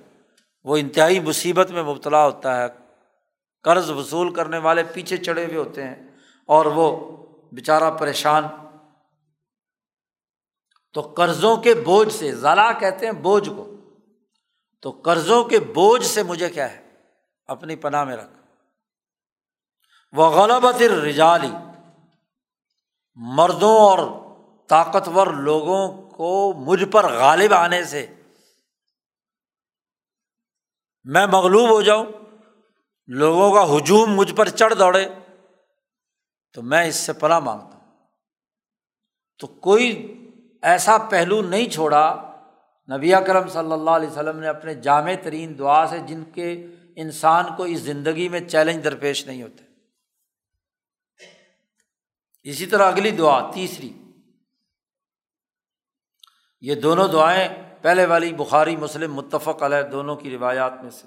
وہ 0.65 0.77
انتہائی 0.77 1.21
مصیبت 1.21 1.71
میں 1.71 1.83
مبتلا 1.83 2.25
ہوتا 2.27 2.63
ہے۔ 2.63 2.67
قرض 3.63 3.91
وصول 3.91 4.35
کرنے 4.35 4.59
والے 4.59 4.83
پیچھے 4.83 5.17
چڑھے 5.17 5.45
ہوئے 5.45 5.57
ہوتے 5.57 5.85
ہیں 5.85 6.09
اور 6.47 6.67
وہ 6.67 7.17
بیچارہ 7.53 7.91
پریشان۔ 7.91 8.45
تو 10.93 11.01
قرضوں 11.01 11.57
کے 11.57 11.75
بوجھ 11.75 12.13
سے 12.13 12.35
ضلع 12.35 12.73
کہتے 12.73 13.07
ہیں 13.07 13.13
بوجھ 13.13 13.49
کو۔ 13.49 13.77
تو 14.81 14.91
قرضوں 14.91 15.45
کے 15.45 15.59
بوجھ 15.59 16.07
سے 16.07 16.23
مجھے 16.23 16.51
کیا 16.51 16.73
ہے؟ 16.73 16.91
اپنی 17.47 17.77
پناہ 17.77 18.05
میں 18.05 18.17
رکھ۔ 18.17 18.33
وہ 20.13 20.27
غلبت 20.27 20.83
رجالی 20.83 21.53
مردوں 23.15 23.77
اور 23.77 24.30
طاقتور 24.71 25.27
لوگوں 25.27 26.11
کو 26.11 26.53
مجھ 26.53 26.85
پر 26.85 27.13
غالب 27.13 27.55
آنے 27.55 27.85
سے 27.85 28.07
میں 31.05 31.27
مغلوب 31.27 31.71
ہو 31.71 31.83
جاؤں، 31.83 32.07
لوگوں 33.07 33.55
کا 33.55 33.77
ہجوم 33.77 34.15
مجھ 34.15 34.35
پر 34.35 34.49
چڑھ 34.49 34.75
دوڑے، 34.75 35.09
تو 36.53 36.63
میں 36.63 36.87
اس 36.87 36.97
سے 36.97 37.13
پناہ 37.13 37.39
مانگتا 37.39 37.79
ہوں۔ 37.79 37.97
تو 39.39 39.47
کوئی 39.47 40.17
ایسا 40.63 40.99
پہلو 40.99 41.43
نہیں 41.43 41.69
چھوڑا، 41.69 42.33
نبی 42.97 43.13
کرم 43.27 43.49
صلی 43.49 43.73
اللہ 43.73 43.91
علیہ 43.91 44.09
وسلم 44.09 44.39
نے 44.39 44.49
اپنے 44.49 44.75
جامع 44.75 45.13
ترین 45.23 45.59
دعا 45.59 45.87
سے 45.87 45.99
جن 45.99 46.25
کے 46.25 46.67
انسان 46.97 47.45
کو 47.57 47.63
اس 47.63 47.79
زندگی 47.79 48.29
میں 48.29 48.41
چیلنج 48.41 48.85
درپیش 48.85 49.27
نہیں 49.27 49.43
ہوتے۔ 49.43 49.65
اسی 52.43 52.67
طرح 52.67 52.87
اگلی 52.87 53.11
دعا، 53.11 53.51
تیسری۔ 53.51 53.93
یہ 56.61 56.75
دونوں 56.75 57.09
دعائیں 57.09 57.49
پہلے 57.83 58.07
والی 58.07 58.33
بخاری، 58.33 58.77
مسلم، 58.77 59.15
متفق 59.15 59.63
علیہ، 59.63 59.83
دونوں 59.83 60.17
کی 60.17 60.31
روایات 60.31 60.83
میں 60.83 60.91
سے۔ 60.91 61.07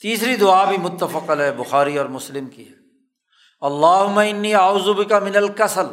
تیسری 0.00 0.36
دعا 0.36 0.64
بھی 0.64 0.76
متفق 0.76 1.30
علیہ، 1.30 1.62
بخاری 1.62 1.98
اور 1.98 2.06
مسلم 2.06 2.46
کی 2.46 2.68
ہے۔ 2.68 2.74
اللہ 3.60 4.20
انی 4.30 4.54
آؤزب 4.54 5.08
کا 5.08 5.18
من 5.18 5.36
الکسل۔ 5.36 5.86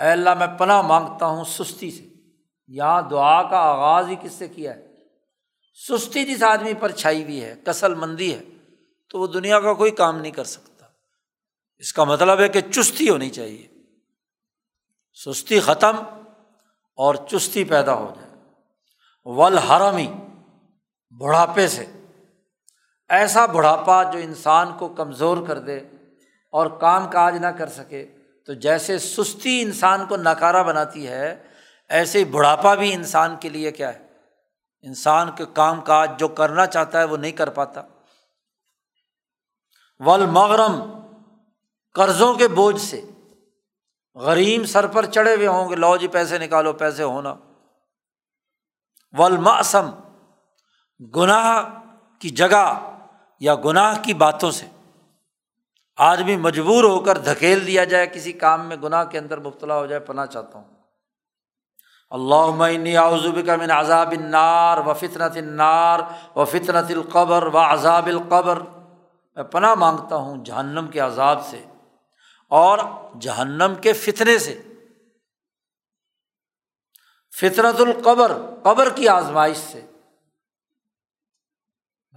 اے 0.00 0.10
اللہ، 0.10 0.34
میں 0.34 0.46
پناہ 0.58 0.82
مانگتا 0.82 1.26
ہوں 1.26 1.44
سستی 1.44 1.90
سے۔ 1.90 2.04
یہاں 2.68 3.02
دعا 3.02 3.42
کا 3.42 3.56
آغاز 3.56 4.08
ہی 4.08 4.16
کس 4.22 4.32
سے 4.32 4.48
کیا 4.48 4.74
ہے؟ 4.74 4.86
سستی 5.88 6.24
جس 6.24 6.42
آدمی 6.42 6.74
پر 6.80 6.90
چھائی 6.90 7.22
ہوئی 7.22 7.44
ہے، 7.44 7.54
کسل 7.64 7.94
مندی 7.94 8.34
ہے، 8.34 8.42
تو 9.08 9.18
وہ 9.18 9.26
دنیا 9.26 9.60
کا 9.60 9.72
کوئی 9.72 9.90
کام 9.90 10.20
نہیں 10.20 10.32
کر 10.32 10.44
سکتا۔ 10.44 10.86
اس 11.78 11.92
کا 11.92 12.04
مطلب 12.04 12.40
ہے 12.40 12.48
کہ 12.48 12.60
چستی 12.60 13.08
ہونی 13.08 13.30
چاہیے۔ 13.30 13.68
سستی 15.24 15.60
ختم 15.60 15.96
اور 16.94 17.14
چستی 17.14 17.64
پیدا 17.64 17.94
ہو 17.94 18.12
جائے۔ 18.16 18.30
ول 19.24 19.58
حرمی 19.58 20.12
بڑھاپے 21.20 21.68
سے۔ 21.68 21.86
ایسا 23.08 23.46
بڑھاپا 23.46 24.02
جو 24.02 24.18
انسان 24.18 24.78
کو 24.78 24.88
کمزور 24.88 25.46
کر 25.46 25.58
دے 25.58 25.78
اور 26.50 26.66
کام 26.66 27.10
کاج 27.10 27.36
نہ 27.36 27.46
کر 27.46 27.68
سکے، 27.68 28.16
تو 28.46 28.54
جیسے 28.54 28.98
سستی 28.98 29.62
انسان 29.62 30.06
کو 30.06 30.16
ناکارہ 30.16 30.62
بناتی 30.62 31.08
ہے، 31.08 31.42
ایسے 31.88 32.18
ہی 32.18 32.24
بڑھاپا 32.24 32.74
بھی 32.74 32.94
انسان 32.94 33.36
کے 33.40 33.48
لیے 33.48 33.72
کیا 33.72 33.94
ہے؟ 33.94 34.06
انسان 34.82 35.30
کے 35.36 35.44
کام 35.52 35.80
کاج 35.80 36.10
جو 36.18 36.28
کرنا 36.28 36.66
چاہتا 36.66 36.98
ہے، 36.98 37.04
وہ 37.04 37.16
نہیں 37.16 37.32
کر 37.32 37.50
پاتا۔ 37.50 37.82
ول 39.98 40.26
مغرم 40.26 41.00
قرضوں 41.94 42.34
کے 42.34 42.48
بوجھ 42.48 42.80
سے۔ 42.80 43.00
غریم 44.14 44.64
سر 44.64 44.86
پر 44.86 45.06
چڑھے 45.06 45.34
ہوئے 45.34 45.46
ہوں 45.46 45.70
گے، 45.70 45.76
لو 45.76 45.96
جی 45.96 46.08
پیسے 46.08 46.38
نکالو، 46.38 46.72
پیسے 46.72 47.02
ہونا۔ 47.02 47.34
ولماسم 49.18 49.90
گناہ 51.16 51.62
کی 52.18 52.30
جگہ 52.30 52.90
یا 53.40 53.54
گناہ 53.54 53.94
کی 54.02 54.14
باتوں 54.14 54.50
سے۔ 54.50 54.66
آدمی 55.96 56.36
مجبور 56.36 56.84
ہو 56.84 57.00
کر 57.00 57.18
دھکیل 57.18 57.66
دیا 57.66 57.84
جائے، 57.84 58.06
کسی 58.06 58.32
کام 58.32 58.66
میں 58.66 58.76
گناہ 58.76 59.04
کے 59.04 59.18
اندر 59.18 59.38
مبتلا 59.38 59.78
ہو 59.78 59.86
جائے، 59.86 60.00
پناہ 60.00 60.26
چاہتا 60.26 60.58
ہوں۔ 60.58 60.64
اللہ 62.10 62.46
معنی 62.56 62.96
آزب 62.96 63.46
کا 63.46 63.56
من 63.56 63.70
عذاب 63.70 64.10
النار 64.10 64.78
و 64.78 64.94
فطرت 64.94 65.36
النار 65.36 66.00
و 66.36 66.44
فطرت 66.44 66.90
القبر 66.90 67.42
و 67.42 67.58
عذاب 67.58 68.06
القبر۔ 68.06 68.58
میں 69.34 69.44
پناہ 69.44 69.74
مانگتا 69.74 70.16
ہوں 70.16 70.44
جہنم 70.44 70.88
کے 70.88 71.00
عذاب 71.00 71.44
سے۔ 71.44 71.64
اور 72.54 72.78
جہنم 73.20 73.74
کے 73.80 73.92
فتنے 73.92 74.38
سے۔ 74.38 74.62
فطرت 77.40 77.80
القبر، 77.80 78.32
قبر 78.62 78.88
کی 78.94 79.08
آزمائش 79.08 79.56
سے۔ 79.56 79.80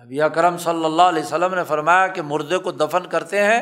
نبی 0.03 0.19
کرم 0.35 0.57
صلی 0.57 0.85
اللہ 0.85 1.01
علیہ 1.01 1.23
وسلم 1.23 1.53
نے 1.53 1.63
فرمایا 1.63 2.07
کہ 2.07 2.21
مردے 2.21 2.57
کو 2.57 2.71
دفن 2.71 3.07
کرتے 3.07 3.43
ہیں 3.43 3.61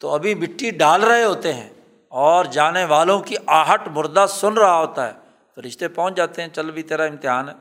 تو 0.00 0.14
ابھی 0.14 0.34
مٹی 0.34 0.70
ڈال 0.70 1.04
رہے 1.04 1.24
ہوتے 1.24 1.52
ہیں 1.52 1.70
اور 2.08 2.44
جانے 2.44 2.84
والوں 2.84 3.20
کی 3.20 3.34
آہٹ 3.46 3.88
مردہ 3.88 4.26
سن 4.28 4.52
رہا 4.52 4.78
ہوتا 4.78 5.06
ہے۔ 5.06 5.12
تو 5.54 5.62
رشتے 5.62 5.88
پہنچ 5.88 6.16
جاتے 6.16 6.42
ہیں، 6.42 6.48
چل 6.48 6.70
بھی 6.70 6.82
تیرا 6.82 7.04
امتحان 7.04 7.48
ہے۔ 7.48 7.54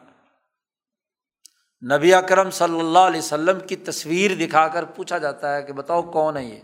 نبی 1.96 2.12
کرم 2.30 2.50
صلی 2.50 2.80
اللہ 2.80 3.00
علیہ 3.00 3.20
وسلم 3.20 3.60
کی 3.68 3.76
تصویر 3.76 4.32
دکھا 4.36 4.68
کر 4.68 4.86
پوچھا 4.86 5.18
جاتا 5.18 5.56
ہے 5.56 5.64
کہ 5.64 5.74
بتاؤ 5.74 6.02
کون 6.02 6.38
ہے 6.38 6.44
یہ؟ 6.44 6.60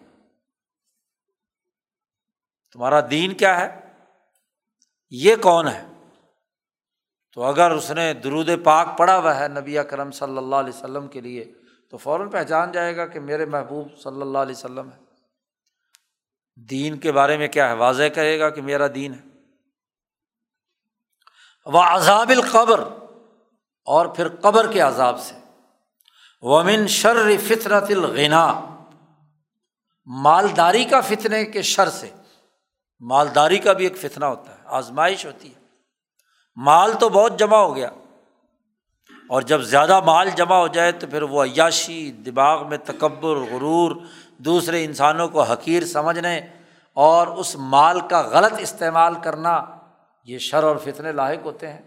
تمہارا 2.71 2.99
دین 3.11 3.33
کیا 3.33 3.59
ہے؟ 3.59 3.79
یہ 5.09 5.35
کون 5.35 5.67
ہے؟ 5.67 5.85
تو 7.33 7.43
اگر 7.43 7.71
اس 7.71 7.91
نے 7.91 8.13
درود 8.13 8.49
پاک 8.63 8.97
پڑھا 8.97 9.17
ہوا 9.17 9.39
ہے 9.39 9.47
نبی 9.47 9.77
کرم 9.89 10.11
صلی 10.11 10.37
اللہ 10.37 10.55
علیہ 10.55 10.73
وسلم 10.73 11.07
کے 11.07 11.21
لیے، 11.21 11.53
تو 11.89 11.97
فوراً 11.97 12.29
پہچان 12.29 12.71
جائے 12.71 12.97
گا 12.97 13.05
کہ 13.05 13.19
میرے 13.19 13.45
محبوب 13.45 13.87
صلی 14.03 14.21
اللہ 14.21 14.37
علیہ 14.37 14.55
وسلم 14.55 14.89
ہے 14.91 14.97
دین 16.55 16.97
کے 16.97 17.11
بارے 17.11 17.37
میں 17.37 17.47
کیا 17.47 17.69
ہے 17.69 17.73
واضح 17.73 18.03
کہے 18.15 18.39
گا 18.39 18.49
کہ 18.49 18.61
میرا 18.61 18.87
دین 18.95 19.13
ہے؟ 19.13 19.19
وہ 21.65 21.81
عذاب 21.81 22.29
القبر 22.29 22.79
اور 23.85 24.05
پھر 24.05 24.35
قبر 24.35 24.71
کے 24.71 24.79
عذاب 24.79 25.19
سے۔ 25.19 25.35
ومن 26.41 26.87
شر 26.87 27.37
فطرت 27.47 27.83
الغنا، 27.89 28.75
مالداری 30.05 30.85
کا 30.85 31.01
فتنے 31.01 31.45
کے 31.45 31.61
شر 31.61 31.89
سے۔ 31.89 32.09
مالداری 32.99 33.59
کا 33.59 33.73
بھی 33.73 33.83
ایک 33.83 33.97
فتنا 33.97 34.27
ہوتا 34.27 34.51
ہے، 34.51 34.57
آزمائش 34.65 35.25
ہوتی 35.25 35.49
ہے۔ 35.49 35.59
مال 36.55 36.93
تو 36.99 37.09
بہت 37.09 37.39
جمع 37.39 37.57
ہو 37.57 37.75
گیا۔ 37.75 37.89
اور 39.29 39.41
جب 39.41 39.61
زیادہ 39.61 39.99
مال 39.99 40.29
جمع 40.29 40.55
ہو 40.55 40.67
جائے 40.67 40.91
تو 40.91 41.07
پھر 41.07 41.21
وہ 41.21 41.43
عیاشی، 41.43 42.11
دماغ 42.11 42.69
میں 42.69 42.77
تکبر، 42.77 43.35
غرور، 43.35 43.95
دوسرے 44.37 44.85
انسانوں 44.85 45.27
کو 45.27 45.43
حقیر 45.43 45.85
سمجھنے 45.85 46.41
اور 46.93 47.27
اس 47.27 47.55
مال 47.55 47.99
کا 47.99 48.21
غلط 48.21 48.53
استعمال 48.59 49.15
کرنا، 49.15 49.65
یہ 50.23 50.37
شر 50.37 50.63
اور 50.63 50.77
فتنے 50.77 51.11
لاحق 51.11 51.45
ہوتے 51.45 51.67
ہیں۔ 51.67 51.81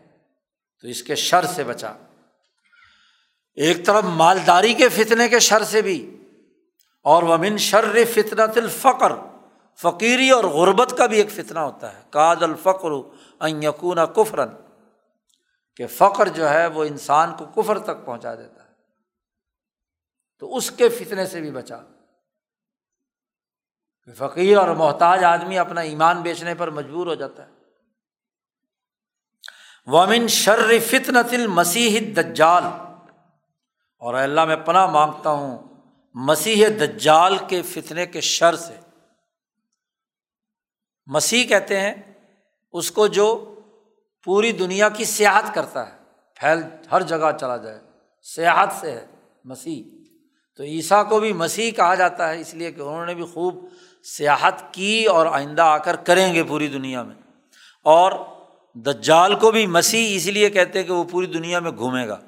تو 0.81 0.89
اس 0.89 1.03
کے 1.03 1.15
شر 1.15 1.45
سے 1.45 1.65
بچا۔ 1.65 1.93
ایک 3.55 3.87
طرف 3.87 4.05
مالداری 4.05 4.75
کے 4.75 4.89
فتنے 4.89 5.29
کے 5.29 5.39
شر 5.39 5.63
سے 5.63 5.83
بھی، 5.83 6.17
اور 7.03 7.23
ومن 7.23 7.59
شر 7.59 8.05
فطرت 8.15 8.57
الفقر 8.57 9.13
فقیری 9.77 10.31
اور 10.31 10.45
غربت 10.45 10.95
کا 10.99 11.07
بھی 11.07 11.17
ایک 11.17 11.31
فتنہ 11.31 11.59
ہوتا 11.59 11.97
ہے۔ 11.97 12.03
کاد 12.11 12.37
الفقر 12.37 12.91
یقون 13.63 13.99
کفرن 14.17 14.49
کہ 15.77 15.87
فقر 15.87 16.29
جو 16.29 16.51
ہے 16.51 16.67
وہ 16.67 16.85
انسان 16.85 17.35
کو 17.39 17.63
کفر 17.63 17.79
تک 17.79 18.05
پہنچا 18.05 18.35
دیتا 18.35 18.65
ہے۔ 18.65 18.71
تو 20.39 20.57
اس 20.57 20.71
کے 20.71 20.89
فتنے 20.89 21.27
سے 21.27 21.41
بھی 21.41 21.51
بچا۔ 21.51 21.77
کہ 24.05 24.13
فقیر 24.17 24.59
اور 24.59 24.69
محتاج 24.69 25.25
آدمی 25.25 25.59
اپنا 25.59 25.81
ایمان 25.81 26.23
بیچنے 26.23 26.55
پر 26.55 26.71
مجبور 26.71 27.07
ہو 27.07 27.15
جاتا 27.15 27.47
ہے۔ 27.47 27.51
ومن 29.87 30.29
شر 30.29 30.79
فتنت 30.89 31.33
المسیح 31.33 32.01
دجال 32.17 32.65
اور 33.99 34.15
اللہ، 34.15 34.45
میں 34.45 34.57
پناہ 34.57 34.87
مانگتا 34.87 35.31
ہوں 35.31 35.59
مسیح 36.15 36.69
دجال 36.69 37.37
کے 37.49 37.63
فتنے 37.63 38.07
کے 38.07 38.21
شر 38.21 38.57
سے۔ 38.57 38.90
مسیح 41.13 41.45
کہتے 41.45 41.81
ہیں، 41.81 41.95
اس 42.73 42.91
کو 42.91 43.07
جو 43.07 43.55
پوری 44.25 44.53
دنیا 44.53 44.89
کی 44.89 45.05
سیاحت 45.05 45.55
کرتا 45.55 45.93
ہے، 45.93 45.99
پھیل 46.35 46.59
ہر 46.93 47.03
جگہ 47.03 47.37
چلا 47.41 47.57
جائے، 47.57 47.81
سیاحت 48.23 48.73
سے 48.81 48.91
ہے 48.91 49.07
مسیح۔ 49.45 49.83
تو 50.57 50.63
عیسیٰ 50.63 51.09
کو 51.09 51.21
بھی 51.21 51.33
مسیح 51.33 51.71
کہا 51.71 51.95
جاتا 51.95 52.31
ہے، 52.31 52.41
اس 52.41 52.55
لیے 52.55 52.73
کہ 52.73 52.81
انہوں 52.81 53.07
نے 53.07 53.15
بھی 53.15 53.25
خوب 53.25 53.67
سیاحت 54.03 54.75
کی 54.75 55.05
اور 55.05 55.27
آئندہ 55.27 55.63
آ 55.63 55.79
کر 55.79 55.97
کریں 55.97 56.35
گے 56.35 56.45
پوری 56.45 56.69
دنیا 56.69 57.03
میں۔ 57.03 57.15
اور 57.85 58.13
دجال 58.75 59.35
کو 59.35 59.51
بھی 59.51 59.67
مسیح 59.67 60.17
اس 60.17 60.27
لیے 60.27 60.51
کہتے 60.51 60.79
ہیں 60.79 60.87
کہ 60.87 60.93
وہ 60.93 61.05
پوری 61.05 61.27
دنیا 61.27 61.59
میں 61.59 61.71
گھومے 61.71 62.09
گا۔ 62.09 62.21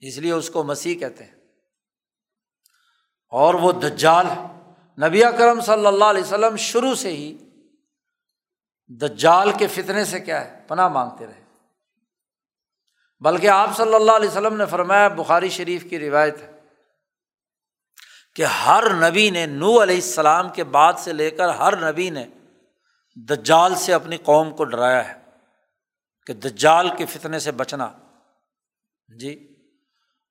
اس 0.00 0.18
لیے 0.18 0.32
اس 0.32 0.50
کو 0.50 0.62
مسیح 0.62 0.98
کہتے 0.98 1.24
ہیں۔ 1.24 1.34
اور 3.30 3.54
وہ 3.54 3.72
دجال 3.72 4.26
نبی 5.06 5.20
کرم 5.38 5.60
صلی 5.60 5.86
اللہ 5.86 6.04
علیہ 6.04 6.22
وسلم 6.22 6.56
شروع 6.56 6.94
سے 6.94 7.08
ہی 7.08 7.36
دجال 8.88 9.52
کے 9.52 9.66
فتنے 9.66 10.04
سے 10.04 10.20
کیا 10.20 10.44
ہے؟ 10.44 10.64
پناہ 10.68 10.88
مانگتے 10.88 11.26
رہے۔ 11.26 11.42
بلکہ 13.20 13.48
آپ 13.48 13.76
صلی 13.76 13.94
اللہ 13.94 14.12
علیہ 14.12 14.28
وسلم 14.28 14.56
نے 14.56 14.66
فرمایا، 14.66 15.08
بخاری 15.08 15.48
شریف 15.48 15.84
کی 15.90 15.98
روایت 15.98 16.42
ہے 16.42 16.60
کہ 18.34 18.42
ہر 18.42 19.10
نبی 19.10 19.30
نے 19.30 19.46
نو 19.46 19.82
علیہ 19.82 19.94
السلام 19.94 20.48
کے 20.48 20.64
بعد 20.64 20.92
سے 20.98 21.12
لے 21.12 21.30
کر 21.30 21.48
ہر 21.48 21.92
نبی 21.92 22.10
نے 22.10 22.26
دجال 23.16 23.74
سے 23.74 23.94
اپنی 23.94 24.16
قوم 24.16 24.56
کو 24.56 24.64
ڈرایا 24.64 25.08
ہے 25.08 25.20
کہ 26.26 26.34
دجال 26.34 26.88
کے 26.96 27.06
فتنے 27.06 27.38
سے 27.38 27.52
بچنا۔ 27.52 27.88
جی۔ 29.20 29.56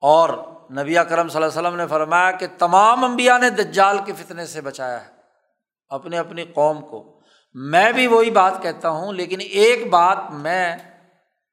اور 0.01 0.29
نبی 0.71 0.93
کرم 0.93 1.27
صلی 1.27 1.43
اللہ 1.43 1.59
علیہ 1.59 1.67
وسلم 1.67 1.75
نے 1.75 1.87
فرمایا 1.87 2.31
کہ 2.31 2.47
تمام 2.57 3.03
انبیاء 3.03 3.37
نے 3.37 3.49
دجال 3.49 3.97
کے 4.05 4.13
فتنے 4.13 4.45
سے 4.45 4.61
بچایا 4.61 5.05
ہے، 5.05 5.11
اپنے 5.89 6.17
اپنی 6.17 6.45
قوم 6.45 6.81
کو۔ 6.81 7.14
میں 7.57 7.91
بھی 7.91 8.07
وہی 8.07 8.31
بات 8.31 8.53
کہتا 8.61 8.89
ہوں، 8.89 9.13
لیکن 9.13 9.37
ایک 9.39 9.89
بات 9.89 10.17
میں 10.31 10.77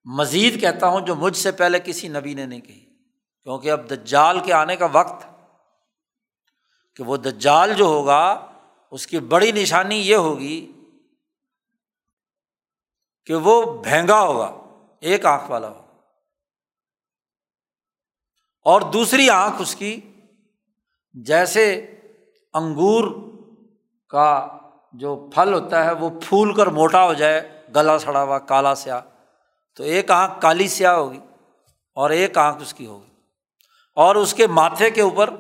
مزید 0.05 0.61
کہتا 0.61 0.87
ہوں 0.87 1.01
جو 1.01 1.15
مجھ 1.15 1.37
سے 1.37 1.53
پہلے 1.53 1.79
کسی 1.85 2.09
نبی 2.09 2.35
نے 2.35 2.47
نہیں 2.47 2.61
کہی۔ 2.61 2.85
کیونکہ 3.43 3.71
اب 3.71 3.91
دجال 3.91 4.41
کے 4.41 4.53
آنے 4.53 4.77
کا 4.77 4.87
وقت 4.93 5.27
کہ 6.97 7.03
وہ 7.05 7.17
دجال 7.17 7.75
جو 7.75 7.85
ہوگا، 7.85 8.53
اس 8.91 9.07
کی 9.07 9.19
بڑی 9.19 9.53
نشانی 9.53 9.97
یہ 9.97 10.17
ہوگی 10.17 10.73
کہ 13.27 13.35
وہ 13.35 13.83
بھینگا 13.83 14.21
ہوگا، 14.21 14.61
ایک 15.01 15.27
آنکھ 15.27 15.51
والا 15.51 15.69
ہوگا۔ 15.69 16.01
اور 18.65 18.81
دوسری 18.81 19.31
آنکھ 19.31 19.63
اس 19.63 19.75
کی، 19.75 20.01
جیسے 21.13 21.95
انگور 22.55 23.33
کا 24.09 24.59
جو 24.93 25.31
پھل 25.35 25.55
ہوتا 25.55 25.85
ہے 25.85 25.93
وہ 25.93 26.11
پھول 26.21 26.55
کر 26.55 26.67
موٹا 26.67 27.05
ہو 27.05 27.15
جائے، 27.15 27.63
گلا 27.77 27.99
سڑا 27.99 28.23
ہوا، 28.23 28.39
کالا 28.39 28.75
سیاہ۔ 28.75 29.01
تو 29.77 29.83
ایک 29.83 30.11
آنکھ 30.11 30.35
کالی 30.41 30.69
سیاہ 30.69 30.93
ہوگی 30.93 31.21
اور 31.95 32.11
ایک 32.11 32.39
آنکھ 32.39 32.63
اس 32.63 32.75
کی 32.75 32.87
ہوگی۔ 32.87 33.13
اور 33.95 34.17
اس 34.17 34.35
کے 34.35 34.47
ماتھے 34.47 34.91
کے 34.91 35.03
اوپر 35.03 35.31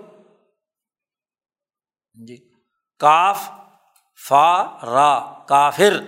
جی 2.26 2.50
کاف، 2.98 3.50
فا، 4.28 4.62
را، 4.82 5.38
کافر، 5.46 6.00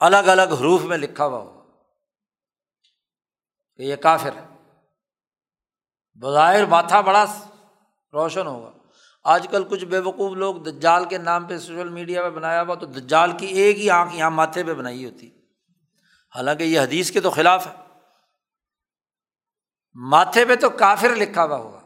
الگ 0.00 0.16
الگ 0.16 0.42
حروف 0.42 0.82
میں 0.82 0.98
لکھا 0.98 1.26
ہوا 1.26 1.38
ہوگا۔ 1.38 1.62
کہ 3.76 3.82
یہ 3.82 3.96
کافر 3.96 4.30
ہے۔ 4.36 4.74
بظاہر 6.14 6.66
ماتھا 6.66 7.00
بڑا 7.00 7.24
روشن 8.12 8.46
ہوگا۔ 8.46 8.75
آج 9.26 9.48
کل 9.50 9.64
کچھ 9.64 9.84
بے 9.84 9.98
وقوف 9.98 10.32
لوگ 10.32 10.54
دجال 10.54 11.04
کے 11.04 11.18
نام 11.18 11.44
پہ 11.44 11.58
سوشل 11.58 11.88
میڈیا 11.88 12.22
پہ 12.22 12.30
بنایا 12.30 12.62
ہوا 12.62 12.74
تو 12.74 12.86
دجال 12.86 13.32
کی 13.32 13.46
ایک 13.46 13.78
ہی 13.78 13.90
آنکھ 13.90 14.16
یہاں 14.16 14.30
ماتھے 14.30 14.64
پہ 14.64 14.74
بنائی 14.74 15.04
ہوتی۔ 15.04 15.30
حالانکہ 16.34 16.62
یہ 16.62 16.80
حدیث 16.80 17.10
کے 17.10 17.20
تو 17.20 17.30
خلاف 17.30 17.66
ہے۔ 17.66 17.72
ماتھے 19.94 20.44
پہ 20.44 20.56
تو 20.56 20.70
کافر 20.70 21.16
لکھا 21.16 21.44
ہوا 21.44 21.56
ہوگا۔ 21.56 21.80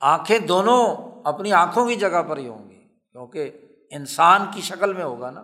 آنکھیں 0.00 0.38
دونوں 0.38 0.96
اپنی 1.24 1.52
آنکھوں 1.52 1.88
کی 1.88 1.94
جگہ 1.94 2.22
پر 2.22 2.36
ہی 2.36 2.48
ہوں 2.48 2.70
گی۔ 2.70 2.88
کیونکہ 3.12 3.50
انسان 3.90 4.46
کی 4.54 4.60
شکل 4.60 4.92
میں 4.92 5.04
ہوگا 5.04 5.30
نا۔ 5.30 5.42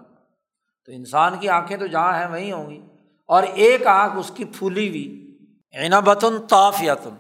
تو 0.85 0.93
انسان 0.93 1.39
کی 1.39 1.49
آنکھیں 1.49 1.77
تو 1.77 1.87
جہاں 1.87 2.19
ہیں 2.19 2.27
وہیں 2.27 2.53
ہوں 2.53 2.71
گی۔ 2.71 2.87
اور 3.27 3.43
ایک 3.43 3.87
آنکھ 3.87 4.17
اس 4.17 4.33
کی 4.37 4.45
پھولی 4.45 4.89
ہوئی۔ 4.89 5.39
عنبتن 5.79 6.47
طاف 6.47 6.83
یاتن 6.83 7.15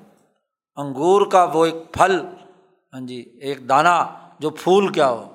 انگور 0.76 1.26
کا 1.26 1.44
وہ 1.44 1.64
ایک 1.64 1.74
پھل 1.92 2.20
ہاں 2.92 3.00
جی 3.00 3.38
ایک 3.42 3.68
دانہ 3.68 4.28
جو 4.40 4.50
پھول 4.50 4.92
کیا 4.92 5.08
ہو۔ 5.08 5.34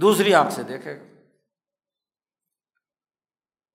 دوسری 0.00 0.34
آنکھ 0.34 0.52
سے 0.52 0.62
دیکھے۔ 0.62 1.00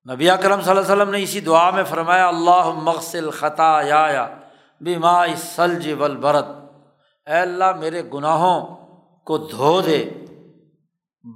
گا 0.08 0.14
نبی 0.14 0.26
کرم 0.26 0.62
صلی 0.62 0.70
اللہ 0.70 0.82
علیہ 0.82 0.94
وسلم 0.94 1.10
نے 1.10 1.24
اسی 1.24 1.40
دعا 1.40 1.70
میں 1.70 1.84
فرمایا 1.84 2.28
اللہ 2.28 2.70
مغسل 2.70 3.30
خطا 3.30 3.82
یا 3.82 4.40
بیما 4.82 5.36
سلج 5.38 5.92
ول 6.00 6.18
برت 6.18 6.46
اے 7.28 7.38
اللہ، 7.38 7.72
میرے 7.76 8.04
گناہوں 8.14 8.86
کو 9.20 9.38
دھو 9.38 9.82
دے 9.82 10.10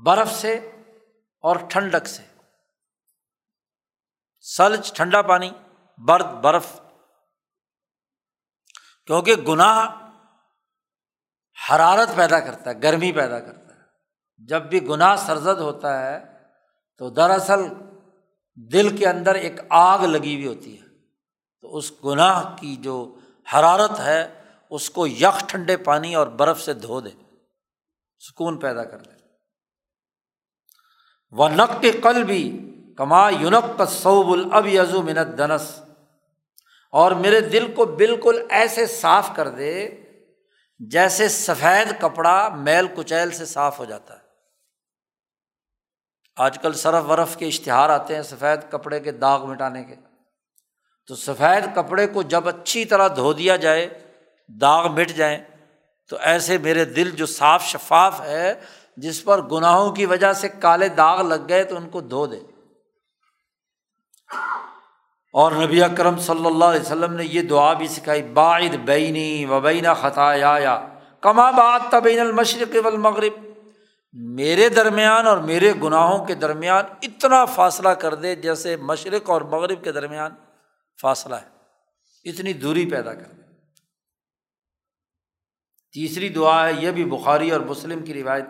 برف 0.03 0.31
سے 0.31 0.53
اور 1.39 1.55
ٹھنڈک 1.69 2.07
سے۔ 2.07 2.23
سلج 4.41 4.93
ٹھنڈا 4.93 5.21
پانی، 5.21 5.51
برد، 5.97 6.25
برف۔ 6.25 6.81
کیونکہ 9.07 9.35
گناہ 9.35 9.89
حرارت 11.69 12.15
پیدا 12.15 12.39
کرتا 12.39 12.69
ہے، 12.69 12.81
گرمی 12.83 13.11
پیدا 13.11 13.39
کرتا 13.39 13.75
ہے۔ 13.75 13.81
جب 14.37 14.61
بھی 14.61 14.87
گناہ 14.87 15.15
سرزد 15.15 15.59
ہوتا 15.59 16.05
ہے 16.05 16.19
تو 16.97 17.09
دراصل 17.09 17.61
دل 18.55 18.97
کے 18.97 19.07
اندر 19.07 19.35
ایک 19.35 19.61
آگ 19.69 19.99
لگی 19.99 20.35
ہوئی 20.35 20.47
ہوتی 20.47 20.81
ہے۔ 20.81 20.87
تو 21.61 21.75
اس 21.75 21.91
گناہ 22.05 22.55
کی 22.59 22.75
جو 22.75 23.15
حرارت 23.53 23.99
ہے، 23.99 24.41
اس 24.69 24.89
کو 24.89 25.07
یک 25.07 25.49
ٹھنڈے 25.49 25.77
پانی 25.77 26.15
اور 26.15 26.27
برف 26.27 26.61
سے 26.61 26.73
دھو 26.73 27.01
دے، 27.01 27.09
سکون 28.19 28.59
پیدا 28.59 28.83
کر 28.83 28.97
دے۔ 28.97 29.17
وہ 31.31 31.49
نق 31.49 31.81
کے 31.81 31.91
کل 31.91 32.23
بھی 32.23 32.71
کما 32.97 33.29
یونق 33.29 33.77
کا 33.77 33.85
صوب 33.85 34.31
الب 34.31 34.67
یزو 34.67 35.01
منت 35.01 35.37
دنس 35.37 35.81
اور 36.91 37.11
میرے 37.11 37.41
دل 37.41 37.71
کو 37.71 37.85
بالکل 37.85 38.45
ایسے 38.49 38.85
صاف 38.85 39.29
کر 39.35 39.49
دے 39.49 39.89
جیسے 40.79 41.29
سفید 41.29 42.01
کپڑا 42.01 42.49
میل 42.49 42.87
کچیل 42.95 43.31
سے 43.31 43.45
صاف 43.45 43.79
ہو 43.79 43.85
جاتا 43.85 44.13
ہے۔ 44.13 44.19
آج 46.35 46.59
کل 46.59 46.73
صرف 46.73 47.09
ورف 47.09 47.37
کے 47.37 47.47
اشتہار 47.47 47.89
آتے 47.89 48.15
ہیں 48.15 48.21
سفید 48.21 48.71
کپڑے 48.71 48.99
کے 48.99 49.11
داغ 49.11 49.45
مٹانے 49.45 49.83
کے۔ 49.83 49.95
تو 51.07 51.15
سفید 51.15 51.75
کپڑے 51.75 52.07
کو 52.07 52.21
جب 52.21 52.47
اچھی 52.47 52.85
طرح 52.85 53.07
دھو 53.07 53.33
دیا 53.33 53.55
جائے، 53.55 53.89
داغ 54.47 54.91
مٹ 54.91 55.09
جائیں، 55.09 55.43
تو 56.09 56.17
ایسے 56.19 56.57
میرے 56.57 56.85
دل 56.85 57.11
جو 57.11 57.25
صاف 57.25 57.63
شفاف 57.63 58.21
ہے، 58.21 58.53
جس 58.97 59.23
پر 59.23 59.41
گناہوں 59.41 59.91
کی 59.91 60.05
وجہ 60.05 60.33
سے 60.33 60.49
کالے 60.49 60.89
داغ 60.89 61.21
لگ 61.21 61.49
گئے 61.49 61.63
تو 61.63 61.75
ان 61.75 61.89
کو 61.89 62.01
دھو 62.01 62.25
دے۔ 62.25 62.39
اور 65.37 65.51
نبی 65.51 65.83
اکرم 65.83 66.19
صلی 66.19 66.45
اللہ 66.45 66.65
علیہ 66.65 66.81
وسلم 66.81 67.13
نے 67.13 67.25
یہ 67.25 67.41
دعا 67.41 67.73
بھی 67.73 67.87
سکھائی، 67.87 68.23
باعد 68.23 68.75
بینی 68.75 69.45
و 69.45 69.59
بینا 69.59 69.93
خطا 69.93 70.35
یا 70.35 70.99
کما 71.21 71.51
بات 71.51 71.81
تبین 71.91 72.19
المشرق 72.19 72.75
والمغرب۔ 72.85 73.33
میرے 74.13 74.69
درمیان 74.69 75.27
اور 75.27 75.37
میرے 75.37 75.73
گناہوں 75.83 76.25
کے 76.25 76.35
درمیان 76.35 76.85
اتنا 77.01 77.45
فاصلہ 77.45 77.89
کر 77.89 78.15
دے 78.15 78.35
جیسے 78.35 78.75
مشرق 78.75 79.29
اور 79.29 79.41
مغرب 79.41 79.83
کے 79.83 79.91
درمیان 79.91 80.31
فاصلہ 81.01 81.35
ہے۔ 81.35 81.47
اتنی 82.29 82.53
دوری 82.53 82.89
پیدا 82.89 83.13
کر 83.13 83.31
دے۔ 83.31 83.41
تیسری 85.91 86.29
دعا 86.29 86.67
ہے، 86.67 86.73
یہ 86.73 86.91
بھی 86.91 87.05
بخاری 87.05 87.51
اور 87.51 87.59
مسلم 87.59 88.05
کی 88.05 88.13
روایت۔ 88.13 88.45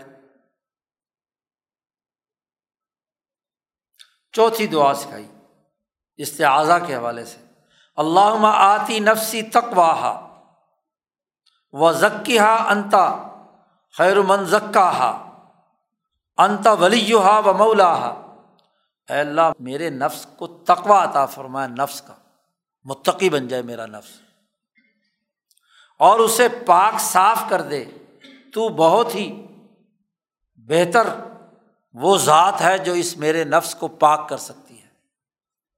چوتھی 4.31 4.67
دعا 4.67 4.93
سکھائی۔ 4.93 5.27
استعاذہ 6.17 6.85
کے 6.87 6.95
حوالے 6.95 7.25
سے۔ 7.25 7.37
اللہ 7.95 8.45
آتی 8.45 8.99
نفسی 8.99 9.41
تک 9.41 9.79
و 11.71 11.91
ذکی 11.91 12.39
ہا 12.39 12.55
انتا 12.69 13.17
خیر 13.97 14.21
من 14.21 14.45
ذکا 14.45 14.97
ہا 14.97 15.29
انتا 16.37 16.73
ولی 16.73 17.13
ہا 17.13 17.39
و 17.39 17.53
مولا 17.53 17.97
ہا 17.97 18.07
اے 19.09 19.19
اللہ، 19.19 19.51
میرے 19.59 19.89
نفس 19.89 20.27
کو 20.37 20.47
تقوا 20.47 21.03
عطا 21.03 21.25
فرمائے، 21.25 21.67
نفس 21.67 22.01
کا۔ 22.01 22.13
متقی 22.85 23.29
بن 23.29 23.47
جائے 23.47 23.63
میرا 23.63 23.85
نفس۔ 23.85 24.09
اور 25.99 26.19
اسے 26.19 26.47
پاک 26.49 26.99
صاف 26.99 27.43
کر 27.49 27.61
دے۔ 27.61 27.85
تو 28.53 28.69
بہت 28.69 29.15
ہی 29.15 29.45
بہتر 30.55 31.07
وہ 31.93 32.17
ذات 32.17 32.61
ہے 32.61 32.77
جو 32.77 32.93
اس 32.93 33.17
میرے 33.17 33.43
نفس 33.43 33.75
کو 33.75 33.87
پاک 33.87 34.29
کر 34.29 34.37
سکتی 34.37 34.61
ہے۔ 34.61 34.66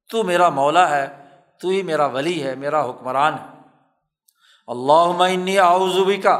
تو 0.10 0.24
میرا 0.24 0.50
مولا 0.50 0.98
ہے، 0.98 1.26
تو 1.60 1.70
ہی 1.70 1.82
میرا 1.82 2.06
ولی 2.06 2.44
ہے، 2.44 2.56
میرا 2.56 2.90
حکمران 2.90 3.34
ہے۔ 3.34 3.60
اللہ 4.68 4.92
عمنی 4.92 5.60
آؤزوبی 5.60 6.18
کا 6.18 6.34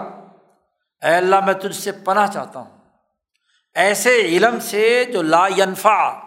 اے 1.02 1.16
اللہ، 1.16 1.46
میں 1.46 1.54
تجھ 1.54 1.76
سے 1.76 1.92
پناہ 1.92 2.28
چاہتا 2.34 2.60
ہوں۔ 2.60 2.78
ایسے 3.76 4.22
علم 4.22 4.60
سے 4.60 5.06
جو 5.14 5.22
لا 5.22 5.48
ینفع، 5.48 6.20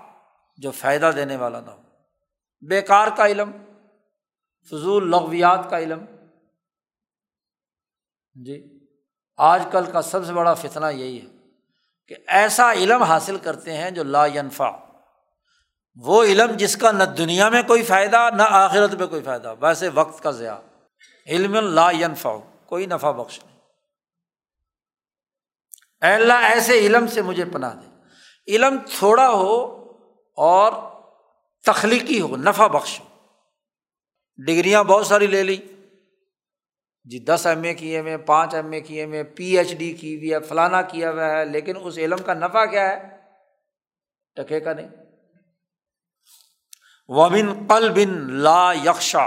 جو 0.56 0.70
فائدہ 0.70 1.10
دینے 1.16 1.36
والا 1.36 1.60
نہ 1.60 1.70
ہو۔ 1.70 1.82
بیکار 2.68 3.08
کا 3.16 3.26
علم، 3.26 3.50
فضول 4.70 5.10
لغویات 5.10 5.70
کا 5.70 5.78
علم۔ 5.78 6.04
جی 8.34 8.86
آج 9.36 9.62
کل 9.72 9.84
کا 9.84 10.02
سب 10.02 10.26
سے 10.26 10.32
بڑا 10.32 10.54
فتنہ 10.54 10.86
یہی 10.86 11.22
ہے 11.22 11.26
کہ 12.08 12.14
ایسا 12.26 12.72
علم 12.72 13.02
حاصل 13.02 13.36
کرتے 13.36 13.76
ہیں 13.76 13.90
جو 13.90 14.02
لا 14.02 14.26
ینفع۔ 14.26 14.70
وہ 15.96 16.24
علم 16.24 16.56
جس 16.56 16.76
کا 16.76 16.92
نہ 16.92 17.04
دنیا 17.04 17.48
میں 17.48 17.62
کوئی 17.62 17.82
فائدہ، 17.82 18.28
نہ 18.36 18.42
آخرت 18.42 18.94
میں 18.94 19.06
کوئی 19.06 19.22
فائدہ، 19.22 19.54
ویسے 19.60 19.88
وقت 19.88 20.22
کا 20.22 20.30
ضیاع۔ 20.30 20.58
علم 21.26 21.54
لا 21.54 21.90
ینفع، 21.90 22.36
کوئی 22.66 22.86
نفع 22.86 23.10
بخش 23.10 23.40
نہیں۔ 23.44 23.58
اے 26.02 26.14
اللہ، 26.14 26.32
ایسے 26.32 26.78
علم 26.78 27.06
سے 27.06 27.22
مجھے 27.22 27.44
پناہ 27.44 27.74
دے۔ 27.74 28.02
علم 28.48 28.76
تھوڑا 28.98 29.28
ہو 29.28 29.64
اور 30.36 30.72
تخلیقی 31.64 32.20
ہو، 32.20 32.36
نفع 32.36 32.66
بخش 32.66 33.00
ہو۔ 33.00 33.04
ڈگریاں 34.46 34.84
بہت 34.84 35.06
ساری 35.06 35.26
لے 35.26 35.42
لی۔ 35.42 35.56
جی 37.04 37.18
دس 37.18 37.46
ایم 37.46 37.62
اے 37.62 37.74
کیے 37.74 38.00
ہوئے، 38.00 38.18
پانچ 38.18 38.54
ایم 38.54 38.72
اے 38.72 38.80
کیے 38.80 39.04
ہوئے، 39.04 39.24
پی 39.24 39.58
ایچ 39.58 39.74
ڈی 39.74 39.92
کی 39.92 40.16
ہوئی 40.16 40.32
ہے، 40.32 40.40
فلانا 40.40 40.82
کیا 40.82 41.10
ہوا 41.10 41.30
ہے، 41.30 41.44
لیکن 41.44 41.74
اس 41.82 41.98
علم 41.98 42.18
کا 42.18 42.34
نفع 42.34 42.64
کیا 42.64 42.88
ہے؟ 42.88 43.16
ٹکے 44.34 44.60
کا 44.60 44.72
نہیں۔ 44.72 44.88
وبن 47.08 47.66
قل 47.68 47.92
بن 47.92 48.32
لا 48.32 48.72
یکشا 48.72 49.24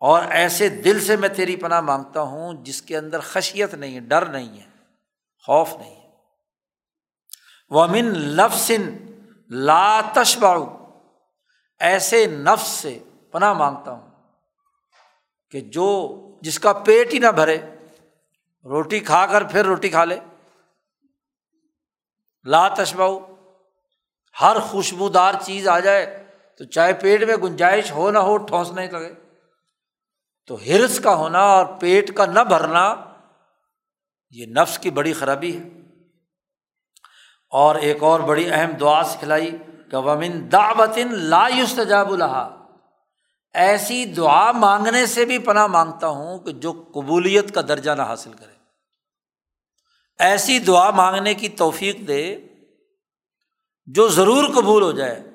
اور 0.00 0.22
ایسے 0.22 0.68
دل 0.68 1.04
سے 1.04 1.16
میں 1.16 1.28
تیری 1.28 1.56
پناہ 1.56 1.80
مانگتا 1.80 2.20
ہوں 2.20 2.64
جس 2.64 2.82
کے 2.82 2.96
اندر 2.96 3.20
خشیت 3.20 3.74
نہیں 3.74 3.94
ہے، 3.94 4.00
ڈر 4.00 4.26
نہیں 4.26 4.60
ہے، 4.60 4.66
خوف 5.46 5.74
نہیں 5.74 5.94
ہے۔ 5.94 6.10
ومن 7.68 8.04
لفسن 8.04 8.96
لا 9.50 10.00
تشباؤ 10.12 10.76
ایسے 11.78 12.26
نفس 12.26 12.66
سے 12.66 12.98
پناہ 13.32 13.52
مانگتا 13.52 13.92
ہوں 13.92 14.10
کہ 15.50 15.60
جو 15.60 16.18
جس 16.40 16.60
کا 16.60 16.72
پیٹ 16.72 17.14
ہی 17.14 17.18
نہ 17.18 17.26
بھرے، 17.26 17.58
روٹی 18.64 19.00
کھا 19.00 19.26
کر 19.26 19.44
پھر 19.44 19.64
روٹی 19.64 19.88
کھا 19.88 20.04
لے۔ 20.04 20.20
لا 22.44 22.68
تشباؤ 22.68 23.18
ہر 24.40 24.60
خوشبودار 24.60 25.34
چیز 25.42 25.68
آ 25.68 25.80
جائے۔ 25.80 26.27
تو 26.58 26.64
چاہے 26.64 26.92
پیٹ 26.92 27.22
میں 27.22 27.36
گنجائش 27.36 27.92
ہو 27.92 28.10
نہ 28.10 28.18
ہو، 28.18 28.36
ٹھونس 28.36 28.70
نہیں 28.70 28.90
لگے۔ 28.90 29.14
تو 30.46 30.54
ہرس 30.54 31.00
کا 31.00 31.14
ہونا 31.14 31.38
اور 31.38 31.66
پیٹ 31.80 32.14
کا 32.14 32.26
نہ 32.26 32.40
بھرنا، 32.40 32.94
یہ 34.30 34.46
نفس 34.46 34.78
کی 34.78 34.90
بڑی 34.90 35.12
خرابی 35.12 35.58
ہے۔ 35.58 35.68
اور 37.50 37.74
ایک 37.74 38.02
اور 38.02 38.20
بڑی 38.20 38.50
اہم 38.52 38.70
دعا 38.70 39.02
سکھلائی 39.04 39.56
کہ 39.90 39.96
ومن 39.96 40.52
دعوتن 40.52 41.14
لا 41.14 41.48
یستجاب 41.58 42.12
الحا 42.12 42.48
ایسی 43.54 44.04
دعا 44.04 44.52
مانگنے 44.52 45.06
سے 45.06 45.24
بھی 45.24 45.38
پناہ 45.38 45.66
مانگتا 45.66 46.08
ہوں 46.08 46.38
کہ 46.38 46.52
جو 46.52 46.72
قبولیت 46.94 47.54
کا 47.54 47.60
درجہ 47.60 47.90
نہ 47.90 48.02
حاصل 48.02 48.32
کرے۔ 48.32 48.52
ایسی 50.18 50.58
دعا 50.58 50.90
مانگنے 50.90 51.34
کی 51.34 51.48
توفیق 51.48 51.96
دے 52.08 52.40
جو 53.86 54.08
ضرور 54.08 54.44
قبول 54.48 54.82
ہو 54.82 54.92
جائے۔ 54.92 55.27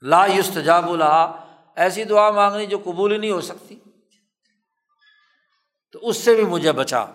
لا 0.00 0.26
یستجاب 0.26 0.90
الحا 0.90 1.44
ایسی 1.74 2.04
دعا 2.04 2.30
مانگنی 2.30 2.66
جو 2.66 2.78
قبول 2.78 3.12
ہی 3.12 3.18
نہیں 3.18 3.30
ہو 3.30 3.40
سکتی۔ 3.40 3.78
تو 5.92 6.08
اس 6.08 6.16
سے 6.16 6.34
بھی 6.34 6.44
مجھے 6.44 6.72
بچا۔ 6.72 7.06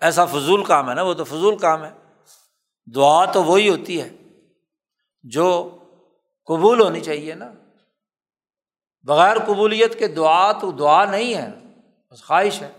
ایسا 0.00 0.24
فضول 0.24 0.64
کام 0.64 0.90
ہے 0.90 0.94
نا، 0.94 1.02
وہ 1.02 1.14
تو 1.14 1.24
فضول 1.24 1.58
کام 1.58 1.84
ہے۔ 1.84 1.92
دعا 2.94 3.24
تو 3.24 3.44
وہی 3.44 3.68
ہوتی 3.68 4.02
ہے 4.02 4.08
جو 5.22 5.78
قبول 6.44 6.80
ہونی 6.80 7.00
چاہیے 7.00 7.34
نا۔ 7.34 7.52
بغیر 9.02 9.38
قبولیت 9.38 9.98
کے 9.98 10.08
دعا 10.08 10.52
تو 10.52 10.72
دعا 10.72 11.04
نہیں 11.04 11.34
ہے، 11.34 11.48
بس 12.10 12.22
خواہش 12.24 12.62
ہے۔ 12.62 12.72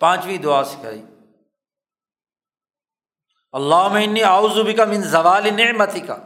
پانچویں 0.00 0.38
دعا 0.38 0.64
سکھائی۔ 0.64 1.02
اللہ 3.52 3.88
میں 3.88 4.22
آؤزبی 4.22 4.72
کا 4.72 4.84
من 4.84 5.02
زوال 5.02 5.54
نعمتی 5.56 6.00
کا 6.00 6.16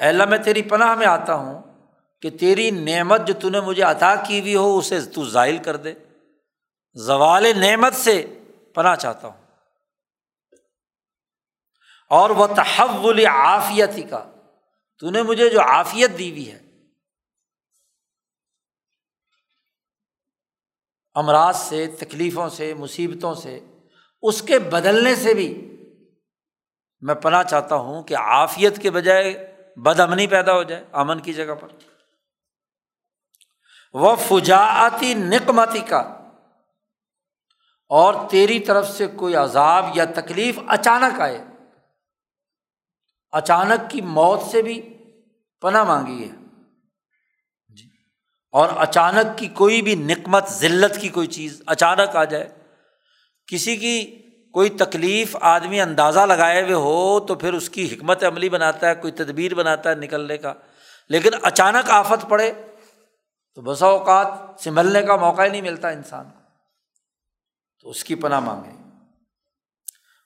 اللہ، 0.00 0.24
میں 0.24 0.38
تیری 0.38 0.62
پناہ 0.62 0.94
میں 0.94 1.06
آتا 1.06 1.34
ہوں 1.34 1.62
کہ 2.22 2.30
تیری 2.30 2.70
نعمت 2.70 3.20
جو 3.26 3.50
نے 3.50 3.60
مجھے 3.60 3.82
عطا 3.82 4.14
کی 4.26 4.40
ہوئی 4.40 4.56
ہو، 4.56 4.78
اسے 4.78 5.00
تو 5.00 5.24
ظاہر 5.24 5.62
کر 5.62 5.76
دے۔ 5.76 5.94
زوال 6.94 7.46
نعمت 7.56 7.94
سے 7.94 8.38
پناہ 8.74 8.96
چاہتا 8.96 9.28
ہوں۔ 9.28 9.46
اور 12.08 12.30
وہ 12.30 12.46
تحول 12.46 13.26
عافیتی 13.26 14.02
کا 14.02 14.30
تو 14.98 15.10
نے 15.10 15.22
مجھے 15.22 15.50
جو 15.50 15.60
عافیت 15.60 16.18
دی 16.18 16.30
ہوئی 16.30 16.52
ہے۔ 16.52 16.58
امراض 21.14 21.56
سے، 21.56 21.86
تکلیفوں 21.86 22.48
سے، 22.48 22.74
مصیبتوں 22.74 23.34
سے، 23.34 23.60
اس 24.22 24.42
کے 24.42 24.58
بدلنے 24.58 25.14
سے 25.14 25.34
بھی 25.34 25.76
میں 27.00 27.14
پناہ 27.14 27.42
چاہتا 27.42 27.74
ہوں 27.74 28.02
کہ 28.02 28.16
عافیت 28.16 28.82
کے 28.82 28.90
بجائے 28.90 29.49
بد 29.76 30.00
امنی 30.00 30.26
پیدا 30.26 30.52
ہو 30.52 30.62
جائے، 30.62 30.84
امن 30.92 31.20
کی 31.20 31.32
جگہ 31.32 31.54
پر۔ 31.54 31.68
وہ 33.92 34.16
فجاعتی 34.16 35.14
نکمتی 35.14 35.80
کا۔ 35.80 36.16
اور 37.88 38.14
تیری 38.30 38.60
طرف 38.60 38.88
سے 38.88 39.06
کوئی 39.06 39.34
عذاب 39.34 39.86
یا 39.94 40.04
تکلیف 40.04 40.58
اچانک 40.68 41.20
آئے۔ 41.20 41.44
اچانک 43.30 43.90
کی 43.90 44.00
موت 44.00 44.40
سے 44.42 44.62
بھی 44.62 44.98
پناہ 45.60 45.84
مانگی 45.84 46.30
ہے۔ 46.30 46.36
جی۔ 47.68 47.88
اور 48.52 48.68
اچانک 48.76 49.38
کی 49.38 49.48
کوئی 49.48 49.82
بھی 49.82 49.94
نکمت 49.94 50.48
ذلت 50.48 51.00
کی 51.00 51.08
کوئی 51.08 51.26
چیز 51.26 51.62
اچانک 51.66 52.16
آ 52.16 52.24
جائے۔ 52.24 52.48
کسی 53.46 53.76
کی 53.76 54.22
کوئی 54.52 54.70
تکلیف 54.70 55.36
آدمی 55.40 55.80
اندازہ 55.80 56.20
لگائے 56.20 56.62
ہوئے 56.62 56.72
ہو 56.72 57.20
تو 57.20 57.34
پھر 57.34 57.52
اس 57.52 57.70
کی 57.70 57.94
حکمت 57.94 58.24
عملی 58.24 58.48
بناتا 58.48 58.88
ہے، 58.88 58.94
کوئی 58.94 59.12
تدبیر 59.12 59.54
بناتا 59.54 59.90
ہے 59.90 59.94
نکلنے 59.94 60.36
کا۔ 60.36 60.54
لیکن 61.08 61.30
اچانک 61.42 61.90
آفت 61.90 62.28
پڑے 62.28 62.52
تو 63.54 63.62
بسا 63.62 63.86
اوقات 63.86 64.60
سنبھلنے 64.60 65.02
کا 65.02 65.16
موقع 65.16 65.42
ہی 65.42 65.48
نہیں 65.48 65.62
ملتا 65.62 65.88
انسان 65.88 66.30
کو۔ 66.30 66.40
تو 67.80 67.90
اس 67.90 68.04
کی 68.04 68.14
پناہ 68.14 68.40
مانگے 68.40 68.70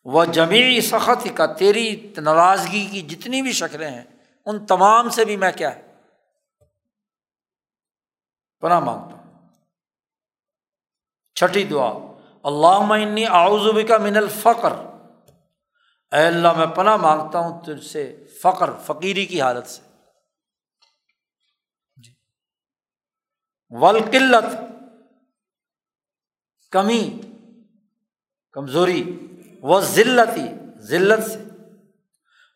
وہ 0.05 0.25
جمیعی 0.25 0.81
سخت 0.81 1.29
کا، 1.35 1.47
تیری 1.47 2.13
ناراضگی 2.17 2.89
کی 2.91 3.03
جتنی 3.03 3.43
بھی 3.43 3.53
شکلیں 3.53 3.91
ہیں، 3.91 4.05
ان 4.47 4.67
تمام 4.67 5.09
سے 5.09 5.25
بھی 5.25 5.37
میں 5.37 5.53
کیا 5.57 5.77
ہے؟ 5.77 5.83
پناہ 8.61 8.81
مانگتا 8.81 9.17
ہوں۔ 9.17 9.49
چھٹی 11.35 11.65
دعا۔ 11.65 12.14
اللہ 12.45 12.67
انی 12.67 13.27
آؤزبی 13.27 13.83
کا 13.83 13.99
من 13.99 14.17
الفقر۔ 14.17 14.73
اے 16.13 16.27
اللہ، 16.27 16.53
میں 16.53 16.67
پناہ 16.67 16.97
مانگتا 16.97 17.39
ہوں 17.39 17.65
تجھ 17.65 17.87
سے 17.87 18.25
فقر، 18.43 18.71
فقیری 18.87 19.27
کی 19.27 19.41
حالت 19.41 19.67
سے۔ 19.67 19.83
جی۔ 21.97 22.15
ولقلت 23.71 24.61
کمی، 26.71 27.21
کمزوری۔ 28.53 29.27
وہ 29.61 29.81
ذلتی 29.81 30.49
ذلت 30.79 31.31
سے۔ 31.31 31.45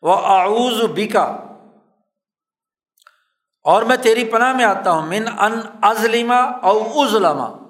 وہ 0.01 0.15
آؤز 0.23 0.81
بکا 0.95 1.23
اور 3.63 3.81
میں 3.81 3.97
تیری 3.97 4.25
پناہ 4.25 4.53
میں 4.53 4.65
آتا 4.65 4.91
ہوں، 4.91 5.07
من 5.07 5.27
ان 5.39 5.61
ازلیما 5.81 6.39
او 6.39 7.01
ازلما 7.01 7.68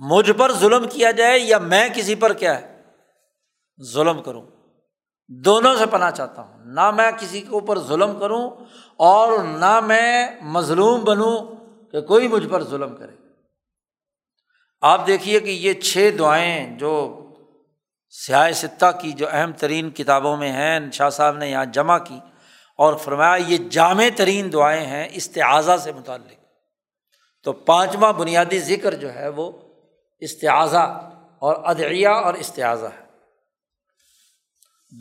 مجھ 0.00 0.32
پر 0.32 0.52
ظلم 0.52 0.88
کیا 0.88 1.10
جائے 1.10 1.38
یا 1.38 1.58
میں 1.58 1.88
کسی 1.94 2.14
پر 2.14 2.32
کیا 2.32 2.60
ہے؟ 2.60 2.82
ظلم 3.92 4.22
کروں۔ 4.22 4.42
دونوں 5.28 5.74
سے 5.74 5.86
پناہ 5.86 6.10
چاہتا 6.10 6.42
ہوں۔ 6.42 6.58
نہ 6.64 6.90
میں 6.90 7.10
کسی 7.20 7.40
کے 7.40 7.48
اوپر 7.48 7.78
ظلم 7.78 8.18
کروں 8.18 8.50
اور 8.96 9.44
نہ 9.44 9.80
میں 9.80 10.28
مظلوم 10.42 11.04
بنوں 11.04 11.46
کہ 11.92 12.00
کوئی 12.00 12.28
مجھ 12.28 12.48
پر 12.48 12.64
ظلم 12.64 12.96
کرے۔ 12.96 13.12
آپ 14.80 15.06
دیکھیے 15.06 15.40
کہ 15.40 15.50
یہ 15.50 15.72
چھ 15.72 16.10
دعائیں 16.18 16.78
جو 16.78 17.24
سیاہ 18.10 18.52
ستہ 18.52 18.86
کی 19.02 19.12
جو 19.12 19.26
اہم 19.30 19.52
ترین 19.52 19.90
کتابوں 19.90 20.36
میں 20.36 20.52
ہیں، 20.52 20.80
شاہ 20.92 21.10
صاحب 21.10 21.36
نے 21.36 21.50
یہاں 21.50 21.64
جمع 21.64 21.98
کی 21.98 22.20
اور 22.76 22.94
فرمایا 22.94 23.34
یہ 23.34 23.58
جامع 23.70 24.04
ترین 24.16 24.52
دعائیں 24.52 24.86
ہیں 24.86 25.08
استعاضہ 25.12 25.76
سے 25.76 25.92
متعلق۔ 25.92 26.44
تو 27.44 27.52
پانچواں 27.52 28.12
بنیادی 28.12 28.58
ذکر 28.58 28.94
جو 28.94 29.14
ہے 29.14 29.28
وہ 29.28 29.67
استعاضہ 30.20 31.10
اور 31.38 31.64
ادعیہ 31.64 32.08
اور 32.08 32.34
استعاضہ 32.34 32.86
ہے۔ 32.86 33.08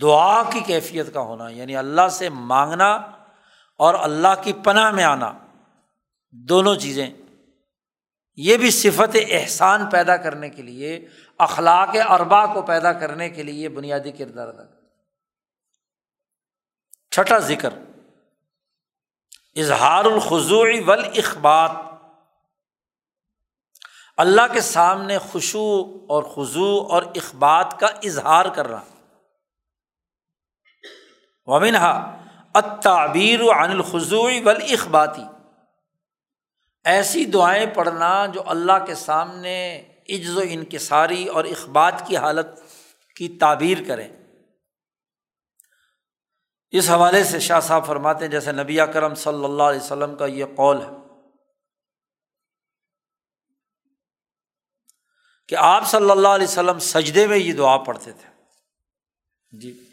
دعا 0.01 0.43
کی 0.51 0.59
کیفیت 0.59 1.13
کا 1.13 1.22
ہونا 1.22 1.49
یعنی 1.49 1.76
اللہ 1.76 2.07
سے 2.11 2.30
مانگنا 2.30 2.91
اور 3.78 3.93
اللہ 3.93 4.41
کی 4.43 4.53
پناہ 4.53 4.91
میں 4.91 5.03
آنا، 5.03 5.34
دونوں 6.32 6.76
چیزیں۔ 6.76 7.09
یہ 8.36 8.57
بھی 8.57 8.72
صفت 8.72 9.18
احسان 9.30 9.89
پیدا 9.89 10.18
کرنے 10.18 10.49
کے 10.49 10.61
لیے، 10.61 11.07
اخلاق 11.38 11.89
اربا 12.09 12.45
کو 12.45 12.61
پیدا 12.61 12.93
کرنے 12.93 13.30
کے 13.30 13.43
لیے 13.43 13.70
بنیادی 13.70 14.11
کردار 14.11 14.47
ادا 14.47 14.63
چھٹا 17.11 17.38
ذکر، 17.38 17.70
اظہار 19.55 20.05
الخضوع 20.05 20.65
ول 20.86 21.05
اخبات 21.18 21.72
اللہ 24.18 24.41
کے 24.53 24.61
سامنے 24.61 25.18
خوشو 25.18 25.84
اور 26.09 26.24
خضو 26.24 26.88
اور 26.89 27.03
اخبات 27.03 27.80
کا 27.80 27.88
اظہار 27.88 28.45
کر 28.45 28.68
رہا 28.68 28.84
ومنہا 31.45 32.18
اتعبیر 32.53 33.41
عن 33.41 33.72
الخضوع 33.72 34.30
ول 34.45 34.63
اخباتی 34.70 35.24
ایسی 36.86 37.26
دعائیں 37.26 37.65
پڑھنا 37.65 38.26
جو 38.26 38.43
اللہ 38.45 38.86
کے 38.86 38.95
سامنے 38.95 39.84
عجز 40.09 40.38
و 40.38 40.41
انکساری 40.49 41.26
اور 41.26 41.45
اخبات 41.45 42.07
کی 42.07 42.18
حالت 42.18 42.47
کی 43.15 43.38
تعبیر 43.38 43.78
کریں۔ 43.88 44.07
اس 46.72 46.89
حوالے 46.89 47.24
سے 47.24 47.39
شاہ 47.39 47.59
صاحب 47.59 47.86
فرماتے 47.86 48.26
ہیں، 48.26 48.32
جیسے 48.32 48.51
نبی 48.51 48.78
کرم 48.93 49.15
صلی 49.15 49.45
اللہ 49.45 49.63
علیہ 49.63 49.80
وسلم 49.80 50.15
کا 50.15 50.26
یہ 50.26 50.45
قول 50.55 50.82
ہے۔ 50.82 51.07
کہ 55.47 55.55
آپ 55.55 55.87
صلی 55.87 56.11
اللہ 56.11 56.27
علیہ 56.27 56.47
وسلم 56.47 56.79
سجدے 56.79 57.27
میں 57.27 57.37
یہ 57.37 57.53
دعا 57.53 57.77
پڑھتے 57.77 58.11
تھے۔ 58.11 58.43
جی۔ 59.57 59.83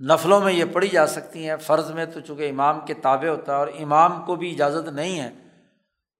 نفلوں 0.00 0.40
میں 0.40 0.52
یہ 0.52 0.64
پڑھی 0.64 0.88
جا 0.88 1.06
سکتی 1.06 1.48
ہیں۔ 1.48 1.56
فرض 1.56 1.90
میں 1.90 2.06
تو 2.06 2.20
چونکہ 2.20 2.50
امام 2.50 2.86
کے 2.86 2.94
تابع 2.94 3.28
ہوتا 3.28 3.52
ہے 3.52 3.56
اور 3.56 3.68
امام 3.68 4.24
کو 4.24 4.36
بھی 4.36 4.50
اجازت 4.50 4.88
نہیں 4.88 5.20
ہے 5.20 5.30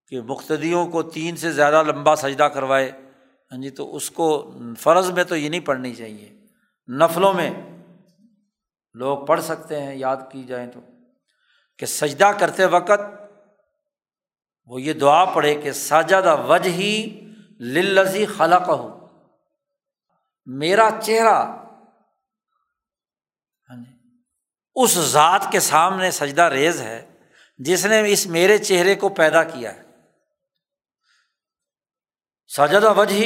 کہ 0.08 0.20
مختدیوں 0.20 0.86
کو 0.86 1.02
تین 1.02 1.36
سے 1.36 1.52
زیادہ 1.52 1.82
لمبا 1.86 2.16
سجدہ 2.16 2.42
کروائے۔ 2.42 2.90
ہاں 3.52 3.62
جی 3.62 3.70
تو 3.70 3.96
اس 3.96 4.10
کو 4.10 4.52
فرض 4.80 5.10
میں 5.10 5.24
تو 5.24 5.36
یہ 5.36 5.48
نہیں 5.48 5.60
پڑھنی 5.60 5.94
چاہیے۔ 5.94 6.42
نفلوں 6.88 7.32
میں 7.32 7.50
لوگ 8.94 9.26
پڑھ 9.26 9.42
سکتے 9.42 9.82
ہیں، 9.82 9.96
یاد 9.96 10.16
کی 10.32 10.44
جائیں 10.44 10.70
تو۔ 10.70 10.80
کہ 11.78 11.86
سجدہ 11.86 12.30
کرتے 12.40 12.64
وقت 12.64 13.00
وہ 14.66 14.82
یہ 14.82 14.92
دعا 14.92 15.24
پڑھے 15.24 15.54
کہ 15.54 15.72
ساجدہ 15.72 16.44
وجہ 16.48 16.70
ہی 16.70 17.18
للزی 17.62 18.26
خلق 18.26 18.68
ہو 18.68 19.08
میرا 20.46 20.88
چہرہ 21.02 21.58
اس 24.74 24.90
ذات 24.90 25.46
کے 25.50 25.60
سامنے 25.60 26.10
سجدہ 26.10 26.42
ریز 26.42 26.80
ہے 26.80 27.10
جس 27.58 27.86
نے 27.86 28.12
اس 28.12 28.26
میرے 28.26 28.58
چہرے 28.58 28.94
کو 28.94 29.08
پیدا 29.08 29.44
کیا 29.44 29.74
ہے. 29.74 29.82
سجدہ 32.48 32.92
وجہ 32.96 33.24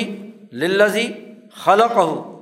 للزی 0.52 1.12
خلق 1.54 1.96
ہو 1.96 2.32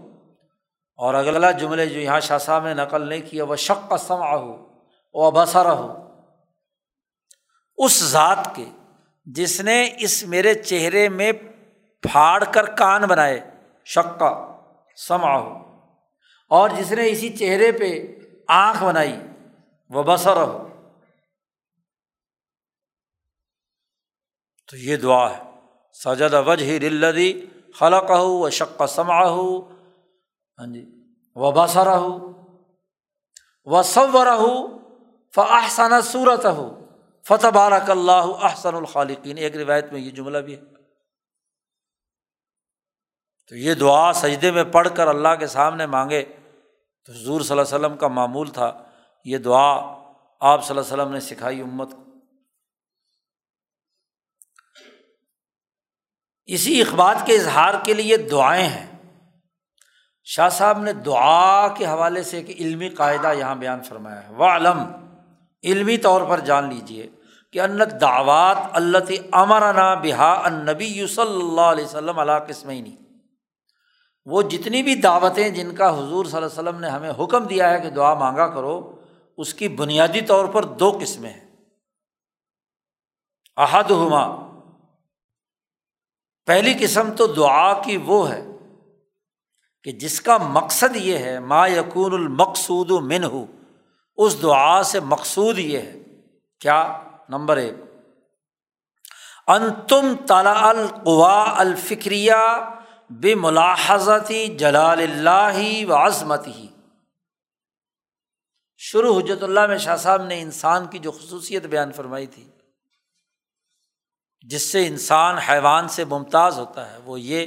اور 0.97 1.15
اگلا 1.15 1.51
جملے 1.51 1.87
جو 1.87 2.01
یہاں 2.01 2.21
شاہ 2.21 2.39
صاحب 2.39 2.67
نے 2.67 2.75
نقل 2.75 3.09
نہیں 3.09 3.21
کیا، 3.31 3.45
وہ 3.45 3.57
شک 3.57 3.91
کا 3.91 3.97
سما 3.97 4.37
ہو 4.37 4.81
وہ 5.15 5.31
بسرا 5.31 5.73
ہو 5.73 5.93
اس 7.77 8.03
ذات 8.03 8.55
کے 8.57 8.65
جس 9.25 9.61
نے 9.61 9.95
اس 9.99 10.23
میرے 10.25 10.55
چہرے 10.55 11.09
میں 11.09 11.33
پھاڑ 12.05 12.45
کر 12.45 12.67
کان 12.75 13.03
بنائے 13.03 13.39
شک 13.85 14.19
کا 14.19 14.31
سما 14.97 15.39
ہو 15.39 15.53
اور 16.51 16.71
جس 16.71 16.93
نے 16.93 17.09
اسی 17.09 17.29
چہرے 17.37 17.73
پہ 17.73 17.91
آنکھ 18.49 18.83
بنائی 18.85 19.17
وہ 19.91 20.03
بسر 20.03 20.37
ہو 20.37 20.69
تو 24.69 24.77
یہ 24.77 24.97
دعا 24.97 25.31
ہے، 25.31 25.41
سجد 25.95 26.35
وجہ 26.47 26.79
رلدی 26.79 27.33
خلق 27.79 28.11
ہو 28.11 28.39
و 28.41 28.51
شق 28.51 28.83
سما 28.89 29.21
ہو 29.31 29.49
ہاں 30.59 30.67
جی 30.67 30.85
وہ 31.37 31.53
بسر 31.53 31.87
ہو 31.87 32.13
و 33.67 33.83
صور 33.83 34.27
ہو 34.27 34.53
فحسن 35.35 36.01
صورت 36.01 36.45
ہو 36.47 36.69
فتح 37.25 37.49
بارک 37.49 37.91
اللہ 37.91 38.27
احسن 38.41 38.75
الخالقین۔ 38.75 39.37
ایک 39.37 39.57
روایت 39.57 39.93
میں 39.93 40.01
یہ 40.01 40.11
جملہ 40.11 40.39
بھی 40.39 40.55
ہے۔ 40.57 40.74
تو 43.49 43.57
یہ 43.57 43.75
دعا 43.75 44.13
سجدے 44.13 44.51
میں 44.51 44.65
پڑھ 44.65 44.89
کر 44.97 45.07
اللہ 45.07 45.35
کے 45.39 45.47
سامنے 45.47 45.87
مانگے 45.87 46.25
تو 47.05 47.13
حضور 47.13 47.41
صلی 47.41 47.59
اللہ 47.59 47.77
علیہ 47.77 47.87
وسلم 47.87 47.97
کا 47.97 48.09
معمول 48.09 48.49
تھا 48.49 48.83
یہ 49.25 49.39
دعا 49.39 49.95
آپ 50.41 50.65
صلی 50.65 50.79
اللہ 50.79 50.93
علیہ 50.93 51.03
وسلم 51.03 51.13
نے 51.13 51.21
سکھائی 51.21 51.61
امت 51.61 51.91
کو۔ 51.91 52.05
اسی 56.47 56.83
اخبار 56.83 57.15
کے 57.25 57.35
اظہار 57.35 57.75
کے 57.85 57.95
لیے 57.95 58.17
دعائیں 58.17 58.69
ہیں۔ 58.69 58.87
شاہ 60.25 60.49
صاحب 60.49 60.79
نے 60.79 60.93
دعا 60.93 61.69
کے 61.69 61.87
حوالے 61.87 62.23
سے 62.23 62.37
ایک 62.37 62.61
علمی 62.61 62.89
قاعدہ 62.89 63.33
یہاں 63.39 63.55
بیان 63.55 63.83
فرمایا 63.83 64.29
ہے۔ 64.29 64.35
وہ 64.35 64.45
علم 64.45 64.79
علمی 65.63 65.97
طور 65.97 66.21
پر 66.29 66.41
جان 66.41 66.69
لیجیے 66.69 67.09
کہ 67.53 67.61
ان 67.61 67.81
دعوات 68.01 68.57
اللہ 68.73 69.13
امرانا 69.33 69.95
بحا 69.95 70.45
النبی 70.45 71.07
صلی 71.07 71.43
اللہ 71.43 71.61
علیہ 71.61 71.85
وسلم 71.85 72.19
علیہ 72.19 72.39
قسم 72.39 72.69
ہی 72.69 72.81
نہیں 72.81 73.04
وہ 74.27 74.43
جتنی 74.43 74.83
بھی 74.83 74.95
دعوتیں 74.95 75.51
جن 75.51 75.75
کا 75.75 75.99
حضور 75.99 76.25
صلی 76.25 76.37
اللہ 76.37 76.47
علیہ 76.47 76.69
وسلم 76.69 76.81
نے 76.81 76.89
ہمیں 76.89 77.13
حکم 77.19 77.45
دیا 77.45 77.71
ہے 77.71 77.81
کہ 77.81 77.91
دعا 77.91 78.15
مانگا 78.15 78.47
کرو، 78.47 79.01
اس 79.37 79.55
کی 79.55 79.69
بنیادی 79.69 80.21
طور 80.21 80.45
پر 80.45 80.65
دو 80.65 80.99
قسمیں 81.01 81.31
ہیں۔ 81.31 81.47
احد 83.57 83.85
ہما 83.85 84.51
پہلی 86.47 86.75
قسم 86.81 87.13
تو 87.13 87.27
دعا 87.27 87.83
کی 87.83 87.97
وہ 87.97 88.31
ہے 88.31 88.47
کہ 89.83 89.93
جس 89.93 90.21
کا 90.21 90.39
مقصد 90.39 90.97
یہ 90.97 91.19
ہے، 91.19 91.41
ما 91.41 91.67
یقون 91.67 92.13
المقصود 92.13 92.91
و 92.91 93.01
من 93.01 93.25
ہو 93.25 93.47
اس 94.17 94.43
دعا 94.43 94.83
سے 94.83 95.01
مقصود 95.01 95.59
یہ 95.59 95.79
ہے۔ 95.79 96.03
کیا؟ 96.61 97.03
نمبر 97.29 97.57
ایک۔ 97.57 97.75
ان 99.47 99.63
تم 99.89 100.15
تلا 100.27 100.69
القوا 100.69 101.61
الفکریہ 101.61 102.71
بے 103.11 103.35
ملاحظتی 103.35 104.57
جلال 104.57 104.99
اللہ 104.99 105.87
و 105.87 106.07
عظمت 106.07 106.47
ہی 106.47 106.69
شروع 108.77 109.21
حجرت 109.21 109.43
اللہ 109.43 109.67
میں 109.67 109.79
شاہ 109.79 109.97
صاحب 109.97 110.23
نے 110.23 110.41
انسان 110.41 110.87
کی 110.87 110.99
جو 110.99 111.11
خصوصیت 111.11 111.63
بیان 111.63 111.93
فرمائی 111.93 112.27
تھی، 112.27 112.51
جس 114.41 114.73
سے 114.73 114.87
انسان 114.87 115.39
حیوان 115.39 115.89
سے 115.89 116.05
ممتاز 116.05 116.59
ہوتا 116.59 116.93
ہے، 116.93 116.97
وہ 116.97 117.21
یہ 117.21 117.47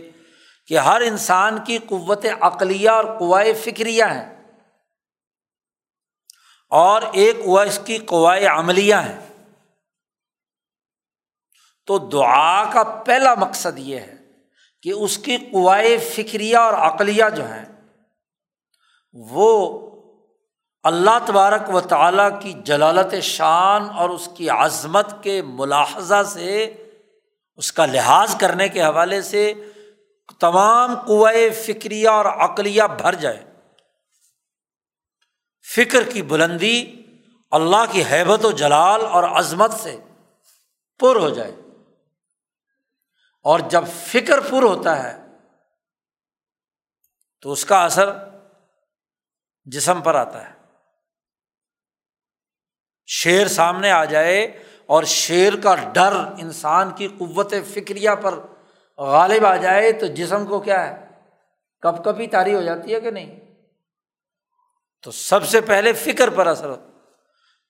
کہ 0.68 0.78
ہر 0.78 1.02
انسان 1.02 1.64
کی 1.66 1.78
قوت 1.78 2.26
عقلیہ 2.42 2.90
اور 2.90 3.20
قوائے 3.20 3.54
فکریہ 3.54 4.04
ہیں۔ 4.04 4.54
اور 6.70 7.02
ایک 7.14 7.36
وہ 7.46 7.60
اس 7.60 7.80
کی 7.86 7.98
قوائے 7.98 8.46
عملیہ 8.46 8.96
ہیں۔ 8.96 9.28
تو 11.86 11.98
دعا 11.98 12.72
کا 12.72 12.84
پہلا 12.84 13.34
مقصد 13.34 13.80
یہ 13.80 14.00
ہے 14.00 14.17
کہ 14.88 14.92
اس 14.92 15.18
کی 15.18 15.38
قوائے 15.38 15.98
فکریہ 15.98 16.58
اور 16.58 16.74
عقلیہ 16.74 17.24
جو 17.36 17.46
ہیں، 17.46 17.66
وہ 19.14 19.80
اللہ 20.84 21.18
تبارک 21.26 21.76
و 21.76 21.82
تعالیٰ 21.82 22.42
کی 22.42 22.54
جلالت 22.54 23.16
شان 23.24 23.90
اور 23.90 24.10
اس 24.10 24.30
کی 24.38 24.50
عظمت 24.50 25.24
کے 25.24 25.42
ملاحظہ 25.42 26.24
سے، 26.24 26.64
اس 27.56 27.72
کا 27.72 27.86
لحاظ 27.86 28.36
کرنے 28.36 28.70
کے 28.70 28.82
حوالے 28.82 29.22
سے 29.22 29.54
تمام 30.40 30.96
قوائے 30.96 31.50
فکریہ 31.50 32.10
اور 32.10 32.26
عقلیہ 32.26 32.84
بھر 32.84 33.16
جائے۔ 33.16 33.44
فکر 35.76 36.04
کی 36.04 36.22
بلندی 36.22 37.04
اللہ 37.52 37.86
کی 37.92 38.04
حیبت 38.12 38.46
و 38.46 38.52
جلال 38.52 39.06
اور 39.06 39.24
عظمت 39.24 39.74
سے 39.74 39.98
پر 41.00 41.16
ہو 41.16 41.30
جائے۔ 41.30 41.56
اور 43.48 43.60
جب 43.60 43.84
فکر 43.88 44.40
پر 44.40 44.64
ہوتا 44.64 45.04
ہے، 45.04 45.26
تو 47.42 47.52
اس 47.52 47.66
کا 47.66 47.84
اثر 47.84 48.10
جسم 49.66 50.02
پر 50.02 50.16
آتا 50.16 50.50
ہے۔ 50.50 50.54
شیر 53.06 53.48
سامنے 53.48 53.92
آ 53.92 54.06
جائے 54.06 54.42
اور 54.86 55.04
شیر 55.04 55.54
کا 55.64 55.76
ڈر 55.76 56.14
انسان 56.38 56.92
کی 56.92 57.08
قوت 57.08 57.54
فکریہ 57.74 58.10
پر 58.22 58.34
غالب 58.98 59.46
آ 59.46 59.56
جائے، 59.56 59.92
تو 59.92 60.08
جسم 60.08 60.46
کو 60.46 60.60
کیا 60.60 60.88
ہے؟ 60.88 61.08
کب 61.82 62.06
کبھی 62.06 62.28
تاری 62.28 62.56
ہو 62.56 62.62
جاتی 62.62 62.94
ہے 62.94 63.02
کہ 63.02 63.12
نہیں؟ 63.12 63.40
تو 65.02 65.12
سب 65.12 65.46
سے 65.46 65.62
پہلے 65.62 65.94
فکر 65.94 66.30
پر 66.30 66.48
اثر۔ 66.48 66.72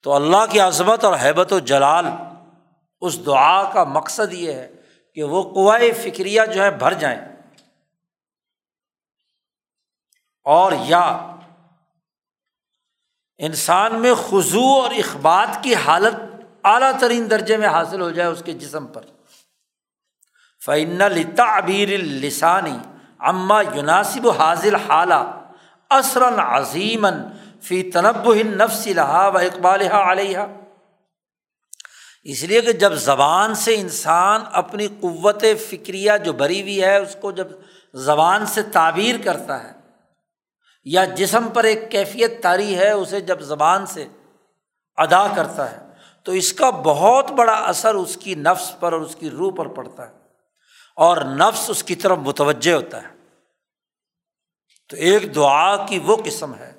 تو 0.04 0.14
اللہ 0.14 0.46
کی 0.52 0.60
عظمت 0.60 1.04
اور 1.04 1.18
حیبت 1.24 1.54
و 1.54 1.60
جلال، 1.60 2.06
اس 3.02 3.26
دعا 3.26 3.72
کا 3.74 3.84
مقصد 3.84 4.34
یہ 4.34 4.54
ہے 4.54 4.74
کہ 5.18 5.24
وہ 5.24 5.54
قوائے 5.54 5.92
فکریہ 5.92 6.42
جو 6.54 6.64
ہے 6.64 6.72
بھر 6.72 6.94
جائیں۔ 6.94 7.20
اور 10.44 10.72
یا 10.72 11.36
انسان 13.38 14.02
میں 14.02 14.14
خضو 14.14 14.64
اور 14.64 14.92
اخبات 14.92 15.64
کی 15.64 15.76
حالت 15.76 16.16
اعلیٰ 16.64 16.92
ترین 17.00 17.30
درجے 17.30 17.58
میں 17.58 17.68
حاصل 17.68 18.02
ہو 18.02 18.12
جائے 18.12 18.30
اس 18.30 18.44
کے 18.46 18.54
جسم 18.54 18.88
پر۔ 18.88 19.02
فعن 20.66 21.02
تعبیر 21.36 21.90
لسانی 21.98 22.78
اماں 23.20 23.64
یوناسب 23.76 24.30
حاضل 24.30 24.76
حالہ 24.76 25.48
اثراً 25.90 26.34
عظیمن 26.40 27.14
فی 27.62 27.92
تنب 27.92 28.34
نفس 28.34 28.88
لہا 28.88 29.28
و 29.28 29.38
اقبال 29.38 29.82
علیہ 29.92 30.40
اس 32.28 32.44
لیے 32.44 32.62
کہ 32.62 32.72
جب 32.72 32.94
زبان 32.94 33.56
سے 33.56 33.76
انسان 33.76 34.42
اپنی 34.52 34.88
قوت 34.88 35.46
فکریہ 35.70 36.12
جو 36.26 36.34
بری 36.34 36.62
ہوئی 36.62 36.84
ہے، 36.84 36.98
اس 36.98 37.16
کو 37.22 37.32
جب 37.32 37.48
زبان 37.94 38.46
سے 38.46 38.62
تعبیر 38.62 39.16
کرتا 39.24 39.64
ہے 39.64 39.72
یا 40.86 41.06
جسم 41.06 41.48
پر 41.54 41.64
ایک 41.64 41.92
کیفیت 41.92 42.44
تاری 42.44 42.78
ہے، 42.78 42.92
اسے 42.92 43.22
جب 43.22 43.40
زبان 43.40 43.86
سے 43.86 44.08
ادا 44.98 45.28
کرتا 45.36 45.72
ہے، 45.72 45.78
تو 46.24 46.32
اس 46.32 46.54
کا 46.54 46.70
بہت 46.70 47.32
بڑا 47.32 47.54
اثر 47.54 47.96
اس 47.96 48.18
کی 48.18 48.36
نفس 48.36 48.80
پر 48.80 48.94
اور 48.94 49.02
اس 49.02 49.16
کی 49.16 49.30
روح 49.30 49.52
پر 49.56 49.68
پڑتا 49.68 50.10
ہے 50.10 50.14
اور 50.96 51.18
نفس 51.18 51.70
اس 51.70 51.84
کی 51.84 51.96
طرف 51.96 52.18
متوجہ 52.18 52.74
ہوتا 52.74 53.04
ہے۔ 53.04 53.16
تو 54.90 54.96
ایک 54.96 55.36
دعا 55.36 55.86
کی 55.86 56.00
وہ 56.00 56.18
قسم 56.26 56.56
ہے 56.56 56.72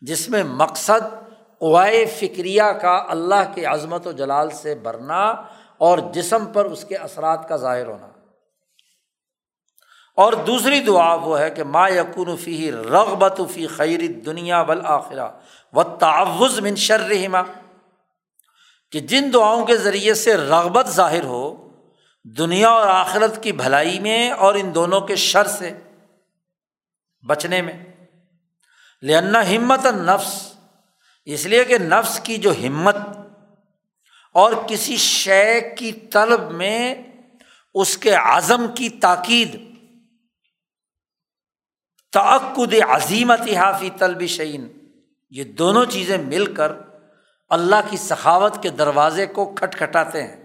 جس 0.00 0.28
میں 0.28 0.42
مقصد 0.44 1.23
قوائے 1.64 2.06
فکریہ 2.06 2.62
کا 2.62 3.04
اللہ 3.08 3.54
کے 3.54 3.64
عظمت 3.64 4.06
و 4.06 4.12
جلال 4.12 4.50
سے 4.50 4.74
بھرنا 4.74 5.24
اور 5.78 5.98
جسم 6.12 6.46
پر 6.46 6.64
اس 6.64 6.84
کے 6.84 6.96
اثرات 6.96 7.48
کا 7.48 7.56
ظاہر 7.56 7.86
ہونا۔ 7.86 8.08
اور 10.16 10.32
دوسری 10.32 10.80
دعا 10.80 11.14
وہ 11.14 11.38
ہے 11.38 11.50
کہ 11.50 11.64
ما 11.64 11.88
یقون 11.88 12.36
فی 12.36 12.72
رغبت 12.72 13.40
فی 13.54 13.66
خیر 13.66 14.00
دنیا 14.26 14.62
بالآخرہ 14.62 15.28
و 15.72 15.82
تعوض 15.82 16.60
من 16.60 16.74
شرحما 16.74 17.42
کہ 18.92 19.00
جن 19.00 19.30
دعاؤں 19.34 19.66
کے 19.66 19.76
ذریعے 19.76 20.14
سے 20.14 20.36
رغبت 20.36 20.88
ظاہر 20.88 21.24
ہو، 21.24 21.68
دنیا 22.24 22.68
اور 22.68 22.88
آخرت 22.88 23.42
کی 23.42 23.52
بھلائی 23.52 24.00
میں 24.00 24.30
اور 24.30 24.54
ان 24.54 24.74
دونوں 24.74 25.00
کے 25.00 25.16
شر 25.16 25.46
سے 25.46 25.70
بچنے 27.28 27.62
میں۔ 27.62 27.84
لنا 29.02 29.48
ہمت 29.48 29.86
نفس 29.86 30.53
اس 31.24 31.46
لیے 31.46 31.64
کہ 31.64 31.78
نفس 31.78 32.20
کی 32.20 32.36
جو 32.36 32.52
ہمت 32.52 32.96
اور 34.32 34.52
کسی 34.68 34.96
شے 34.96 35.60
کی 35.78 35.92
طلب 35.92 36.50
میں 36.50 36.94
اس 37.74 37.98
کے 37.98 38.14
عزم 38.14 38.66
کی 38.76 38.88
تاکید 38.88 39.74
تعقد 42.12 42.74
عظیمت 42.88 43.40
حافی 43.40 43.90
طلب 43.98 44.26
شعین 44.26 44.72
یہ 45.30 45.44
دونوں 45.44 45.86
چیزیں 45.86 46.18
مل 46.18 46.54
کر 46.54 46.72
اللہ 47.48 47.76
کی 47.90 47.96
سخاوت 47.96 48.62
کے 48.62 48.70
دروازے 48.70 49.26
کو 49.26 49.54
کھٹکھٹاتے 49.54 50.22
ہیں۔ 50.22 50.44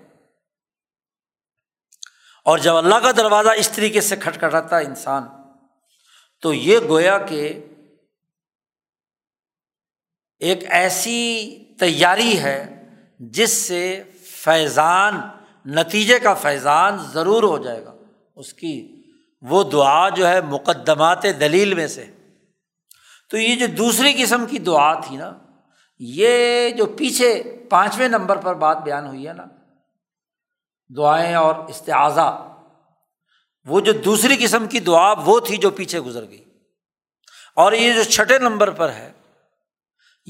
اور 2.46 2.58
جب 2.58 2.76
اللہ 2.76 2.96
کا 2.96 3.12
دروازہ 3.12 3.50
اس 3.50 3.70
طریقے 3.70 4.02
سے 4.02 4.16
کھٹکھٹاتا 4.16 4.80
ہے 4.80 4.86
انسان، 4.86 5.24
تو 6.42 6.54
یہ 6.54 6.80
گویا 6.80 7.18
کہ 7.18 7.66
ایک 10.40 10.60
ایسی 10.70 11.60
تیاری 11.80 12.40
ہے 12.40 12.88
جس 13.20 13.52
سے 13.52 14.04
فیضان، 14.44 15.22
نتیجے 15.66 16.20
کا 16.20 16.34
فیضان 16.34 16.98
ضرور 16.98 17.44
ہو 17.44 17.58
جائے 17.58 17.86
گا۔ 17.86 17.94
اس 18.36 18.54
کی 18.54 19.04
وہ 19.42 19.64
دعا 19.64 20.10
جو 20.10 20.28
ہے 20.28 20.42
مقدمات 20.42 21.24
دلیل 21.24 21.74
میں 21.74 21.88
سے۔ 21.88 22.06
تو 23.30 23.38
یہ 23.38 23.56
جو 23.56 23.68
دوسری 23.68 24.24
قسم 24.24 24.46
کی 24.46 24.60
دعا 24.60 24.94
تھی 24.94 25.18
نا، 25.18 25.38
یہ 26.00 26.70
جو 26.70 26.86
پیچھے 26.86 27.44
پانچویں 27.70 28.08
نمبر 28.08 28.38
پر 28.38 28.54
بات 28.54 28.78
بیان 28.78 29.08
ہوئی 29.08 29.28
ہے 29.28 29.34
نا، 29.34 29.46
دعائیں 30.96 31.36
اور 31.36 31.56
استعاذہ 31.56 32.46
وہ 33.66 33.80
جو 33.80 33.92
دوسری 33.92 34.36
قسم 34.40 34.68
کی 34.68 34.80
دعا 34.80 35.14
وہ 35.14 35.40
تھی 35.40 35.58
جو 35.58 35.70
پیچھے 35.70 36.00
گزر 36.00 36.30
گئی۔ 36.30 36.44
اور 37.56 37.72
یہ 37.72 37.94
جو 37.94 38.04
چھٹے 38.04 38.40
نمبر 38.40 38.70
پر 38.70 38.90
ہے 38.90 39.12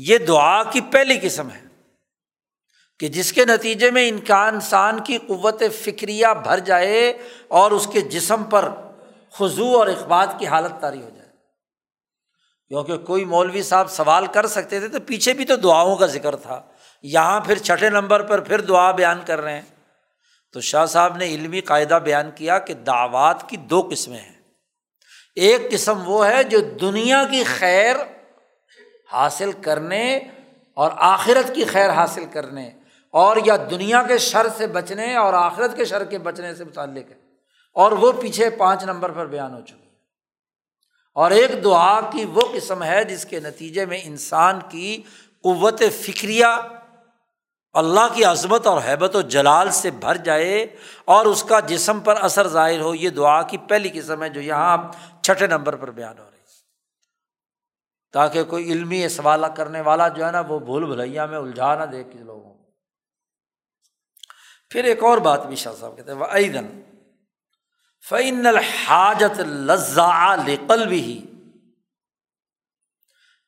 یہ 0.07 0.17
دعا 0.17 0.63
کی 0.63 0.81
پہلی 0.81 1.19
قسم 1.21 1.49
ہے 1.49 1.61
کہ 2.99 3.07
جس 3.07 3.33
کے 3.33 3.45
نتیجے 3.45 3.91
میں 3.91 4.09
انکان 4.09 4.53
انسان 4.53 5.03
کی 5.03 5.17
قوت 5.17 5.63
فکریہ 5.83 6.27
بھر 6.43 6.59
جائے 6.59 7.17
اور 7.47 7.71
اس 7.71 7.87
کے 7.93 8.01
جسم 8.01 8.43
پر 8.43 8.69
خضو 9.31 9.77
اور 9.77 9.87
اخبات 9.87 10.39
کی 10.39 10.47
حالت 10.47 10.81
تاری 10.81 11.01
ہو 11.01 11.09
جائے۔ 11.09 11.29
کیونکہ 12.67 12.97
کوئی 12.97 13.25
مولوی 13.25 13.61
صاحب 13.61 13.91
سوال 13.91 14.25
کر 14.25 14.47
سکتے 14.47 14.79
تھے 14.79 14.87
تو 14.87 14.99
پیچھے 14.99 15.33
بھی 15.33 15.45
تو 15.45 15.55
دعاؤں 15.55 15.95
کا 15.95 16.05
ذکر 16.05 16.35
تھا۔ 16.35 16.61
یہاں 17.01 17.39
پھر 17.39 17.57
چھٹے 17.57 17.89
نمبر 17.89 18.21
پر 18.21 18.39
پھر 18.39 18.61
دعا 18.61 18.91
بیان 18.91 19.21
کر 19.25 19.41
رہے 19.41 19.53
ہیں۔ 19.53 19.75
تو 20.53 20.61
شاہ 20.61 20.85
صاحب 20.85 21.17
نے 21.17 21.25
علمی 21.25 21.61
قاعدہ 21.61 21.99
بیان 22.03 22.31
کیا 22.35 22.59
کہ 22.59 22.73
دعوات 22.73 23.49
کی 23.49 23.57
دو 23.57 23.87
قسمیں 23.91 24.19
ہیں۔ 24.19 24.41
ایک 25.35 25.71
قسم 25.71 26.01
وہ 26.05 26.27
ہے 26.27 26.43
جو 26.43 26.59
دنیا 26.59 27.23
کی 27.31 27.43
خیر 27.43 27.95
حاصل 29.11 29.51
کرنے 29.51 30.19
اور 30.73 30.91
آخرت 30.95 31.55
کی 31.55 31.65
خیر 31.65 31.89
حاصل 31.89 32.25
کرنے 32.25 32.69
اور 33.11 33.37
یا 33.45 33.57
دنیا 33.71 34.01
کے 34.03 34.17
شر 34.17 34.47
سے 34.57 34.67
بچنے 34.67 35.15
اور 35.15 35.33
آخرت 35.33 35.75
کے 35.75 35.85
شر 35.85 36.03
کے 36.03 36.17
بچنے 36.17 36.55
سے 36.55 36.63
متعلق 36.63 37.11
ہے۔ 37.11 37.17
اور 37.73 37.91
وہ 37.91 38.11
پیچھے 38.11 38.49
پانچ 38.49 38.83
نمبر 38.83 39.11
پر 39.11 39.25
بیان 39.25 39.53
ہو 39.55 39.61
چکی 39.61 39.73
ہے 39.73 39.89
اور 41.13 41.31
ایک 41.31 41.63
دعا 41.63 42.01
کی 42.01 42.25
وہ 42.25 42.41
قسم 42.53 42.83
ہے 42.83 43.03
جس 43.03 43.25
کے 43.25 43.39
نتیجے 43.39 43.85
میں 43.85 43.99
انسان 44.03 44.59
کی 44.69 45.01
قوت 45.43 45.81
فکریہ 46.01 46.45
اللہ 47.73 48.13
کی 48.13 48.23
عظمت 48.23 48.67
اور 48.67 48.81
حیبت 48.87 49.15
و 49.15 49.21
جلال 49.21 49.71
سے 49.71 49.91
بھر 49.91 50.15
جائے 50.15 50.75
اور 51.05 51.25
اس 51.25 51.43
کا 51.43 51.59
جسم 51.59 51.99
پر 51.99 52.15
اثر 52.21 52.47
ظاہر 52.47 52.79
ہو، 52.79 52.95
یہ 52.95 53.09
دعا 53.09 53.41
کی 53.41 53.57
پہلی 53.57 53.89
قسم 53.93 54.23
ہے 54.23 54.29
جو 54.29 54.41
یہاں 54.41 54.77
چھٹے 55.21 55.47
نمبر 55.47 55.75
پر 55.75 55.91
بیان 55.91 56.19
ہو 56.19 56.28
تاکہ 58.11 58.43
کوئی 58.43 58.71
علمی 58.71 59.09
سوال 59.09 59.43
کرنے 59.55 59.81
والا 59.81 60.07
جو 60.07 60.25
ہے 60.25 60.31
نا 60.31 60.39
وہ 60.39 60.59
بھول 60.59 60.95
بھلیا 60.95 61.25
میں 61.25 61.37
الجھا 61.37 61.75
نہ 61.75 61.83
دے 61.83 62.03
کسی 62.03 62.23
لوگوں 62.23 62.53
پھر 64.69 64.83
ایک 64.83 65.03
اور 65.03 65.17
بات 65.17 65.45
بھی 65.45 65.55
شاہ 65.55 65.73
صاحب 65.79 65.97
کہتے 65.97 66.11
ہیں 66.11 66.19
وہ 66.19 66.25
فعن 68.09 68.45
الحاجت 68.45 69.39
لذا 69.39 70.35
لقل 70.35 70.87
بھی 70.87 71.25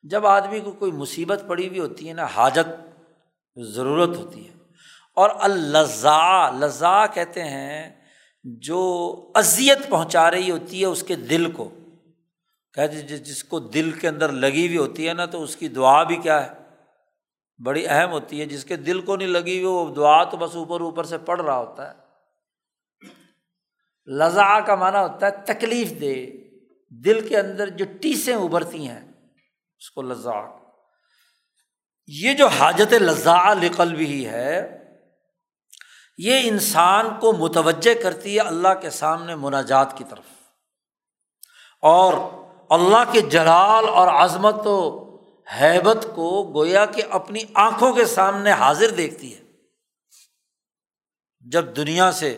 جب 0.02 0.26
آدمی 0.26 0.60
کو 0.60 0.72
کوئی 0.72 0.92
مصیبت 0.92 1.42
پڑی 1.46 1.68
ہوئی 1.68 1.78
ہوتی 1.78 2.08
ہے 2.08 2.14
نا، 2.14 2.24
حاجت، 2.24 2.98
ضرورت 3.56 4.16
ہوتی 4.16 4.48
ہے۔ 4.48 4.54
اور 5.16 5.30
الزا 5.34 6.50
لذا 6.50 7.06
کہتے 7.06 7.44
ہیں 7.44 8.04
جو 8.44 8.80
اذیت 9.34 9.78
پہنچا 9.88 10.30
رہی 10.30 10.50
ہوتی 10.50 10.80
ہے 10.80 10.86
اس 10.86 11.04
کے 11.08 11.16
دل 11.16 11.52
کو۔ 11.52 11.70
کہتے 12.74 13.02
جس 13.02 13.44
کو 13.44 13.60
دل 13.60 13.90
کے 13.90 14.08
اندر 14.08 14.32
لگی 14.32 14.66
ہوئی 14.66 14.78
ہوتی 14.78 15.08
ہے 15.08 15.14
نا 15.14 15.24
تو 15.26 15.42
اس 15.42 15.56
کی 15.56 15.68
دعا 15.68 16.02
بھی 16.02 16.16
کیا 16.16 16.46
ہے؟ 16.46 16.62
بڑی 17.64 17.86
اہم 17.88 18.10
ہوتی 18.10 18.40
ہے۔ 18.40 18.46
جس 18.46 18.64
کے 18.64 18.76
دل 18.76 19.00
کو 19.00 19.16
نہیں 19.16 19.28
لگی 19.28 19.64
ہوئی، 19.64 19.64
وہ 19.64 19.94
دعا 19.94 20.24
تو 20.24 20.36
بس 20.36 20.56
اوپر 20.56 20.80
اوپر 20.80 21.04
سے 21.04 21.18
پڑھ 21.18 21.42
رہا 21.42 21.58
ہوتا 21.58 21.90
ہے۔ 21.90 22.02
لذا 24.06 24.60
کا 24.60 24.74
معنی 24.74 24.98
ہوتا 24.98 25.26
ہے 25.26 25.30
تکلیف 25.44 25.90
دے۔ 26.00 26.26
دل 26.90 27.28
کے 27.28 27.38
اندر 27.38 27.68
جو 27.68 27.84
ٹیسیں 28.02 28.36
ابھرتی 28.36 28.88
ہیں، 28.88 29.12
اس 29.78 29.90
کو 29.90 30.02
لذا۔ 30.02 30.58
یہ 32.06 32.34
جو 32.34 32.46
حاجت 32.46 32.92
لذا 32.92 33.54
لقل 33.54 33.94
بھی 33.94 34.28
ہے، 34.28 34.78
یہ 36.18 36.40
انسان 36.42 37.20
کو 37.20 37.32
متوجہ 37.32 38.02
کرتی 38.02 38.34
ہے 38.34 38.40
اللہ 38.40 38.74
کے 38.80 38.90
سامنے 38.90 39.34
مناجات 39.34 39.98
کی 39.98 40.04
طرف۔ 40.08 40.24
اور 41.82 42.41
اللہ 42.72 43.12
کے 43.12 43.20
جلال 43.20 43.84
اور 43.88 44.08
عظمت 44.08 44.66
و 44.66 45.04
حیبت 45.60 46.06
کو 46.14 46.52
گویا 46.54 46.86
کہ 46.86 47.02
اپنی 47.10 47.40
آنکھوں 47.54 47.92
کے 47.92 48.04
سامنے 48.04 48.50
حاضر 48.50 48.90
دیکھتی 48.90 49.34
ہے۔ 49.34 49.40
جب 51.40 51.76
دنیا 51.76 52.12
سے 52.12 52.36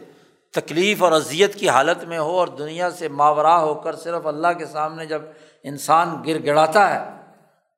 تکلیف 0.53 1.03
اور 1.03 1.13
اذیت 1.13 1.55
کی 1.55 1.69
حالت 1.69 2.05
میں 2.05 2.19
ہو 2.19 2.39
اور 2.39 2.49
دنیا 2.49 2.91
سے 2.91 3.09
ماورا 3.09 3.61
ہو 3.61 3.75
کر 3.75 3.97
صرف 3.97 4.27
اللہ 4.27 4.53
کے 4.59 4.67
سامنے 4.67 5.07
جب 5.07 5.23
انسان 5.63 6.23
گر 6.27 6.47
گڑاتا 6.47 6.95
ہے، 6.95 7.11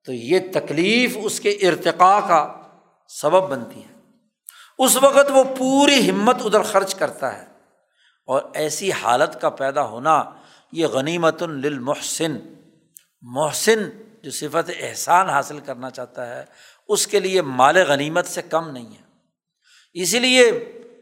تو 0.05 0.13
یہ 0.13 0.39
تکلیف 0.55 1.17
اس 1.23 1.41
کے 1.41 1.51
ارتقاء 1.51 2.29
کا 2.29 2.53
سبب 3.09 3.49
بنتی 3.51 3.81
ہے۔ 3.85 3.97
اس 4.79 4.97
وقت 4.97 5.31
وہ 5.31 5.45
پوری 5.59 6.11
ہمت 6.11 6.37
ادھر 6.45 6.63
خرچ 6.63 6.95
کرتا 6.95 7.39
ہے 7.39 7.45
اور 8.27 8.43
ایسی 8.55 8.93
حالت 8.93 9.41
کا 9.41 9.51
پیدا 9.51 9.85
ہونا 9.85 10.25
یہ 10.73 10.87
غنیمت 10.87 11.43
للمحسن، 11.43 12.37
محسن 13.21 13.89
جو 14.23 14.31
صفت 14.31 14.71
احسان 14.81 15.29
حاصل 15.29 15.59
کرنا 15.59 15.91
چاہتا 15.91 16.37
ہے، 16.37 16.45
اس 16.89 17.07
کے 17.07 17.21
لیے 17.21 17.43
مال 17.43 17.77
غنیمت 17.77 18.27
سے 18.27 18.43
کم 18.43 18.71
نہیں 18.71 18.95
ہے۔ 18.95 19.05
اسی 19.93 20.19
لیے 20.19 20.51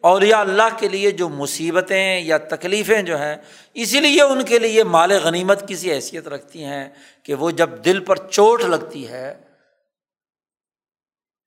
اولیاء 0.00 0.38
اللہ 0.38 0.76
کے 0.78 0.88
لیے 0.88 1.10
جو 1.10 1.28
مصیبتیں 1.28 2.20
یا 2.20 2.38
تکلیفیں 2.38 3.02
جو 3.02 3.18
ہیں، 3.18 3.36
اسی 3.74 4.00
لیے 4.00 4.22
ان 4.22 4.44
کے 4.44 4.58
لیے 4.58 4.84
مال 4.84 5.12
غنیمت 5.12 5.68
کسی 5.68 5.92
حیثیت 5.92 6.28
رکھتی 6.28 6.64
ہیں 6.64 6.88
کہ 7.22 7.34
وہ 7.34 7.50
جب 7.50 7.70
دل 7.84 8.04
پر 8.04 8.16
چوٹ 8.16 8.60
لگتی 8.60 9.08
ہے، 9.08 9.40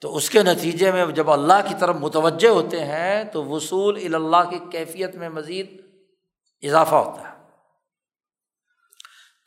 تو 0.02 0.16
اس 0.16 0.30
کے 0.30 0.44
نتیجے 0.44 0.92
میں 0.92 1.06
جب 1.06 1.32
اللہ 1.32 1.68
کی 1.68 1.76
طرف 1.80 1.96
متوجہ 1.96 2.48
ہوتے 2.48 2.86
ہیں، 2.86 3.24
تو 3.24 3.46
وصول 3.46 4.16
اللہ 4.16 4.50
کی 4.50 4.60
کیفیت 4.72 5.16
میں 5.16 5.30
مزید 5.30 5.82
اضافہ 6.62 6.96
ہوتا 6.96 7.30
ہے۔ 7.30 7.37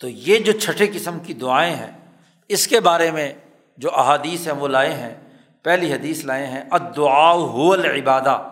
تو 0.01 0.09
یہ 0.09 0.39
جو 0.39 0.53
چھٹے 0.53 0.87
قسم 0.87 1.19
کی 1.19 1.35
دعائیں 1.35 1.75
ہیں، 1.75 1.91
اس 2.49 2.69
کے 2.69 2.81
بارے 2.81 3.11
میں 3.11 3.33
جو 3.77 3.95
احادیث 3.95 4.47
ہیں 4.47 4.55
وہ 4.55 4.69
لائے 4.69 4.93
ہیں، 4.93 5.39
پہلی 5.63 5.95
حدیث 5.95 6.25
لائے 6.25 6.47
ہیں 6.47 6.63
ادعا 6.71 7.33
العبادہ۔ 7.33 8.49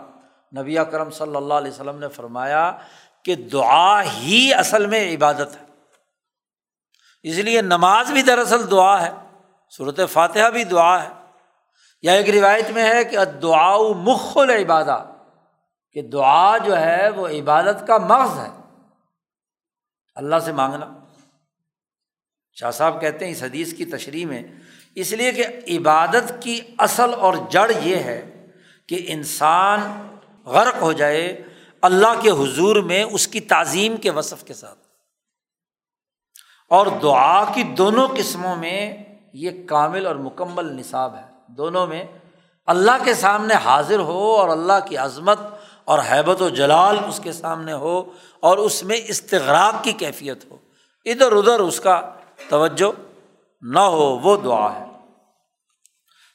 نبی 0.59 0.79
اکرم 0.79 1.11
صلی 1.11 1.37
اللہ 1.37 1.55
علیہ 1.55 1.71
وسلم 1.71 1.99
نے 1.99 2.09
فرمایا 2.09 2.79
کہ 3.25 3.35
دعا 3.35 4.03
ہی 4.03 4.55
اصل 4.55 4.87
میں 4.87 5.17
عبادت 5.17 5.61
ہے۔ 5.61 5.67
اس 7.23 7.37
لیے 7.37 7.63
نماز 7.63 8.11
بھی 8.11 8.23
دراصل 8.23 8.71
دعا 8.71 9.03
ہے 9.03 9.11
صورت 9.77 10.01
فاتحہ 10.13 10.51
بھی 10.51 10.65
دعا 10.65 11.03
ہے۔ 11.03 11.09
یا 12.03 12.13
ایک 12.13 12.31
روایت 12.31 12.71
میں 12.71 12.95
ہے 12.95 13.05
کہ 13.05 13.25
دعا 13.25 13.77
مخ 13.97 14.37
العبادہ، 14.37 15.05
کہ 15.93 16.03
دعا 16.03 16.59
جو 16.59 16.77
ہے 16.77 17.09
وہ 17.09 17.29
عبادت 17.29 17.87
کا 17.87 17.99
مغز 17.99 18.39
ہے۔ 18.39 18.81
اللہ 20.15 20.37
سے 20.45 20.53
مانگنا۔ 20.53 20.98
شاہ 22.61 22.71
صاحب 22.71 23.01
کہتے 23.01 23.25
ہیں 23.25 23.33
اس 23.33 23.43
حدیث 23.43 23.75
کی 23.75 23.85
تشریح 23.85 24.27
میں، 24.27 24.43
اس 24.95 25.13
لیے 25.13 25.33
کہ 25.33 25.45
عبادت 25.79 26.43
کی 26.43 26.61
اصل 26.79 27.15
اور 27.15 27.35
جڑ 27.51 27.71
یہ 27.83 27.97
ہے 27.97 28.47
کہ 28.87 29.05
انسان 29.09 30.07
غرق 30.45 30.83
ہو 30.83 30.93
جائے 30.93 31.43
اللہ 31.83 32.21
کے 32.21 32.31
حضور 32.31 32.77
میں 32.77 33.03
اس 33.03 33.29
کی 33.29 33.41
تعظیم 33.41 33.97
کے 33.97 34.11
وصف 34.11 34.45
کے 34.45 34.55
ساتھ۔ 34.55 34.79
اور 36.69 36.87
دعا 37.03 37.45
کی 37.55 37.63
دونوں 37.63 38.09
قسموں 38.17 38.57
میں 38.57 38.97
یہ 39.33 39.51
کامل 39.67 40.07
اور 40.07 40.15
مکمل 40.15 40.65
نصاب 40.65 41.15
ہے۔ 41.17 41.25
دونوں 41.49 41.87
میں 41.87 42.05
اللہ 42.67 43.05
کے 43.05 43.15
سامنے 43.15 43.55
حاضر 43.55 43.99
ہو 43.99 44.37
اور 44.37 44.49
اللہ 44.49 44.87
کی 44.89 44.97
عظمت 44.97 45.39
اور 45.85 45.99
حیبت 45.99 46.43
و 46.43 46.49
جلال 46.49 46.99
اس 47.09 47.21
کے 47.25 47.33
سامنے 47.33 47.73
ہو 47.73 48.13
اور 48.41 48.59
اس 48.59 48.85
میں 48.85 48.97
استغراق 49.09 49.85
کی 49.85 49.93
کیفیت 49.93 50.51
ہو۔ 50.51 50.57
ادھر 51.05 51.33
ادھر 51.33 51.61
اس 51.61 51.81
کا 51.81 52.15
توجہ 52.49 53.01
نہ 53.63 53.79
ہو، 53.79 54.19
وہ 54.19 54.37
دعا 54.37 54.81
ہے۔ 54.81 54.85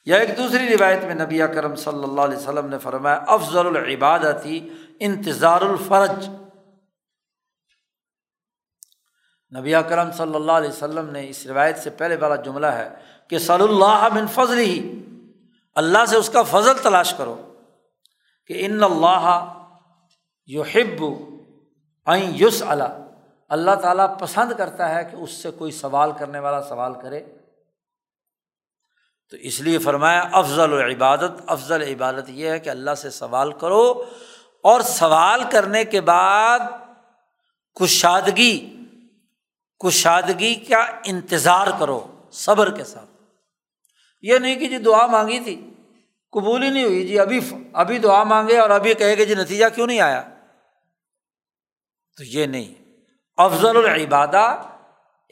یا 0.04 0.16
ایک 0.16 0.36
دوسری 0.36 0.76
روایت 0.76 1.04
میں 1.04 1.14
نبی 1.14 1.38
کرم 1.38 1.74
صلی 1.74 2.02
اللہ 2.02 2.20
علیہ 2.20 2.36
وسلم 2.36 2.66
نے 2.66 2.78
فرمایا، 2.78 3.24
افضل 3.26 3.66
العبادتی 3.66 4.68
انتظار 5.00 5.60
الفرج۔ 5.60 6.28
نبی 9.58 9.72
کرم 9.88 10.12
صلی 10.12 10.34
اللہ 10.34 10.52
علیہ 10.52 10.68
وسلم 10.68 11.10
نے 11.10 11.28
اس 11.28 11.46
روایت 11.46 11.78
سے 11.78 11.90
پہلے 11.90 12.16
والا 12.16 12.36
جملہ 12.36 12.66
ہے 12.66 12.88
کہ 13.28 13.38
صلی 13.38 13.64
اللہ 13.64 14.08
من 14.14 14.26
فضل 14.26 14.58
ہی 14.58 15.04
اللہ 15.74 16.06
سے 16.06 16.16
اس 16.16 16.30
کا 16.30 16.42
فضل 16.42 16.78
تلاش 16.82 17.14
کرو 17.14 17.54
کہ 18.46 18.66
ان 18.66 18.82
اللہ 18.82 19.54
یو 20.46 20.62
ہب 20.62 21.04
یوس 22.30 22.62
اللہ 22.62 23.03
اللہ 23.54 23.74
تعالیٰ 23.82 24.18
پسند 24.18 24.52
کرتا 24.58 24.94
ہے 24.94 25.04
کہ 25.04 25.16
اس 25.16 25.30
سے 25.30 25.50
کوئی 25.50 25.72
سوال 25.72 26.12
کرنے 26.18 26.38
والا 26.38 26.62
سوال 26.62 26.92
کرے۔ 27.02 27.20
تو 29.30 29.36
اس 29.36 29.60
لیے 29.60 29.78
فرمایا، 29.78 30.28
افضل 30.32 30.72
العبادت، 30.72 31.30
افضل 31.46 31.82
عبادت 31.82 32.30
یہ 32.30 32.48
ہے 32.48 32.58
کہ 32.58 32.70
اللہ 32.70 32.94
سے 32.94 33.10
سوال 33.10 33.52
کرو 33.52 34.04
اور 34.62 34.80
سوال 34.80 35.40
کرنے 35.50 35.84
کے 35.84 36.00
بعد 36.00 36.58
کشادگی 37.80 38.76
کشادگی 39.84 40.54
کا 40.54 40.86
انتظار 41.04 41.66
کرو 41.78 42.22
صبر 42.32 42.70
کے 42.70 42.84
ساتھ۔ 42.84 43.10
یہ 44.22 44.38
نہیں 44.38 44.56
کہ 44.56 44.68
جی 44.68 44.78
دعا 44.78 45.06
مانگی 45.06 45.40
تھی، 45.40 45.74
قبول 46.32 46.62
ہی 46.62 46.70
نہیں 46.70 46.84
ہوئی۔ 46.84 47.08
جی 47.08 47.18
ابھی 47.18 47.40
ابھی 47.72 47.98
دعا 47.98 48.24
مانگے 48.24 48.58
اور 48.58 48.70
ابھی 48.70 48.94
کہے 48.94 49.16
کہ 49.16 49.24
جی 49.24 49.34
نتیجہ 49.34 49.64
کیوں 49.74 49.86
نہیں 49.86 50.00
آیا؟ 50.00 50.22
تو 52.16 52.24
یہ 52.24 52.46
نہیں۔ 52.46 52.83
افضل 53.36 53.76
العبادہ۔ 53.76 54.62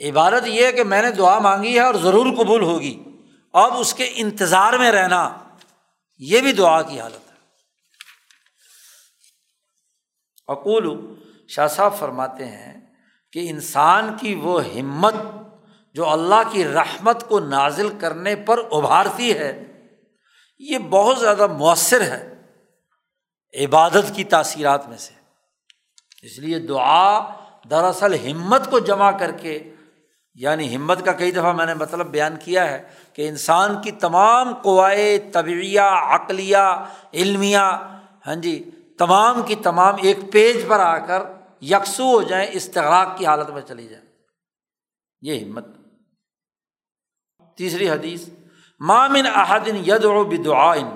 عبادت 0.01 0.47
یہ 0.47 0.67
ہے 0.67 0.73
کہ 0.73 0.85
میں 0.85 1.03
نے 1.03 1.11
دعا 1.11 1.39
مانگی 1.39 1.75
ہے 1.75 1.81
اور 1.81 1.95
ضرور 1.95 2.27
قبول 2.37 2.63
ہوگی۔ 2.63 3.03
اب 3.53 3.73
اس 3.73 3.95
کے 3.95 4.13
انتظار 4.15 4.73
میں 4.73 4.93
رہنا، 4.93 5.39
یہ 6.19 6.41
بھی 6.41 6.53
دعا 6.53 6.83
کی 6.83 7.01
حالت 7.01 7.31
ہے۔ 7.31 7.37
اقول، 10.49 11.15
شاہ 11.49 11.67
صاحب 11.67 11.99
فرماتے 11.99 12.47
ہیں 12.47 12.95
کہ 13.33 13.51
انسان 13.51 14.17
کی 14.21 14.35
وہ 14.35 14.65
ہمت 14.65 15.15
جو 15.95 16.09
اللہ 16.09 16.51
کی 16.53 16.69
رحمت 16.69 17.29
کو 17.29 17.41
نازل 17.41 17.99
کرنے 17.99 18.37
پر 18.37 18.59
ابھارتی 18.73 19.39
ہے، 19.39 19.65
یہ 20.59 20.79
بہت 20.79 21.19
زیادہ 21.19 21.47
مؤثر 21.47 22.01
ہے 22.01 22.35
عبادت 23.65 24.15
کی 24.15 24.25
تاثیرات 24.25 24.89
میں 24.89 24.99
سے۔ 24.99 25.15
اس 26.23 26.39
لیے 26.39 26.59
دعا 26.59 27.42
دراصل 27.71 28.33
ہمت 28.33 28.71
کو 28.71 28.79
جمع 28.79 29.11
کر 29.11 29.31
کے 29.31 29.75
یعنی 30.35 30.77
ہمت 30.77 31.05
کا 31.05 31.13
کئی 31.13 31.31
دفعہ 31.31 31.53
میں 31.53 31.67
نے 31.67 31.75
مطلب 31.75 32.07
بیان 32.07 32.37
کیا 32.37 32.71
ہے 32.71 32.83
کہ 33.13 33.29
انسان 33.29 33.83
کی 33.83 33.91
تمام 33.91 34.55
قوائے 34.55 35.19
طبعیہ، 35.19 35.81
عقلیہ، 35.81 36.87
علمیہ 37.15 37.59
ہاں 38.27 38.35
جی 38.35 38.71
تمام 38.99 39.43
کی 39.43 39.55
تمام 39.55 39.95
ایک 40.03 40.17
پیج 40.33 40.65
پر 40.69 40.81
آ 40.81 40.99
کر 40.99 41.23
یکسو 41.63 42.05
ہو 42.05 42.23
جائیں، 42.23 42.47
استغراق 42.53 43.19
کی 43.19 43.27
حالت 43.27 43.51
میں 43.51 43.63
چلی 43.63 43.89
جائیں۔ 43.89 44.07
یہ 45.21 45.45
ہمت۔ 45.45 45.67
تیسری 47.57 47.91
حدیث 47.91 48.29
مامن 48.81 49.27
احدن 49.35 49.77
ید 49.87 50.05
و 50.05 50.25
بدعائن۔ 50.25 50.87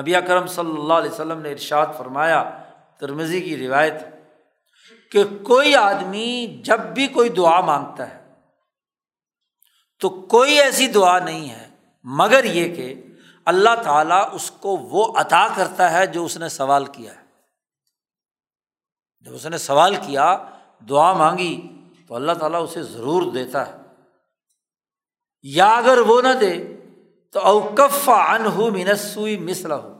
نبی 0.00 0.12
کرم 0.26 0.46
صلی 0.46 0.80
اللہ 0.80 0.94
علیہ 0.94 1.10
وسلم 1.10 1.40
نے 1.40 1.50
ارشاد 1.50 1.86
فرمایا 1.98 2.50
ترمزی 3.00 3.40
کی 3.40 3.56
روایت 3.56 3.94
کہ 5.10 5.24
کوئی 5.42 5.74
آدمی 5.74 6.60
جب 6.64 6.80
بھی 6.80 7.06
کوئی 7.06 7.28
دعا 7.28 7.60
مانگتا 7.60 8.14
ہے، 8.14 8.32
تو 10.00 10.10
کوئی 10.10 10.60
ایسی 10.60 10.86
دعا 10.86 11.18
نہیں 11.18 11.50
ہے، 11.50 11.68
مگر 12.04 12.44
یہ 12.44 12.76
کہ 12.76 13.02
اللہ 13.44 13.82
تعالیٰ 13.84 14.28
اس 14.32 14.50
کو 14.50 14.76
وہ 14.76 15.12
عطا 15.16 15.48
کرتا 15.56 15.92
ہے 15.92 16.06
جو 16.06 16.24
اس 16.24 16.36
نے 16.36 16.48
سوال 16.48 16.84
کیا 16.84 17.16
ہے۔ 17.16 17.24
جب 19.20 19.34
اس 19.34 19.46
نے 19.46 19.58
سوال 19.58 19.94
کیا، 19.94 20.38
دعا 20.88 21.12
مانگی، 21.12 21.68
تو 22.08 22.14
اللہ 22.14 22.32
تعالیٰ 22.32 22.62
اسے 22.62 22.82
ضرور 22.82 23.32
دیتا 23.32 23.66
ہے۔ 23.66 23.76
یا 25.42 25.76
اگر 25.76 25.98
وہ 25.98 26.22
نہ 26.22 26.34
دے، 26.40 26.76
تو 27.32 27.40
اوکف 27.40 28.08
ان 28.08 28.46
ہو 28.46 28.70
منسوئی 28.70 29.36
مسل 29.36 29.72
ہو 29.72 29.98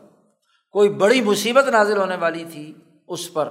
کوئی 0.71 0.89
بڑی 0.89 1.21
مصیبت 1.21 1.65
نازل 1.65 1.97
ہونے 1.97 2.17
والی 2.17 2.45
تھی 2.45 2.75
اس 3.09 3.33
پر، 3.33 3.49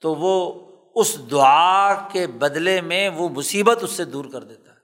تو 0.00 0.14
وہ 0.14 0.60
اس 0.94 1.30
دعا 1.30 2.08
کے 2.08 2.26
بدلے 2.26 2.80
میں 2.80 3.08
وہ 3.08 3.28
مصیبت 3.28 3.78
اس 3.82 3.90
سے 3.90 4.04
دور 4.04 4.24
کر 4.24 4.44
دیتا 4.44 4.72
ہے، 4.72 4.78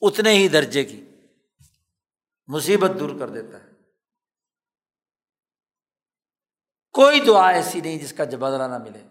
اتنے 0.00 0.30
ہی 0.30 0.48
درجے 0.48 0.84
کی 0.84 1.04
مصیبت 2.46 2.90
دور 3.00 3.10
کر 3.18 3.28
دیتا 3.28 3.64
ہے۔ 3.64 3.70
کوئی 6.92 7.20
دعا 7.20 7.48
ایسی 7.48 7.80
نہیں 7.80 7.98
جس 7.98 8.12
کا 8.12 8.24
بدلا 8.24 8.66
نہ 8.66 8.78
ملے۔ 8.78 9.02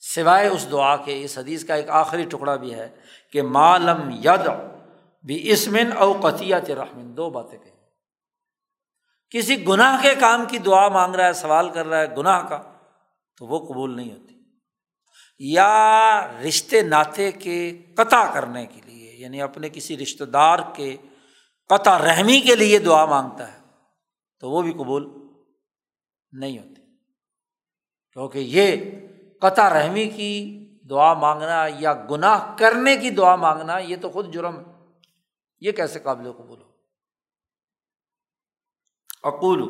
سوائے 0.00 0.48
اس 0.48 0.70
دعا 0.70 0.96
کے، 0.96 1.24
اس 1.24 1.38
حدیث 1.38 1.64
کا 1.64 1.74
ایک 1.74 1.88
آخری 1.88 2.24
ٹکڑا 2.24 2.56
بھی 2.56 2.74
ہے 2.74 2.96
کہ 3.32 3.42
معلوم 3.42 4.10
ید 4.10 4.48
بھی 5.24 5.50
اسمن 5.50 5.92
او 5.96 6.20
قطیت 6.20 6.70
رحمن 6.70 7.16
دو 7.16 7.30
باتیں 7.30 7.58
کہیں۔ 7.58 7.76
کسی 9.30 9.66
گناہ 9.68 10.02
کے 10.02 10.14
کام 10.14 10.44
کی 10.48 10.58
دعا 10.58 10.88
مانگ 10.88 11.14
رہا 11.14 11.26
ہے، 11.26 11.32
سوال 11.32 11.70
کر 11.70 11.86
رہا 11.86 12.00
ہے 12.00 12.16
گناہ 12.16 12.48
کا، 12.48 12.62
تو 13.36 13.46
وہ 13.46 13.58
قبول 13.68 13.96
نہیں 13.96 14.12
ہوتی 14.12 14.25
یا 15.38 16.32
رشتے 16.48 16.82
ناطے 16.82 17.32
کے 17.32 17.82
قطع 17.96 18.32
کرنے 18.34 18.66
کے 18.66 18.80
لیے 18.84 19.12
یعنی 19.16 19.42
اپنے 19.42 19.68
کسی 19.68 19.96
رشتے 19.98 20.24
دار 20.24 20.58
کے 20.74 20.96
قطع 21.68 21.98
رحمی 21.98 22.40
کے 22.40 22.54
لیے 22.54 22.78
دعا 22.78 23.04
مانگتا 23.04 23.52
ہے، 23.52 23.58
تو 24.38 24.50
وہ 24.50 24.62
بھی 24.62 24.72
قبول 24.72 25.08
نہیں 26.32 26.58
ہوتی 26.58 26.82
کیونکہ 28.12 28.38
یہ 28.38 28.76
قطع 29.40 29.70
رحمی 29.70 30.08
کی 30.08 30.62
دعا 30.90 31.14
مانگنا 31.14 31.66
یا 31.78 32.06
گناہ 32.10 32.56
کرنے 32.58 32.96
کی 32.96 33.10
دعا 33.10 33.36
مانگنا، 33.36 33.78
یہ 33.78 33.96
تو 34.02 34.10
خود 34.10 34.34
جرم 34.34 34.58
ہے۔ 34.58 34.64
یہ 35.60 35.72
کیسے 35.72 35.98
قابل 35.98 36.32
قبول 36.32 36.62
ہو؟ 36.62 36.70
اقول 39.22 39.60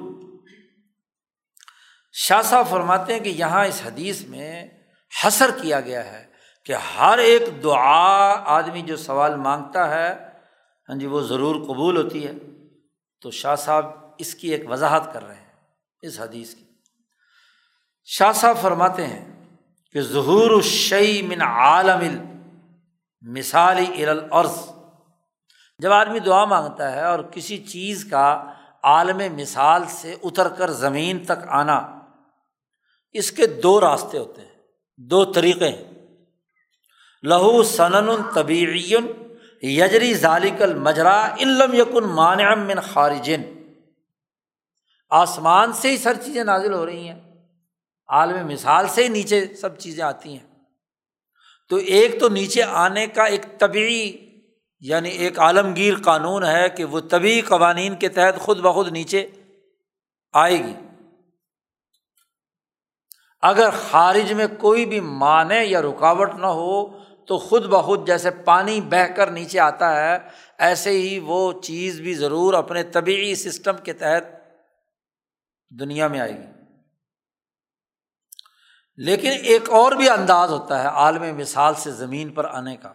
شاہ 2.13 2.43
صاحب 2.43 2.69
فرماتے 2.71 3.13
ہیں 3.13 3.21
کہ 3.21 3.29
یہاں 3.29 3.65
اس 3.67 3.83
حدیث 3.87 4.23
میں 4.23 4.69
حسر 5.25 5.51
کیا 5.63 5.81
گیا 5.81 6.05
ہے 6.05 6.27
کہ 6.65 6.73
ہر 6.73 7.19
ایک 7.19 7.43
دعا 7.63 8.35
آدمی 8.47 8.83
جو 8.83 8.97
سوال 8.97 9.37
مانگتا 9.37 9.91
ہے 9.91 10.15
ہاں 10.89 10.99
جی 10.99 11.07
وہ 11.07 11.21
ضرور 11.21 11.57
قبول 11.67 11.97
ہوتی 11.97 12.27
ہے۔ 12.27 12.33
تو 13.23 13.31
شاہ 13.31 13.55
صاحب 13.55 13.87
اس 14.19 14.35
کی 14.35 14.49
ایک 14.49 14.71
وضاحت 14.71 15.13
کر 15.13 15.27
رہے 15.27 15.35
ہیں، 15.35 15.53
اس 16.03 16.21
حدیث 16.21 16.55
کی۔ 16.55 16.65
شاہ 18.05 18.33
صاحب 18.33 18.57
فرماتے 18.63 19.07
ہیں 19.07 19.45
کہ 19.93 20.01
ظہور 20.01 20.51
الشعی 20.51 21.23
من 21.23 21.43
عالم 21.43 22.25
مثالی 23.23 24.07
ارل 24.07 24.21
جب 25.79 25.93
آدمی 25.93 26.19
دعا 26.19 26.45
مانگتا 26.45 26.93
ہے 26.93 27.05
اور 27.05 27.19
کسی 27.19 27.59
چیز 27.59 28.07
کا 28.11 28.53
عالم 28.83 29.35
مثال 29.37 29.85
سے 29.89 30.15
اتر 30.23 30.49
کر 30.49 30.71
زمین 30.71 31.25
تک 31.25 31.49
آنا، 31.49 32.01
اس 33.13 33.33
کے 33.33 33.47
دو 33.47 33.81
راستے 33.81 34.19
ہوتے 34.19 34.43
ہیں۔ 34.43 34.56
دو 34.97 35.25
طریقے 35.25 35.69
ہیں۔ 35.69 35.85
لہو 37.23 37.63
سنن 37.63 38.23
طبیعی 38.35 38.95
یجری 39.63 40.15
ذالک 40.15 40.63
المجرا 40.63 41.35
علم 41.41 41.75
یکن 41.75 42.05
مانعم 42.05 42.67
من 42.67 42.81
خارجن 42.81 43.43
آسمان 45.11 45.73
سے 45.73 45.91
ہی 45.91 45.97
سر 45.97 46.15
چیزیں 46.15 46.45
نازل 46.45 46.73
ہو 46.73 46.87
رہی 46.87 47.09
ہیں۔ 47.09 47.21
عالم 48.09 48.47
مثال 48.47 48.89
سے 48.89 49.03
ہی 49.03 49.09
نیچے 49.09 49.55
سب 49.55 49.79
چیزیں 49.79 50.05
آتی 50.05 50.33
ہیں۔ 50.33 50.47
تو 51.69 51.77
ایک 51.77 52.21
تو 52.21 52.29
نیچے 52.29 52.63
آنے 52.63 53.07
کا 53.07 53.25
ایک 53.25 53.43
طبعی 53.59 54.13
یعنی 54.81 55.09
ایک 55.09 55.39
عالمگیر 55.39 55.95
قانون 56.05 56.45
ہے 56.45 56.69
کہ 56.69 56.85
وہ 56.85 57.01
طبی 57.01 57.41
قوانین 57.41 57.95
کے 57.95 58.09
تحت 58.09 58.39
خود 58.39 58.59
بخود 58.59 58.89
نیچے 58.89 59.31
آئے 60.33 60.59
گی۔ 60.59 60.86
اگر 63.41 63.71
خارج 63.71 64.33
میں 64.33 64.47
کوئی 64.59 64.87
بھی 64.87 65.01
معنی 65.01 65.59
یا 65.59 65.83
رکاوٹ 65.83 66.35
نہ 66.35 66.47
ہو، 66.47 66.99
تو 67.25 67.39
خود 67.39 67.67
بخود 67.67 68.07
جیسے 68.07 68.31
پانی 68.31 68.81
بہہ 68.81 69.13
کر 69.17 69.31
نیچے 69.31 69.61
آتا 69.61 69.97
ہے، 69.97 70.19
ایسے 70.59 70.91
ہی 70.91 71.19
وہ 71.19 71.63
چیز 71.63 72.01
بھی 72.01 72.15
ضرور 72.15 72.55
اپنے 72.55 72.83
طبعی 72.83 73.35
سسٹم 73.35 73.77
کے 73.77 73.93
تحت 73.93 74.25
دنیا 75.81 76.09
میں 76.09 76.21
آئے 76.21 76.33
گی۔ 76.33 76.47
لیکن 78.97 79.31
ایک 79.43 79.71
اور 79.71 79.93
بھی 79.93 80.09
انداز 80.09 80.51
ہوتا 80.51 80.83
ہے 80.83 80.89
عالم 80.89 81.37
مثال 81.37 81.75
سے 81.75 81.91
زمین 81.91 82.29
پر 82.29 82.45
آنے 82.45 82.77
کا۔ 82.77 82.93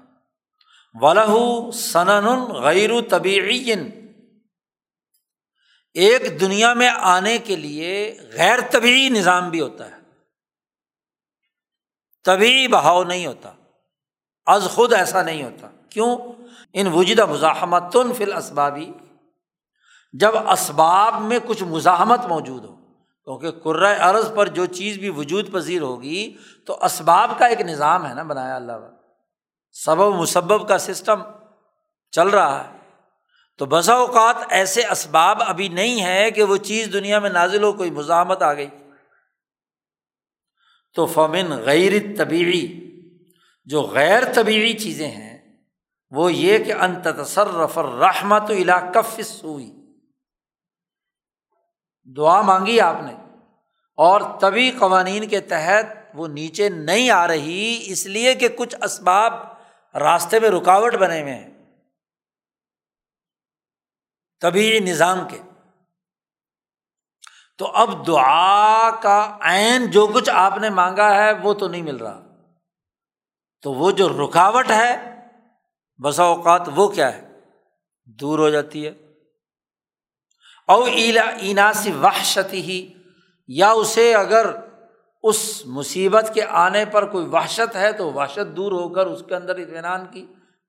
ولہ 0.93 1.72
سنن 1.73 2.43
غیر 2.53 2.89
طبیعی 3.09 3.73
ایک 5.93 6.41
دنیا 6.41 6.73
میں 6.73 6.89
آنے 6.89 7.38
کے 7.38 7.55
لیے 7.55 8.18
غیر 8.34 8.59
طبعی 8.72 9.09
نظام 9.09 9.49
بھی 9.49 9.61
ہوتا 9.61 9.91
ہے۔ 9.91 10.00
طبی 12.26 12.68
بہاؤ 12.68 13.03
نہیں 13.03 13.27
ہوتا۔ 13.27 13.52
از 14.45 14.68
خود 14.72 14.93
ایسا 14.93 15.22
نہیں 15.22 15.43
ہوتا۔ 15.43 15.68
کیوں؟ 15.89 16.18
ان 16.73 16.88
وجودہ 16.88 17.26
مزاحمت 17.26 17.84
فل 18.18 18.34
اسبابی 18.34 18.91
جب 20.14 20.49
اسباب 20.49 21.22
میں 21.22 21.39
کچھ 21.45 21.64
مزاحمت 21.64 22.26
موجود 22.26 22.65
ہو، 22.65 22.76
کیونکہ 23.23 23.52
قرۂۂ 23.52 23.95
عرض 23.99 24.34
پر 24.35 24.48
جو 24.48 24.65
چیز 24.65 24.98
بھی 24.98 25.10
وجود 25.10 25.52
پذیر 25.52 25.81
ہوگی، 25.81 26.35
تو 26.68 26.77
اسباب 26.81 27.31
کا 27.38 27.45
ایک 27.45 27.61
نظام 27.61 28.07
ہے 28.07 28.14
نا 28.14 28.23
بنایا 28.23 28.56
اللہ 28.56 28.72
سبب 29.72 30.15
مسبب 30.15 30.68
کا 30.68 30.77
سسٹم 30.77 31.22
چل 32.11 32.27
رہا 32.27 32.64
ہے۔ 32.64 32.77
تو 33.57 33.65
بسا 33.65 33.93
اوقات 33.93 34.35
ایسے 34.49 34.81
اسباب 34.91 35.43
ابھی 35.43 35.68
نہیں 35.68 36.03
ہے 36.03 36.31
کہ 36.31 36.43
وہ 36.43 36.57
چیز 36.57 36.89
دنیا 36.93 37.19
میں 37.19 37.30
نازل 37.30 37.64
ہو، 37.64 37.73
کوئی 37.73 37.91
مزاحمت 37.91 38.41
آ 38.41 38.53
گئی۔ 38.53 38.69
تو 40.95 41.05
فمن 41.05 41.51
غیر 41.63 41.93
طبیعی 42.18 42.68
جو 43.68 43.81
غیر 43.81 44.23
طبیعی 44.34 44.73
چیزیں 44.73 45.07
ہیں، 45.07 45.38
وہ 46.11 46.34
یہ 46.34 46.57
کہ 46.57 46.73
ان 46.73 47.01
تصرف 47.01 47.77
رحمت 47.77 48.51
کفس 48.93 49.43
ہوئی 49.43 49.72
دعا 52.18 52.41
مانگی 52.41 52.80
آپ 52.80 53.01
نے، 53.01 53.13
اور 53.97 54.22
طبی 54.41 54.72
قوانین 54.72 55.27
کے 55.27 55.39
تحت 55.39 55.85
وہ 56.13 56.27
نیچے 56.27 56.69
نہیں 56.69 57.09
آ 57.09 57.27
رہی، 57.27 57.84
اس 57.85 58.05
لیے 58.05 58.34
کہ 58.35 58.47
کچھ 58.55 58.76
اسباب 58.84 59.34
راستے 59.95 60.39
میں 60.39 60.49
رکاوٹ 60.49 60.95
بنے 60.95 61.22
ہوئے 61.22 61.34
ہیں۔ 61.34 61.49
طبی 64.41 64.80
نظام 64.80 65.27
کے۔ 65.27 65.38
تو 67.61 67.67
اب 67.67 68.07
دعا 68.07 68.91
کا 69.01 69.38
عین 69.41 69.91
جو 69.91 70.07
کچھ 70.07 70.29
آپ 70.33 70.57
نے 70.57 70.69
مانگا 70.69 71.15
ہے 71.15 71.31
وہ 71.31 71.53
تو 71.53 71.67
نہیں 71.67 71.81
مل 71.81 71.95
رہا۔ 71.95 72.21
تو 73.61 73.73
وہ 73.73 73.91
جو 73.91 74.09
رکاوٹ 74.09 74.71
ہے، 74.71 75.19
بسا 76.03 76.23
اوقات 76.23 76.61
وہ 76.75 76.88
کیا 76.88 77.17
ہے؟ 77.17 77.39
دور 78.05 78.39
ہو 78.39 78.49
جاتی 78.49 78.88
ہے۔ 78.88 78.91
او 80.67 80.83
اینا 80.83 81.73
سی 81.73 81.91
وحشتی 81.91 82.61
ہی 82.61 82.93
یا 83.47 83.71
اسے 83.71 84.15
اگر 84.15 84.45
اس 85.23 85.65
مصیبت 85.65 86.31
کے 86.33 86.43
آنے 86.43 86.85
پر 86.85 87.05
کوئی 87.05 87.25
وحشت 87.25 87.75
ہے 87.75 87.91
تو 87.91 88.13
وحشت 88.13 88.55
دور 88.55 88.71
ہو 88.71 88.89
کر 88.89 89.05
اس 89.05 89.23
کے 89.27 89.35
اندر 89.35 89.55
اطمینان 89.55 90.05
کی 90.05 90.25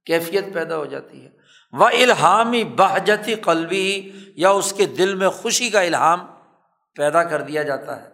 کیفیت 0.07 0.45
پیدا 0.55 0.77
ہو 0.77 0.85
جاتی 0.87 1.25
ہے۔ 1.25 1.31
وہ 1.73 1.87
الحامی 1.87 2.65
بہجتی 2.65 3.35
قلبی 3.35 4.11
یا 4.37 4.51
اس 4.51 4.73
کے 4.73 4.87
دل 4.87 5.15
میں 5.15 5.29
خوشی 5.29 5.71
کا 5.71 5.81
الحام 5.81 6.32
پیدا 6.97 7.25
کر 7.25 7.41
دیا 7.41 7.63
جاتا 7.63 8.03
ہے۔ 8.03 8.09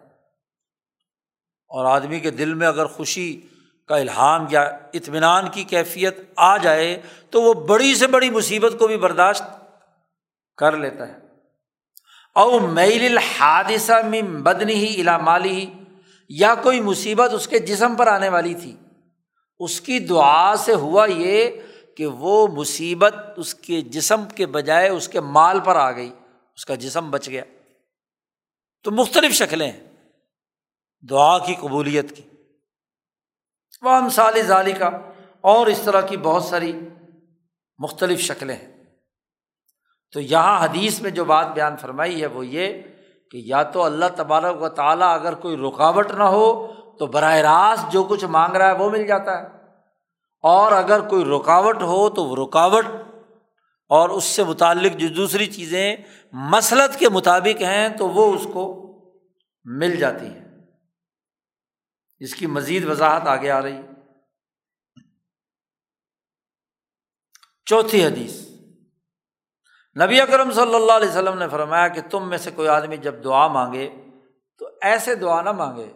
اور 1.68 1.84
آدمی 1.84 2.20
کے 2.20 2.30
دل 2.30 2.54
میں 2.54 2.66
اگر 2.66 2.86
خوشی 2.86 3.40
کا 3.86 3.96
الحام 3.96 4.46
یا 4.50 4.78
اطمینان 4.92 5.48
کی 5.48 5.64
کیفیت 5.64 6.18
آ 6.36 6.56
جائے 6.56 7.00
تو 7.30 7.42
وہ 7.42 7.54
بڑی 7.54 7.94
سے 7.94 8.06
بڑی 8.06 8.30
مصیبت 8.30 8.72
کو 8.78 8.86
بھی 8.86 8.96
برداشت 8.96 9.42
کر 10.56 10.76
لیتا 10.76 11.08
ہے۔ 11.08 11.14
او 12.34 12.66
میل 12.66 13.04
الحادثہ 13.04 13.92
میں 14.06 14.22
بدنی 14.22 14.74
ہی 14.74 15.00
علامالی 15.00 15.50
ہی 15.50 15.74
یا 16.28 16.54
کوئی 16.62 16.80
مصیبت 16.80 17.34
اس 17.34 17.48
کے 17.48 17.58
جسم 17.58 17.94
پر 17.94 18.06
آنے 18.06 18.28
والی 18.28 18.54
تھی۔ 18.54 18.76
اس 19.58 19.80
کی 19.80 19.98
دعا 19.98 20.56
سے 20.56 20.74
ہوا 20.74 21.06
یہ 21.06 21.50
کہ 21.96 22.06
وہ 22.06 22.46
مصیبت 22.46 23.14
اس 23.36 23.54
کے 23.54 23.80
جسم 23.80 24.24
کے 24.24 24.46
بجائے 24.46 24.88
اس 24.88 25.08
کے 25.08 25.20
مال 25.20 25.60
پر 25.60 25.76
آ 25.76 25.92
گئی، 25.92 26.12
اس 26.54 26.66
کا 26.66 26.74
جسم 26.74 27.10
بچ 27.10 27.28
گیا۔ 27.28 27.42
تو 28.82 28.90
مختلف 28.90 29.32
شکلیں 29.32 29.72
ہیں۔ 29.72 29.80
دعا 31.10 31.38
کی 31.38 31.54
قبولیت 31.54 32.16
کی۔ 32.16 32.22
وہ 33.82 33.94
ہم 33.96 34.08
سال 34.08 34.42
ظالی 34.42 34.72
کا 34.72 34.90
اور 35.40 35.66
اس 35.66 35.80
طرح 35.84 36.00
کی 36.00 36.16
بہت 36.16 36.42
ساری 36.42 36.88
مختلف 37.78 38.20
شکلیں 38.20 38.56
ہیں۔ 38.56 38.84
تو 40.12 40.20
یہاں 40.20 40.64
حدیث 40.64 41.00
میں 41.00 41.10
جو 41.10 41.24
بات 41.24 41.46
بیان 41.54 41.76
فرمائی 41.76 42.20
ہے 42.20 42.26
وہ 42.26 42.46
یہ 42.46 42.82
کہ 43.30 43.36
یا 43.44 43.62
تو 43.62 43.82
اللہ 43.82 44.04
تبارک 44.16 44.62
و 44.62 44.68
تعالیٰ 44.68 45.14
اگر 45.14 45.34
کوئی 45.34 45.56
رکاوٹ 45.56 46.10
نہ 46.10 46.22
ہو 46.22 46.72
تو 46.98 47.06
براہ 47.06 47.36
راست 47.36 47.92
جو 47.92 48.02
کچھ 48.02 48.24
مانگ 48.24 48.56
رہا 48.56 48.66
ہے 48.66 48.76
وہ 48.76 48.90
مل 48.90 49.06
جاتا 49.06 49.42
ہے۔ 49.42 49.46
اور 50.42 50.72
اگر 50.72 51.08
کوئی 51.08 51.24
رکاوٹ 51.24 51.82
ہو 51.82 52.10
تو 52.10 52.24
وہ 52.24 52.46
رکاوٹ 52.46 52.84
اور 53.88 54.08
اس 54.08 54.24
سے 54.24 54.44
متعلق 54.44 54.92
جو 54.92 55.08
دوسری 55.08 55.46
چیزیں 55.46 55.96
مسلط 56.32 56.98
کے 56.98 57.08
مطابق 57.08 57.62
ہیں، 57.62 57.88
تو 57.88 58.08
وہ 58.08 58.34
اس 58.34 58.46
کو 58.52 58.84
مل 59.64 59.96
جاتی 59.96 60.26
ہیں۔ 60.26 60.44
اس 62.18 62.34
کی 62.34 62.46
مزید 62.46 62.88
وضاحت 62.88 63.22
آگے 63.26 63.50
آ 63.50 63.62
رہی۔ 63.62 63.80
چوتھی 67.66 68.06
حدیث۔ 68.06 68.48
نبی 70.04 70.20
اکرم 70.20 70.52
صلی 70.52 70.74
اللہ 70.74 70.92
علیہ 70.92 71.08
وسلم 71.08 71.38
نے 71.38 71.48
فرمایا 71.48 71.88
کہ 71.88 72.00
تم 72.10 72.28
میں 72.28 72.38
سے 72.38 72.50
کوئی 72.50 72.68
آدمی 72.68 72.96
جب 72.96 73.24
دعا 73.24 73.48
مانگے، 73.48 73.90
تو 74.58 74.68
ایسے 74.82 75.14
دعا 75.14 75.42
نہ 75.42 75.52
مانگے 75.52 75.92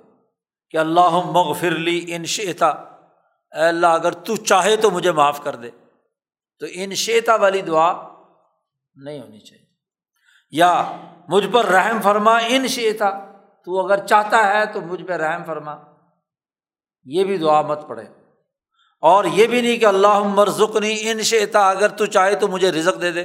کہ 0.70 0.77
اللہ 0.77 1.10
مغفرلی 1.10 2.14
انشیتا 2.14 2.69
اے 2.69 3.69
اللہ، 3.69 3.86
اگر 3.86 4.12
تو 4.12 4.36
چاہے 4.36 4.77
تو 4.77 4.90
مجھے 4.90 5.12
معاف 5.12 5.44
کر 5.44 5.56
دے۔ 5.56 5.70
تو 6.62 6.68
انشیتا 6.70 7.34
والی 7.34 7.62
دعا 7.62 7.93
نہیں 8.94 9.20
ہونی 9.20 9.40
چاہیے۔ 9.40 9.66
یا 10.51 10.97
مجھ 11.28 11.47
پر 11.48 11.64
رحم 11.64 12.02
فرما، 12.02 12.39
ان 12.39 12.68
شیتا 12.68 13.10
تو 13.64 13.86
اگر 13.86 14.06
چاہتا 14.06 14.47
ہے 14.47 14.66
تو 14.66 14.80
مجھ 14.80 15.02
پہ 15.02 15.12
رحم 15.12 15.44
فرما۔ 15.44 15.76
یہ 17.05 17.24
بھی 17.24 17.39
دعا 17.39 17.62
مت 17.62 17.89
پڑے 17.89 18.05
اور 19.01 19.24
یہ 19.24 19.47
بھی 19.47 19.60
نہیں 19.60 19.76
کہ 19.76 19.86
اللہ 19.86 20.18
مرزکنی 20.18 21.10
ان 21.10 21.22
شیتا 21.22 21.70
اگر 21.70 21.89
تو 21.89 22.06
چاہے 22.06 22.34
تو 22.34 22.48
مجھے 22.48 22.72
رزق 22.72 23.02
دے 23.02 23.12
دے۔ 23.12 23.24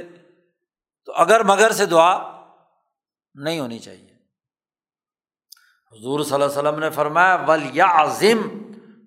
تو 1.04 1.12
اگر 1.12 1.42
مگر 1.42 1.70
سے 1.70 1.86
دعا 1.86 2.40
نہیں 3.34 3.60
ہونی 3.60 3.78
چاہیے۔ 3.78 4.14
حضور 5.92 6.24
صلی 6.24 6.34
اللہ 6.34 6.44
علیہ 6.44 6.58
وسلم 6.58 6.78
نے 6.78 6.90
فرمایا 6.90 7.36
ول 7.48 7.62
یا 7.72 7.86
عظم 7.88 8.48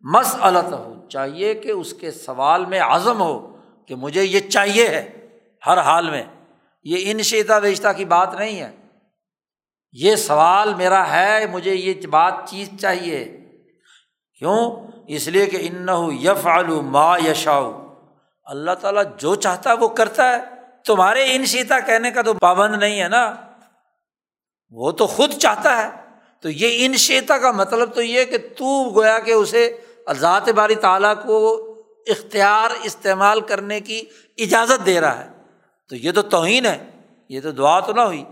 مس 0.04 0.36
ہو 0.72 1.08
چاہیے 1.10 1.56
کہ 1.56 1.72
اس 1.72 1.94
کے 1.94 2.12
سوال 2.12 2.66
میں 2.66 2.80
عزم 2.80 3.22
ہو۔ 3.22 3.51
کہ 3.92 3.96
مجھے 3.96 4.24
یہ 4.24 4.40
چاہیے 4.40 4.88
ہے 4.88 5.28
ہر 5.66 5.78
حال 5.78 6.10
میں۔ 6.10 6.24
یہ 6.84 7.12
ان 7.12 7.22
شیتا 7.22 7.58
ویشتا 7.58 7.94
کی 7.94 8.06
بات 8.06 8.34
نہیں 8.34 8.62
ہے۔ 8.62 8.72
یہ 9.92 10.16
سوال 10.16 10.74
میرا 10.74 11.12
ہے، 11.12 11.46
مجھے 11.46 11.76
یہ 11.76 12.08
بات 12.08 12.34
چیز 12.46 12.70
چاہیے۔ 12.82 13.38
کیوں؟ 14.40 14.88
اس 15.08 15.28
لیے 15.28 15.46
کہ 15.46 15.58
ان 15.62 15.88
یف 16.22 16.48
آلو 16.48 16.82
ما 16.82 17.18
یشاؤ 17.18 17.94
اللہ 18.44 18.72
تعالیٰ 18.72 19.04
جو 19.18 19.36
چاہتا 19.36 19.70
ہے 19.70 19.76
وہ 19.76 19.88
کرتا 19.88 20.30
ہے۔ 20.30 20.38
تمہارے 20.86 21.36
ان 21.36 21.46
شیتا 21.46 21.80
کہنے 21.80 22.12
کا 22.12 22.22
تو 22.22 22.34
پابند 22.34 22.76
نہیں 22.76 23.02
ہے 23.02 23.08
نا۔ 23.08 23.36
وہ 24.70 24.92
تو 24.92 25.08
خود 25.08 25.34
چاہتا 25.34 25.84
ہے۔ 25.84 25.90
تو 26.42 26.50
یہ 26.50 26.86
ان 26.86 26.94
شیتا 26.94 27.38
کا 27.38 27.52
مطلب 27.52 27.94
تو 27.94 28.02
یہ 28.02 28.26
کہ 28.26 28.38
تو 28.38 28.90
گویا 28.96 29.20
کہ 29.20 29.32
اسے 29.32 29.78
ذات 30.12 30.50
باری 30.50 30.76
تعالیٰ 30.76 31.14
کو 31.26 31.68
اختیار 32.08 32.70
استعمال 32.84 33.42
کرنے 33.42 33.82
کی 33.82 34.06
اجازت 34.38 34.86
دے 34.86 35.02
رہا 35.02 35.26
ہے۔ 35.26 35.30
تو 35.90 35.96
یہ 35.96 36.12
تو 36.12 36.22
توہین 36.22 36.66
ہے، 36.66 36.90
یہ 37.30 37.42
تو 37.42 37.52
دعا 37.52 37.80
تو 37.80 37.94
نہ 37.94 38.02
ہوئی۔ 38.02 38.26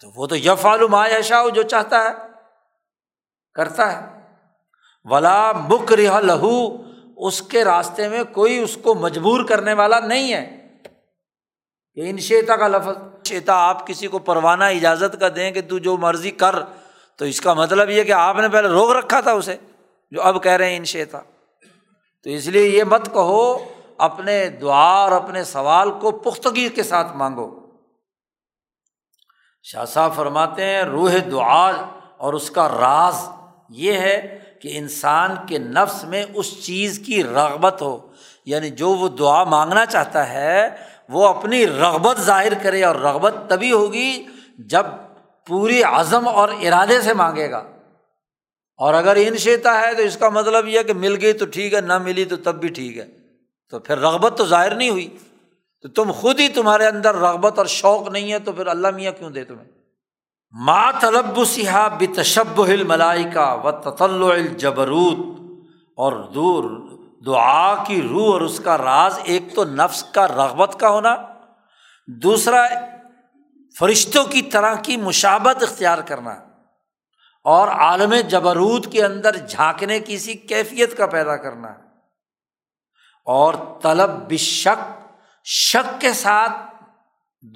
تو 0.00 0.10
وہ 0.16 0.26
تو 0.26 0.36
یف 0.36 0.66
ما 0.90 1.08
یشا 1.08 1.48
جو 1.54 1.62
چاہتا 1.62 2.04
ہے، 2.04 2.14
کرتا 3.54 3.92
ہے۔ 3.92 4.18
ولا 5.04 5.52
مک 5.52 5.92
رہا 5.92 6.20
لہو 6.20 6.76
اس 7.16 7.42
کے 7.42 7.64
راستے 7.64 8.08
میں 8.08 8.24
کوئی 8.24 8.58
اس 8.58 8.78
کو 8.82 8.94
مجبور 8.94 9.44
کرنے 9.44 9.72
والا 9.72 10.00
نہیں 10.00 10.34
ہے۔ 10.34 10.68
کہ 11.94 12.10
ان 12.10 12.18
شیتا 12.18 12.56
کا 12.56 12.68
لفظ۔ 12.68 13.28
شیتا 13.28 13.54
آپ 13.54 13.86
کسی 13.86 14.06
کو 14.06 14.18
پروانہ، 14.18 14.64
اجازت 14.64 15.20
کا 15.20 15.28
دیں 15.36 15.50
کہ 15.50 15.60
تو 15.62 15.78
جو 15.78 15.96
مرضی 15.96 16.30
کر۔ 16.30 16.54
تو 17.16 17.24
اس 17.24 17.40
کا 17.40 17.54
مطلب 17.54 17.90
یہ 17.90 18.04
کہ 18.04 18.12
آپ 18.12 18.36
نے 18.36 18.48
پہلے 18.48 18.68
روک 18.68 18.90
رکھا 18.90 19.20
تھا 19.20 19.32
اسے۔ 19.32 19.56
جو 20.10 20.22
اب 20.22 20.42
کہہ 20.42 20.52
رہے 20.52 20.70
ہیں 20.70 20.76
ان 20.76 20.84
شیتا 20.84 21.20
تو 22.24 22.30
اس 22.30 22.46
لیے 22.46 22.68
یہ 22.68 22.84
مت 22.84 23.06
کہو، 23.06 23.58
اپنے 23.98 24.48
دعا 24.48 25.04
اور 25.04 25.12
اپنے 25.12 25.44
سوال 25.44 25.90
کو 25.90 26.10
پختگی 26.10 26.68
کے 26.68 26.82
ساتھ 26.82 27.16
مانگو۔ 27.16 27.60
شاہ 29.62 29.84
صاحب 29.84 30.14
فرماتے 30.14 30.64
ہیں، 30.64 30.82
روح 30.82 31.10
دعا 31.30 31.72
اور 32.16 32.32
اس 32.32 32.50
کا 32.50 32.68
راز 32.68 33.28
یہ 33.68 33.92
ہے 33.92 34.38
کہ 34.62 34.78
انسان 34.78 35.34
کے 35.48 35.58
نفس 35.58 36.04
میں 36.04 36.24
اس 36.34 36.64
چیز 36.64 37.02
کی 37.06 37.24
رغبت 37.24 37.82
ہو۔ 37.82 38.12
یعنی 38.44 38.70
جو 38.70 38.88
وہ 38.88 39.08
دعا 39.08 39.44
مانگنا 39.44 39.86
چاہتا 39.86 40.32
ہے، 40.32 40.68
وہ 41.08 41.28
اپنی 41.28 41.66
رغبت 41.66 42.20
ظاہر 42.20 42.52
کرے 42.62 42.84
اور 42.84 42.96
رغبت 42.96 43.34
تبھی 43.48 43.72
ہوگی 43.72 44.26
جب 44.58 44.86
پوری 45.46 45.82
عزم 45.82 46.28
اور 46.28 46.48
ارادے 46.48 47.00
سے 47.00 47.14
مانگے 47.14 47.50
گا۔ 47.50 47.62
اور 48.78 48.94
اگر 48.94 49.16
ان 49.20 49.36
شیتا 49.36 49.80
ہے 49.80 49.94
تو 49.94 50.02
اس 50.02 50.16
کا 50.16 50.28
مطلب 50.28 50.68
یہ 50.68 50.82
کہ 50.82 50.92
مل 50.92 51.18
گئی 51.20 51.32
تو 51.32 51.46
ٹھیک 51.46 51.74
ہے، 51.74 51.80
نہ 51.80 51.98
ملی 51.98 52.24
تو 52.24 52.36
تب 52.36 52.60
بھی 52.60 52.68
ٹھیک 52.68 52.98
ہے۔ 52.98 53.06
تو 53.70 53.78
پھر 53.78 53.98
رغبت 53.98 54.34
تو 54.38 54.46
ظاہر 54.46 54.74
نہیں 54.74 54.90
ہوئی۔ 54.90 55.16
تو 55.82 55.88
تم 55.88 56.12
خود 56.12 56.40
ہی 56.40 56.48
تمہارے 56.48 56.86
اندر 56.86 57.14
رغبت 57.14 57.58
اور 57.58 57.66
شوق 57.66 58.08
نہیں 58.08 58.32
ہے 58.32 58.38
تو 58.38 58.52
پھر 58.52 58.66
اللہ 58.66 58.88
میاں 58.88 59.12
کیوں 59.12 59.30
دے 59.30 59.44
تمہیں؟ 59.44 59.70
ما 60.50 60.90
طلب 60.90 61.44
سیاح 61.44 61.88
بتشب 61.88 62.60
ملائی 62.86 63.24
کا 63.34 63.54
و 63.54 63.70
تطل 63.70 64.22
الجبروت۔ 64.22 65.38
اور 65.96 66.12
دور، 66.12 66.70
دعا 67.26 67.84
کی 67.84 68.02
روح 68.02 68.32
اور 68.32 68.40
اس 68.40 68.60
کا 68.64 68.78
راز 68.78 69.18
ایک 69.24 69.42
تو 69.54 69.64
نفس 69.64 70.04
کا 70.04 70.28
رغبت 70.28 70.80
کا 70.80 70.88
ہونا۔ 70.88 71.16
دوسرا، 72.06 72.66
فرشتوں 73.78 74.24
کی 74.24 74.42
طرح 74.42 74.74
کی 74.74 74.96
مشابت 74.96 75.62
اختیار 75.62 75.98
کرنا۔ 75.98 76.47
اور 77.48 77.68
عالم 77.68 78.14
جبروت 78.28 78.92
کے 78.92 79.04
اندر 79.04 79.36
جھانکنے 79.36 80.00
کی 80.00 80.18
سی 80.18 80.34
کیفیت 80.34 80.96
کا 80.96 81.06
پیدا 81.06 81.36
کرنا 81.36 81.68
اور 83.24 83.54
طلب 83.82 84.10
بشک، 84.10 85.06
شک 85.44 86.00
کے 86.00 86.12
ساتھ 86.12 86.52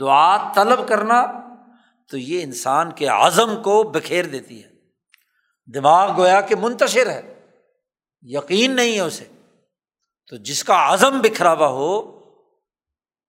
دعا 0.00 0.52
طلب 0.52 0.88
کرنا 0.88 1.26
تو 2.08 2.18
یہ 2.18 2.42
انسان 2.42 2.92
کے 2.92 3.06
عزم 3.06 3.62
کو 3.62 3.82
بکھیر 3.82 4.24
دیتی 4.24 4.64
ہے۔ 4.64 4.68
دماغ 5.74 6.16
گویا 6.16 6.40
کہ 6.40 6.56
منتشر 6.56 7.10
ہے، 7.10 7.46
یقین 8.22 8.76
نہیں 8.76 8.94
ہے 8.94 9.00
اسے۔ 9.00 9.24
تو 10.28 10.36
جس 10.36 10.64
کا 10.64 10.94
عزم 10.94 11.20
بکھرا 11.20 11.52
ہوا 11.52 11.68
ہو 11.68 12.20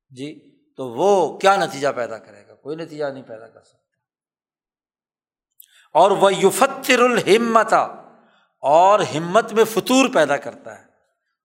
جی 0.09 0.57
تو 0.77 0.89
وہ 0.89 1.37
کیا 1.37 1.55
نتیجہ 1.55 1.87
پیدا 1.95 2.17
کرے 2.17 2.47
گا؟ 2.47 2.55
کوئی 2.55 2.75
نتیجہ 2.75 3.05
نہیں 3.05 3.23
پیدا 3.23 3.47
کر 3.47 3.61
سکتا۔ 3.61 3.82
اور 5.93 6.11
وہ 6.11 6.33
یوفتر 6.33 6.99
الحمت 6.99 7.73
اور 8.61 8.99
ہمت 8.99 9.53
میں 9.53 9.63
فطور 9.63 10.09
پیدا 10.13 10.37
کرتا 10.37 10.79
ہے۔ 10.79 10.83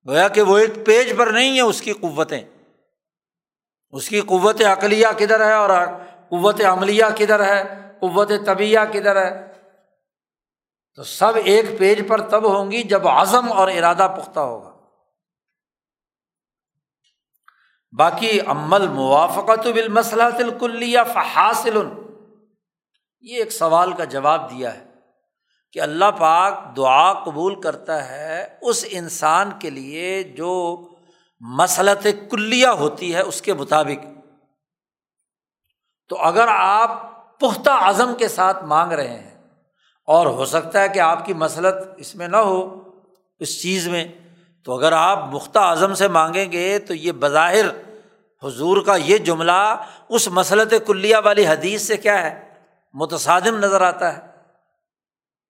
گویا 0.09 0.29
کہ 0.29 0.43
وہ 0.43 0.59
ایک 0.59 0.87
پیج 0.87 1.17
پر 1.19 1.27
نہیں 1.27 1.57
ہے 1.57 1.61
اس 1.61 1.81
کی 1.81 1.93
قوتیں۔ 1.93 2.41
اس 3.91 4.09
کی 4.09 4.21
قوت 4.21 4.61
عقلیہ 4.61 5.07
کدھر 5.19 5.45
ہے 5.47 5.53
اور 5.53 5.71
قوت 6.29 6.61
عملیہ 6.61 7.05
کدھر 7.17 7.45
ہے؟ 7.45 7.91
قوت 8.01 8.31
طبیہ 8.47 8.79
کدھر 8.93 9.17
ہے؟ 9.17 9.53
تو 10.95 11.03
سب 11.03 11.33
ایک 11.45 11.79
پیج 11.79 12.09
پر 12.09 12.21
تب 12.21 12.59
ہوں 12.59 12.71
گی 12.71 12.83
جب 12.83 13.09
عزم 13.09 13.53
اور 13.53 13.69
ارادہ 13.69 14.15
پختہ 14.19 14.41
ہوگا۔ 14.41 14.73
باقی 17.99 18.41
عمل 18.41 18.89
موافقت 18.89 19.67
بالمسلح 19.67 20.25
الکلیہ 20.25 20.99
فحاصل۔ 21.13 21.79
یہ 23.23 23.37
ایک 23.37 23.53
سوال 23.53 23.93
کا 23.93 24.05
جواب 24.05 24.51
دیا 24.51 24.75
ہے 24.75 24.85
کہ 25.73 25.81
اللہ 25.81 26.11
پاک 26.19 26.77
دعا 26.77 27.13
قبول 27.13 27.61
کرتا 27.61 28.09
ہے 28.09 28.59
اس 28.63 28.85
انسان 28.91 29.51
کے 29.59 29.71
لیے 29.71 30.23
جو 30.23 30.89
مسلط 31.41 32.07
کلیہ 32.31 32.67
ہوتی 32.67 33.15
ہے 33.15 33.21
اس 33.21 33.43
کے 33.43 33.55
مطابق۔ 33.55 34.07
تو 36.09 36.17
اگر 36.17 36.49
آپ 36.49 37.03
پختہ 37.41 37.71
عزم 37.71 38.15
کے 38.15 38.29
ساتھ 38.29 38.65
مانگ 38.65 38.93
رہے 38.93 39.09
ہیں 39.09 39.39
اور 40.05 40.27
ہو 40.27 40.45
سکتا 40.45 40.83
ہے 40.83 40.89
کہ 40.89 40.99
آپ 40.99 41.27
کی 41.27 41.35
مسلط 41.35 41.75
اس 41.97 42.15
میں 42.15 42.29
نہ 42.29 42.37
ہو 42.37 42.83
اس 43.39 43.63
چیز 43.63 43.89
میں، 43.89 44.05
تو 44.65 44.75
اگر 44.75 44.93
آپ 44.93 45.19
مختہ 45.35 45.59
اعظم 45.59 45.95
سے 45.95 46.09
مانگیں 46.09 46.53
گے 46.53 46.79
تو 46.79 46.95
یہ 46.95 47.13
بظاہر 47.13 47.67
حضور 48.45 48.83
کا 48.87 48.97
یہ 48.97 49.19
جملہ 49.19 49.83
اس 50.09 50.29
مسلط 50.29 50.75
کلیہ 50.87 51.17
والی 51.25 51.47
حدیث 51.47 51.83
سے 51.83 51.97
کیا 51.97 52.23
ہے؟ 52.23 52.48
متصادم 52.93 53.57
نظر 53.57 53.81
آتا 53.81 54.17
ہے۔ 54.17 54.21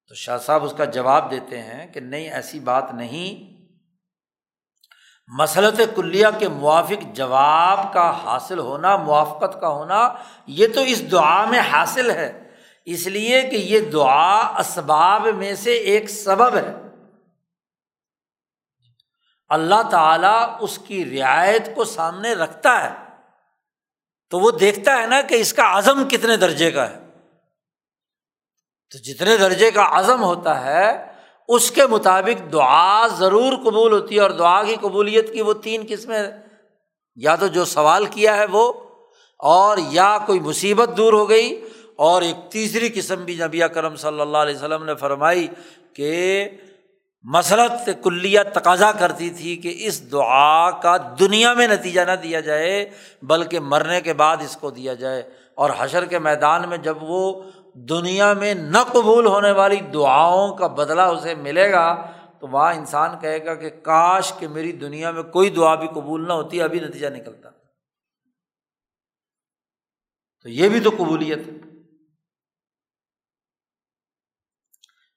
تو 0.09 0.15
شاہ 0.15 0.39
صاحب 0.39 0.65
اس 0.65 0.75
کا 0.79 0.85
جواب 0.85 1.31
دیتے 1.31 1.63
ہیں 1.63 1.93
کہ 1.93 2.01
نہیں، 2.01 2.31
ایسی 2.31 2.61
بات 2.61 2.95
نہیں۔ 2.95 3.59
مسلط 5.27 5.81
کلیہ 5.97 6.27
کے 6.39 6.49
موافق 6.49 7.05
جواب 7.13 7.93
کا 7.93 8.25
حاصل 8.25 8.59
ہونا، 8.59 8.97
موافقت 8.97 9.61
کا 9.61 9.69
ہونا، 9.69 10.15
یہ 10.47 10.67
تو 10.75 10.81
اس 10.81 11.11
دعا 11.11 11.45
میں 11.45 11.61
حاصل 11.61 12.11
ہے۔ 12.11 12.55
اس 12.85 13.07
لیے 13.07 13.43
کہ 13.43 13.57
یہ 13.57 13.81
دعا 13.81 14.59
اسباب 14.59 15.27
میں 15.27 15.55
سے 15.55 15.73
ایک 15.73 16.11
سبب 16.11 16.57
ہے۔ 16.57 16.75
اللہ 19.49 19.91
تعالیٰ 19.91 20.57
اس 20.61 20.79
کی 20.87 21.21
رعایت 21.21 21.75
کو 21.75 21.85
سامنے 21.85 22.33
رکھتا 22.33 22.85
ہے۔ 22.85 23.17
تو 24.31 24.39
وہ 24.39 24.51
دیکھتا 24.51 24.99
ہے 24.99 25.07
نا 25.07 25.21
کہ 25.23 25.35
اس 25.35 25.53
کا 25.53 25.79
عزم 25.79 26.09
کتنے 26.09 26.37
درجے 26.37 26.71
کا 26.71 26.91
ہے۔ 26.91 27.08
تو 28.93 28.99
جتنے 28.99 29.37
درجے 29.37 29.71
کا 29.71 29.87
عزم 29.93 30.23
ہوتا 30.23 30.65
ہے، 30.65 30.91
اس 31.49 31.71
کے 31.71 31.87
مطابق 31.87 32.53
دعا 32.53 33.07
ضرور 33.19 33.53
قبول 33.65 33.93
ہوتی 33.93 34.15
ہے 34.15 34.21
اور 34.21 34.31
دعا 34.39 34.63
کی 34.63 34.77
قبولیت 34.81 35.33
کی 35.33 35.43
وہ 35.43 35.53
تین 35.63 35.83
قسمیں 35.89 36.23
یا 37.19 37.35
تو 37.37 37.47
جو 37.47 37.65
سوال 37.65 38.05
کیا 38.07 38.37
ہے 38.37 38.45
وہ، 38.51 38.73
اور 39.41 39.79
یا 39.91 40.17
کوئی 40.27 40.41
مصیبت 40.41 40.97
دور 40.97 41.13
ہو 41.13 41.29
گئی، 41.29 41.49
اور 41.97 42.23
ایک 42.23 42.51
تیسری 42.51 42.89
قسم 42.95 43.25
بھی 43.25 43.35
نبی 43.37 43.61
کرم 43.75 43.97
صلی 43.97 44.21
اللہ 44.21 44.39
علیہ 44.39 44.57
وسلم 44.57 44.85
نے 44.85 44.95
فرمائی 44.95 45.47
کہ 45.95 46.49
مسلط 47.25 47.89
کلیہ 48.03 48.41
تقاضا 48.55 48.91
کرتی 48.93 49.29
تھی 49.31 49.57
کہ 49.57 49.75
اس 49.79 50.01
دعا 50.13 50.71
کا 50.81 50.97
دنیا 51.21 51.53
میں 51.55 51.67
نتیجہ 51.69 52.01
نہ 52.01 52.17
دیا 52.23 52.41
جائے، 52.41 52.85
بلکہ 53.23 53.61
مرنے 53.61 54.01
کے 54.01 54.13
بعد 54.15 54.37
اس 54.41 54.57
کو 54.57 54.71
دیا 54.71 54.95
جائے۔ 54.95 55.23
اور 55.55 55.71
حشر 55.79 56.05
کے 56.05 56.19
میدان 56.19 56.69
میں 56.69 56.77
جب 56.79 57.03
وہ 57.03 57.21
دنیا 57.87 58.33
میں 58.33 58.55
نہ 58.55 58.79
قبول 58.93 59.27
ہونے 59.27 59.51
والی 59.51 59.81
دعاؤں 59.81 60.57
کا 60.57 60.67
بدلہ 60.67 61.03
اسے 61.03 61.35
ملے 61.35 61.73
گا، 61.73 62.11
تو 62.41 62.47
وہاں 62.47 62.75
انسان 62.75 63.19
کہے 63.21 63.45
گا 63.45 63.55
کہ 63.55 63.71
کاش 63.71 64.33
کہ 64.39 64.49
میری 64.49 64.73
دنیا 64.73 65.11
میں 65.11 65.23
کوئی 65.23 65.51
دعا 65.51 65.75
بھی 65.75 65.89
قبول 65.89 66.29
نہ 66.29 66.33
ہوتی، 66.33 66.63
ابھی 66.63 66.81
نتیجہ 66.81 67.07
نکلتا۔ 67.07 67.51
تو 70.43 70.49
یہ 70.49 70.69
بھی 70.69 70.81
تو 70.81 70.91
قبولیت 70.91 71.39
ہے۔ 71.39 71.53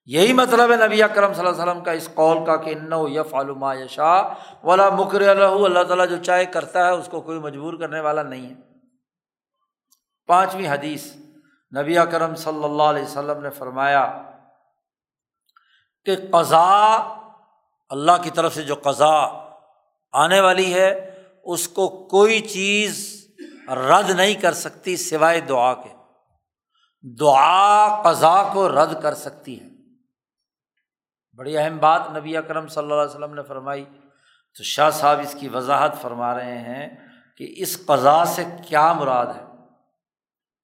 یہی 0.05 0.33
مطلب 0.33 0.71
ہے 0.71 0.87
نبی 0.87 1.03
اکرم 1.03 1.33
صلی 1.33 1.47
اللہ 1.47 1.61
علیہ 1.61 1.71
وسلم 1.71 1.83
کا 1.83 1.91
اس 1.91 2.09
قول 2.13 2.45
کا 2.45 2.55
کہ 2.55 2.69
ان 2.69 2.93
یف 3.11 3.35
علما 3.35 3.73
یشا 3.73 4.33
ولا 4.63 4.89
مکر 4.89 5.21
اللہ 5.21 5.45
اللہ 5.45 5.83
تعالیٰ 5.83 6.09
جو 6.09 6.23
چاہے 6.23 6.45
کرتا 6.45 6.85
ہے، 6.85 6.91
اس 6.91 7.07
کو 7.11 7.21
کوئی 7.21 7.39
مجبور 7.39 7.73
کرنے 7.73 7.99
والا 7.99 8.23
نہیں 8.23 8.49
ہے۔ 8.49 8.55
پانچویں 10.27 10.69
حدیث۔ 10.69 11.15
نبی 11.77 11.95
کرم 12.11 12.35
صلی 12.35 12.63
اللہ 12.63 12.83
علیہ 12.83 13.03
وسلم 13.03 13.41
نے 13.41 13.49
فرمایا 13.49 14.21
کہ 16.05 16.15
قضا 16.31 16.97
اللہ 17.89 18.11
کی 18.23 18.29
طرف 18.29 18.55
سے 18.55 18.63
جو 18.63 18.75
قضا 18.75 19.27
آنے 20.11 20.39
والی 20.39 20.73
ہے، 20.73 21.21
اس 21.43 21.67
کو 21.67 22.07
کوئی 22.11 22.39
چیز 22.39 23.25
رد 23.67 24.09
نہیں 24.09 24.33
کر 24.33 24.53
سکتی 24.53 24.97
سوائے 24.97 25.39
دعا 25.39 25.73
کے۔ 25.73 25.89
دعا 27.19 28.01
قضا 28.01 28.49
کو 28.53 28.69
رد 28.69 29.01
کر 29.01 29.13
سکتی 29.13 29.61
ہے۔ 29.61 29.67
بڑی 31.37 31.57
اہم 31.57 31.77
بات 31.77 32.01
نبی 32.17 32.37
اکرم 32.37 32.67
صلی 32.67 32.83
اللہ 32.83 32.93
علیہ 32.93 33.11
وسلم 33.11 33.33
نے 33.33 33.43
فرمائی۔ 33.43 33.85
تو 34.57 34.63
شاہ 34.63 34.89
صاحب 34.89 35.19
اس 35.19 35.35
کی 35.39 35.47
وضاحت 35.47 36.01
فرما 36.01 36.35
رہے 36.35 36.57
ہیں 36.57 37.07
کہ 37.37 37.53
اس 37.57 37.85
قضا 37.85 38.25
سے 38.25 38.43
کیا 38.67 38.93
مراد 38.93 39.25
ہے۔ 39.25 39.50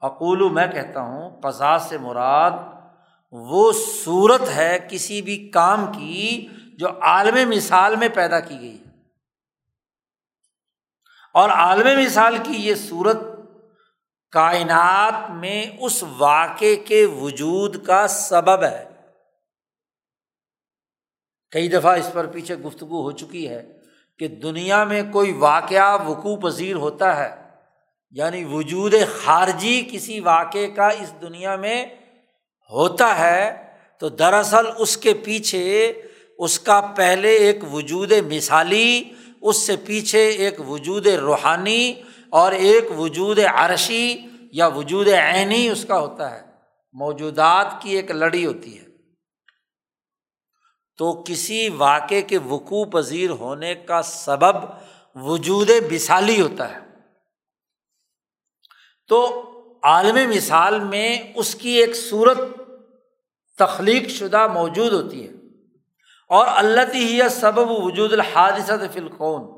اقولو 0.01 0.49
میں 0.49 0.67
کہتا 0.67 1.01
ہوں 1.01 1.41
قضا 1.41 1.79
سے 1.79 1.97
مراد 1.97 2.51
وہ 3.31 3.73
صورت 4.03 4.41
ہے 4.55 4.87
کسی 4.91 5.21
بھی 5.21 5.49
کام 5.49 5.85
کی 5.85 6.47
جو 6.77 6.87
عالم 7.01 7.49
مثال 7.49 7.95
میں 7.95 8.09
پیدا 8.09 8.39
کی 8.39 8.59
گئی 8.59 8.79
ہے۔ 8.79 8.89
اور 11.33 11.49
عالم 11.49 12.03
مثال 12.03 12.37
کی 12.37 12.53
یہ 12.53 12.75
صورت 12.75 13.17
کائنات 14.31 15.29
میں 15.29 15.65
اس 15.79 16.03
واقعے 16.17 16.75
کے 16.75 17.05
وجود 17.05 17.85
کا 17.85 18.07
سبب 18.07 18.63
ہے۔ 18.63 18.89
کئی 21.51 21.67
دفعہ 21.67 21.97
اس 21.97 22.09
پر 22.13 22.27
پیچھے 22.27 22.55
گفتگو 22.55 23.01
ہو 23.01 23.11
چکی 23.11 23.49
ہے 23.49 23.73
کہ 24.19 24.27
دنیا 24.27 24.83
میں 24.83 25.03
کوئی 25.11 25.33
واقعہ 25.33 26.07
وقوع 26.07 26.35
پذیر 26.35 26.75
ہوتا 26.75 27.15
ہے۔ 27.17 27.46
یعنی 28.11 28.43
وجود 28.43 28.93
خارجی 29.23 29.89
کسی 29.91 30.19
واقعے 30.19 30.67
کا 30.67 30.87
اس 30.87 31.13
دنیا 31.21 31.55
میں 31.55 31.85
ہوتا 32.71 33.19
ہے، 33.19 33.67
تو 33.99 34.09
دراصل 34.09 34.65
اس 34.77 34.97
کے 34.97 35.13
پیچھے 35.13 35.93
اس 36.37 36.59
کا 36.59 36.81
پہلے 36.81 37.29
ایک 37.29 37.73
وجود 37.73 38.11
مثالی، 38.11 39.03
اس 39.41 39.67
سے 39.67 39.75
پیچھے 39.75 40.27
ایک 40.27 40.69
وجود 40.69 41.07
روحانی 41.07 41.93
اور 42.29 42.51
ایک 42.51 42.99
وجود 42.99 43.39
عرشی 43.39 44.15
یا 44.51 44.67
وجود 44.67 45.07
عینی 45.07 45.69
اس 45.69 45.85
کا 45.87 45.99
ہوتا 45.99 46.35
ہے۔ 46.35 46.41
موجودات 46.93 47.67
کی 47.81 47.95
ایک 47.95 48.11
لڑی 48.11 48.45
ہوتی 48.45 48.79
ہے۔ 48.79 48.85
تو 50.97 51.23
کسی 51.27 51.69
واقعے 51.69 52.21
کے 52.21 52.37
وقوع 52.37 52.85
پذیر 52.85 53.29
ہونے 53.29 53.75
کا 53.75 54.01
سبب 54.01 54.55
وجود 55.15 55.69
مثالی 55.91 56.41
ہوتا 56.41 56.75
ہے۔ 56.75 56.86
تو 59.07 59.43
عالم 59.83 60.29
مثال 60.29 60.79
میں 60.79 61.19
اس 61.35 61.55
کی 61.55 61.69
ایک 61.69 61.95
صورت 61.95 62.37
تخلیق 63.57 64.09
شدہ 64.09 64.47
موجود 64.47 64.93
ہوتی 64.93 65.27
ہے۔ 65.27 65.33
اور 66.29 66.47
اللہ 66.49 66.95
ہی 66.95 67.29
سبب 67.29 67.71
وجود 67.71 68.13
الحادثت 68.13 68.93
فلقون 68.93 69.57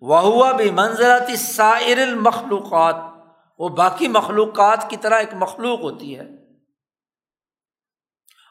وہ 0.00 0.20
ہوا 0.20 0.52
بھی 0.52 0.70
منظرتی 0.70 1.36
سائر 1.36 1.98
المخلوقات۔ 1.98 2.96
وہ 3.58 3.68
باقی 3.68 4.08
مخلوقات 4.08 4.90
کی 4.90 4.96
طرح 4.96 5.14
ایک 5.14 5.34
مخلوق 5.34 5.80
ہوتی 5.80 6.18
ہے۔ 6.18 6.28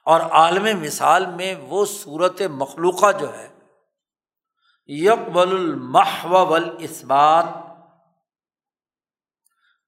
اور 0.06 0.22
عالم 0.22 0.80
مثال 0.80 1.26
میں 1.26 1.56
وہ 1.56 1.86
صورت 1.86 2.42
مخلوقہ 2.42 3.12
جو 3.20 3.38
ہے 3.38 3.50
یکبل 4.88 5.56
المحو 5.56 6.54
اسبات 6.80 7.46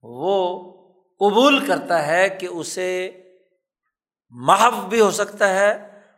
وہ 0.08 0.64
قبول 1.20 1.66
کرتا 1.66 2.08
ہے 2.08 2.30
کہ 2.30 2.46
اسے 2.46 3.12
محو 4.30 4.88
بھی 4.88 5.00
ہو 5.00 5.12
سکتا 5.12 5.50
ہے 5.50 5.72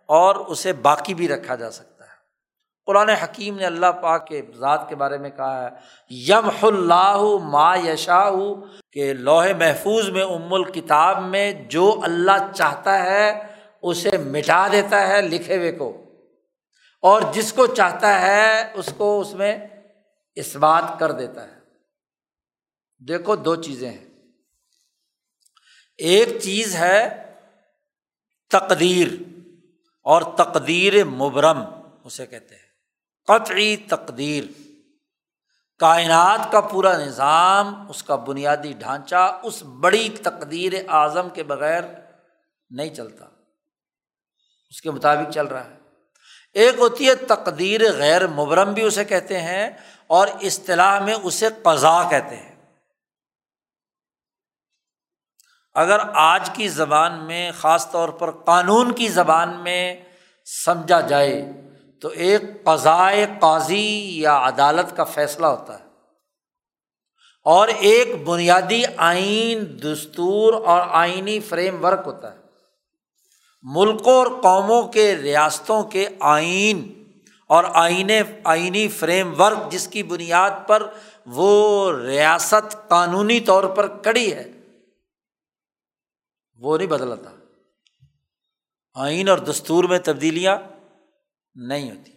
اور 0.05 0.35
اسے 0.35 0.73
باقی 0.73 1.13
بھی 1.13 1.27
رکھا 1.27 1.55
جا 1.55 1.71
سکتا 1.71 2.03
ہے۔ 2.03 2.07
قرآن 2.85 3.09
حکیم 3.09 3.55
نے 3.55 3.65
اللہ 3.65 3.85
پاک 3.85 4.27
کے 4.27 4.41
ذات 4.57 4.89
کے 4.89 4.95
بارے 4.95 5.17
میں 5.17 5.29
کہا 5.29 5.63
ہے 5.63 5.69
یم 6.09 6.49
اللہ 6.61 7.17
ما 7.43 7.75
یشا 7.75 8.29
کہ 8.91 9.13
لوہے 9.13 9.53
محفوظ 9.53 10.09
میں، 10.09 10.23
ام 10.23 10.53
الکتاب 10.53 11.23
میں 11.23 11.51
جو 11.51 11.99
اللہ 12.03 12.51
چاہتا 12.55 13.03
ہے 13.03 13.41
اسے 13.81 14.17
مٹا 14.17 14.67
دیتا 14.71 15.07
ہے 15.07 15.21
لکھے 15.21 15.57
ہوئے 15.57 15.71
کو۔ 15.71 15.97
اور 17.01 17.21
جس 17.31 17.53
کو 17.53 17.67
چاہتا 17.67 18.21
ہے 18.21 18.71
اس 18.73 18.93
کو 18.97 19.19
اس 19.19 19.33
میں 19.33 19.57
اس 20.35 20.55
بات 20.55 20.99
کر 20.99 21.11
دیتا 21.11 21.47
ہے۔ 21.47 21.56
دیکھو 22.99 23.35
دو 23.35 23.55
چیزیں 23.55 23.91
ہیں۔ 23.91 24.05
ایک 25.97 26.41
چیز 26.41 26.75
ہے 26.75 27.23
تقدیر 28.49 29.07
اور 30.03 30.21
تقدیر 30.21 31.05
مبرم، 31.05 31.63
اسے 32.03 32.25
کہتے 32.25 32.55
ہیں۔ 32.55 32.67
قطعی 33.27 33.77
تقدیر۔ 33.77 34.43
کائنات 35.79 36.51
کا 36.51 36.61
پورا 36.61 36.97
نظام، 36.97 37.89
اس 37.89 38.03
کا 38.03 38.15
بنیادی 38.15 38.73
ڈھانچہ، 38.73 39.39
اس 39.43 39.63
بڑی 39.63 40.09
تقدیر 40.23 40.73
اعظم 40.87 41.29
کے 41.29 41.43
بغیر 41.43 41.83
نہیں 42.69 42.95
چلتا۔ 42.95 43.25
اس 44.69 44.81
کے 44.81 44.91
مطابق 44.91 45.33
چل 45.33 45.47
رہا 45.47 45.65
ہے۔ 45.65 45.77
ایک 46.53 46.75
ہوتی 46.79 47.07
ہے 47.07 47.15
تقدیر 47.15 47.93
غیر 47.93 48.27
مبرم 48.27 48.73
بھی 48.73 48.83
اسے 48.83 49.05
کہتے 49.05 49.41
ہیں 49.41 49.69
اور 50.07 50.27
اصطلاح 50.41 50.99
میں 50.99 51.15
اسے 51.23 51.47
قضا 51.63 52.09
کہتے 52.09 52.35
ہیں۔ 52.35 52.56
اگر 55.77 55.97
آج 56.13 56.49
کی 56.53 56.67
زبان 56.67 57.23
میں، 57.23 57.51
خاص 57.51 57.91
طور 57.91 58.09
پر 58.09 58.31
قانون 58.31 58.91
کی 58.91 59.07
زبان 59.07 59.59
میں 59.59 59.95
سمجھا 60.65 61.01
جائے، 61.01 61.51
تو 62.01 62.07
ایک 62.07 62.41
قضائے 62.63 63.27
قاضی 63.39 64.21
یا 64.21 64.47
عدالت 64.47 64.97
کا 64.97 65.03
فیصلہ 65.03 65.45
ہوتا 65.45 65.79
ہے۔ 65.79 65.83
اور 67.43 67.67
ایک 67.67 68.27
بنیادی 68.27 68.81
آئین، 68.97 69.81
دستور 69.83 70.53
اور 70.53 70.81
آئینی 70.91 71.39
فریم 71.39 71.85
ورک 71.85 72.01
ہوتا 72.05 72.33
ہے۔ 72.33 72.37
ملکوں 73.61 74.13
اور 74.13 74.27
قوموں 74.41 74.83
کے 74.83 75.15
ریاستوں 75.15 75.83
کے 75.83 76.07
آئین 76.19 77.03
اور 77.47 77.63
آئین 77.73 78.09
آئینی 78.43 78.87
فریم 78.87 79.41
ورک 79.41 79.71
جس 79.71 79.87
کی 79.87 80.03
بنیاد 80.03 80.51
پر 80.67 80.83
وہ 81.25 81.91
ریاست 81.99 82.89
قانونی 82.89 83.39
طور 83.39 83.63
پر 83.63 83.87
کڑی 83.87 84.33
ہے 84.33 84.51
وہ 86.57 86.77
نہیں 86.77 86.87
بدلتا۔ 86.87 87.29
آئین 88.93 89.29
اور 89.29 89.37
دستور 89.37 89.83
میں 89.83 89.99
تبدیلیاں 89.99 90.57
نہیں 91.55 91.91
ہوتی۔ 91.91 92.11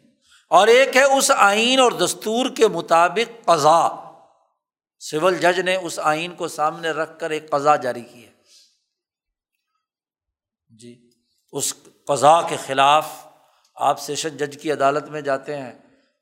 اور 0.48 0.68
ایک 0.68 0.96
ہے 0.96 1.02
اس 1.02 1.30
آئین 1.36 1.80
اور 1.80 1.92
دستور 1.92 2.46
کے 2.56 2.68
مطابق 2.68 3.44
قضا۔ 3.44 4.10
سول 4.98 5.38
جج 5.38 5.60
نے 5.60 5.76
اس 5.76 5.98
آئین 6.02 6.34
کو 6.34 6.48
سامنے 6.48 6.90
رکھ 6.90 7.18
کر 7.18 7.30
ایک 7.30 7.50
قضا 7.50 7.76
جاری 7.76 8.00
کی 8.00 8.26
ہے۔ 8.26 8.32
جی 10.68 11.10
اس 11.52 11.74
قضا 12.06 12.42
کے 12.42 12.56
خلاف 12.56 13.08
آپ 13.74 14.00
سیشن 14.00 14.36
جج 14.36 14.62
کی 14.62 14.72
عدالت 14.72 15.08
میں 15.08 15.20
جاتے 15.20 15.56
ہیں، 15.56 15.72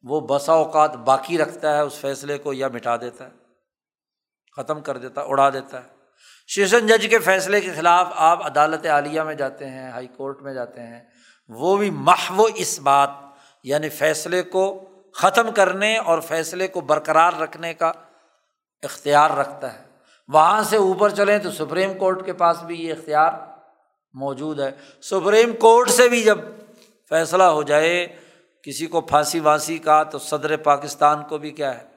وہ 0.02 0.20
بسا 0.20 0.52
اوقات 0.52 0.94
باقی 0.94 1.38
رکھتا 1.38 1.76
ہے، 1.76 1.80
اس 1.80 1.94
فیصلے 1.94 2.38
کو 2.38 2.52
یا 2.52 2.68
مٹا 2.68 2.96
دیتا 2.96 3.26
ہے، 3.26 3.32
ختم 4.56 4.80
کر 4.80 4.96
دیتا 4.96 5.20
ہے، 5.20 5.26
اڑا 5.26 5.50
دیتا 5.50 5.84
ہے۔ 5.84 5.97
سیشن 6.54 6.86
جج 6.86 7.06
کے 7.10 7.18
فیصلے 7.18 7.60
کے 7.60 7.72
خلاف 7.76 8.08
آپ 8.14 8.46
عدالت 8.46 8.86
عالیہ 8.86 9.20
میں 9.20 9.34
جاتے 9.34 9.68
ہیں، 9.68 9.90
ہائی 9.90 10.06
کورٹ 10.06 10.42
میں 10.42 10.54
جاتے 10.54 10.80
ہیں، 10.80 11.00
وہ 11.48 11.76
بھی 11.76 11.90
محو 11.90 12.46
اس 12.54 12.80
بات 12.80 13.10
یعنی 13.62 13.88
فیصلے 13.88 14.42
کو 14.42 14.88
ختم 15.14 15.50
کرنے 15.50 15.96
اور 15.96 16.20
فیصلے 16.20 16.68
کو 16.68 16.80
برقرار 16.80 17.32
رکھنے 17.32 17.74
کا 17.74 17.92
اختیار 18.82 19.30
رکھتا 19.30 19.72
ہے۔ 19.72 19.78
وہاں 20.28 20.62
سے 20.62 20.76
اوپر 20.76 21.10
چلیں 21.10 21.38
تو 21.38 21.50
سپریم 21.50 21.98
کورٹ 21.98 22.26
کے 22.26 22.32
پاس 22.32 22.62
بھی 22.62 22.76
یہ 22.76 22.92
اختیار 22.92 23.32
موجود 24.12 24.60
ہے۔ 24.60 24.70
سپریم 25.02 25.56
کورٹ 25.56 25.90
سے 25.90 26.08
بھی 26.08 26.22
جب 26.22 26.38
فیصلہ 27.08 27.42
ہو 27.42 27.62
جائے 27.62 28.06
کسی 28.62 28.86
کو 28.86 29.00
پھانسی 29.00 29.40
وانسی 29.40 29.78
کا 29.78 30.02
تو 30.02 30.18
صدر 30.18 30.56
پاکستان 30.56 31.22
کو 31.28 31.38
بھی 31.38 31.50
کیا 31.50 31.78
ہے؟ 31.78 31.88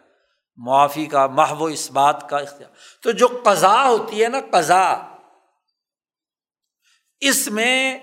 معافی 0.56 1.06
کا، 1.06 1.28
محو 1.28 1.66
اس 1.66 1.92
بات 1.92 2.30
کا 2.30 2.38
اختیار۔ 2.38 2.72
تو 3.04 3.12
جو 3.12 3.28
قزا 3.46 3.88
ہوتی 3.88 4.24
ہے 4.24 4.30
نا 4.30 4.38
قزا 4.52 5.16
اس 7.20 7.48
میں 7.48 8.00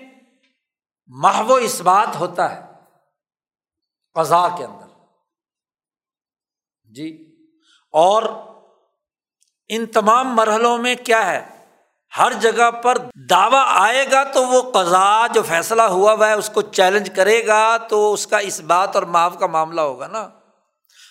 محو 1.07 1.53
اس 1.53 1.81
بات 1.81 2.15
ہوتا 2.15 2.55
ہے 2.55 2.61
قزا 4.13 4.47
کے 4.57 4.63
اندر۔ 4.63 4.87
جی۔ 6.95 7.35
اور 7.91 8.23
ان 9.69 9.85
تمام 9.85 10.35
مرحلوں 10.35 10.77
میں 10.77 10.95
کیا 10.95 11.25
ہے؟ 11.25 11.65
ہر 12.17 12.33
جگہ 12.33 12.71
پر 12.71 12.97
دعویٰ 13.29 13.63
آئے 13.65 14.05
گا 14.11 14.23
تو 14.23 14.47
وہ 14.47 14.71
قزا 14.71 15.27
جو 15.27 15.43
فیصلہ 15.43 15.81
ہوا 15.81 16.13
ہوا 16.13 16.27
ہے، 16.27 16.33
اس 16.33 16.51
کو 16.53 16.61
چیلنج 16.61 17.09
کرے 17.15 17.47
گا 17.47 17.77
تو 17.77 18.13
اس 18.13 18.27
کا 18.27 18.37
اس 18.37 18.61
بات 18.61 18.95
اور 18.95 19.03
معاف 19.03 19.35
کا 19.39 19.47
معاملہ 19.47 19.81
ہوگا 19.81 20.07
نا۔ 20.07 20.38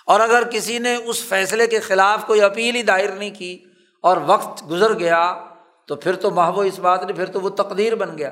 اور 0.09 0.21
اگر 0.21 0.51
کسی 0.51 0.79
نے 0.79 0.95
اس 0.95 1.25
فیصلے 1.25 1.67
کے 1.67 1.81
خلاف 1.81 2.27
کوئی 2.27 2.41
اپیل 2.41 2.75
ہی 2.75 2.83
دائر 2.83 3.13
نہیں 3.13 3.35
کی 3.39 3.65
اور 4.03 4.17
وقت 4.17 4.71
گزر 4.71 4.99
گیا، 4.99 5.45
تو 5.87 5.97
پھر 5.97 6.17
تو 6.17 6.31
محبو 6.31 6.61
اس 6.61 6.79
بات 6.79 7.03
نہیں، 7.03 7.17
پھر 7.17 7.27
تو 7.27 7.41
وہ 7.41 7.49
تقدیر 7.49 7.95
بن 7.95 8.19
گیا۔ 8.19 8.31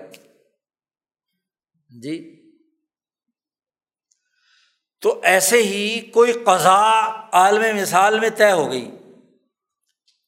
جی۔ 2.03 2.43
تو 5.01 5.21
ایسے 5.23 5.63
ہی 5.63 6.01
کوئی 6.01 6.33
قضا 6.33 7.11
عالم 7.33 7.77
مثال 7.77 8.21
میں 8.21 8.31
طے 8.31 8.53
ہو 8.53 8.71
گئی۔ 8.71 8.91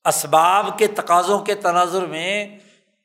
اسباب 0.05 0.79
کے 0.79 0.87
تقاضوں 0.87 1.39
کے 1.39 1.55
تناظر 1.55 2.07
میں 2.07 2.59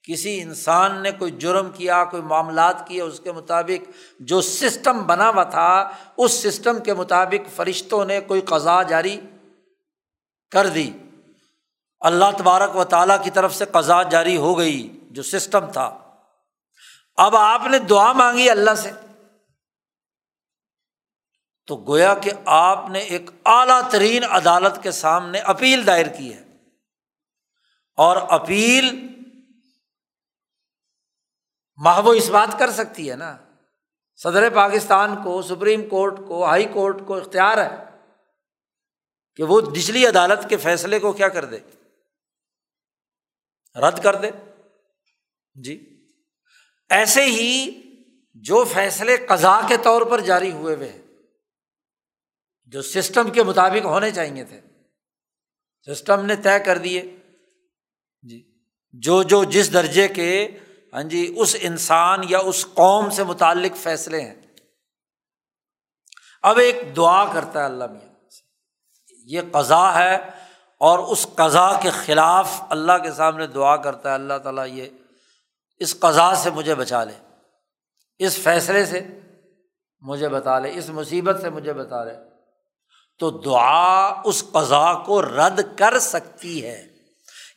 کسی 0.04 0.42
انسان 0.42 1.02
نے 1.02 1.12
کوئی 1.12 1.32
جرم 1.32 1.70
کیا، 1.72 2.04
کوئی 2.04 2.24
معاملات 2.24 2.88
کیے، 2.88 3.02
اس 3.02 3.20
کے 3.20 3.32
مطابق 3.32 3.90
جو 4.20 4.42
سسٹم 4.42 5.04
بنا 5.04 5.30
ہوا 5.30 5.44
تھا، 5.44 5.90
اس 6.18 6.32
سسٹم 6.32 6.80
کے 6.80 6.94
مطابق 6.94 7.56
فرشتوں 7.56 8.06
نے 8.06 8.20
کوئی 8.20 8.42
قضا 8.42 8.84
جاری 8.84 9.22
کر 10.52 10.68
دی۔ 10.68 10.92
اللہ 12.00 12.26
تبارک 12.38 12.76
و 12.76 12.84
تعالیٰ 12.84 13.24
کی 13.24 13.32
طرف 13.32 13.56
سے 13.56 13.66
قضا 13.66 14.04
جاری 14.04 14.38
ہو 14.38 14.58
گئی 14.58 15.00
جو 15.12 15.24
سسٹم 15.24 15.72
تھا۔ 15.72 16.00
اب 17.16 17.36
آپ 17.36 17.62
نے 17.68 17.80
دعا 17.80 18.14
مانگی 18.14 18.50
اللہ 18.50 18.76
سے۔ 18.76 18.92
تو 21.68 21.84
گویا 21.88 22.14
کہ 22.14 22.32
آپ 22.46 22.90
نے 22.90 23.00
ایک 23.00 23.30
اعلیٰ 23.46 23.90
ترین 23.90 24.24
عدالت 24.24 24.84
کے 24.84 24.92
سامنے 24.92 25.40
اپیل 25.40 25.88
دائر 25.88 26.06
کی 26.06 26.34
ہے۔ 26.34 26.44
اور 27.98 28.18
اپیل 28.30 29.13
محو 31.76 32.10
اس 32.10 32.30
بات 32.30 32.60
کر 32.60 32.72
سکتی 32.72 33.12
ہے 33.12 33.16
نا۔ 33.16 33.38
صدر 34.16 34.50
پاکستان 34.50 35.24
کو، 35.24 35.42
سپریم 35.42 35.90
کورٹ 35.90 36.18
کو، 36.28 36.46
ہائی 36.46 36.66
کورٹ 36.66 36.98
کو 37.08 37.18
اختیار 37.18 37.58
ہے 37.58 37.84
کہ 39.36 39.44
وہ 39.44 39.62
نچلی 39.62 40.08
عدالت 40.08 40.50
کے 40.50 40.58
فیصلے 40.58 41.00
کو 41.00 41.12
کیا 41.12 41.30
کر 41.30 41.46
دے۔ 41.46 41.60
رد 43.80 44.04
کر 44.04 44.16
دے۔ 44.16 44.32
جی۔ 45.64 46.06
ایسے 46.90 47.26
ہی 47.26 47.82
جو 48.34 48.64
فیصلے 48.64 49.18
قزا 49.18 49.62
کے 49.68 49.78
طور 49.84 50.02
پر 50.02 50.20
جاری 50.20 50.52
ہوئے 50.52 50.76
ہوئے 50.76 50.90
ہیں، 50.90 51.02
جو 52.66 52.82
سسٹم 52.82 53.32
کے 53.32 53.44
مطابق 53.44 53.86
ہونے 53.86 54.12
چاہیے 54.12 54.44
تھے۔ 54.44 54.62
سسٹم 55.90 56.26
نے 56.26 56.36
طے 56.36 56.60
کر 56.66 56.78
دیے۔ 56.78 57.18
جی۔ 58.22 58.66
جو 58.92 59.24
جو 59.24 59.44
جس 59.44 59.74
درجے 59.74 60.08
کے 60.08 60.60
ہاں 60.94 61.04
جی 61.04 61.34
اس 61.38 61.56
انسان 61.62 62.20
یا 62.30 62.40
اس 62.40 62.66
قوم 62.74 63.10
سے 63.10 63.24
متعلق 63.24 63.78
فیصلے 63.78 64.22
ہیں۔ 64.22 64.36
اب 66.44 66.58
ایک 66.58 66.96
دعا 66.96 67.34
کرتا 67.34 67.60
ہے 67.60 67.66
اللہ 67.66 67.84
میاں۔ 67.88 68.14
یہ 69.26 69.42
قضا 69.52 69.94
ہے 69.94 70.18
اور 70.78 71.00
اس 71.00 71.28
قضا 71.36 71.80
کے 71.82 71.90
خلاف 71.90 72.62
اللہ 72.70 72.92
کے 73.04 73.12
سامنے 73.12 73.48
دعا 73.48 73.76
کرتا 73.76 74.10
ہے۔ 74.10 74.14
اللہ 74.14 74.34
تعالیٰ 74.44 74.68
یہ 74.68 74.90
اس 75.80 76.00
قضا 76.00 76.36
سے 76.36 76.50
مجھے 76.50 76.76
بچا 76.76 77.04
لے، 77.04 77.14
اس 78.20 78.38
فیصلے 78.38 78.86
سے 78.86 79.20
مجھے 80.02 80.30
بتا 80.30 80.60
لے، 80.60 80.72
اس 80.74 80.90
مصیبت 80.90 81.42
سے 81.42 81.50
مجھے 81.50 81.74
بتا 81.74 82.04
لے۔ 82.04 82.14
تو 83.20 83.30
دعا 83.30 84.22
اس 84.26 84.44
قضا 84.52 84.94
کو 84.94 85.22
رد 85.22 85.60
کر 85.78 86.00
سکتی 86.00 86.66
ہے۔ 86.66 86.93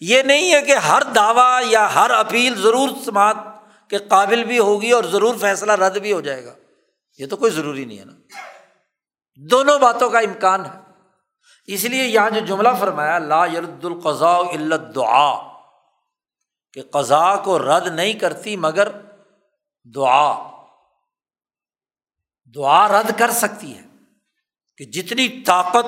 یہ 0.01 0.23
نہیں 0.23 0.55
ہے 0.55 0.63
کہ 0.63 0.73
ہر 0.73 1.03
دعویٰ 1.03 1.61
یا 1.65 1.95
ہر 1.95 2.11
اپیل 2.11 2.63
ضرور 2.63 2.89
سماعت 3.05 3.37
کے 3.91 3.99
قابل 3.99 4.45
بھی 4.45 4.59
ہوگی 4.59 4.91
اور 4.91 5.05
ضرور 5.05 5.35
فیصلہ 5.41 5.73
رد 5.73 5.99
بھی 5.99 6.13
ہو 6.13 6.21
جائے 6.21 6.45
گا۔ 6.45 6.55
یہ 7.19 7.27
تو 7.27 7.37
کوئی 7.37 7.53
ضروری 7.53 7.85
نہیں 7.85 7.99
ہے 7.99 8.05
نا۔ 8.05 8.13
دونوں 9.37 9.79
باتوں 9.79 10.11
کا 10.11 10.19
امکان 10.19 10.67
ہے۔ 10.67 10.87
اس 11.67 11.85
لیے 11.85 12.05
یہاں 12.05 12.31
جو 12.31 12.41
جملہ 12.41 12.69
فرمایا، 12.81 13.19
لا 13.19 13.47
یرد 13.47 13.85
القضاء 13.85 14.39
علت 14.39 14.95
دعا 14.95 15.57
کہ 16.73 16.83
قضا 16.83 17.37
کو 17.37 17.59
رد 17.59 17.87
نہیں 17.87 18.13
کرتی 18.13 18.57
مگر 18.57 18.89
دعا 19.95 20.51
دعا 22.55 22.89
رد 22.89 23.19
کر 23.19 23.31
سکتی 23.31 23.79
ہے 23.79 23.83
کہ 24.77 24.85
جتنی 24.85 25.29
طاقت، 25.29 25.87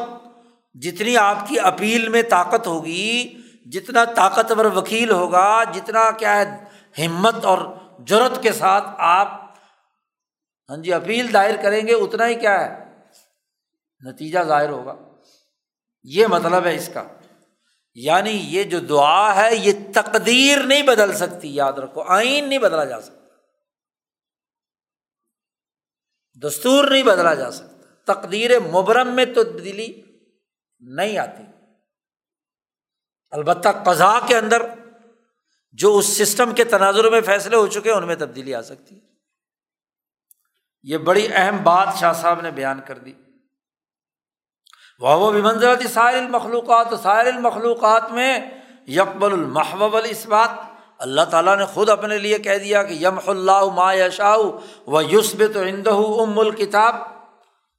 جتنی 0.74 1.16
آپ 1.16 1.36
کی 1.48 1.60
اپیل 1.60 2.08
میں 2.08 2.22
طاقت 2.22 2.66
ہوگی 2.66 3.36
جتنا 3.72 4.04
طاقتور 4.04 4.64
وکیل 4.64 5.10
ہوگا، 5.10 5.64
جتنا 5.64 6.10
کیا 6.10 6.36
ہے، 6.36 6.64
ہمت 7.06 7.44
اور 7.44 7.58
جرت 7.98 8.42
کے 8.42 8.52
ساتھ 8.52 8.84
آپ 8.98 9.28
ہاں 10.68 10.76
جی 10.76 10.92
اپیل 10.92 11.32
دائر 11.32 11.54
کریں 11.62 11.86
گے، 11.86 11.94
اتنا 11.94 12.28
ہی 12.28 12.34
کیا 12.34 12.60
ہے، 12.60 12.84
نتیجہ 14.10 14.38
ظاہر 14.42 14.68
ہوگا۔ 14.68 14.94
یہ 16.02 16.26
مطلب 16.26 16.66
ہے 16.66 16.74
اس 16.74 16.90
کا۔ 16.94 17.04
یعنی 17.94 18.30
یہ 18.30 18.64
جو 18.64 18.80
دعا 18.80 19.34
ہے، 19.36 19.56
یہ 19.56 19.72
تقدیر 19.94 20.58
نہیں 20.62 20.82
بدل 20.82 21.12
سکتی، 21.12 21.54
یاد 21.54 21.72
رکھو، 21.72 22.02
آئین 22.02 22.48
نہیں 22.48 22.58
بدلا 22.58 22.84
جا 22.84 23.00
سکتا۔ 23.00 23.18
دستور 26.46 26.90
نہیں 26.90 27.02
بدلا 27.02 27.34
جا 27.34 27.50
سکتا۔ 27.50 28.12
تقدیر 28.12 28.60
مبرم 28.60 29.14
میں 29.14 29.24
تبدیلی 29.24 30.02
نہیں 30.80 31.18
آتی۔ 31.18 31.57
البتہ 33.30 33.68
قزا 33.84 34.18
کے 34.26 34.36
اندر 34.36 34.62
جو 35.72 35.98
اس 35.98 36.06
سسٹم 36.06 36.54
کے 36.54 36.64
تناظر 36.64 37.10
میں 37.10 37.20
فیصلے 37.20 37.56
ہو 37.56 37.66
چکے 37.66 37.90
ہیں، 37.90 37.96
ان 37.96 38.06
میں 38.06 38.16
تبدیلی 38.16 38.54
آ 38.54 38.62
سکتی 38.62 38.94
ہے۔ 38.94 39.00
یہ 40.82 40.98
بڑی 40.98 41.28
اہم 41.32 41.56
بات 41.62 41.88
شاہ 42.00 42.12
صاحب 42.12 42.40
نے 42.40 42.50
بیان 42.50 42.80
کر 42.86 42.98
دی۔ 42.98 43.12
وہ 45.00 45.32
بھی 45.32 45.42
منظر 45.42 45.86
سائر 45.92 46.16
المخلوقات 46.16 46.86
سائر 47.02 47.26
المخلوقات 47.26 48.10
میں 48.10 48.40
یکبل 48.88 49.32
المحب 49.32 49.96
اس 49.96 50.26
بات 50.26 50.50
اللہ 50.98 51.20
تعالیٰ 51.22 51.56
نے 51.56 51.64
خود 51.64 51.88
اپنے 51.88 52.18
لیے 52.18 52.38
کہہ 52.38 52.58
دیا 52.58 52.82
کہ 52.82 52.92
یم 53.00 53.18
اللہ 53.26 53.64
ما 53.74 53.94
یشا 53.94 54.36
و 54.86 55.00
یوسب 55.00 55.42
تو 55.54 55.62
ہند 55.62 55.86
ام 55.86 56.38
الکتاب 56.38 56.94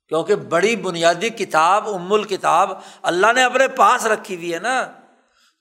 کیونکہ 0.08 0.36
بڑی 0.36 0.76
بنیادی 0.76 1.30
کتاب 1.30 1.90
ام 1.90 2.14
الکتاب 2.14 2.72
اللہ 3.02 3.34
نے 3.36 3.44
اپنے 3.44 3.68
پاس 3.68 4.06
رکھی 4.06 4.36
ہوئی 4.36 4.54
ہے 4.54 4.60
نا۔ 4.60 4.99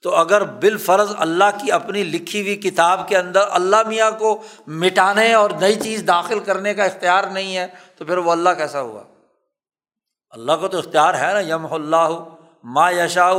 تو 0.01 0.15
اگر 0.15 0.43
بال 0.43 0.77
فرض 0.77 1.13
اللہ 1.17 1.43
کی 1.61 1.71
اپنی 1.71 2.03
لکھی 2.03 2.41
ہوئی 2.41 2.55
کتاب 2.55 3.07
کے 3.07 3.17
اندر 3.17 3.39
اللہ 3.49 3.75
میاں 3.87 4.11
کو 4.11 4.43
مٹانے 4.67 5.33
اور 5.33 5.49
نئی 5.49 5.75
چیز 5.75 6.03
داخل 6.07 6.39
کرنے 6.39 6.73
کا 6.73 6.83
اختیار 6.83 7.23
نہیں 7.23 7.57
ہے، 7.57 7.67
تو 7.97 8.05
پھر 8.05 8.17
وہ 8.17 8.31
اللہ 8.31 8.49
کیسا 8.49 8.81
ہوا؟ 8.81 9.03
اللہ 10.29 10.51
کو 10.61 10.67
تو 10.67 10.77
اختیار 10.77 11.13
ہے 11.13 11.33
نا 11.33 11.39
یم 11.39 11.73
اللہ 11.73 12.09
ما 12.63 12.91
یشا 12.91 13.31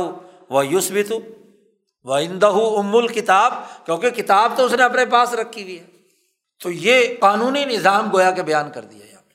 و 0.49 0.63
یوس 0.63 0.91
بھی 0.91 1.03
تو 1.03 1.19
وہ 2.03 2.15
اندہ 2.15 2.51
ام 2.77 2.95
الکتاب، 2.95 3.53
کیونکہ 3.85 4.09
کتاب 4.09 4.51
تو 4.55 4.65
اس 4.65 4.73
نے 4.73 4.83
اپنے 4.83 5.05
پاس 5.05 5.33
رکھی 5.33 5.63
ہوئی 5.63 5.79
ہے۔ 5.79 5.85
تو 6.63 6.71
یہ 6.71 7.03
قانونی 7.19 7.65
نظام 7.65 8.09
گویا 8.13 8.31
کے 8.31 8.43
بیان 8.43 8.71
کر 8.71 8.81
دیا 8.81 9.05
یہاں 9.05 9.21
پہ۔ 9.21 9.33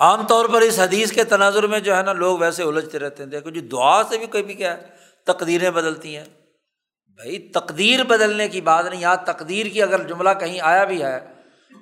عام 0.00 0.26
طور 0.26 0.46
پر 0.46 0.60
اس 0.60 0.78
حدیث 0.78 1.12
کے 1.12 1.24
تناظر 1.24 1.66
میں 1.66 1.80
جو 1.80 1.96
ہے 1.96 2.02
نا، 2.02 2.12
لوگ 2.12 2.38
ویسے 2.38 2.62
الجھتے 2.62 2.98
رہتے 2.98 3.22
ہیں۔ 3.22 3.30
دیکھو 3.30 3.50
جی 3.50 3.60
دعا 3.60 4.02
سے 4.08 4.18
بھی 4.18 4.26
کبھی 4.26 4.54
کیا 4.54 4.76
ہے، 4.76 4.82
تقدیریں 5.26 5.70
بدلتی 5.70 6.16
ہیں۔ 6.16 6.24
بھائی، 7.18 7.38
تقدیر 7.38 8.04
بدلنے 8.04 8.48
کی 8.48 8.60
بات 8.60 8.84
نہیں، 8.86 9.00
یہاں 9.00 9.16
تقدیر 9.16 9.66
کی 9.66 9.82
اگر 9.82 10.02
جملہ 10.02 10.30
کہیں 10.40 10.60
آیا 10.60 10.84
بھی 10.84 11.02
ہے 11.02 11.18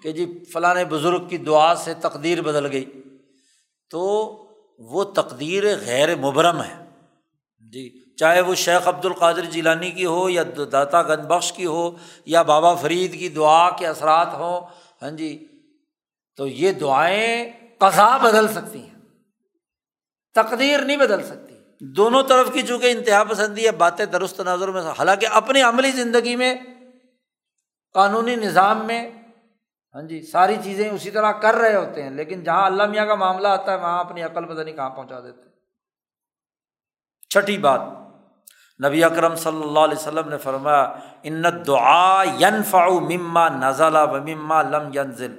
کہ 0.02 0.12
جی 0.12 0.44
فلاں 0.52 0.74
بزرگ 0.88 1.28
کی 1.28 1.36
دعا 1.38 1.74
سے 1.74 1.94
تقدیر 1.94 2.42
بدل 2.42 2.72
گئی، 2.72 2.84
تو 3.90 4.02
وہ 4.78 5.04
تقدیر 5.04 5.64
غیر 5.76 6.16
مبرم 6.16 6.62
ہے۔ 6.62 6.74
جی 7.72 7.88
چاہے 8.16 8.40
وہ 8.40 8.54
شیخ 8.54 8.88
عبد 8.88 9.04
القادر 9.04 9.44
جیلانی 9.44 9.90
کی 9.90 10.06
ہو 10.06 10.28
یا 10.28 10.42
داتا 10.72 11.02
گنج 11.02 11.26
بخش 11.26 11.52
کی 11.52 11.66
ہو 11.66 11.90
یا 12.26 12.42
بابا 12.42 12.74
فرید 12.74 13.18
کی 13.18 13.28
دعا 13.28 13.70
کے 13.70 13.86
اثرات 13.86 14.34
ہوں 14.34 14.60
ہاں 15.02 15.10
جی 15.10 15.46
تو 16.36 16.46
یہ 16.46 16.72
دعائیں 16.72 17.50
قضا 17.78 18.16
بدل 18.16 18.48
سکتی 18.48 18.78
ہیں۔ 18.78 18.94
تقدیر 20.34 20.80
نہیں 20.80 20.96
بدل 20.96 21.22
سکتی۔ 21.22 21.55
دونوں 21.80 22.22
طرف 22.22 22.52
کی 22.52 22.62
چونکہ 22.62 22.90
انتہا 22.90 23.22
پسندی 23.24 23.66
ہے، 23.66 23.70
باتیں 23.72 24.04
درست 24.06 24.40
نظر 24.40 24.68
میں، 24.68 24.82
حالانکہ 24.98 25.26
اپنی 25.32 25.62
عملی 25.62 25.90
زندگی 25.92 26.36
میں، 26.36 26.54
قانونی 27.94 28.36
نظام 28.36 28.86
میں 28.86 29.00
ہاں 29.94 30.02
جی 30.02 30.20
ساری 30.22 30.56
چیزیں 30.64 30.88
اسی 30.88 31.10
طرح 31.10 31.32
کر 31.42 31.54
رہے 31.54 31.74
ہوتے 31.74 32.02
ہیں، 32.02 32.10
لیکن 32.12 32.42
جہاں 32.44 32.64
اللہ 32.66 32.86
میاں 32.86 33.06
کا 33.06 33.14
معاملہ 33.14 33.48
آتا 33.48 33.72
ہے، 33.72 33.76
وہاں 33.76 33.98
اپنی 34.00 34.22
عقل 34.22 34.44
پتہ 34.44 34.60
نہیں 34.60 34.74
کہاں 34.76 34.90
پہنچا 34.90 35.20
دیتے 35.20 35.48
چھٹی 37.30 37.56
بات، 37.58 37.80
نبی 38.80 39.04
اکرم 39.04 39.34
صلی 39.36 39.62
اللہ 39.62 39.80
علیہ 39.80 39.96
وسلم 39.96 40.28
نے 40.28 40.38
فرمایا، 40.38 40.82
ان 41.22 41.44
دعا 41.66 42.22
ینفع 42.40 42.86
مما 43.08 43.48
نزلہ 43.50 44.04
و 44.10 44.22
مما 44.22 44.62
لم 44.62 44.90
ینزل 44.94 45.34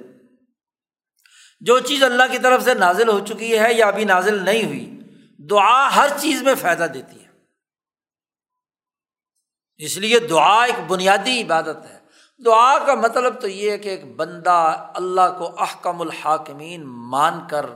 جو 1.62 1.78
چیز 1.80 2.02
اللہ 2.02 2.32
کی 2.32 2.38
طرف 2.38 2.62
سے 2.64 2.74
نازل 2.74 3.08
ہو 3.08 3.18
چکی 3.26 3.58
ہے 3.58 3.72
یا 3.74 3.86
ابھی 3.86 4.04
نازل 4.04 4.42
نہیں 4.44 4.64
ہوئی 4.64 4.97
دعا 5.38 5.96
ہر 5.96 6.08
چیز 6.20 6.42
میں 6.42 6.54
فائدہ 6.54 6.86
دیتی 6.94 7.24
ہے۔ 7.24 7.28
اس 9.76 9.96
لیے 9.96 10.18
دعا 10.18 10.64
ایک 10.64 10.90
بنیادی 10.90 11.42
عبادت 11.42 11.86
ہے۔ 11.90 11.98
دعا 12.44 12.78
کا 12.86 12.94
مطلب 12.94 13.40
تو 13.40 13.48
یہ 13.48 13.70
ہے 13.70 13.78
کہ 13.78 13.88
ایک 13.88 14.16
بندہ 14.16 14.90
اللہ 14.94 15.38
کو 15.38 15.62
احکم 15.62 16.00
الحاکمین 16.00 16.82
مان 16.86 17.48
کر 17.50 17.66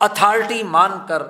اتھارٹی 0.00 0.62
مان 0.62 0.90
کر، 1.08 1.22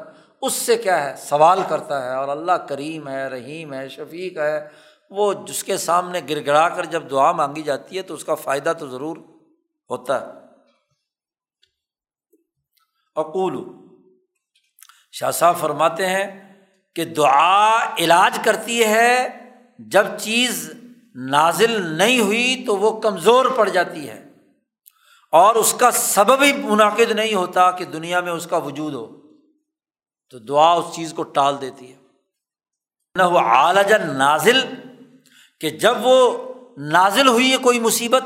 اس 0.43 0.53
سے 0.53 0.77
کیا 0.77 1.05
ہے، 1.05 1.17
سوال 1.17 1.63
کرتا 1.69 2.05
ہے 2.05 2.15
اور 2.15 2.29
اللہ 2.29 2.53
کریم 2.53 3.09
ہے، 3.09 3.29
رحیم 3.29 3.73
ہے، 3.73 3.89
شفیق 3.89 4.39
ہے، 4.39 4.69
وہ 5.11 5.35
جس 5.47 5.65
کے 5.65 5.77
سامنے 5.77 6.21
گر 6.29 6.47
گڑا 6.47 6.69
کر 6.69 6.85
جب 6.85 7.11
دعا 7.11 7.33
مانگی 7.33 7.63
جاتی 7.63 7.97
ہے 7.97 8.03
تو 8.03 8.15
اس 8.15 8.25
کا 8.25 8.35
فائدہ 8.35 8.73
تو 8.79 8.89
ضرور 8.89 9.17
ہوتا 9.91 10.21
ہے۔ 10.21 10.33
اقول 13.17 13.78
شاہ 15.21 15.31
صاحب 15.31 15.57
فرماتے 15.59 16.07
ہیں 16.07 16.55
کہ 16.95 17.05
دعا 17.05 17.95
علاج 17.99 18.39
کرتی 18.45 18.85
ہے، 18.85 19.29
جب 19.79 20.07
چیز 20.21 20.73
نازل 21.15 21.93
نہیں 21.93 22.21
ہوئی 22.21 22.65
تو 22.67 22.77
وہ 22.77 23.01
کمزور 23.01 23.47
پڑ 23.47 23.69
جاتی 23.69 24.09
ہے۔ 24.09 24.25
اور 25.33 25.55
اس 25.55 25.75
کا 25.81 25.91
سبب 25.91 26.43
ہی 26.43 26.53
منعقد 26.53 27.11
نہیں 27.11 27.35
ہوتا 27.35 27.71
کہ 27.71 27.85
دنیا 27.85 28.21
میں 28.21 28.33
اس 28.33 28.47
کا 28.47 28.57
وجود 28.57 28.95
ہو۔ 28.95 29.07
تو 30.31 30.39
دعا 30.39 30.73
اس 30.73 30.97
چیز 30.97 31.13
کو 31.13 31.23
ٹال 31.23 31.61
دیتی 31.61 31.93
ہے۔ 31.93 31.99
نہ 33.15 33.23
وہ 33.23 33.39
اعلیٰ 33.39 33.99
نازل، 33.99 34.61
کہ 35.61 35.71
جب 35.71 35.95
وہ 36.03 36.39
نازل 36.77 37.29
ہوئی 37.29 37.53
ہے 37.53 37.57
کوئی 37.57 37.81
مصیبت 37.81 38.25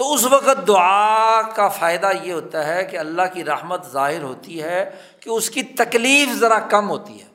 تو 0.00 0.14
اس 0.14 0.24
وقت 0.24 0.68
دعا 0.68 1.42
کا 1.42 1.68
فائدہ 1.68 2.10
یہ 2.22 2.32
ہوتا 2.32 2.66
ہے 2.66 2.84
کہ 2.84 2.96
اللہ 2.96 3.22
کی 3.32 3.44
رحمت 3.44 3.86
ظاہر 3.86 4.22
ہوتی 4.22 4.62
ہے 4.62 4.90
کہ 5.20 5.30
اس 5.30 5.50
کی 5.50 5.62
تکلیف 5.62 6.28
ذرا 6.36 6.58
کم 6.58 6.90
ہوتی 6.90 7.22
ہے 7.22 7.28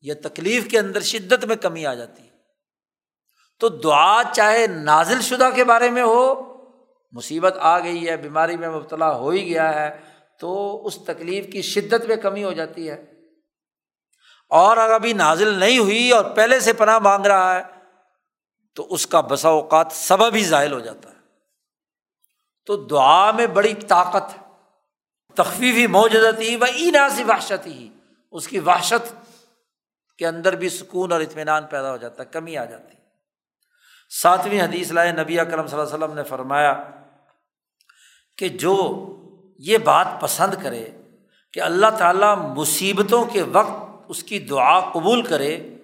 یہ 0.00 0.14
تکلیف 0.22 0.70
کے 0.70 0.78
اندر 0.78 1.00
شدت 1.00 1.44
میں 1.44 1.56
کمی 1.56 1.86
آ 1.86 1.94
جاتی 1.94 2.22
ہے۔ 2.22 2.28
تو 3.60 3.68
دعا 3.68 4.22
چاہے 4.32 4.66
نازل 4.66 5.20
شدہ 5.20 5.48
کے 5.54 5.64
بارے 5.64 5.90
میں 5.90 6.02
ہو، 6.02 6.34
مصیبت 7.12 7.56
آ 7.60 7.78
گئی 7.78 8.08
ہے، 8.08 8.16
بیماری 8.16 8.56
میں 8.56 8.70
مبتلا 8.70 9.16
ہو 9.16 9.30
ہی 9.30 9.46
گیا 9.46 9.74
ہے، 9.74 10.00
تو 10.40 10.82
اس 10.86 10.98
تکلیف 11.06 11.52
کی 11.52 11.62
شدت 11.62 12.04
میں 12.04 12.16
کمی 12.16 12.44
ہو 12.44 12.52
جاتی 12.52 12.90
ہے۔ 12.90 13.04
اور 14.48 14.76
اگر 14.76 14.92
ابھی 14.92 15.12
نازل 15.12 15.54
نہیں 15.54 15.78
ہوئی 15.78 16.10
اور 16.10 16.24
پہلے 16.24 16.60
سے 16.60 16.72
پناہ 16.72 16.98
مانگ 16.98 17.26
رہا 17.26 17.54
ہے، 17.54 17.62
تو 18.74 18.86
اس 18.90 19.06
کا 19.06 19.20
بسا 19.20 19.48
اوقات 19.48 19.86
سبب 19.92 20.34
ہی 20.34 20.44
ظاہر 20.44 20.72
ہو 20.72 20.78
جاتا 20.78 21.10
ہے۔ 21.10 21.17
تو 22.68 22.76
دعا 22.76 23.30
میں 23.30 23.46
بڑی 23.46 23.74
طاقت 23.74 24.34
تخفیفی 25.36 25.86
موجودت 25.86 26.40
ہی 26.40 26.56
و 26.56 26.64
اینا 26.64 27.08
سی 27.08 27.24
وحشت 27.24 27.66
ہی۔ 27.66 27.88
اس 28.30 28.48
کی 28.48 28.58
وحشت 28.58 29.14
کے 30.18 30.26
اندر 30.26 30.56
بھی 30.56 30.68
سکون 30.68 31.12
اور 31.12 31.20
اطمینان 31.20 31.66
پیدا 31.66 31.90
ہو 31.90 31.96
جاتا 31.96 32.22
ہے، 32.22 32.28
کمی 32.32 32.56
آ 32.56 32.64
جاتی 32.64 32.96
ساتویں 34.22 34.62
حدیث 34.62 34.90
لائے 34.90 35.12
نبی 35.12 35.40
اکرم 35.40 35.66
صلی 35.66 35.78
اللہ 35.78 35.94
علیہ 35.94 36.04
وسلم 36.04 36.16
نے 36.16 36.24
فرمایا 36.24 36.82
کہ 38.36 38.48
جو 38.48 38.74
یہ 39.58 39.78
بات 39.78 40.06
پسند 40.20 40.54
کرے 40.62 40.90
کہ 41.52 41.60
اللہ 41.60 41.86
تعالیٰ 41.98 42.36
مصیبتوں 42.36 43.24
کے 43.24 43.42
وقت 43.42 44.04
اس 44.08 44.22
کی 44.22 44.38
دعا 44.38 44.80
قبول 44.80 45.22
کرے، 45.22 45.76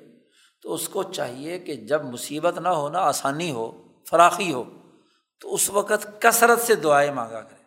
تو 0.63 0.75
اس 0.75 0.89
کو 0.89 1.03
چاہیے 1.03 1.59
کہ 1.59 1.75
جب 1.75 2.05
مصیبت 2.05 2.59
نہ 2.59 2.69
ہونا 2.69 2.99
آسانی 2.99 3.51
ہو، 3.51 3.93
فراخی 4.11 4.53
ہو۔ 4.53 4.65
تو 5.45 5.55
اس 5.55 5.71
وقت 5.71 6.23
کثرت 6.23 6.61
سے 6.61 6.75
دعائیں 6.75 7.13
مانگا 7.13 7.41
کرے 7.41 7.63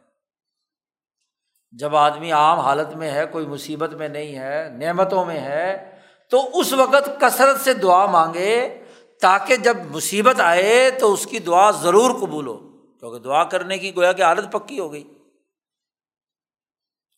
جب 1.72 1.96
آدمی 1.96 2.32
عام 2.32 2.60
حالت 2.60 2.96
میں 2.96 3.12
ہے، 3.12 3.26
کوئی 3.26 3.46
مصیبت 3.46 3.94
میں 3.94 4.08
نہیں 4.08 4.40
ہے، 4.40 4.70
نعمتوں 4.70 5.26
میں 5.26 5.40
ہے، 5.40 6.00
تو 6.32 6.60
اس 6.60 6.74
وقت 6.74 7.22
کثرت 7.22 7.62
سے 7.62 7.74
دعا 7.74 8.06
مانگے 8.06 8.84
تاکہ 9.22 9.56
جب 9.56 9.78
مصیبت 9.92 10.42
آئے 10.42 10.92
تو 11.00 11.14
اس 11.14 11.26
کی 11.26 11.40
دعا 11.40 11.72
ضرور 11.72 12.12
قبول 12.12 12.48
ہو۔ 12.48 12.58
کیونکہ 13.00 13.20
دعا 13.20 13.44
کرنے 13.44 13.78
کی 13.78 13.96
گویا 13.96 14.12
کہ 14.12 14.22
عادت 14.22 14.52
پکی 14.52 14.80
ہو 14.80 14.94
گئی۔ 14.94 15.14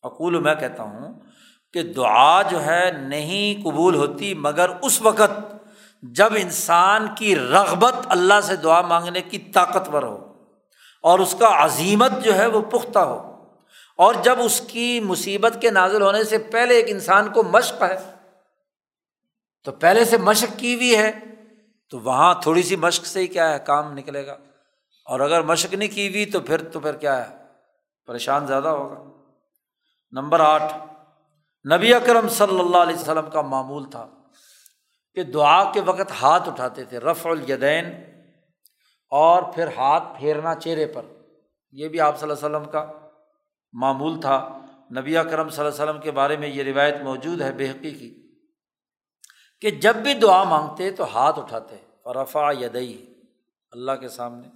اقول، 0.02 0.40
میں 0.40 0.54
کہتا 0.54 0.82
ہوں 0.82 1.14
کہ 1.72 1.82
دعا 1.82 2.42
جو 2.42 2.64
ہے 2.64 2.90
نہیں 2.92 3.62
قبول 3.64 3.94
ہوتی، 3.94 4.34
مگر 4.34 4.70
اس 4.82 5.02
وقت 5.02 5.54
جب 6.02 6.32
انسان 6.36 7.06
کی 7.14 7.36
رغبت 7.36 7.94
اللہ 8.06 8.40
سے 8.42 8.56
دعا 8.56 8.80
مانگنے 8.80 9.20
کی 9.20 9.38
طاقتور 9.38 10.02
ہو۔ 10.02 10.29
اور 11.02 11.18
اس 11.18 11.36
کا 11.38 11.64
عظیمت 11.64 12.10
جو 12.22 12.34
ہے 12.34 12.46
وہ 12.46 12.60
پختہ 12.60 12.98
ہو۔ 12.98 13.44
اور 13.96 14.14
جب 14.14 14.40
اس 14.40 14.60
کی 14.60 15.00
مصیبت 15.00 15.56
کے 15.60 15.70
نازل 15.70 16.02
ہونے 16.02 16.24
سے 16.24 16.38
پہلے 16.38 16.74
ایک 16.74 16.84
انسان 16.88 17.32
کو 17.32 17.42
مشق 17.42 17.82
ہے، 17.82 18.14
تو 19.64 19.72
پہلے 19.72 20.04
سے 20.04 20.16
مشق 20.16 20.58
کی 20.58 20.74
ہوئی 20.74 20.96
ہے، 20.96 21.12
تو 21.90 22.00
وہاں 22.00 22.34
تھوڑی 22.42 22.62
سی 22.62 22.76
مشق 22.76 23.06
سے 23.06 23.20
ہی 23.20 23.26
کیا 23.26 23.54
ہے، 23.54 23.58
کام 23.66 23.92
نکلے 23.92 24.26
گا۔ 24.26 24.36
اور 25.04 25.20
اگر 25.20 25.42
مشق 25.42 25.74
نہیں 25.74 25.88
کی 25.88 26.08
ہوئی 26.08 26.26
تو 26.26 26.40
پھر 26.40 26.68
تو 26.68 26.80
پھر 26.80 26.96
کیا 26.96 27.30
ہے؟ 27.30 27.36
پریشان 28.06 28.46
زیادہ 28.46 28.68
ہوگا۔ 28.68 29.28
نمبر 30.10 30.40
آٹھ، 30.40 30.76
نبی 31.72 31.94
اکرم 31.94 32.28
صلی 32.28 32.60
اللہ 32.60 32.76
علیہ 32.76 32.96
وسلم 32.96 33.30
کا 33.30 33.40
معمول 33.42 33.90
تھا 33.90 34.08
کہ 35.14 35.22
دعا 35.22 35.72
کے 35.72 35.80
وقت 35.80 36.22
ہاتھ 36.22 36.48
اٹھاتے 36.48 36.84
تھے 36.84 36.98
رف 36.98 37.26
الدین 37.26 38.09
اور 39.10 39.42
پھر 39.42 39.66
ہاتھ 39.76 40.04
پھیرنا 40.18 40.54
چہرے 40.54 40.86
پر۔ 40.86 41.02
یہ 41.72 41.88
بھی 41.88 42.00
آپ 42.00 42.20
صلی 42.20 42.30
اللہ 42.30 42.46
علیہ 42.46 42.56
وسلم 42.56 42.70
کا 42.72 42.92
معمول 43.72 44.20
تھا۔ 44.20 44.58
نبی 44.98 45.16
اکرم 45.16 45.48
صلی 45.48 45.66
اللہ 45.66 45.74
علیہ 45.74 45.84
وسلم 45.84 46.00
کے 46.00 46.10
بارے 46.10 46.36
میں 46.36 46.48
یہ 46.48 46.62
روایت 46.62 46.94
موجود 47.02 47.40
ہے 47.40 47.52
بحقی 47.52 47.90
کی 47.90 48.36
کہ 49.60 49.70
جب 49.70 49.96
بھی 49.96 50.14
دعا 50.14 50.44
مانگتے 50.44 50.90
تو 50.90 51.18
ہاتھ 51.18 51.38
اٹھاتے۔ 51.38 51.76
فرفا 52.04 52.52
یدئی 52.60 53.22
اللہ 53.72 53.92
کے 53.92 54.08
سامنے۔ 54.08 54.48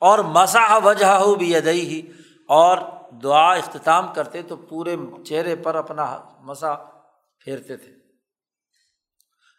اور 0.00 0.18
مسا 0.18 0.76
وجہ 0.76 1.06
ہو 1.06 1.34
بھی 1.34 1.54
یدئی 1.54 1.88
ہی 1.88 2.12
اور 2.48 2.78
دعا 3.22 3.52
اختتام 3.52 4.14
کرتے 4.14 4.42
تو 4.42 4.56
پورے 4.56 4.96
چہرے 5.26 5.56
پر 5.56 5.74
اپنا 5.74 6.30
مسا 6.40 6.74
پھیرتے 7.38 7.76
تھے۔ 7.76 7.92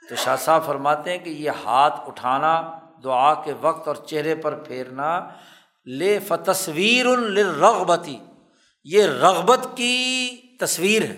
تو 0.10 0.16
شاہ 0.16 0.36
صاحب 0.36 0.66
فرماتے 0.66 1.12
ہیں 1.12 1.26
کہ 1.26 1.30
یہ 1.30 1.52
ہاتھ 1.66 1.94
اٹھانا 2.08 2.80
دعا 3.06 3.34
کے 3.34 3.53
وقت 3.61 3.88
اور 3.88 3.95
چہرے 3.95 4.36
پر 4.36 4.56
پھیرنا، 4.56 5.30
لے 5.86 6.19
فتصویر 6.19 7.06
الرغبتی 7.06 8.19
یہ 8.84 9.06
رغبت 9.06 9.68
کی 9.76 10.38
تصویر 10.60 11.02
ہے۔ 11.02 11.15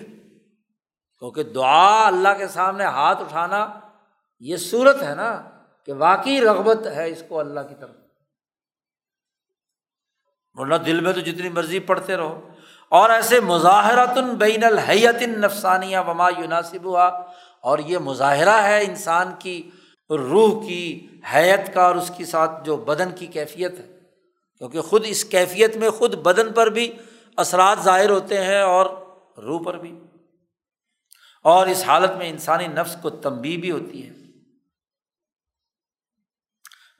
کیونکہ 1.18 1.42
دعا 1.42 2.06
اللہ 2.06 2.28
کے 2.38 2.48
سامنے 2.48 2.84
ہاتھ 2.84 3.20
اٹھانا، 3.20 3.68
یہ 4.40 4.56
صورت 4.56 5.02
ہے 5.02 5.14
نا 5.14 5.42
کہ 5.86 5.92
واقعی 5.92 6.40
رغبت 6.40 6.86
ہے 6.86 7.08
اس 7.08 7.22
کو 7.28 7.40
اللہ 7.40 7.60
کی 7.60 7.74
طرف۔ 7.80 7.96
ورنہ 10.54 10.74
دل 10.74 11.00
میں 11.00 11.12
تو 11.12 11.20
جتنی 11.20 11.48
مرضی 11.48 11.78
پڑھتے 11.78 12.16
رہو۔ 12.16 12.48
اور 12.88 13.10
ایسے 13.10 13.40
مظاہرات 13.40 14.18
بین 14.38 14.64
الحیت 14.64 15.22
نفسانیہ 15.22 15.98
وما 15.98 16.28
یوناسب 16.28 16.84
ہوا 16.84 17.06
اور 17.60 17.78
یہ 17.78 17.98
مظاہرہ 17.98 18.62
ہے 18.62 18.84
انسان 18.84 19.32
کی 19.38 19.70
روح 20.10 20.66
کی 20.66 21.06
حیت 21.34 21.74
کا 21.74 21.82
اور 21.82 21.94
اس 21.94 22.10
کے 22.16 22.24
ساتھ 22.24 22.64
جو 22.64 22.76
بدن 22.76 23.10
کی 23.10 23.26
کیفیت 23.26 23.78
ہے۔ 23.78 23.98
کیونکہ 24.58 24.80
خود 24.80 25.04
اس 25.06 25.24
کیفیت 25.24 25.76
میں 25.76 25.90
خود 25.90 26.14
بدن 26.14 26.52
پر 26.52 26.66
بھی 26.66 26.92
اثرات 27.36 27.78
ظاہر 27.82 28.10
ہوتے 28.10 28.44
ہیں 28.44 28.60
اور 28.60 28.86
روح 29.40 29.64
پر 29.64 29.78
بھی۔ 29.78 30.00
اور 31.42 31.66
اس 31.66 31.84
حالت 31.86 32.10
میں 32.18 32.28
انسانی 32.28 32.66
نفس 32.66 32.96
کو 33.02 33.10
تمبی 33.10 33.56
بھی 33.56 33.70
ہوتی 33.70 34.06
ہے۔ 34.06 34.12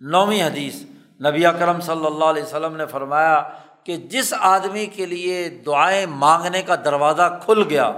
نویں 0.01 0.43
حدیث 0.43 0.75
نبی 1.27 1.47
اکرم 1.47 1.81
صلی 1.81 2.07
اللہ 2.07 2.25
علیہ 2.25 2.43
وسلم 2.43 2.77
نے 2.77 2.87
فرمایا 2.87 3.49
کہ 3.85 3.97
جس 3.97 4.35
آدمی 4.39 4.87
کے 4.87 5.07
لیے 5.07 5.49
دعائیں 5.49 6.07
مانگنے 6.07 6.63
کا 6.63 6.75
دروازہ 6.75 7.39
کھل 7.45 7.63
گیا، 7.71 7.93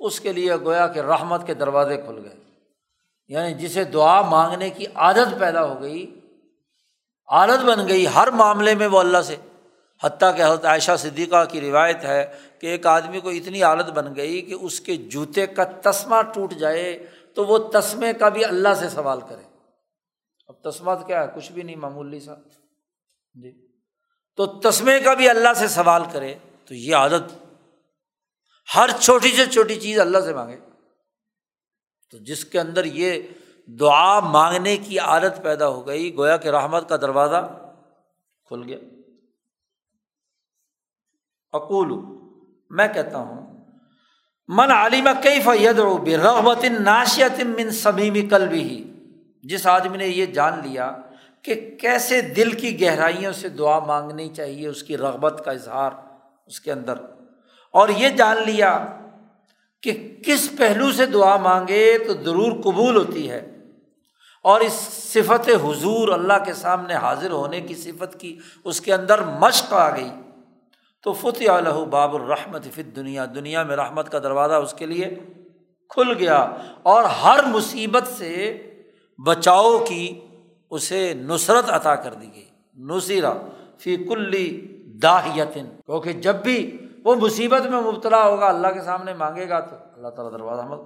اس 0.00 0.20
کے 0.20 0.32
لیے 0.32 0.56
گویا 0.56 0.86
کہ 0.86 1.00
رحمت 1.00 1.46
کے 1.46 1.54
دروازے 1.54 1.96
کھل 1.96 2.18
گئے۔ 2.24 2.51
یعنی 3.32 3.54
جسے 3.54 3.84
دعا 3.84 4.22
مانگنے 4.22 4.70
کی 4.70 4.84
عادت 4.94 5.38
پیدا 5.38 5.64
ہو 5.64 5.80
گئی، 5.80 6.20
عادت 7.28 7.64
بن 7.64 7.88
گئی 7.88 8.06
ہر 8.06 8.30
معاملے 8.30 8.74
میں 8.74 8.86
وہ 8.86 8.98
اللہ 8.98 9.22
سے۔ 9.22 9.36
حتیٰ 10.02 10.36
کہ 10.36 10.42
حضرت 10.42 10.64
عائشہ 10.64 10.92
صدیقہ 10.98 11.44
کی 11.44 11.60
روایت 11.60 12.04
ہے 12.04 12.38
کہ 12.60 12.66
ایک 12.66 12.86
آدمی 12.86 13.20
کو 13.20 13.28
اتنی 13.28 13.62
عادت 13.62 13.90
بن 13.90 14.16
گئی 14.16 14.42
کہ 14.42 14.54
اس 14.54 14.80
کے 14.80 14.96
جوتے 14.96 15.46
کا 15.46 15.64
تسمہ 15.64 16.22
ٹوٹ 16.34 16.54
جائے 16.54 17.06
تو 17.34 17.44
وہ 17.44 17.58
تسمے 17.58 18.12
کا 18.12 18.28
بھی 18.28 18.44
اللہ 18.44 18.74
سے 18.74 18.88
سوال 18.88 19.20
کرے۔ 19.20 19.42
اب 20.48 20.70
تسمہ 20.70 20.92
کیا 21.06 21.22
ہے؟ 21.22 21.28
کچھ 21.36 21.52
بھی 21.52 21.62
نہیں، 21.62 21.76
معمولی 21.76 22.20
سا۔ 22.20 22.34
جی۔ 23.34 23.68
تو 24.36 24.46
تسمے 24.46 25.00
کا 25.00 25.14
بھی 25.14 25.28
اللہ 25.28 25.48
سے 25.56 25.68
سوال 25.68 26.02
کرے 26.12 26.34
تو 26.64 26.74
یہ 26.74 26.94
عادت 26.94 27.34
ہر 28.76 28.90
چھوٹی 29.00 29.30
سے 29.30 29.46
چھوٹی 29.46 29.80
چیز 29.80 30.00
اللہ 30.00 30.18
سے 30.18 30.34
مانگے۔ 30.34 30.71
تو 32.12 32.18
جس 32.18 32.44
کے 32.44 32.60
اندر 32.60 32.84
یہ 32.84 33.22
دعا 33.66 34.20
مانگنے 34.20 34.76
کی 34.76 34.98
عادت 34.98 35.42
پیدا 35.42 35.68
ہو 35.68 35.86
گئی، 35.86 36.16
گویا 36.16 36.36
کہ 36.36 36.48
رحمت 36.48 36.88
کا 36.88 36.96
دروازہ 36.96 37.58
کھل 38.44 38.62
گیا۔ 38.62 38.78
اقول 41.52 41.92
میں 42.70 42.88
کہتا 42.94 43.18
ہوں، 43.18 43.64
من 44.48 44.70
عالمہ 44.70 45.10
کئی 45.22 45.40
فید 45.40 45.78
رغبت 46.08 46.64
ناشیت 46.64 47.44
من 47.44 47.70
سمیمی 47.70 48.22
کل 48.22 48.48
بھی 48.48 48.92
جس 49.42 49.66
آدمی 49.66 49.96
نے 49.96 50.06
یہ 50.06 50.26
جان 50.26 50.58
لیا 50.58 50.96
کہ 51.42 51.78
کیسے 51.80 52.20
دل 52.20 52.50
کی 52.50 52.80
گہرائیوں 52.80 53.32
سے 53.32 53.48
دعا 53.48 53.78
مانگنی 53.78 54.28
چاہیے، 54.28 54.68
اس 54.68 54.82
کی 54.82 54.96
رغبت 54.96 55.42
کا 55.44 55.50
اظہار 55.50 55.92
اس 56.46 56.60
کے 56.60 56.72
اندر۔ 56.72 56.94
اور 57.70 57.88
یہ 57.88 58.08
جان 58.08 58.36
لیا 58.46 58.86
کہ 59.82 60.16
کس 60.26 60.50
پہلو 60.58 60.92
سے 60.92 61.06
دعا 61.06 61.36
مانگے 61.36 61.98
تو 62.06 62.12
ضرور 62.12 62.52
قبول 62.52 62.96
ہوتی 62.96 63.30
ہے۔ 63.30 63.58
اور 64.42 64.60
اس 64.60 64.72
صفت 64.90 65.48
حضور 65.48 66.08
اللہ 66.08 66.44
کے 66.46 66.52
سامنے 66.52 66.94
حاضر 66.94 67.30
ہونے 67.30 67.60
کی 67.60 67.74
صفت 67.74 68.20
کی 68.20 68.38
اس 68.64 68.80
کے 68.80 68.94
اندر 68.94 69.20
مشق 69.22 69.72
آ 69.72 69.96
گئی۔ 69.96 70.08
تو 71.02 71.12
فتح 71.12 71.50
الہ 71.50 71.84
باب 71.90 72.14
الرحمت 72.14 72.64
فت 72.64 72.96
دنیا 72.96 73.26
دنیا 73.34 73.62
میں 73.62 73.76
رحمت 73.76 74.12
کا 74.12 74.18
دروازہ 74.18 74.54
اس 74.54 74.74
کے 74.74 74.86
لیے 74.86 75.04
کھل 75.88 76.12
گیا 76.18 76.36
اور 76.82 77.04
ہر 77.04 77.44
مصیبت 77.44 78.08
سے 78.18 78.62
بچاؤ 79.26 79.78
کی 79.78 80.20
اسے 80.70 81.14
نصرت 81.14 81.64
عطا 81.68 81.94
کر 81.94 82.14
دی 82.14 82.28
گئی۔ 82.34 82.44
نصیرہ 82.78 83.34
فی 83.78 83.96
کلی 83.96 84.60
داہیتن۔ 85.02 85.64
کیونکہ 85.86 86.12
جب 86.12 86.34
بھی 86.34 86.78
وہ 87.04 87.14
مصیبت 87.14 87.66
میں 87.66 87.80
مبتلا 87.80 88.22
ہوگا، 88.24 88.48
اللہ 88.48 88.68
کے 88.68 88.80
سامنے 88.80 89.14
مانگے 89.14 89.48
گا 89.48 89.60
تو 89.60 89.76
اللہ 89.96 90.08
تعالیٰ 90.08 90.32
دروازہ 90.32 90.62
مت 90.62 90.80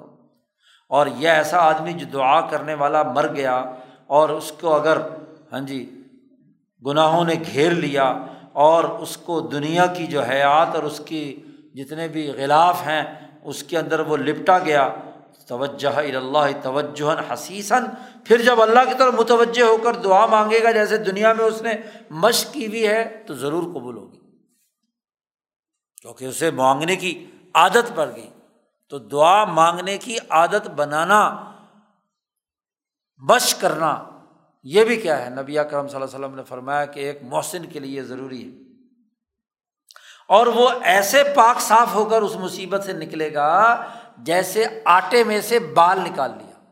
اور 0.90 1.06
یہ 1.16 1.28
ایسا 1.28 1.58
آدمی 1.60 1.92
جو 1.92 2.06
دعا 2.12 2.40
کرنے 2.40 2.74
والا 2.74 3.02
مر 3.02 3.26
گیا 3.34 3.54
اور 4.06 4.28
اس 4.28 4.52
کو 4.52 4.74
اگر 4.74 4.98
ہاں 5.52 5.60
جی 5.60 5.78
گناہوں 6.82 7.24
نے 7.24 7.34
گھیر 7.52 7.72
لیا 7.72 8.04
اور 8.64 8.84
اس 8.84 9.16
کو 9.16 9.40
دنیا 9.52 9.86
کی 9.86 10.06
جو 10.06 10.22
حیات 10.22 10.74
اور 10.74 10.82
اس 10.82 11.00
کی 11.04 11.24
جتنے 11.74 12.08
بھی 12.08 12.30
غلاف 12.36 12.86
ہیں، 12.86 13.02
اس 13.42 13.62
کے 13.62 13.78
اندر 13.78 14.00
وہ 14.00 14.16
لپٹا 14.16 14.58
گیا۔ 14.58 14.88
توجہ 15.48 15.96
اللہ، 15.96 16.46
توجہ 16.62 17.12
حسیثاً 17.32 17.84
پھر 18.24 18.42
جب 18.42 18.62
اللہ 18.62 18.88
کی 18.88 18.94
طرف 18.98 19.14
متوجہ 19.14 19.62
ہو 19.62 19.76
کر 19.76 19.94
دعا 19.94 20.24
مانگے 20.26 20.62
گا، 20.62 20.70
جیسے 20.70 20.96
دنیا 20.98 21.32
میں 21.32 21.44
اس 21.44 21.62
نے 21.62 21.74
مشق 22.10 22.52
کی 22.52 22.66
ہوئی 22.66 22.86
ہے، 22.86 23.02
تو 23.26 23.34
ضرور 23.34 23.62
قبول 23.74 23.96
ہوگی۔ 23.96 24.15
کیونکہ 26.06 26.24
اسے 26.24 26.50
مانگنے 26.50 26.96
کی 26.96 27.26
عادت 27.54 27.92
پڑ 27.94 28.10
گئی۔ 28.16 28.30
تو 28.88 28.98
دعا 28.98 29.44
مانگنے 29.44 29.98
کی 29.98 30.16
عادت 30.30 30.70
بنانا 30.70 31.52
بش 33.28 33.54
کرنا، 33.54 34.04
یہ 34.62 34.84
بھی 34.84 34.96
کیا 34.96 35.24
ہے؟ 35.24 35.30
نبی 35.30 35.54
کرم 35.54 35.88
صلی 35.88 35.96
اللہ 35.96 36.04
علیہ 36.04 36.26
وسلم 36.26 36.34
نے 36.34 36.42
فرمایا 36.42 36.84
کہ 36.84 37.00
ایک 37.00 37.18
محسن 37.22 37.66
کے 37.66 37.80
لیے 37.80 38.02
ضروری 38.02 38.50
ہے۔ 38.50 38.62
اور 40.28 40.46
وہ 40.46 40.68
ایسے 40.82 41.22
پاک 41.34 41.60
صاف 41.60 41.94
ہو 41.94 42.04
کر 42.04 42.22
اس 42.22 42.36
مصیبت 42.36 42.84
سے 42.84 42.92
نکلے 42.92 43.34
گا 43.34 43.82
جیسے 44.18 44.64
آٹے 44.84 45.24
میں 45.24 45.40
سے 45.40 45.58
بال 45.58 46.00
نکال 46.00 46.30
لیا۔ 46.30 46.70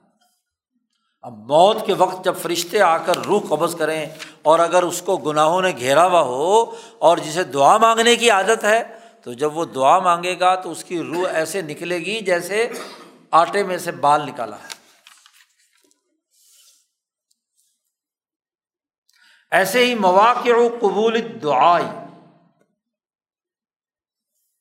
اب 1.22 1.32
موت 1.32 1.76
کے 1.86 1.94
وقت 1.94 2.24
جب 2.24 2.34
فرشتے 2.42 2.80
آ 2.80 2.98
کر 2.98 3.16
روح 3.16 3.42
قبض 3.48 3.76
کریں 3.76 4.06
اور 4.42 4.58
اگر 4.58 4.82
اس 4.82 5.02
کو 5.02 5.16
گناہوں 5.16 5.62
نے 5.62 5.70
گھیرا 5.70 6.06
ہوا 6.06 6.20
ہو 6.20 6.64
اور 6.98 7.16
جسے 7.16 7.44
دعا 7.44 7.78
مانگنے 7.78 8.16
کی 8.16 8.30
عادت 8.30 8.64
ہے 8.64 9.03
تو 9.24 9.32
جب 9.32 9.56
وہ 9.56 9.64
دعا 9.64 9.98
مانگے 9.98 10.40
گا 10.40 10.54
تو 10.54 10.70
اس 10.70 10.84
کی 10.84 11.02
روح 11.02 11.28
ایسے 11.28 11.62
نکلے 11.62 11.98
گی 11.98 12.20
جیسے 12.20 12.68
آٹے 13.30 13.62
میں 13.62 13.78
سے 13.78 13.92
بال 13.92 14.26
نکالا 14.26 14.56
ہے۔ 14.56 14.68
ایسے 19.50 19.86
ہی 19.86 19.94
مواقع 19.94 20.50
قبول 20.80 21.42
دعائی 21.42 21.86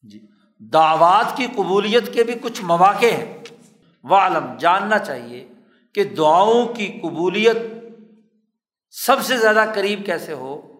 جی۔ 0.01 0.19
دعوات 0.59 1.37
کی 1.37 1.47
قبولیت 1.55 2.13
کے 2.13 2.23
بھی 2.23 2.33
کچھ 2.41 2.61
مواقع 2.61 3.05
ہیں۔ 3.05 3.43
وہ 4.03 4.15
عالم 4.15 4.57
جاننا 4.57 4.99
چاہیے 4.99 5.47
کہ 5.93 6.03
دعاؤں 6.03 6.73
کی 6.73 6.99
قبولیت 7.03 7.57
سب 8.89 9.21
سے 9.23 9.37
زیادہ 9.37 9.65
قریب 9.75 10.05
کیسے 10.05 10.33
ہو۔ 10.33 10.72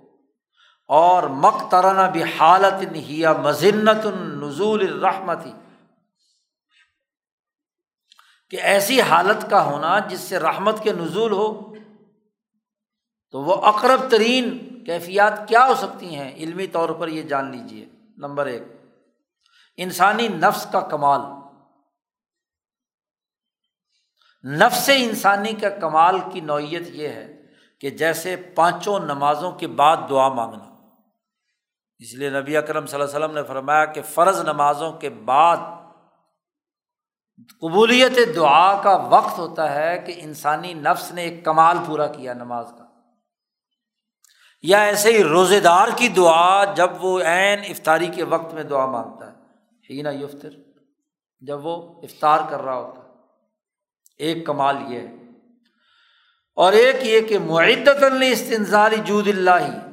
اور 0.88 1.24
مقترنا 1.24 2.10
بھی 2.10 2.24
حالت 2.24 2.96
ہیا 2.96 3.34
مذنت 3.34 4.06
النزول 4.06 4.82
الرحمتی 4.82 5.54
کہ 8.50 8.62
ایسی 8.62 9.02
حالت 9.02 9.50
کا 9.50 9.64
ہونا 9.64 10.00
جس 10.00 10.20
سے 10.20 10.40
رحمت 10.40 10.84
کے 10.84 10.92
نزول 10.92 11.32
ہو، 11.32 11.76
تو 13.32 13.42
وہ 13.42 13.54
اقرب 13.54 14.12
ترین 14.12 14.60
کیفیات 14.84 15.48
کیا 15.48 15.68
ہو 15.68 15.76
سکتی 15.76 16.16
ہیں؟ 16.16 16.36
علمی 16.36 16.68
طور 16.68 16.90
پر 16.90 17.08
یہ 17.08 17.24
جان 17.24 17.52
لیجیے 17.52 17.86
نمبر 18.18 18.46
ایک، 18.46 18.64
انسانی 19.78 20.28
نفس 20.28 20.68
کا 20.72 20.80
کمال۔ 20.80 21.22
نفس 24.44 24.90
انسانی 24.96 25.54
کا 25.54 25.70
کمال 25.70 26.20
کی 26.34 26.40
نوعیت 26.40 26.88
یہ 26.88 27.08
ہے 27.08 27.42
کہ 27.80 27.90
جیسے 27.90 28.36
پانچوں 28.36 29.00
نمازوں 29.00 29.52
کے 29.52 29.68
بعد 29.68 29.98
دعا 30.10 30.30
مانگنا۔ 30.30 30.73
اس 32.04 32.14
لیے 32.14 32.30
نبی 32.30 32.58
اکرم 32.58 32.86
صلی 32.86 33.02
اللہ 33.02 33.16
علیہ 33.16 33.26
وسلم 33.26 33.38
نے 33.38 33.44
فرمایا 33.44 33.86
کہ 33.86 34.02
فرض 34.02 34.40
نمازوں 34.40 34.92
کے 34.92 35.10
بعد 35.10 35.58
قبولیت 37.62 38.36
دعا 38.36 38.82
کا 38.82 38.96
وقت 38.96 39.40
ہوتا 39.40 39.76
ہے 39.76 40.00
کہ 40.00 40.14
انسانی 40.18 40.74
نفس 40.74 41.14
نے 41.14 41.22
ایک 41.22 41.46
کمال 41.46 41.78
پورا 41.86 42.08
کیا 42.08 42.34
نماز 42.34 42.66
کا۔ 42.78 42.86
یا 44.62 44.82
ایسے 44.82 45.14
ہی 45.14 45.24
روزے 45.24 45.60
دار 45.60 45.88
کی 45.96 46.08
دعا 46.08 46.74
جب 46.74 47.06
وہ 47.06 47.22
عین 47.22 47.60
افطاری 47.70 48.08
کے 48.08 48.24
وقت 48.24 48.54
میں 48.54 48.64
دعا 48.64 48.86
مانگتا 48.86 49.32
ہے۔ 49.32 49.36
ہی 49.90 50.02
نا 50.02 50.10
یفتر 50.10 50.50
جب 51.40 51.66
وہ 51.66 52.02
افطار 52.02 52.40
کر 52.50 52.62
رہا 52.62 52.76
ہوتا 52.76 53.08
ہے۔ 53.08 53.14
ایک 54.18 54.46
کمال 54.46 54.78
یہ 54.88 55.00
ہے۔ 55.00 55.16
اور 56.56 56.74
ایک 56.74 56.96
یہ 57.02 57.20
کہ 57.20 57.40
معدت 57.40 58.04
استنظاری 58.32 58.98
جود 59.06 59.28
اللہ۔ 59.28 59.93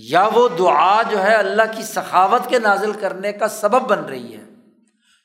یا 0.00 0.28
وہ 0.32 0.48
دعا 0.48 1.02
جو 1.02 1.22
ہے 1.22 1.34
اللہ 1.34 1.62
کی 1.76 1.82
سخاوت 1.82 2.48
کے 2.48 2.58
نازل 2.58 2.92
کرنے 2.92 3.32
کا 3.32 3.48
سبب 3.48 3.88
بن 3.88 4.04
رہی 4.04 4.36
ہے۔ 4.36 4.44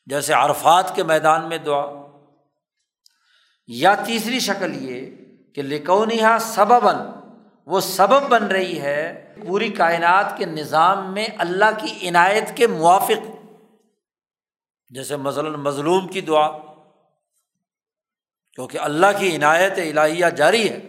جیسے 0.06 0.34
عرفات 0.34 0.96
کے 0.96 1.04
میدان 1.04 1.50
میں 1.50 1.58
دعا۔ 1.58 1.86
یا 3.68 3.96
تیسری 3.96 4.40
شکل 4.40 4.90
یہ 4.90 5.12
کہ 5.54 5.62
لکونیہ 5.62 6.38
سببن 6.42 6.96
وہ 7.66 7.80
سبب 7.80 8.30
بن 8.30 8.48
رہی 8.48 8.82
ہے 8.82 9.34
پوری 9.48 9.70
کائنات 9.70 10.38
کے 10.38 10.46
نظام 10.46 11.14
میں 11.14 11.28
اللہ 11.38 11.66
کی 11.78 12.10
عنایت 12.10 12.58
کے 12.58 12.68
موافق۔ 12.68 13.52
جیسے 14.90 15.16
مثلاً 15.16 15.54
مظلوم 15.54 16.08
کی 16.08 16.22
دعا۔ 16.22 16.58
کیونکہ 18.54 18.78
اللہ 18.78 19.08
کی 19.20 19.36
عنایت 19.36 19.98
الہیہ 19.98 20.26
جاری 20.26 20.70
ہے 20.70 20.80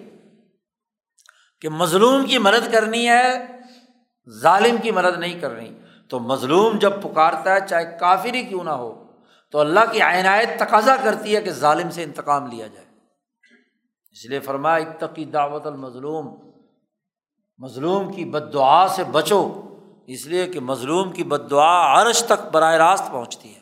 کہ 1.61 1.69
مظلوم 1.69 2.27
کی 2.27 2.39
مدد 2.39 2.73
کرنی 2.73 3.09
ہے 3.09 3.53
ظالم 4.30 4.76
کی 4.82 4.90
مدد 4.90 5.18
نہیں 5.18 5.40
کرنی 5.40 5.70
تو 6.09 6.20
مظلوم 6.20 6.78
جب 6.78 7.02
پکارتا 7.02 7.55
ہے، 7.55 7.59
چاہے 7.68 7.96
کافر 8.01 8.34
ہی 8.34 8.44
کیوں 8.44 8.64
نہ 8.64 8.70
ہو، 8.70 9.05
تو 9.51 9.60
اللہ 9.60 9.80
کی 9.92 10.02
عنایت 10.02 10.48
تقاضا 10.59 10.96
کرتی 10.96 11.36
ہے 11.36 11.42
کہ 11.42 11.51
ظالم 11.51 11.90
سے 11.90 12.02
انتقام 12.02 12.46
لیا 12.46 12.66
جائے۔ 12.66 12.86
اس 14.10 14.26
لیے 14.26 14.40
فرمایا، 14.40 14.76
اتقی 14.76 15.24
دعوت 15.24 15.66
المظلوم۔ 15.66 16.51
مظلوم 17.59 18.12
کی 18.12 18.24
بد 18.24 18.52
دعا 18.52 18.88
سے 18.88 19.05
بچو، 19.05 19.60
اس 20.06 20.26
لیے 20.26 20.46
کہ 20.46 20.60
مظلوم 20.60 21.12
کی 21.12 21.24
بد 21.24 21.51
دعا 21.51 22.02
عرش 22.02 22.22
تک 22.22 22.46
براہ 22.52 22.74
راست 22.74 23.10
پہنچتی 23.10 23.55
ہے۔ 23.55 23.60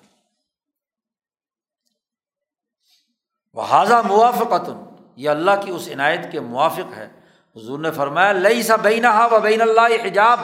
وہ 3.54 3.62
حاضہ 3.62 4.02
موافقت 4.04 4.70
یہ 5.16 5.30
اللہ 5.30 5.50
کی 5.64 5.70
اس 5.70 5.88
عنایت 5.92 6.32
کے 6.32 6.40
موافق 6.40 6.92
ہے۔ 6.96 7.21
حضور 7.56 7.78
نے 7.78 7.90
فرمایا 7.90 8.32
لئی 8.32 8.62
سا 8.62 8.76
بین 8.76 9.04
و 9.04 9.40
بین 9.42 9.62
اللہ 9.62 10.06
حجاب۔ 10.06 10.40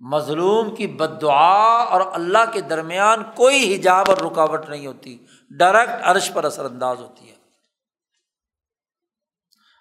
مظلوم 0.00 0.74
کی 0.74 0.86
بد 0.86 1.22
دعا 1.22 1.82
اور 1.82 2.00
اللہ 2.12 2.52
کے 2.52 2.60
درمیان 2.60 3.22
کوئی 3.36 3.76
حجاب 3.76 4.06
اور 4.08 4.16
رکاوٹ 4.16 4.68
نہیں 4.68 4.86
ہوتی۔ 4.86 5.18
ڈائریکٹ 5.50 5.92
عرش 6.02 6.32
پر 6.32 6.44
اثر 6.44 6.64
انداز 6.64 7.00
ہوتی 7.00 7.30
ہے۔ 7.30 7.34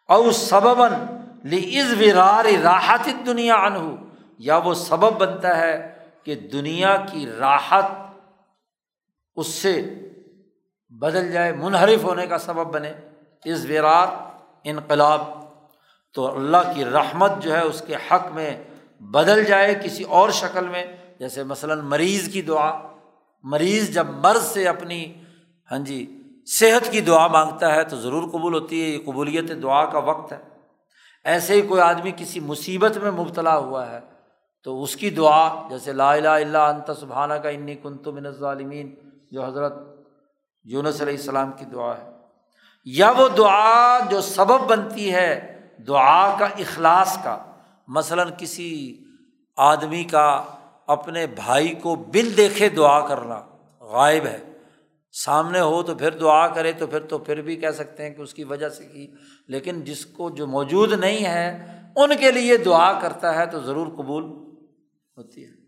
اور 0.07 0.31
سببن 0.31 0.93
لیز 1.43 1.93
ورار 2.01 2.45
راحت 2.63 3.09
دنیا 3.25 3.55
انہ 3.55 3.95
یا 4.37 4.57
وہ 4.57 4.73
سبب 4.73 5.21
بنتا 5.21 5.57
ہے 5.57 5.97
کہ 6.23 6.35
دنیا 6.35 6.97
کی 7.11 7.27
راحت 7.27 7.85
اس 9.35 9.47
سے 9.47 9.99
بدل 10.89 11.31
جائے، 11.31 11.51
منحرف 11.51 12.03
ہونے 12.03 12.27
کا 12.27 12.37
سبب 12.37 12.73
بنے۔ 12.73 12.93
از 13.45 13.65
ورار 13.69 14.07
انقلاب۔ 14.63 15.40
تو 16.13 16.35
اللہ 16.35 16.73
کی 16.75 16.85
رحمت 16.85 17.31
جو 17.39 17.55
ہے 17.55 17.61
اس 17.61 17.83
کے 17.87 17.95
حق 17.95 18.31
میں 18.33 18.63
بدل 18.99 19.43
جائے 19.43 19.75
کسی 19.75 20.03
اور 20.03 20.29
شکل 20.29 20.67
میں، 20.67 20.85
جیسے 21.19 21.43
مثلاً 21.43 21.79
مریض 21.79 22.33
کی 22.33 22.41
دعا۔ 22.41 22.79
مریض 23.43 23.93
جب 23.93 24.07
مرض 24.09 24.43
سے 24.43 24.67
اپنی 24.67 25.13
ہاں 25.71 25.79
جی 25.79 26.17
صحت 26.45 26.91
کی 26.91 27.01
دعا 27.01 27.27
مانگتا 27.27 27.75
ہے 27.75 27.83
تو 27.83 27.97
ضرور 27.97 28.29
قبول 28.29 28.53
ہوتی 28.53 28.83
ہے، 28.83 28.87
یہ 28.87 28.99
قبولیت 29.05 29.63
دعا 29.63 29.85
کا 29.85 29.99
وقت 29.99 30.33
ہے۔ 30.33 30.37
ایسے 31.23 31.53
ہی 31.53 31.61
کوئی 31.61 31.81
آدمی 31.81 32.11
کسی 32.17 32.39
مصیبت 32.39 32.97
میں 32.97 33.11
مبتلا 33.11 33.57
ہوا 33.57 33.91
ہے 33.91 33.99
تو 34.63 34.83
اس 34.83 34.95
کی 34.95 35.09
دعا، 35.09 35.67
جیسے 35.69 35.93
لا 35.93 36.13
الہ 36.13 36.29
الا 36.29 36.69
انت 36.69 36.91
سبحانہ 36.99 37.33
کا 37.33 37.49
انی 37.49 37.75
کنت 37.75 38.07
من 38.07 38.25
الظالمین، 38.25 38.95
جو 39.31 39.45
حضرت 39.45 39.73
یونس 40.63 41.01
علیہ 41.01 41.15
السلام 41.15 41.51
کی 41.51 41.65
دعا 41.65 41.97
ہے۔ 41.97 42.09
یا 42.85 43.11
وہ 43.11 43.27
دعا 43.27 43.99
جو 44.09 44.21
سبب 44.21 44.69
بنتی 44.69 45.13
ہے 45.13 45.60
دعا 45.87 46.37
کا 46.39 46.45
اخلاص 46.45 47.17
کا، 47.23 47.45
مثلاً 47.87 48.29
کسی 48.37 49.03
آدمی 49.57 50.03
کا 50.03 50.43
اپنے 50.87 51.27
بھائی 51.27 51.67
کو 51.67 51.95
بن 51.95 52.37
دیکھے 52.37 52.69
دعا 52.69 53.07
کرنا 53.07 53.41
غائب 53.79 54.25
ہے۔ 54.25 54.37
سامنے 55.11 55.59
ہو 55.59 55.83
تو 55.83 55.95
پھر 55.95 56.11
دعا 56.11 56.47
کرے 56.47 56.71
تو 56.71 56.87
پھر 56.87 56.99
تو 56.99 57.17
پھر 57.17 57.41
بھی 57.41 57.55
کہہ 57.55 57.71
سکتے 57.71 58.03
ہیں 58.03 58.15
کہ 58.15 58.21
اس 58.21 58.33
کی 58.33 58.43
وجہ 58.43 58.69
سے 58.69 58.85
کی، 58.85 59.11
لیکن 59.47 59.81
جس 59.81 60.05
کو 60.05 60.29
جو 60.29 60.47
موجود 60.47 60.93
نہیں 60.93 61.25
ہے، 61.25 61.65
ان 61.95 62.09
کے 62.19 62.31
لیے 62.31 62.57
دعا 62.57 62.99
کرتا 62.99 63.35
ہے 63.35 63.45
تو 63.45 63.59
ضرور 63.59 63.87
قبول 63.87 64.23
ہوتی 65.17 65.45
ہے۔ 65.45 65.61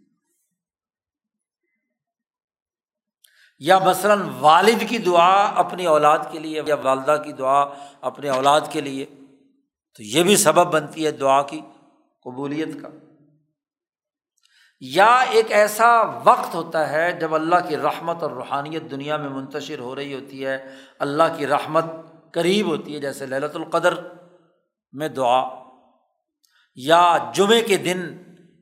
یا 3.60 3.80
مثلاً 3.80 4.22
والد 4.40 4.90
کی 4.90 4.98
دعا 4.98 5.60
اپنی 5.60 5.86
اولاد 5.86 6.20
کے 6.32 6.40
لیے 6.40 6.62
یا 6.66 6.76
والدہ 6.84 7.22
کی 7.26 7.34
دعا 7.34 7.66
اپنے 8.02 8.30
اولاد 8.30 8.62
کے 8.70 8.82
لیے۔ 8.82 9.06
تو 9.96 10.04
یہ 10.04 10.24
بھی 10.24 10.38
سبب 10.38 10.74
بنتی 10.74 11.06
ہے 11.06 11.12
دعا 11.12 11.42
کی، 11.42 11.62
قبولیت 12.24 12.82
کا۔ 12.82 12.88
یا 14.80 15.16
ایک 15.16 15.52
ایسا 15.52 16.02
وقت 16.02 16.56
ہوتا 16.56 16.90
ہے 16.90 17.12
جب 17.12 17.36
اللہ 17.36 17.56
کی 17.70 17.78
رحمت 17.78 18.24
اور 18.24 18.32
روحانیت 18.32 18.92
دنیا 18.92 19.18
میں 19.18 19.30
منتشر 19.30 19.80
ہو 19.80 19.96
رہی 19.96 20.14
ہوتی 20.14 20.46
ہے، 20.46 20.76
اللہ 21.00 21.24
کی 21.38 21.48
رحمت 21.48 21.86
قریب 22.32 22.68
ہوتی 22.68 22.96
ہے، 22.96 23.00
جیسے 23.00 23.26
للت 23.26 23.56
القدر 23.56 23.94
میں 24.92 25.10
دعا۔ 25.10 25.64
یا 26.76 27.18
جمعے 27.36 27.62
کے 27.62 27.78
دن 27.78 28.18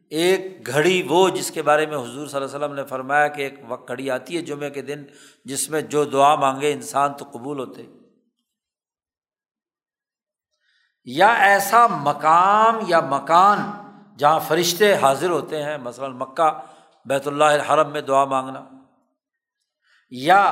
ایک 0.09 0.67
گھڑی، 0.67 1.07
وہ 1.09 1.29
جس 1.29 1.51
کے 1.51 1.61
بارے 1.61 1.85
میں 1.85 1.97
حضور 1.97 2.27
صلی 2.27 2.41
اللہ 2.41 2.45
علیہ 2.45 2.65
وسلم 2.65 2.73
نے 2.73 2.85
فرمایا 2.85 3.27
کہ 3.27 3.41
ایک 3.41 3.53
وقت 3.67 3.87
گھڑی 3.87 4.09
آتی 4.09 4.37
ہے 4.37 4.41
جمعے 4.41 4.69
کے 4.69 4.81
دن، 4.81 5.03
جس 5.45 5.69
میں 5.69 5.81
جو 5.81 6.03
دعا 6.03 6.35
مانگے 6.35 6.71
انسان 6.71 7.13
تو 7.13 7.25
قبول 7.31 7.59
ہوتے۔ 7.59 7.83
یا 11.07 11.27
ایسا 11.43 11.85
مقام 11.87 12.79
یا 12.87 12.99
مکان 12.99 13.59
جہاں 14.17 14.39
فرشتے 14.39 14.93
حاضر 14.95 15.29
ہوتے 15.29 15.63
ہیں، 15.63 15.77
مثلاً 15.77 16.11
مکہ، 16.17 16.49
بیت 17.05 17.27
اللہ 17.27 17.43
الحرم 17.43 17.91
میں 17.91 18.01
دعا 18.01 18.23
مانگنا، 18.25 18.61
یا 20.11 20.43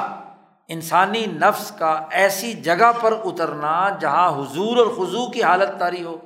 انسانی 0.69 1.25
نفس 1.25 1.71
کا 1.71 1.91
ایسی 2.11 2.53
جگہ 2.61 2.91
پر 3.01 3.13
اترنا 3.23 3.77
جہاں 4.01 4.29
حضور 4.29 4.77
اور 4.77 4.87
خضو 4.97 5.29
کی 5.31 5.43
حالت 5.43 5.77
تاری 5.79 6.03
ہو، 6.03 6.17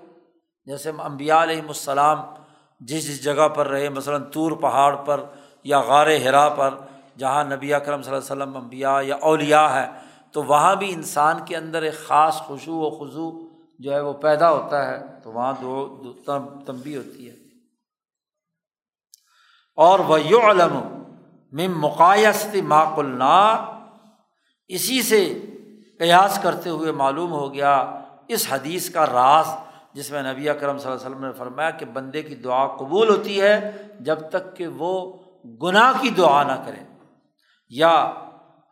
جیسے 0.67 0.91
امبیا 1.03 1.41
علیہم 1.43 1.67
السلام 1.67 2.21
جس 2.81 3.07
جس 3.07 3.23
جگہ 3.23 3.47
پر 3.47 3.67
رہے، 3.67 3.89
مثلاً 3.89 4.23
طور 4.33 4.51
پہاڑ 4.51 4.95
پر 4.95 5.23
یا 5.65 5.79
غار 5.79 6.07
ہرا 6.23 6.47
پر، 6.49 6.73
جہاں 7.17 7.43
نبی 7.43 7.73
اکرم 7.73 8.01
صلی 8.01 8.13
اللہ 8.13 8.23
علیہ 8.23 8.33
وسلم 8.33 8.55
امبیا 8.57 8.97
یا 9.03 9.15
اولیا 9.21 9.63
ہے 9.75 9.85
تو 10.31 10.43
وہاں 10.43 10.75
بھی 10.75 10.93
انسان 10.93 11.39
کے 11.45 11.55
اندر 11.57 11.81
ایک 11.81 11.97
خاص 12.07 12.41
خوشو 12.41 12.79
و 12.79 12.89
خضو 12.89 13.29
جو 13.79 13.93
ہے 13.93 13.99
وہ 13.99 14.13
پیدا 14.13 14.51
ہوتا 14.51 14.87
ہے 14.87 15.05
تو 15.23 15.31
وہاں 15.31 15.53
دو 15.61 16.03
تمبی 16.65 16.97
ہوتی 16.97 17.29
ہے۔ 17.29 17.35
اور 19.75 19.99
وہ 19.99 20.21
یو 20.21 20.39
علم 20.49 21.03
مم 21.51 21.79
مقایستی 21.79 22.61
معق 22.61 22.99
النا 22.99 23.45
اسی 24.67 25.01
سے 25.01 25.41
قیاس 25.99 26.39
کرتے 26.43 26.69
ہوئے 26.69 26.91
معلوم 26.91 27.31
ہو 27.31 27.53
گیا 27.53 27.99
اس 28.27 28.47
حدیث 28.49 28.89
کا 28.89 29.05
راز 29.05 29.45
جس 29.93 30.11
میں 30.11 30.33
نبی 30.33 30.49
اکرم 30.49 30.77
صلی 30.77 30.91
اللہ 30.91 31.05
علیہ 31.05 31.15
وسلم 31.15 31.25
نے 31.25 31.33
فرمایا 31.33 31.69
کہ 31.69 31.85
بندے 31.85 32.23
کی 32.23 32.35
دعا 32.35 32.67
قبول 32.67 33.09
ہوتی 33.09 33.41
ہے 33.41 33.71
جب 33.99 34.19
تک 34.29 34.57
کہ 34.57 34.67
وہ 34.67 35.17
گناہ 35.61 35.93
کی 36.01 36.09
دعا 36.09 36.43
نہ 36.43 36.63
کرے۔ 36.65 36.83
یا 37.69 38.13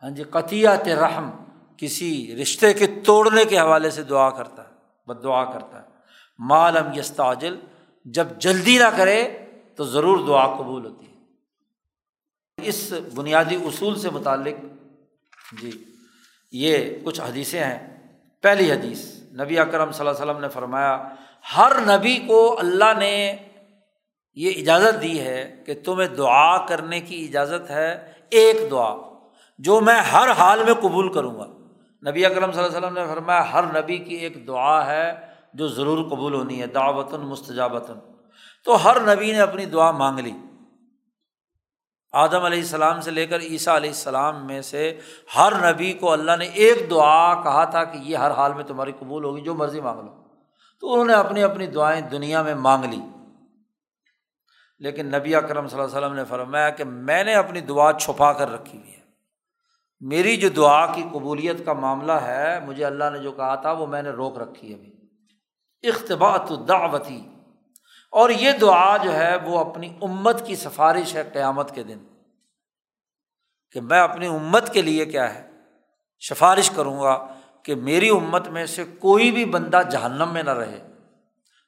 ہاں 0.03 0.09
جی 0.09 0.23
قطیات 0.23 0.87
رحم، 0.87 1.31
کسی 1.77 2.35
رشتے 2.41 2.73
کے 2.73 2.87
توڑنے 3.05 3.45
کے 3.45 3.59
حوالے 3.59 3.89
سے 3.89 4.03
دعا 4.03 4.29
کرتا 4.29 4.60
ہے۔ 4.60 4.60
بد 5.13 5.23
دعا 5.23 5.45
کرتا 5.45 5.81
ہے۔ 5.81 5.87
مالم 6.39 6.99
یستاجل 6.99 7.59
جب 8.05 8.27
جلدی 8.37 8.77
نہ 8.77 8.97
کرے 8.97 9.37
تو 9.75 9.83
ضرور 9.83 10.27
دعا 10.27 10.55
قبول 10.55 10.85
ہوتی 10.85 11.05
ہے۔ 11.05 11.11
اس 12.61 12.93
بنیادی 13.15 13.55
اصول 13.55 13.99
سے 13.99 14.09
متعلق 14.09 14.65
جی 15.61 15.71
یہ 16.51 16.95
کچھ 17.03 17.21
حدیثیں 17.21 17.63
ہیں۔ 17.63 17.79
پہلی 18.41 18.71
حدیث، 18.71 19.15
نبی 19.33 19.59
اکرم 19.59 19.91
صلی 19.91 20.07
اللہ 20.07 20.21
علیہ 20.21 20.31
وسلم 20.31 20.41
نے 20.41 20.49
فرمایا، 20.49 21.09
ہر 21.57 21.71
نبی 21.81 22.17
کو 22.17 22.59
اللہ 22.59 22.99
نے 22.99 23.37
یہ 24.33 24.51
اجازت 24.57 25.01
دی 25.01 25.19
ہے 25.19 25.63
کہ 25.65 25.73
تمہیں 25.85 26.07
دعا 26.07 26.65
کرنے 26.65 27.01
کی 27.01 27.25
اجازت 27.25 27.69
ہے، 27.69 28.11
ایک 28.29 28.71
دعا، 28.71 28.95
جو 29.59 29.81
میں 29.81 29.99
ہر 29.99 30.31
حال 30.31 30.63
میں 30.63 30.73
قبول 30.73 31.13
کروں 31.13 31.39
گا۔ 31.39 31.60
نبی 32.09 32.25
اکرم 32.25 32.51
صلی 32.51 32.63
اللہ 32.63 32.77
علیہ 32.77 32.87
وسلم 32.87 32.97
نے 32.97 33.05
فرمایا، 33.07 33.53
ہر 33.53 33.63
نبی 33.63 33.97
کی 33.97 34.15
ایک 34.15 34.47
دعا 34.47 34.85
ہے 34.85 35.13
جو 35.53 35.67
ضرور 35.67 36.09
قبول 36.09 36.33
ہونی 36.33 36.61
ہے 36.61 36.67
دعوتاً 36.67 37.21
مستجابتاً 37.21 37.97
تو 38.65 38.85
ہر 38.85 39.15
نبی 39.15 39.31
نے 39.31 39.39
اپنی 39.39 39.65
دعا 39.65 39.91
مانگ 39.91 40.19
لی۔ 40.19 40.31
آدم 42.11 42.43
علیہ 42.43 42.59
السلام 42.59 43.01
سے 43.01 43.11
لے 43.11 43.27
کر 43.27 43.39
عیسیٰ 43.39 43.75
علیہ 43.75 43.89
السلام 43.89 44.47
میں 44.47 44.61
سے 44.61 44.99
ہر 45.35 45.73
نبی 45.73 45.93
کو 45.93 46.11
اللہ 46.11 46.31
نے 46.39 46.45
ایک 46.45 46.89
دعا 46.89 47.43
کہا 47.43 47.65
تھا 47.65 47.83
کہ 47.83 47.97
یہ 47.97 48.17
ہر 48.17 48.31
حال 48.31 48.53
میں 48.53 48.63
تمہاری 48.63 48.91
قبول 48.99 49.23
ہوگی، 49.23 49.41
جو 49.41 49.55
مرضی 49.55 49.81
مانگ 49.81 49.99
لو۔ 49.99 50.23
تو 50.79 50.93
انہوں 50.93 51.05
نے 51.05 51.13
اپنی 51.13 51.43
اپنی 51.43 51.67
دعائیں 51.67 52.01
دنیا 52.01 52.41
میں 52.41 52.55
مانگ 52.55 52.83
لی۔ 52.83 52.99
لیکن 54.79 55.05
نبی 55.05 55.35
اکرم 55.35 55.67
صلی 55.67 55.79
اللہ 55.79 55.97
علیہ 55.97 56.05
وسلم 56.05 56.17
نے 56.17 56.25
فرمایا 56.25 56.69
کہ 56.69 56.83
میں 56.83 57.23
نے 57.23 57.33
اپنی 57.33 57.61
دعا 57.61 57.93
چھپا 57.93 58.33
کر 58.33 58.51
رکھی 58.51 58.79
ہوئی 58.79 58.91
ہے۔ 58.93 59.00
میری 60.01 60.37
جو 60.37 60.49
دعا 60.49 60.93
کی 60.93 61.03
قبولیت 61.11 61.65
کا 61.65 61.73
معاملہ 61.73 62.11
ہے، 62.11 62.59
مجھے 62.59 62.85
اللہ 62.85 63.03
نے 63.11 63.19
جو 63.19 63.31
کہا 63.31 63.55
تھا، 63.55 63.71
وہ 63.71 63.87
میں 63.87 64.01
نے 64.01 64.09
روک 64.09 64.37
رکھی 64.37 64.69
ہے 64.69 64.75
ابھی۔ 64.75 64.91
اختباط 65.89 66.51
دعوتی 66.67 67.27
اور 68.11 68.29
یہ 68.29 68.51
دعا 68.51 68.97
جو 68.97 69.13
ہے، 69.13 69.35
وہ 69.35 69.59
اپنی 69.59 69.97
امت 70.01 70.47
کی 70.47 70.55
سفارش 70.55 71.15
ہے 71.15 71.23
قیامت 71.33 71.75
کے 71.75 71.83
دن۔ 71.83 71.97
کہ 73.71 73.81
میں 73.81 73.99
اپنی 73.99 74.27
امت 74.27 74.73
کے 74.73 74.81
لیے 74.81 75.05
کیا 75.05 75.35
ہے؟ 75.35 75.49
سفارش 76.29 76.69
کروں 76.69 76.99
گا 76.99 77.27
کہ 77.63 77.75
میری 77.75 78.09
امت 78.09 78.47
میں 78.47 78.65
سے 78.65 78.83
کوئی 78.99 79.31
بھی 79.31 79.45
بندہ 79.45 79.81
جہنم 79.91 80.33
میں 80.33 80.43
نہ 80.43 80.49
رہے۔ 80.49 80.90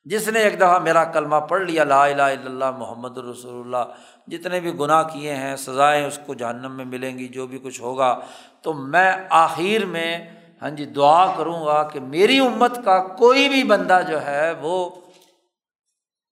جس 0.06 0.28
نے 0.28 0.40
ایک 0.40 0.58
دفعہ 0.58 0.80
میرا 0.80 1.04
کلمہ 1.04 1.36
پڑھ 1.36 1.62
لیا، 1.62 1.84
لا 1.84 2.06
الہ 2.06 2.22
الا 2.22 2.46
اللہ 2.46 2.72
محمد 2.72 3.18
الرسول 3.18 3.62
اللہ، 3.66 3.94
جتنے 4.28 4.60
بھی 4.60 4.80
گناہ 4.80 5.04
کیے 5.04 5.36
ہیں، 5.36 5.56
سزائیں 5.56 6.06
اس 6.06 6.20
کو 6.26 6.34
جہنم 6.34 6.78
میں 6.78 6.86
ملیں 6.86 7.18
گی، 7.18 7.28
جو 7.28 7.48
بھی 7.48 7.60
کچھ 7.60 7.82
ہوگا۔ 7.82 8.20
تو 8.62 8.74
میں 8.74 9.12
آخر 9.30 9.86
میں 9.86 10.30
ہاں 10.62 10.70
جی 10.70 10.86
دعا 10.86 11.36
کروں 11.38 11.66
گا 11.66 11.84
کہ 11.84 12.00
میری 12.00 12.40
امت 12.40 12.80
کا 12.86 13.04
کوئی 13.04 13.50
بھی 13.50 13.64
بندہ 13.64 14.00
جو 14.08 14.26
ہے، 14.26 14.52
وہ 14.52 14.90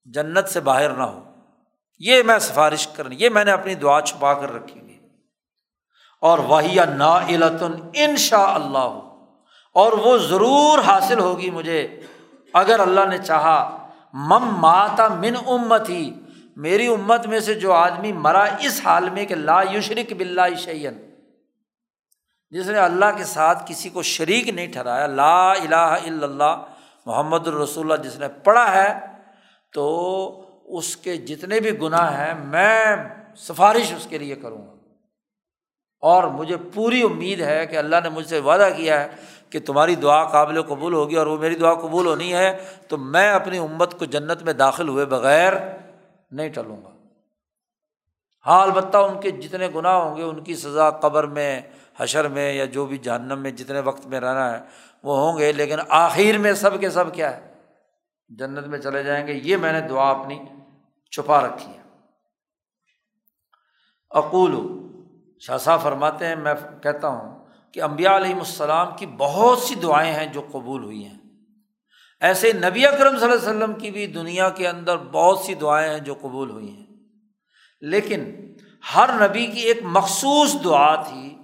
جنت 0.05 0.49
سے 0.49 0.59
باہر 0.59 0.89
نہ 0.89 1.03
ہو۔ 1.03 1.23
یہ 1.99 2.23
میں 2.23 2.39
سفارش 2.39 2.87
کر 2.87 3.11
یہ 3.11 3.29
میں 3.29 3.45
نے 3.45 3.51
اپنی 3.51 3.75
دعا 3.75 4.01
چھپا 4.01 4.33
کر 4.33 4.53
رکھی 4.53 4.79
ہوئی۔ 4.79 4.97
اور 6.21 6.39
وہی 6.39 6.77
نا 6.97 7.17
علتن 7.17 7.89
ان 7.93 8.15
شاء 8.15 8.53
اللہ 8.53 8.77
ہو 8.77 9.25
اور 9.73 9.91
وہ 9.91 10.17
ضرور 10.17 10.79
حاصل 10.79 11.19
ہوگی 11.19 11.49
مجھے۔ 11.49 11.99
اگر 12.53 12.79
اللہ 12.79 13.05
نے 13.09 13.17
چاہا، 13.17 13.87
مم 14.13 14.55
ماتا 14.59 15.07
من 15.07 15.35
امت 15.47 15.89
ہی 15.89 16.13
میری 16.55 16.87
امت 16.87 17.25
میں 17.25 17.39
سے 17.39 17.53
جو 17.53 17.73
آدمی 17.73 18.11
مرا 18.13 18.45
اس 18.59 18.81
حال 18.85 19.09
میں 19.09 19.25
کہ 19.25 19.35
لا 19.35 19.61
یشرک 19.73 20.13
بلّہ 20.13 20.55
شعین 20.57 20.97
جس 22.49 22.67
نے 22.67 22.77
اللہ 22.77 23.05
کے 23.17 23.23
ساتھ 23.23 23.63
کسی 23.67 23.89
کو 23.89 24.01
شریک 24.01 24.49
نہیں 24.49 24.71
ٹھہرایا، 24.73 25.07
لا 25.07 25.51
الہ 25.51 25.75
الا 25.75 26.23
اللہ، 26.23 26.63
محمد 27.05 27.47
الرسول 27.47 27.91
اللہ 27.91 28.03
جس 28.03 28.19
نے 28.19 28.27
پڑھا 28.43 28.73
ہے، 28.73 28.99
تو 29.73 29.85
اس 30.65 30.95
کے 30.97 31.17
جتنے 31.17 31.59
بھی 31.59 31.81
گناہ 31.81 32.17
ہیں، 32.17 32.33
میں 32.45 32.95
سفارش 33.37 33.93
اس 33.93 34.07
کے 34.09 34.17
لیے 34.17 34.35
کروں 34.35 34.67
گا۔ 34.67 34.73
اور 36.03 36.23
مجھے 36.23 36.57
پوری 36.73 37.01
امید 37.01 37.41
ہے 37.41 37.65
کہ 37.65 37.77
اللہ 37.77 37.95
نے 38.03 38.09
مجھ 38.09 38.27
سے 38.27 38.39
وعدہ 38.39 38.69
کیا 38.77 39.03
ہے 39.03 39.07
کہ 39.51 39.59
تمہاری 39.59 39.95
دعا 39.95 40.25
قابل 40.25 40.61
قبول 40.61 40.93
ہوگی 40.93 41.15
اور 41.15 41.27
وہ 41.27 41.37
میری 41.37 41.55
دعا 41.55 41.73
قبول 41.73 42.07
ہونی 42.07 42.33
ہے، 42.33 42.65
تو 42.87 42.97
میں 42.97 43.31
اپنی 43.31 43.57
امت 43.57 43.99
کو 43.99 44.05
جنت 44.05 44.43
میں 44.43 44.53
داخل 44.53 44.89
ہوئے 44.89 45.05
بغیر 45.05 45.53
نہیں 46.31 46.49
ٹلوں 46.49 46.83
گا۔ 46.83 46.89
ہاں 48.45 48.61
البتہ 48.61 48.97
ان 48.97 49.21
کے 49.21 49.31
جتنے 49.31 49.67
گناہ 49.75 49.93
ہوں 49.93 50.17
گے، 50.17 50.23
ان 50.23 50.43
کی 50.43 50.55
سزا 50.55 50.89
قبر 50.89 51.23
میں، 51.23 51.61
حشر 51.97 52.27
میں 52.27 52.53
یا 52.53 52.65
جو 52.65 52.85
بھی 52.85 52.97
جہنم 52.97 53.39
میں 53.39 53.51
جتنے 53.51 53.79
وقت 53.79 54.07
میں 54.07 54.19
رہنا 54.19 54.53
ہے، 54.53 54.63
وہ 55.03 55.17
ہوں 55.17 55.37
گے، 55.37 55.51
لیکن 55.51 55.77
آخر 55.89 56.37
میں 56.37 56.53
سب 56.53 56.79
کے 56.79 56.89
سب 56.89 57.13
کیا 57.13 57.37
ہے؟ 57.37 57.53
جنت 58.29 58.67
میں 58.67 58.79
چلے 58.79 59.03
جائیں 59.03 59.27
گے۔ 59.27 59.33
یہ 59.43 59.57
میں 59.57 59.73
نے 59.73 59.81
دعا 59.81 60.11
اپنی 60.11 60.39
چھپا 61.11 61.41
رکھی 61.41 61.73
ہے۔ 61.73 61.81
اقول 64.09 64.81
شاہ 65.39 65.57
صاحب 65.57 65.81
فرماتے 65.81 66.25
ہیں، 66.25 66.35
میں 66.35 66.53
کہتا 66.83 67.07
ہوں 67.07 67.40
کہ 67.73 67.83
امبیا 67.83 68.15
علیہم 68.15 68.39
السلام 68.39 68.87
کی 68.97 69.05
بہت 69.05 69.59
سی 69.59 69.75
دعائیں 69.75 70.13
ہیں 70.13 70.25
جو 70.25 70.41
قبول 70.51 70.83
ہوئی 70.83 71.05
ہیں۔ 71.05 71.17
ایسے 72.19 72.53
نبی 72.53 72.85
اکرم 72.85 73.19
صلی 73.19 73.31
اللہ 73.31 73.49
علیہ 73.49 73.57
وسلم 73.57 73.73
کی 73.73 73.91
بھی 73.91 74.07
دنیا 74.07 74.49
کے 74.49 74.67
اندر 74.67 74.97
بہت 74.97 75.39
سی 75.39 75.53
دعائیں 75.53 75.91
ہیں 75.93 75.99
جو 75.99 76.13
قبول 76.13 76.49
ہوئی 76.49 76.69
ہیں۔ 76.69 76.85
لیکن 77.81 78.35
ہر 78.95 79.27
نبی 79.27 79.47
کی 79.47 79.59
ایک 79.59 79.79
مخصوص 79.83 80.55
دعا 80.63 80.95
تھی 80.95 81.37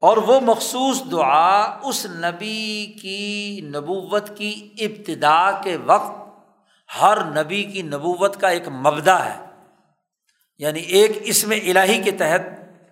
اور 0.00 0.16
وہ 0.16 0.40
مخصوص 0.40 1.02
دعا 1.12 1.78
اس 1.82 2.06
نبی 2.06 2.86
کی 3.02 3.60
نبوت 3.64 4.36
کی 4.36 4.74
ابتدا 4.78 5.50
کے 5.50 5.76
وقت 5.76 6.26
ہر 7.00 7.24
نبی 7.24 7.64
کی 7.64 7.82
نبوت 7.82 8.40
کا 8.40 8.48
ایک 8.48 8.68
مبدا 8.68 9.24
ہے۔ 9.24 9.46
یعنی 10.58 10.80
ایک 10.80 11.10
اس 11.20 11.46
میں 11.46 11.60
الہی 11.60 12.02
کے 12.02 12.10
تحت 12.10 12.40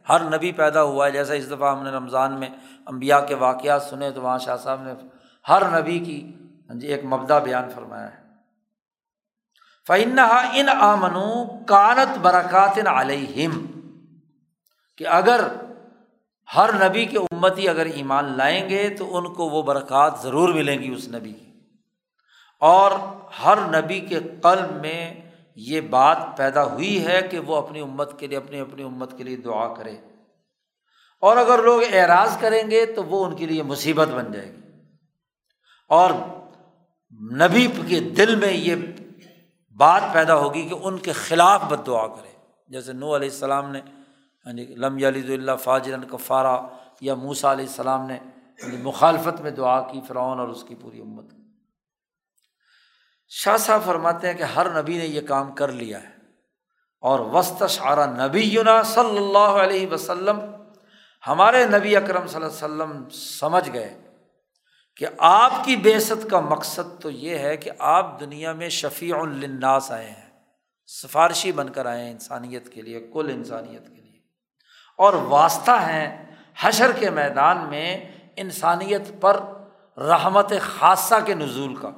ہر 0.08 0.20
نبی 0.20 0.52
پیدا 0.52 0.82
ہوا 0.82 1.06
ہے۔ 1.06 1.10
جیسا 1.10 1.34
اس 1.34 1.50
دفعہ 1.50 1.76
ہم 1.76 1.84
نے 1.84 1.90
رمضان 1.90 2.32
میں 2.32 2.48
امبیا 2.86 3.20
کے 3.20 3.34
واقعات 3.34 3.82
سنے 3.82 4.10
تو 4.10 4.22
وہاں 4.22 4.38
شاہ 4.38 4.56
صاحب 4.56 4.82
نے 4.82 4.92
ہر 5.48 5.80
نبی 5.80 5.98
کی 5.98 6.32
ہاں 6.68 6.74
جی 6.74 6.86
ایک 6.86 7.04
مبدا 7.04 7.38
بیان 7.38 7.70
فرمایا 7.74 8.14
ہے۔ 8.14 8.24
فعن 9.86 10.18
ان 10.52 10.68
آمنو 10.68 11.58
کانت 11.64 12.18
برکات 12.18 12.78
علیہم۔ 12.86 13.66
کہ 14.96 15.08
اگر 15.08 15.40
ہر 16.56 16.88
نبی 16.88 17.04
کے 17.04 17.18
امتی 17.18 17.68
اگر 17.68 17.86
ایمان 17.86 18.36
لائیں 18.36 18.68
گے 18.68 18.88
تو 18.88 19.16
ان 19.16 19.34
کو 19.34 19.48
وہ 19.48 19.62
برکات 19.62 20.14
ضرور 20.22 20.48
ملیں 20.48 20.78
گی 20.78 20.94
اس 20.94 21.08
نبی 21.08 21.32
کی۔ 21.32 21.52
اور 22.60 22.90
ہر 23.44 23.82
نبی 23.82 24.00
کے 24.00 24.20
قلب 24.42 24.80
میں 24.80 25.23
یہ 25.54 25.80
بات 25.80 26.18
پیدا 26.36 26.64
ہوئی 26.64 27.06
ہے 27.06 27.20
کہ 27.30 27.38
وہ 27.38 27.56
اپنی 27.56 27.80
امت 27.80 28.18
کے 28.18 28.26
لیے 28.26 28.38
اپنی 28.38 28.60
اپنی 28.60 28.82
امت 28.82 29.18
کے 29.18 29.24
لیے 29.24 29.36
دعا 29.36 29.74
کرے۔ 29.74 29.96
اور 31.20 31.36
اگر 31.36 31.62
لوگ 31.62 31.80
اعراض 31.92 32.38
کریں 32.38 32.70
گے 32.70 32.86
تو 32.86 33.04
وہ 33.04 33.26
ان 33.26 33.36
کے 33.36 33.46
لیے 33.46 33.62
مصیبت 33.62 34.08
بن 34.08 34.32
جائے 34.32 34.52
گی۔ 34.52 34.60
اور 35.88 36.10
نبی 37.32 37.68
کے 37.88 38.00
دل 38.00 38.34
میں 38.34 38.52
یہ 38.52 38.74
بات 39.76 40.02
پیدا 40.12 40.34
ہوگی 40.34 40.68
کہ 40.68 40.74
ان 40.82 40.98
کے 40.98 41.12
خلاف 41.12 41.62
بد 41.64 41.86
دعا 41.86 42.06
کرے۔ 42.06 42.34
جیسے 42.68 42.92
نو 42.92 43.16
علیہ 43.16 43.28
السلام 43.28 43.70
نے 43.70 43.80
یعنی 44.46 44.64
لم 44.64 44.94
علی 44.94 45.34
اللہ 45.34 45.56
فاجر 45.56 45.96
کفارہ 46.10 46.60
یا 47.00 47.14
موسا 47.14 47.52
علیہ 47.52 47.64
السلام 47.64 48.06
نے 48.06 48.18
یعنی 48.62 48.76
مخالفت 48.76 49.40
میں 49.40 49.50
دعا 49.50 49.80
کی، 49.80 50.00
فرعون 50.08 50.40
اور 50.40 50.48
اس 50.48 50.64
کی 50.64 50.74
پوری 50.74 51.00
امت 51.00 51.34
شاہ 53.36 53.56
صاحب 53.56 53.80
فرماتے 53.84 54.26
ہیں 54.26 54.34
کہ 54.34 54.42
ہر 54.42 54.82
نبی 54.82 54.98
نے 54.98 55.04
یہ 55.04 55.20
کام 55.20 55.52
کر 55.52 55.72
لیا 55.72 56.02
ہے۔ 56.02 56.08
اور 57.00 57.20
وسط 57.20 57.62
شعرا 57.68 58.06
نبی 58.06 58.56
صلی 58.84 59.16
اللہ 59.16 59.38
علیہ 59.38 59.86
وسلم 59.90 60.40
ہمارے 61.26 61.64
نبی 61.64 61.96
اکرم 61.96 62.26
صلی 62.26 62.44
اللہ 62.44 62.84
علیہ 62.84 62.92
وسلم 62.92 63.08
سمجھ 63.10 63.72
گئے 63.72 64.00
کہ 64.96 65.06
آپ 65.18 65.52
کی 65.64 65.76
بیست 65.76 66.30
کا 66.30 66.40
مقصد 66.40 67.00
تو 67.00 67.10
یہ 67.10 67.38
ہے 67.38 67.56
کہ 67.56 67.70
آپ 67.78 68.20
دنیا 68.20 68.52
میں 68.52 68.68
شفیع 68.68 69.16
الناس 69.16 69.92
آئے 69.92 70.10
ہیں، 70.10 70.30
سفارشی 70.86 71.52
بن 71.52 71.68
کر 71.68 71.86
آئے 71.86 72.04
ہیں 72.04 72.10
انسانیت 72.10 72.72
کے 72.72 72.82
لیے، 72.82 73.10
کل 73.12 73.30
انسانیت 73.34 73.88
کے 73.88 74.02
لیے۔ 74.02 74.20
اور 74.98 75.12
واسطہ 75.12 75.70
ہیں 75.70 76.36
حشر 76.60 76.92
کے 76.92 77.10
میدان 77.10 77.58
میں 77.58 78.12
انسانیت 78.36 79.20
پر 79.20 79.40
رحمت 79.98 80.52
خاصہ 80.60 81.14
کے 81.26 81.34
نزول 81.34 81.76
کا۔ 81.76 81.90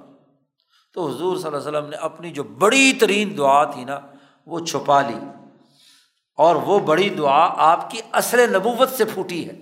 تو 0.96 1.08
حضور 1.08 1.36
صلی 1.36 1.46
اللہ 1.46 1.58
علیہ 1.58 1.68
وسلم 1.68 1.90
نے 1.90 1.96
اپنی 1.96 2.30
جو 2.30 2.42
بڑی 2.42 2.92
ترین 3.00 3.36
دعا 3.36 3.64
تھی 3.64 3.84
نا، 3.84 4.00
وہ 4.46 4.60
چھپا 4.60 5.00
لی۔ 5.00 5.18
اور 6.36 6.56
وہ 6.56 6.78
بڑی 6.78 7.08
دعا 7.08 7.48
آپ 7.56 7.90
کی 7.90 8.00
اصل 8.12 8.52
نبوت 8.52 8.88
سے 8.88 9.04
پھوٹی 9.04 9.48
ہے۔ 9.48 9.52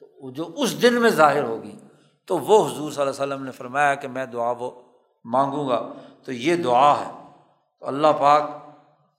تو 0.00 0.30
جو 0.30 0.50
اس 0.56 0.82
دن 0.82 0.94
میں 0.94 1.10
ظاہر 1.10 1.42
ہوگی، 1.42 1.76
تو 2.24 2.38
وہ 2.38 2.66
حضور 2.66 2.92
صلی 2.92 3.02
اللہ 3.02 3.22
علیہ 3.22 3.34
وسلم 3.34 3.44
نے 3.44 3.50
فرمایا 3.50 3.94
کہ 3.94 4.08
میں 4.08 4.26
دعا 4.26 4.50
وہ 4.50 4.70
مانگوں 5.24 5.68
گا۔ 5.68 5.92
تو 6.24 6.32
یہ 6.32 6.56
دعا 6.56 7.00
ہے۔ 7.00 7.32
تو 7.80 7.86
اللہ 7.86 8.06
پاک 8.20 8.50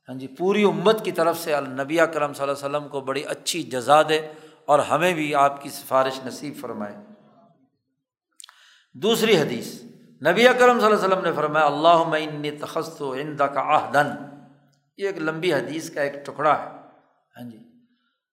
ہاں 0.09 0.15
جی 0.15 0.27
پوری 0.27 0.63
امت 0.63 1.05
کی 1.05 1.11
طرف 1.11 1.39
سے 1.39 1.53
النبی 1.53 1.97
کرم 2.13 2.33
صلی 2.33 2.49
اللہ 2.49 2.65
علیہ 2.65 2.77
وسلم 2.77 2.87
کو 2.87 3.01
بڑی 3.01 3.23
اچھی 3.23 3.63
جزا 3.63 4.01
دے 4.01 4.31
اور 4.65 4.79
ہمیں 4.79 5.13
بھی 5.13 5.35
آپ 5.35 5.61
کی 5.61 5.69
سفارش 5.69 6.19
نصیب 6.25 6.53
فرمائے۔ 6.61 6.95
دوسری 8.93 9.37
حدیث۔ 9.37 9.81
نبی 10.25 10.47
اکرم 10.47 10.79
صلی 10.79 10.85
اللہ 10.85 10.97
علیہ 10.97 11.07
وسلم 11.07 11.23
نے 11.23 11.31
فرمایا 11.31 11.65
اللہ 11.65 12.03
میں 12.37 12.51
تخص 12.61 13.01
و 13.01 13.13
آئندہ 13.13 13.43
کا 13.43 13.61
آہدن 13.61 14.07
یہ 14.97 15.07
ایک 15.07 15.17
لمبی 15.17 15.53
حدیث 15.53 15.93
کا 15.93 16.01
ایک 16.01 16.25
ٹکڑا 16.25 16.59
ہے۔ 16.59 16.65
ہاں 17.37 17.49
جی۔ 17.49 17.57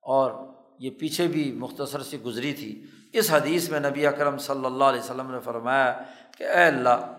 اور 0.02 0.32
یہ 0.78 0.90
پیچھے 0.90 1.26
بھی 1.26 1.52
مختصر 1.52 2.02
سی 2.02 2.22
گزری 2.22 2.52
تھی۔ 2.52 2.86
اس 3.12 3.32
حدیث 3.32 3.68
میں 3.68 3.80
نبی 3.80 4.06
اکرم 4.06 4.38
صلی 4.38 4.64
اللہ 4.64 4.84
علیہ 4.84 5.00
وسلم 5.00 5.30
نے 5.30 5.40
فرمایا 5.40 6.00
کہ، 6.38 6.44
اے 6.44 6.64
اللہ، 6.64 7.12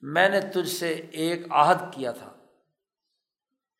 میں 0.00 0.28
نے 0.28 0.40
تجھ 0.40 0.68
سے 0.68 1.06
ایک 1.12 1.46
عہد 1.50 1.94
کیا 1.94 2.12
تھا۔ 2.12 2.28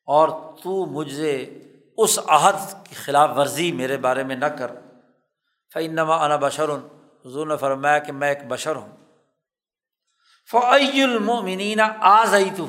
اور 0.06 0.28
تو 0.62 0.86
مجھے 0.86 1.58
اس 1.96 2.18
عہد 2.26 2.86
کی 2.88 2.94
خلاف 2.94 3.38
ورزی 3.38 3.72
میرے 3.72 3.96
بارے 3.96 4.24
میں 4.24 4.36
نہ 4.36 4.44
کر۔ 4.44 4.72
فعنما 5.74 6.24
انا 6.24 6.36
بشر۔ 6.36 6.68
حضور 7.26 7.46
نے 7.46 7.56
فرمایا 7.56 7.98
کہ، 7.98 8.12
میں 8.12 8.28
ایک 8.28 8.38
بشر 8.48 8.76
ہوں۔ 8.76 9.01
فعی 10.52 11.02
المنین 11.02 11.80
آزئی 12.00 12.50
تو 12.56 12.66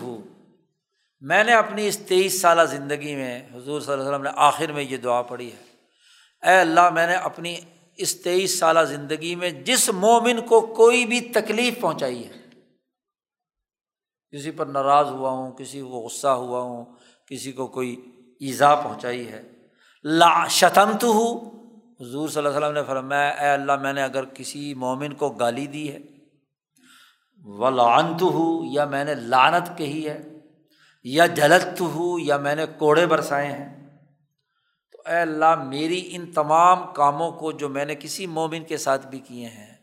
میں 1.22 1.44
نے 1.44 1.54
اپنی 1.54 1.88
اس 1.88 1.98
تیئیس 2.00 2.40
سالہ 2.42 2.62
زندگی 2.70 3.16
میں 3.16 3.40
حضور 3.54 3.82
صلی 3.82 3.94
اللہ 3.94 4.04
علیہ 4.04 4.12
وسلم 4.12 4.24
نے 4.24 4.30
آخر 4.36 4.72
میں 4.72 4.84
یہ 4.84 4.98
دعا 4.98 5.22
پڑھی 5.22 5.52
ہے۔ 5.52 6.50
اے 6.50 6.60
اللہ، 6.60 6.90
میں 6.90 7.08
نے 7.08 7.16
اپنی 7.16 7.56
اس 8.00 8.22
تیئیس 8.22 8.58
سالہ 8.60 8.80
زندگی 8.88 9.34
میں 9.36 9.50
جس 9.66 9.90
مومن 9.90 10.40
کو 10.42 10.60
کوئی 10.76 11.06
بھی 11.06 11.20
تکلیف 11.34 11.80
پہنچائی 11.82 12.24
ہے، 12.28 12.42
کسی 14.34 14.52
پر 14.52 14.66
ناراض 14.66 15.10
ہوا 15.10 15.30
ہوں، 15.30 15.52
کسی 15.52 15.82
کو 15.82 16.00
غصہ 16.00 16.28
ہوا 16.28 16.62
ہوں، 16.62 16.86
کسی 17.28 17.52
کو 17.52 17.68
کوئی 17.68 17.96
ایزا 18.42 18.74
پہنچائی 18.76 19.28
ہے 19.32 19.42
لا 20.06 20.48
شتمت 20.48 21.04
ہوں 21.04 21.38
حضور 22.02 22.30
صلی 22.30 22.38
اللہ 22.38 22.50
علیہ 22.50 22.58
وسلم 22.58 22.74
نے 22.74 22.84
فرمایا، 22.88 23.30
اے 23.30 23.50
اللہ، 23.50 23.76
میں 23.76 23.94
نے 23.94 24.04
اگر 24.04 24.26
کسی 24.26 24.74
مومن 24.74 25.14
کو 25.14 25.30
گالی 25.30 25.68
دی 25.68 25.92
ہے 25.92 26.00
و 27.44 27.70
لعنت 27.70 28.22
ہوں 28.22 28.66
یا 28.66 28.86
میں 28.86 29.04
نے 29.04 29.16
لانت 29.16 29.78
کہی 29.78 30.10
ہے، 30.10 30.22
یا 31.04 31.26
جلت 31.26 31.82
ہوں 31.82 32.20
یا 32.20 32.38
میں 32.38 32.56
نے 32.56 32.66
کوڑے 32.78 33.06
برسائے 33.06 33.48
ہیں۔ 33.48 33.98
تو 34.92 34.98
اے 35.06 35.20
اللہ، 35.20 35.56
میری 35.56 36.16
ان 36.16 36.32
تمام 36.32 36.94
کاموں 36.94 37.32
کو 37.32 37.52
جو 37.52 37.70
میں 37.70 37.86
نے 37.86 37.96
کسی 37.96 38.28
مومن 38.28 38.64
کے 38.64 38.78
ساتھ 38.78 39.08
بھی 39.08 39.20
کیے 39.20 39.48
ہیں، 39.48 39.74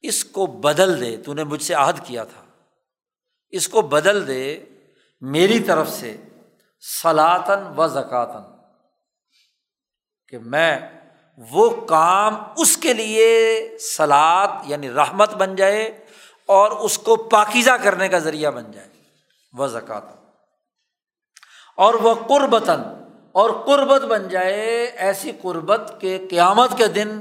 اس 0.00 0.24
کو 0.24 0.46
بدل 0.46 1.00
دے۔ 1.00 1.16
تو 1.16 1.34
نے 1.34 1.44
مجھ 1.44 1.62
سے 1.62 1.74
عہد 1.74 2.06
کیا 2.06 2.24
تھا۔ 2.24 2.44
اس 3.50 3.68
کو 3.68 3.82
بدل 3.82 4.26
دے 4.26 4.64
میری 5.20 5.58
طرف 5.58 5.88
سے 5.88 6.16
سلاطن 7.02 7.62
و 7.76 7.86
زکاتن 7.86 8.56
کہ 10.28 10.38
میں 10.38 10.78
وہ 11.50 11.86
کام 11.86 12.34
اس 12.56 12.76
کے 12.76 12.92
لیے 12.92 13.68
سلاد 13.80 14.48
یعنی 14.64 14.90
رحمت 14.90 15.34
بن 15.34 15.56
جائے 15.56 16.04
اور 16.48 16.70
اس 16.70 16.98
کو 16.98 17.16
پاکیزہ 17.16 17.76
کرنے 17.82 18.08
کا 18.08 18.18
ذریعہ 18.18 18.50
بن 18.50 18.70
جائے۔ 18.70 18.88
وہ 19.54 19.66
زکاتن 19.66 20.16
اور 21.78 21.94
وہ 21.94 22.14
قربتاً، 22.28 22.80
اور 23.32 23.50
قربت 23.66 24.02
بن 24.02 24.28
جائے 24.28 24.84
ایسی 24.98 25.32
قربت 25.42 25.92
کہ 26.00 26.18
قیامت 26.30 26.76
کے 26.76 26.86
دن 26.88 27.18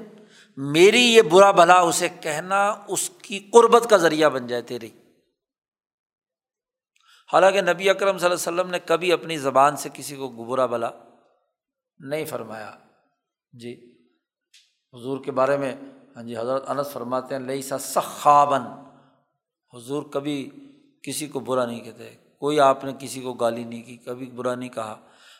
میری 0.57 1.01
یہ 1.01 1.21
برا 1.21 1.51
بھلا 1.51 1.79
اسے 1.79 2.09
کہنا 2.21 2.59
اس 2.87 3.09
کی 3.21 3.39
قربت 3.53 3.89
کا 3.89 3.97
ذریعہ 3.97 4.29
بن 4.29 4.47
جائے 4.47 4.61
تیری۔ 4.61 4.89
حالانکہ 7.29 7.61
نبی 7.61 7.89
اکرم 7.89 8.17
صلی 8.17 8.25
اللہ 8.25 8.39
علیہ 8.39 8.53
وسلم 8.53 8.71
نے 8.71 8.79
کبھی 8.79 9.11
اپنی 9.11 9.37
زبان 9.37 9.75
سے 9.75 9.89
کسی 9.93 10.15
کو 10.15 10.27
برا 10.45 10.65
بلا 10.65 10.89
نہیں 11.99 12.25
فرمایا۔ 12.25 12.71
جی 13.53 13.73
حضور 14.93 15.23
کے 15.23 15.31
بارے 15.31 15.57
میں 15.57 15.75
ہاں 16.15 16.23
جی 16.23 16.37
حضرت 16.37 16.69
انس 16.69 16.91
فرماتے 16.91 17.35
ہیں 17.35 17.41
لئی 17.41 17.61
سا 17.61 17.77
سخابن 17.77 18.61
حضور 19.73 20.03
کبھی 20.03 20.49
کسی 21.03 21.27
کو 21.27 21.39
برا 21.39 21.65
نہیں 21.65 21.79
کہتے، 21.79 22.15
کوئی 22.39 22.59
آپ 22.59 22.83
نے 22.83 22.91
کسی 22.99 23.21
کو 23.21 23.33
گالی 23.33 23.63
نہیں 23.63 23.83
کی، 23.83 23.97
کبھی 23.97 24.25
برا 24.25 24.55
نہیں 24.55 24.69
کہا۔ 24.69 24.95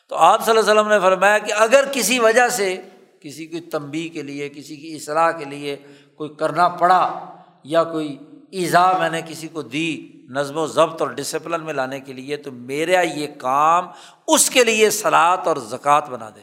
تو 0.08 0.16
آپ 0.16 0.44
صلی 0.44 0.58
اللہ 0.58 0.70
علیہ 0.70 0.80
وسلم 0.80 0.92
نے 0.92 1.00
فرمایا 1.00 1.38
کہ 1.38 1.52
اگر 1.52 1.84
کسی 1.92 2.18
وجہ 2.18 2.48
سے 2.48 2.76
کسی 3.20 3.46
کی 3.46 3.60
تمبی 3.60 4.08
کے 4.08 4.22
لیے، 4.22 4.48
کسی 4.48 4.76
کی 4.76 4.94
اصلاح 4.94 5.30
کے 5.30 5.44
لیے 5.44 5.76
کوئی 6.14 6.34
کرنا 6.34 6.68
پڑا 6.68 7.24
یا 7.64 7.84
کوئی 7.84 8.18
ایزا 8.50 8.98
میں 8.98 9.10
نے 9.10 9.20
کسی 9.26 9.48
کو 9.48 9.62
دی 9.62 10.12
نظم 10.28 10.56
و 10.56 10.66
ضبط 10.66 11.02
اور 11.02 11.10
ڈسپلن 11.10 11.64
میں 11.64 11.74
لانے 11.74 12.00
کے 12.00 12.12
لیے، 12.12 12.36
تو 12.36 12.52
میرا 12.52 13.00
یہ 13.00 13.26
کام 13.38 13.86
اس 14.28 14.50
کے 14.50 14.64
لیے 14.64 14.90
سلاد 14.90 15.38
اور 15.44 15.56
زکوٰۃ 15.56 16.08
بنا 16.10 16.30
دے۔ 16.30 16.40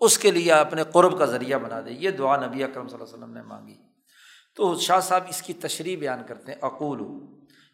اس 0.00 0.18
کے 0.18 0.30
لیے 0.30 0.52
اپنے 0.52 0.82
قرب 0.92 1.18
کا 1.18 1.24
ذریعہ 1.24 1.58
بنا 1.58 1.80
دے۔ 1.80 1.90
یہ 1.90 2.10
دعا 2.10 2.46
نبی 2.46 2.64
اکرم 2.64 2.88
صلی 2.88 2.98
اللہ 3.00 3.14
علیہ 3.14 3.24
وسلم 3.24 3.34
نے 3.34 3.42
مانگی۔ 3.42 3.91
تو 4.56 4.74
شاہ 4.74 5.00
صاحب 5.00 5.24
اس 5.28 5.42
کی 5.42 5.52
تشریح 5.52 5.96
بیان 5.98 6.22
کرتے 6.26 6.52
ہیں 6.52 6.58
اقول 6.62 7.00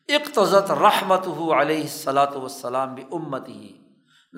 اقتضت 0.08 0.70
رحمت 0.70 1.26
ہو 1.26 1.60
علیہ 1.60 1.80
الصلاۃ 1.80 2.36
وسلام 2.36 2.94
بھی 2.94 3.02
امت 3.12 3.48
ہی 3.48 3.78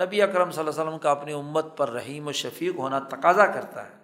نبی 0.02 0.22
اکرم 0.22 0.50
صلی 0.50 0.60
اللہ 0.60 0.70
علیہ 0.70 0.82
وسلم 0.82 0.98
کا 0.98 1.10
اپنی 1.10 1.32
امت 1.32 1.76
پر 1.76 1.90
رحیم 1.90 2.26
و 2.26 2.32
شفیق 2.32 2.78
ہونا 2.78 2.98
تقاضا 2.98 3.46
کرتا 3.46 3.84
ہے۔ 3.84 3.94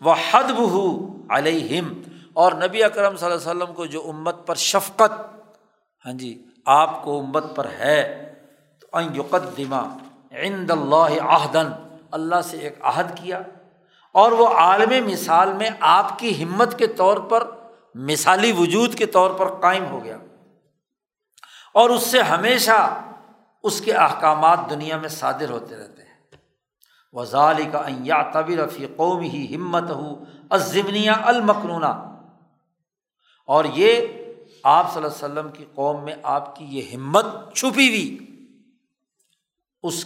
وہ 0.00 0.14
حد 0.30 0.44
بہو 0.44 1.16
علیہم۔ 1.28 2.02
اور 2.32 2.52
نبی 2.52 2.82
اکرم 2.82 3.16
صلی 3.16 3.30
اللہ 3.30 3.50
علیہ 3.50 3.62
وسلم 3.62 3.74
کو 3.74 3.86
جو 3.86 4.08
امت 4.08 4.36
پر 4.46 4.54
شفقت 4.54 5.12
ہاں 6.06 6.12
جی 6.12 6.46
آپ 6.66 7.04
کو 7.04 7.20
امت 7.20 7.44
پر 7.56 7.66
ہے، 7.78 8.32
تو 8.80 9.00
یقدمہ 9.14 9.98
عند 10.32 10.70
اللہ 10.70 11.20
عہدن۔ 11.20 11.66
اللہ 12.10 12.34
سے 12.44 12.56
ایک 12.56 12.78
عہد 12.80 13.18
کیا۔ 13.18 13.42
اور 14.14 14.32
وہ 14.32 14.48
عالم 14.48 15.06
مثال 15.06 15.52
میں 15.52 15.70
آپ 15.80 16.18
کی 16.18 16.44
ہمت 16.44 16.78
کے 16.78 16.86
طور 16.86 17.16
پر، 17.16 17.50
مثالی 17.94 18.52
وجود 18.52 18.94
کے 18.94 19.06
طور 19.06 19.30
پر 19.30 19.60
قائم 19.60 19.86
ہو 19.86 20.04
گیا۔ 20.04 20.18
اور 21.74 21.90
اس 21.90 22.02
سے 22.02 22.22
ہمیشہ 22.22 23.00
اس 23.62 23.80
کے 23.80 23.92
احکامات 23.92 24.58
دنیا 24.70 24.96
میں 24.96 25.08
صادر 25.08 25.50
ہوتے 25.50 25.76
رہتے 25.76 26.02
ہیں۔ 26.02 26.04
وزال 27.12 27.62
کا 27.72 27.82
یا 28.02 28.30
طبی 28.32 28.56
رفیع 28.56 28.86
قوم 28.96 29.20
ہی 29.20 29.56
ہمت 29.56 29.90
ہو 29.90 30.24
ازمنیا 30.50 31.14
المکنہ 31.22 32.20
اور 33.46 33.64
یہ 33.64 34.06
آپ 34.64 34.94
صلی 34.94 35.04
اللہ 35.04 35.26
علیہ 35.26 35.40
وسلم 35.40 35.52
کی 35.52 35.64
قوم 35.74 36.04
میں 36.04 36.14
آپ 36.22 36.56
کی 36.56 36.64
یہ 36.64 36.94
ہمت 36.94 37.24
چھپی 37.54 37.88
ہوئی 37.88 38.18
اس 39.82 40.04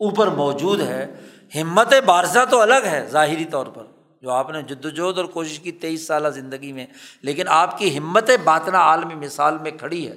اوپر 0.00 0.26
موجود 0.26 0.80
ہے 0.80 1.20
ہمت 1.54 1.94
بارزہ 2.04 2.44
تو 2.50 2.60
الگ 2.60 2.86
ہے 2.86 3.06
ظاہری 3.10 3.44
طور 3.44 3.66
پر، 3.66 3.82
جو 4.22 4.30
آپ 4.30 4.50
نے 4.50 4.62
جد 4.62 4.84
وجہد 4.84 5.18
اور 5.18 5.24
کوشش 5.24 5.58
کی 5.58 5.72
تیئیس 5.72 6.06
سالہ 6.06 6.28
زندگی 6.28 6.72
میں، 6.72 6.86
لیکن 7.22 7.44
آپ 7.48 7.78
کی 7.78 7.98
ہمت 7.98 8.30
باطنا 8.44 8.78
عالمی 8.78 9.14
مثال 9.14 9.58
میں 9.58 9.70
کھڑی 9.70 10.08
ہے 10.08 10.16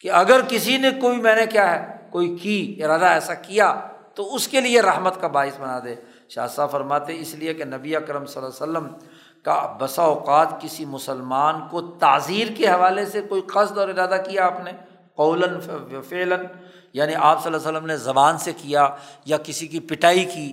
کہ 0.00 0.10
اگر 0.10 0.40
کسی 0.48 0.76
نے 0.76 0.90
کوئی، 1.00 1.20
میں 1.20 1.36
نے 1.36 1.46
کیا 1.46 1.70
ہے، 1.70 1.96
کوئی 2.10 2.36
کی، 2.36 2.80
ارادہ 2.84 3.04
ایسا 3.04 3.34
کیا، 3.34 3.80
تو 4.14 4.34
اس 4.34 4.48
کے 4.48 4.60
لیے 4.60 4.80
رحمت 4.80 5.20
کا 5.20 5.26
باعث 5.26 5.60
بنا 5.60 5.78
دے۔ 5.84 5.94
شاہ 6.28 6.46
صاحب 6.46 6.70
فرماتے 6.70 7.20
اس 7.20 7.34
لیے 7.34 7.54
کہ 7.54 7.64
نبی 7.64 7.96
اکرم 7.96 8.26
صلی 8.26 8.42
اللہ 8.42 8.64
علیہ 8.64 8.70
وسلم 8.70 9.06
کا 9.42 9.76
بسا 9.80 10.02
اوقات 10.02 10.62
کسی 10.62 10.84
مسلمان 10.84 11.54
کو 11.70 11.80
تعزیر 11.80 12.46
کے 12.56 12.68
حوالے 12.68 13.06
سے 13.06 13.22
کوئی 13.22 13.42
قصد 13.42 13.78
اور 13.78 13.88
ارادہ 13.88 14.22
کیا 14.30 14.46
آپ 14.46 14.64
نے؟ 14.64 14.72
قولن 15.14 15.60
فعلاً 16.08 16.44
یعنی 16.92 17.14
آپ 17.14 17.42
صلی 17.42 17.54
اللہ 17.54 17.68
علیہ 17.68 17.76
وسلم 17.76 17.86
نے 17.86 17.96
زبان 17.96 18.38
سے 18.38 18.52
کیا 18.52 18.96
یا 19.24 19.36
کسی 19.38 19.66
کی 19.66 19.80
پٹائی 19.80 20.24
کی؟ 20.24 20.52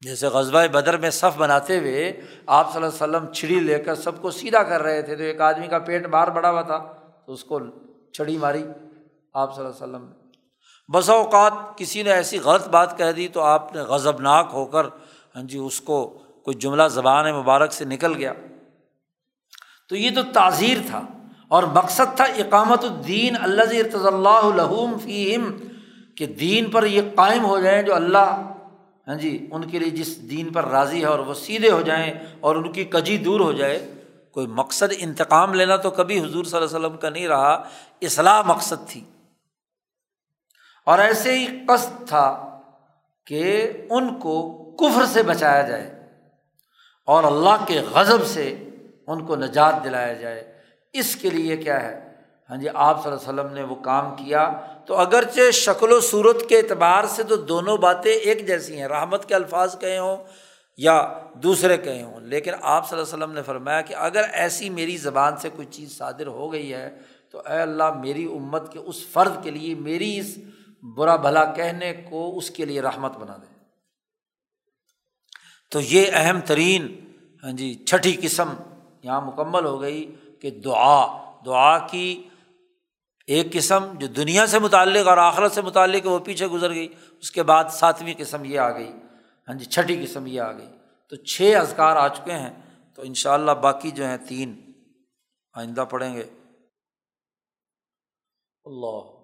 جیسے 0.00 0.26
غزبۂ 0.26 0.68
بدر 0.68 0.96
میں 0.96 1.10
صف 1.10 1.36
بناتے 1.36 1.78
ہوئے 1.78 2.20
آپ 2.46 2.72
صلی 2.72 2.82
اللہ 2.82 3.04
علیہ 3.04 3.16
وسلم 3.16 3.32
چھڑی 3.32 3.60
لے 3.60 3.78
کر 3.78 3.94
سب 3.94 4.22
کو 4.22 4.30
سیدھا 4.30 4.62
کر 4.62 4.82
رہے 4.82 5.02
تھے 5.02 5.16
تو 5.16 5.22
ایک 5.22 5.40
آدمی 5.40 5.66
کا 5.66 5.78
پیٹ 5.78 6.06
باہر 6.06 6.30
بڑا 6.30 6.50
ہوا 6.50 6.62
تھا 6.62 6.92
تو 7.26 7.32
اس 7.32 7.44
کو 7.44 7.60
چھڑی 8.12 8.38
ماری 8.38 8.64
آپ 9.34 9.56
صلی 9.56 9.64
اللہ 9.64 9.84
علیہ 9.84 9.94
وسلم 9.94 10.08
نے۔ 10.08 10.14
بسا 10.92 11.12
اوقات 11.12 11.52
کسی 11.76 12.02
نے 12.02 12.12
ایسی 12.12 12.38
غلط 12.38 12.68
بات 12.68 12.98
کہہ 12.98 13.12
دی 13.12 13.28
تو 13.28 13.40
آپ 13.40 13.74
نے 13.74 13.80
غضب 13.80 14.20
ناک 14.20 14.48
ہو 14.52 14.66
کر 14.66 14.84
ہاں 15.36 15.42
جی 15.42 15.58
اس 15.58 15.80
کو 15.80 16.08
کوئی 16.44 16.56
جملہ 16.58 16.88
زبان 16.90 17.34
مبارک 17.34 17.72
سے 17.72 17.84
نکل 17.84 18.14
گیا۔ 18.14 18.32
تو 19.88 19.96
یہ 19.96 20.10
تو 20.14 20.22
تعزیر 20.32 20.76
تھا۔ 20.86 21.02
اور 21.50 21.62
مقصد 21.62 22.16
تھا 22.16 22.24
اقامت 22.24 22.84
الدین 22.84 23.36
اللہ 23.42 23.62
ارتض 23.62 24.06
اللہ 24.06 24.28
الحم 24.28 24.98
فیم 24.98 25.56
کہ 26.14 26.26
دین 26.26 26.70
پر 26.70 26.86
یہ 26.86 27.02
قائم 27.14 27.44
ہو 27.44 27.60
جائیں 27.60 27.82
جو 27.82 27.94
اللہ 27.94 28.52
ہاں 29.06 29.14
جی 29.14 29.46
ان 29.52 29.64
کے 29.64 29.78
لیے 29.78 29.90
جس 29.90 30.30
دین 30.30 30.52
پر 30.52 30.64
راضی 30.64 31.00
ہے 31.00 31.06
اور 31.06 31.18
وہ 31.18 31.34
سیدھے 31.34 31.70
ہو 31.70 31.80
جائیں 31.80 32.14
اور 32.40 32.56
ان 32.56 32.72
کی 32.72 32.84
کجی 32.84 33.18
دور 33.18 33.40
ہو 33.40 33.52
جائے، 33.52 33.94
کوئی 34.30 34.46
مقصد 34.46 34.92
انتقام 34.98 35.54
لینا 35.54 35.76
تو 35.76 35.90
کبھی 35.90 36.20
حضور 36.20 36.44
صلی 36.44 36.56
اللہ 36.56 36.76
علیہ 36.76 36.86
وسلم 36.86 36.96
کا 36.96 37.10
نہیں 37.10 37.28
رہا، 37.28 37.52
اصلاح 38.02 38.42
مقصد 38.42 38.88
تھی۔ 38.88 39.04
اور 40.84 40.98
ایسے 40.98 41.38
ہی 41.38 41.46
قصد 41.68 42.08
تھا 42.08 42.60
کہ 43.26 43.72
ان 43.90 44.18
کو 44.18 44.52
کفر 44.80 45.06
سے 45.06 45.22
بچایا 45.22 45.62
جائے 45.62 46.08
اور 47.06 47.24
اللہ 47.24 47.64
کے 47.66 47.80
غضب 47.80 48.26
سے 48.26 48.68
ان 49.06 49.26
کو 49.26 49.36
نجات 49.36 49.84
دلایا 49.84 50.12
جائے۔ 50.12 50.59
اس 50.92 51.16
کے 51.16 51.30
لیے 51.30 51.56
کیا 51.56 51.82
ہے؟ 51.82 52.10
ہاں 52.50 52.56
جی 52.56 52.68
آپ 52.74 53.02
صلی 53.02 53.12
اللہ 53.12 53.22
علیہ 53.22 53.40
وسلم 53.40 53.52
نے 53.54 53.62
وہ 53.62 53.74
کام 53.74 54.16
کیا۔ 54.16 54.50
تو 54.86 54.96
اگرچہ 54.96 55.50
شکل 55.50 55.92
و 55.92 56.00
صورت 56.00 56.48
کے 56.48 56.58
اعتبار 56.58 57.04
سے 57.04 57.22
تو 57.22 57.36
دونوں 57.36 57.76
باتیں 57.76 58.12
ایک 58.12 58.46
جیسی 58.46 58.78
ہیں، 58.80 58.88
رحمت 58.88 59.28
کے 59.28 59.34
الفاظ 59.34 59.78
کہے 59.78 59.98
ہوں 59.98 60.16
یا 60.76 61.22
دوسرے 61.34 61.76
کہے 61.76 62.02
ہوں، 62.02 62.20
لیکن 62.20 62.50
آپ 62.62 62.88
صلی 62.88 62.98
اللہ 62.98 63.14
علیہ 63.14 63.24
وسلم 63.24 63.34
نے 63.34 63.42
فرمایا 63.42 63.80
کہ 63.80 63.94
اگر 63.94 64.24
ایسی 64.32 64.70
میری 64.70 64.96
زبان 64.96 65.36
سے 65.36 65.48
کوئی 65.56 65.66
چیز 65.70 65.96
صادر 65.98 66.26
ہو 66.26 66.52
گئی 66.52 66.72
ہے 66.74 66.88
تو 67.30 67.38
اے 67.38 67.60
اللہ، 67.60 67.92
میری 67.92 68.24
امت 68.24 68.72
کے 68.72 68.78
اس 68.78 69.06
فرد 69.06 69.42
کے 69.44 69.50
لیے، 69.50 69.74
میری 69.74 70.18
اس 70.18 70.38
برا 70.96 71.16
بھلا 71.16 71.44
کہنے 71.44 71.92
کو 72.10 72.36
اس 72.38 72.50
کے 72.50 72.64
لیے 72.64 72.80
رحمت 72.80 73.16
بنا 73.16 73.36
دے۔ 73.36 73.46
تو 75.70 75.80
یہ 75.80 76.06
اہم 76.12 76.40
ترین 76.40 76.86
ہاں 77.44 77.52
جی 77.52 77.74
چھٹی 77.74 78.16
قسم 78.20 78.54
یہاں 79.02 79.20
مکمل 79.20 79.64
ہو 79.64 79.80
گئی۔ 79.80 80.14
کہ 80.40 80.50
دعا 80.50 81.22
دعا 81.46 81.86
کی 81.86 82.28
ایک 83.26 83.52
قسم 83.52 83.92
جو 83.98 84.06
دنیا 84.06 84.46
سے 84.46 84.58
متعلق 84.58 85.08
اور 85.08 85.18
آخرت 85.18 85.52
سے 85.52 85.62
متعلق 85.62 86.06
وہ 86.06 86.18
پیچھے 86.18 86.46
گزر 86.46 86.74
گئی، 86.74 86.94
اس 87.20 87.30
کے 87.30 87.42
بعد 87.42 87.64
ساتویں 87.70 88.14
قسم 88.18 88.44
یہ 88.44 88.58
آ 88.58 88.78
گئی 88.78 88.92
ہاں 89.48 89.54
جی 89.54 89.64
چھٹی 89.64 90.04
قسم 90.04 90.26
یہ 90.26 90.40
آ 90.40 90.52
گئی۔ 90.52 90.66
تو 91.08 91.16
چھ 91.16 91.54
ازکار 91.60 91.96
آ 91.96 92.08
چکے 92.08 92.32
ہیں، 92.32 92.62
تو 92.94 93.02
ان 93.02 93.14
شاء 93.14 93.32
اللہ 93.32 93.52
باقی 93.52 93.90
جو 93.90 94.06
ہیں 94.06 94.16
تین 94.16 94.72
آئندہ 95.52 95.84
پڑھیں 95.90 96.14
گے۔ 96.14 96.24
اللہ۔ 98.64 99.19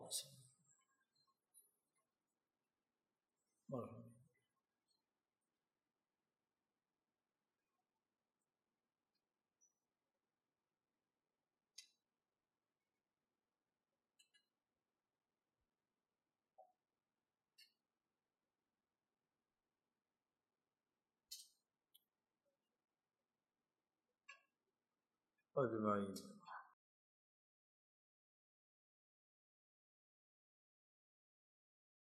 اجمعین 25.59 26.15